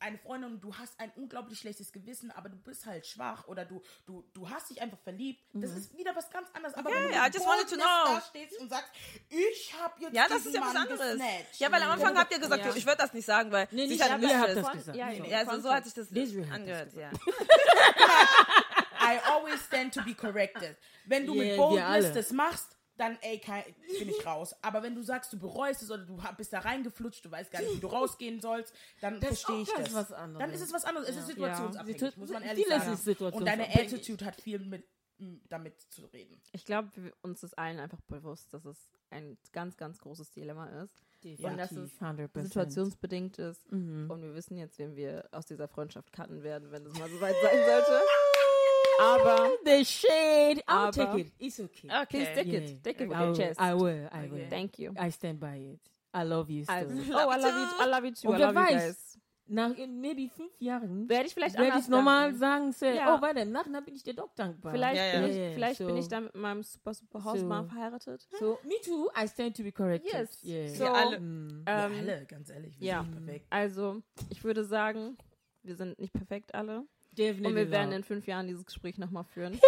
eine 0.00 0.18
Freundin 0.18 0.52
und 0.52 0.60
du 0.60 0.74
hast 0.74 0.98
ein 0.98 1.10
unglaublich 1.16 1.58
schlechtes 1.58 1.92
Gewissen, 1.92 2.30
aber 2.30 2.48
du 2.48 2.56
bist 2.56 2.86
halt 2.86 3.06
schwach 3.06 3.46
oder 3.48 3.64
du, 3.64 3.82
du, 4.06 4.24
du 4.32 4.48
hast 4.48 4.70
dich 4.70 4.80
einfach 4.80 4.98
verliebt, 4.98 5.40
das 5.54 5.72
ist 5.72 5.96
wieder 5.96 6.14
was 6.16 6.30
ganz 6.30 6.48
anderes. 6.54 6.74
Aber 6.74 6.90
wenn 6.90 7.08
du 7.08 7.14
I 7.14 7.26
just 7.32 7.46
wanted 7.46 7.68
to 7.68 7.76
know. 7.76 8.14
da 8.14 8.20
stehst 8.28 8.58
und 8.60 8.68
sagst, 8.68 8.90
ich 9.28 9.74
habe 9.80 9.94
jetzt 10.00 10.14
Ja, 10.14 10.26
das 10.28 10.46
ist 10.46 10.54
ja 10.54 10.60
was 10.60 10.76
anderes. 10.76 11.00
gesnatcht. 11.12 11.58
Ja, 11.60 11.72
weil 11.72 11.82
am 11.82 11.90
Anfang 11.90 12.16
habt 12.18 12.32
ihr 12.32 12.38
gesagt, 12.38 12.64
Ja. 12.64 12.74
ich 12.74 12.86
würde 12.86 12.98
das 12.98 13.12
nicht 13.12 13.26
sagen, 13.26 13.50
weil 13.52 13.68
Nee, 13.70 13.86
nicht 13.86 14.02
halt 14.02 14.22
ihr 14.22 14.40
habt 14.40 14.56
das 14.56 14.72
gesagt. 14.72 14.96
ja, 14.96 15.14
So. 15.14 15.22
nee, 15.22 15.30
Ja, 15.30 15.38
also 15.38 15.60
so 15.60 15.70
hat 15.72 15.84
sich 15.84 15.94
das 15.94 16.08
hat 16.10 16.16
das 16.16 16.50
angehört, 16.50 16.92
ja. 16.94 17.10
I 19.00 19.18
always 19.26 19.60
stand 19.64 19.94
to 19.94 20.02
be 20.02 20.14
corrected. 20.14 20.76
Wenn 21.06 21.26
du 21.26 21.34
Yeah, 21.34 21.44
mit 21.44 21.56
Boldness 21.56 22.12
das 22.14 22.32
machst, 22.32 22.76
dann 22.98 23.16
ey, 23.22 23.38
kein, 23.38 23.64
bin 23.98 24.08
ich 24.08 24.26
raus. 24.26 24.54
Aber 24.62 24.82
wenn 24.82 24.94
du 24.94 25.02
sagst, 25.02 25.32
du 25.32 25.38
bereust 25.38 25.82
es 25.82 25.90
oder 25.90 26.04
du 26.04 26.20
bist 26.36 26.52
da 26.52 26.58
reingeflutscht, 26.60 27.24
du 27.24 27.30
weißt 27.30 27.50
gar 27.50 27.62
nicht, 27.62 27.76
wie 27.76 27.80
du 27.80 27.86
rausgehen 27.86 28.40
sollst, 28.40 28.74
dann 29.00 29.20
Das 29.20 29.40
verstehe 29.42 29.62
ich 29.62 29.68
das. 29.72 29.94
was 29.94 30.12
anderes. 30.12 30.40
Dann 30.46 30.54
ist 30.54 30.60
es 30.62 30.72
was 30.72 30.84
anderes. 30.84 31.08
Es 31.08 31.16
ist 31.16 31.26
situationsabhängig, 31.28 32.00
Situ- 32.00 32.20
muss 32.20 32.30
man 32.30 32.42
ehrlich 32.42 32.66
sagen. 32.66 33.32
Und 33.32 33.44
deine 33.46 33.68
Attitude 33.68 34.24
hat 34.24 34.36
viel 34.40 34.58
mit 34.58 34.84
damit 35.48 35.80
zu 35.90 36.06
reden. 36.06 36.40
Ich 36.52 36.64
glaube, 36.64 36.90
uns 37.22 37.42
ist 37.42 37.58
allen 37.58 37.80
einfach 37.80 38.00
bewusst, 38.02 38.54
dass 38.54 38.64
es 38.64 38.92
ein 39.10 39.36
ganz, 39.50 39.76
ganz 39.76 39.98
großes 39.98 40.30
Dilemma 40.30 40.66
ist. 40.82 41.02
Und 41.42 41.56
dass 41.56 41.72
es 41.72 41.90
Definitiv, 41.90 42.00
100%. 42.36 42.42
situationsbedingt 42.44 43.38
ist. 43.38 43.72
Mhm. 43.72 44.08
Und 44.08 44.22
wir 44.22 44.32
wissen 44.36 44.56
jetzt, 44.56 44.78
wen 44.78 44.94
wir 44.94 45.28
aus 45.32 45.46
dieser 45.46 45.66
Freundschaft 45.66 46.12
cutten 46.12 46.44
werden, 46.44 46.70
wenn 46.70 46.86
es 46.86 46.96
mal 46.96 47.10
so 47.10 47.20
weit 47.20 47.34
sein 47.42 47.58
sollte. 47.66 48.00
Aber 48.98 49.50
The 49.64 49.84
shade. 49.84 50.62
I'll 50.66 50.88
Aber- 50.88 50.92
take 50.92 51.20
it. 51.20 51.32
It's 51.38 51.60
okay. 51.60 51.88
please 51.88 52.28
Okay. 52.28 52.34
take 52.34 52.46
Yeah. 52.52 52.60
it. 52.60 52.82
Take 52.84 53.00
it 53.04 53.08
with 53.08 53.16
I 53.16 53.20
your 53.20 53.28
will, 53.30 53.36
chest. 53.36 53.60
I 53.60 53.74
will. 53.74 54.08
I 54.12 54.22
will. 54.30 54.38
Okay. 54.40 54.46
Thank 54.50 54.78
you. 54.78 54.92
I 54.98 55.10
stand 55.10 55.40
by 55.40 55.56
it. 55.56 55.80
I 56.14 56.24
love 56.24 56.50
you 56.50 56.64
still. 56.64 56.74
Also, 56.74 56.94
oh, 57.12 57.30
I 57.30 57.36
love 57.36 57.54
you, 57.54 57.84
I 57.84 57.86
love 57.86 58.04
you 58.06 58.12
too. 58.14 58.28
Und 58.28 58.36
I 58.36 58.38
wer 58.40 58.46
love 58.52 58.54
you 58.70 58.76
weiß, 58.76 58.86
guys. 58.86 59.18
Nach 59.50 59.70
maybe 59.78 60.28
fünf 60.28 60.52
Jahren 60.60 61.08
Werde 61.08 61.26
ich 61.26 61.32
vielleicht 61.32 61.56
werde 61.58 61.78
ich 61.78 61.88
normal 61.88 62.24
denken. 62.24 62.38
sagen, 62.38 62.72
say, 62.72 62.96
Ja. 62.96 63.14
oh, 63.16 63.22
warte, 63.22 63.46
nachher 63.46 63.80
bin 63.80 63.94
ich 63.94 64.02
dir 64.02 64.12
doch 64.12 64.28
dankbar. 64.34 64.72
Vielleicht, 64.72 64.96
Ja, 64.96 65.06
ja. 65.06 65.20
Bin, 65.20 65.30
ich, 65.30 65.54
vielleicht 65.54 65.78
bin 65.78 65.88
so- 65.88 65.96
ich 65.96 66.08
dann 66.08 66.24
mit 66.24 66.34
meinem 66.34 66.62
super, 66.62 66.92
super 66.92 67.24
Hausmann 67.24 67.64
So. 67.64 67.70
verheiratet. 67.70 68.28
So, 68.38 68.58
me 68.64 68.74
too, 68.84 69.08
I 69.18 69.26
stand 69.26 69.56
to 69.56 69.62
be 69.62 69.72
corrected. 69.72 70.12
Yes. 70.12 70.42
Yeah. 70.44 70.68
So, 70.68 70.80
Wir 70.84 70.92
alle. 70.94 71.20
Mm. 71.20 71.62
Wir 71.64 71.72
ähm, 71.72 71.92
alle, 71.98 72.26
ganz 72.26 72.50
ehrlich, 72.50 72.78
wir 72.78 72.86
ja. 72.88 73.02
sind 73.02 73.12
perfekt. 73.24 73.46
Also, 73.48 74.02
ich 74.28 74.44
würde 74.44 74.64
sagen, 74.64 75.16
wir 75.62 75.76
sind 75.76 75.98
nicht 75.98 76.12
perfekt 76.12 76.54
alle. 76.54 76.84
Definitely 77.18 77.46
Und 77.48 77.56
wir 77.56 77.70
werden 77.70 77.90
not. 77.90 77.96
in 77.98 78.04
fünf 78.04 78.26
Jahren 78.26 78.46
dieses 78.46 78.64
Gespräch 78.64 78.96
nochmal 78.96 79.24
führen. 79.24 79.54
Is 79.54 79.60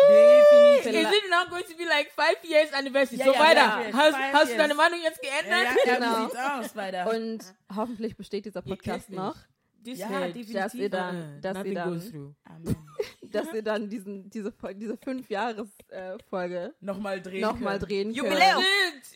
it 0.86 1.30
now 1.30 1.48
going 1.50 1.64
to 1.64 1.76
be 1.76 1.84
like 1.84 2.10
five 2.12 2.36
years 2.44 2.72
anniversary? 2.72 3.18
Ja, 3.18 3.24
so 3.26 3.32
ja, 3.34 3.40
weiter. 3.40 3.60
ja, 3.60 3.92
hast, 3.92 4.16
hast 4.16 4.52
du 4.52 4.56
deine 4.56 4.74
Meinung 4.74 5.00
jetzt 5.02 5.20
geändert? 5.20 5.76
ja, 5.84 5.94
Genau. 5.96 6.24
sieht's 6.24 6.36
aus 6.36 6.68
bei 6.72 6.90
der? 6.90 7.08
Und 7.08 7.40
hoffentlich 7.74 8.16
besteht 8.16 8.44
dieser 8.46 8.62
Podcast 8.62 9.10
noch. 9.10 9.36
This 9.84 9.98
Ja, 9.98 10.08
definitiv. 10.08 10.52
dass 10.52 10.74
ihr 10.74 10.90
dann, 10.90 11.16
uh, 11.38 11.40
dass 11.40 11.64
ihr 11.64 11.74
dann, 11.74 12.36
dass 13.22 13.52
ihr 13.54 13.62
dann 13.62 13.88
diesen, 13.88 14.28
diese, 14.28 14.52
diese 14.74 14.96
fünf 14.98 15.30
Jahres 15.30 15.68
äh, 15.88 16.18
Folge 16.28 16.74
Nochmal 16.80 17.20
drehen 17.22 17.40
nochmal 17.40 17.78
können. 17.78 17.88
drehen 17.88 18.14
könnt. 18.14 18.16
Jubiläum. 18.16 18.62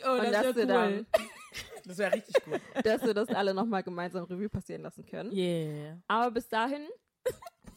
Oh, 0.07 0.11
Und 0.13 0.19
das 0.25 0.31
dass 0.33 0.47
ist 0.47 0.57
wir 0.57 0.63
ja 0.63 0.67
dann, 0.69 0.93
cool. 0.95 1.07
Das 1.87 1.99
wäre 1.99 2.15
richtig 2.15 2.35
cool. 2.47 2.59
dass 2.83 3.03
wir 3.03 3.13
das 3.13 3.29
alle 3.29 3.53
nochmal 3.53 3.83
gemeinsam 3.83 4.25
Revue 4.25 4.49
passieren 4.49 4.81
lassen 4.81 5.05
können. 5.05 5.31
Yeah. 5.33 5.99
Aber 6.09 6.31
bis 6.31 6.49
dahin, 6.49 6.89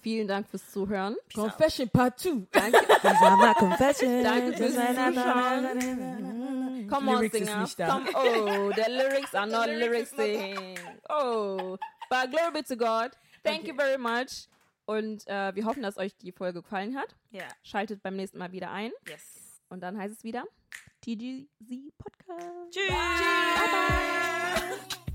vielen 0.02 0.28
Dank 0.28 0.48
fürs 0.50 0.70
Zuhören. 0.72 1.16
Confession 1.34 1.90
Part 1.90 2.20
2. 2.20 2.48
Danke, 2.52 2.78
confessions. 3.60 4.24
danke 4.24 4.54
fürs 4.58 4.74
Zuschauen. 4.74 6.88
Come 6.90 7.12
on, 7.12 7.18
Lyrics 7.20 7.36
ist 7.40 7.76
Singer. 7.76 7.90
Come, 7.90 8.10
oh, 8.14 8.72
the 8.74 8.90
lyrics 8.92 9.36
are 9.36 9.48
not 9.48 9.68
lyrics 9.68 10.16
lyrics. 10.16 10.82
Oh, 11.10 11.78
but 12.10 12.32
glory 12.32 12.52
be 12.54 12.64
to 12.64 12.78
God. 12.78 13.12
Thank 13.44 13.60
Okay. 13.64 13.68
you 13.70 13.76
very 13.76 13.98
much. 13.98 14.48
Und 14.86 15.28
äh, 15.28 15.54
wir 15.54 15.66
hoffen, 15.66 15.84
dass 15.84 15.98
euch 15.98 16.16
die 16.16 16.32
Folge 16.32 16.62
gefallen 16.62 16.96
hat. 16.98 17.14
Ja. 17.32 17.44
Schaltet 17.62 18.02
beim 18.02 18.16
nächsten 18.16 18.38
Mal 18.38 18.54
wieder 18.54 18.72
ein. 18.72 18.92
Yes. 19.08 19.60
Und 19.70 19.82
dann 19.82 19.98
heißt 19.98 20.14
es 20.16 20.24
wieder 20.24 20.46
TGZ 21.02 21.92
Podcast. 21.98 22.72
Tschüss. 22.72 22.88
Bye 22.88 23.70
bye. 23.70 25.07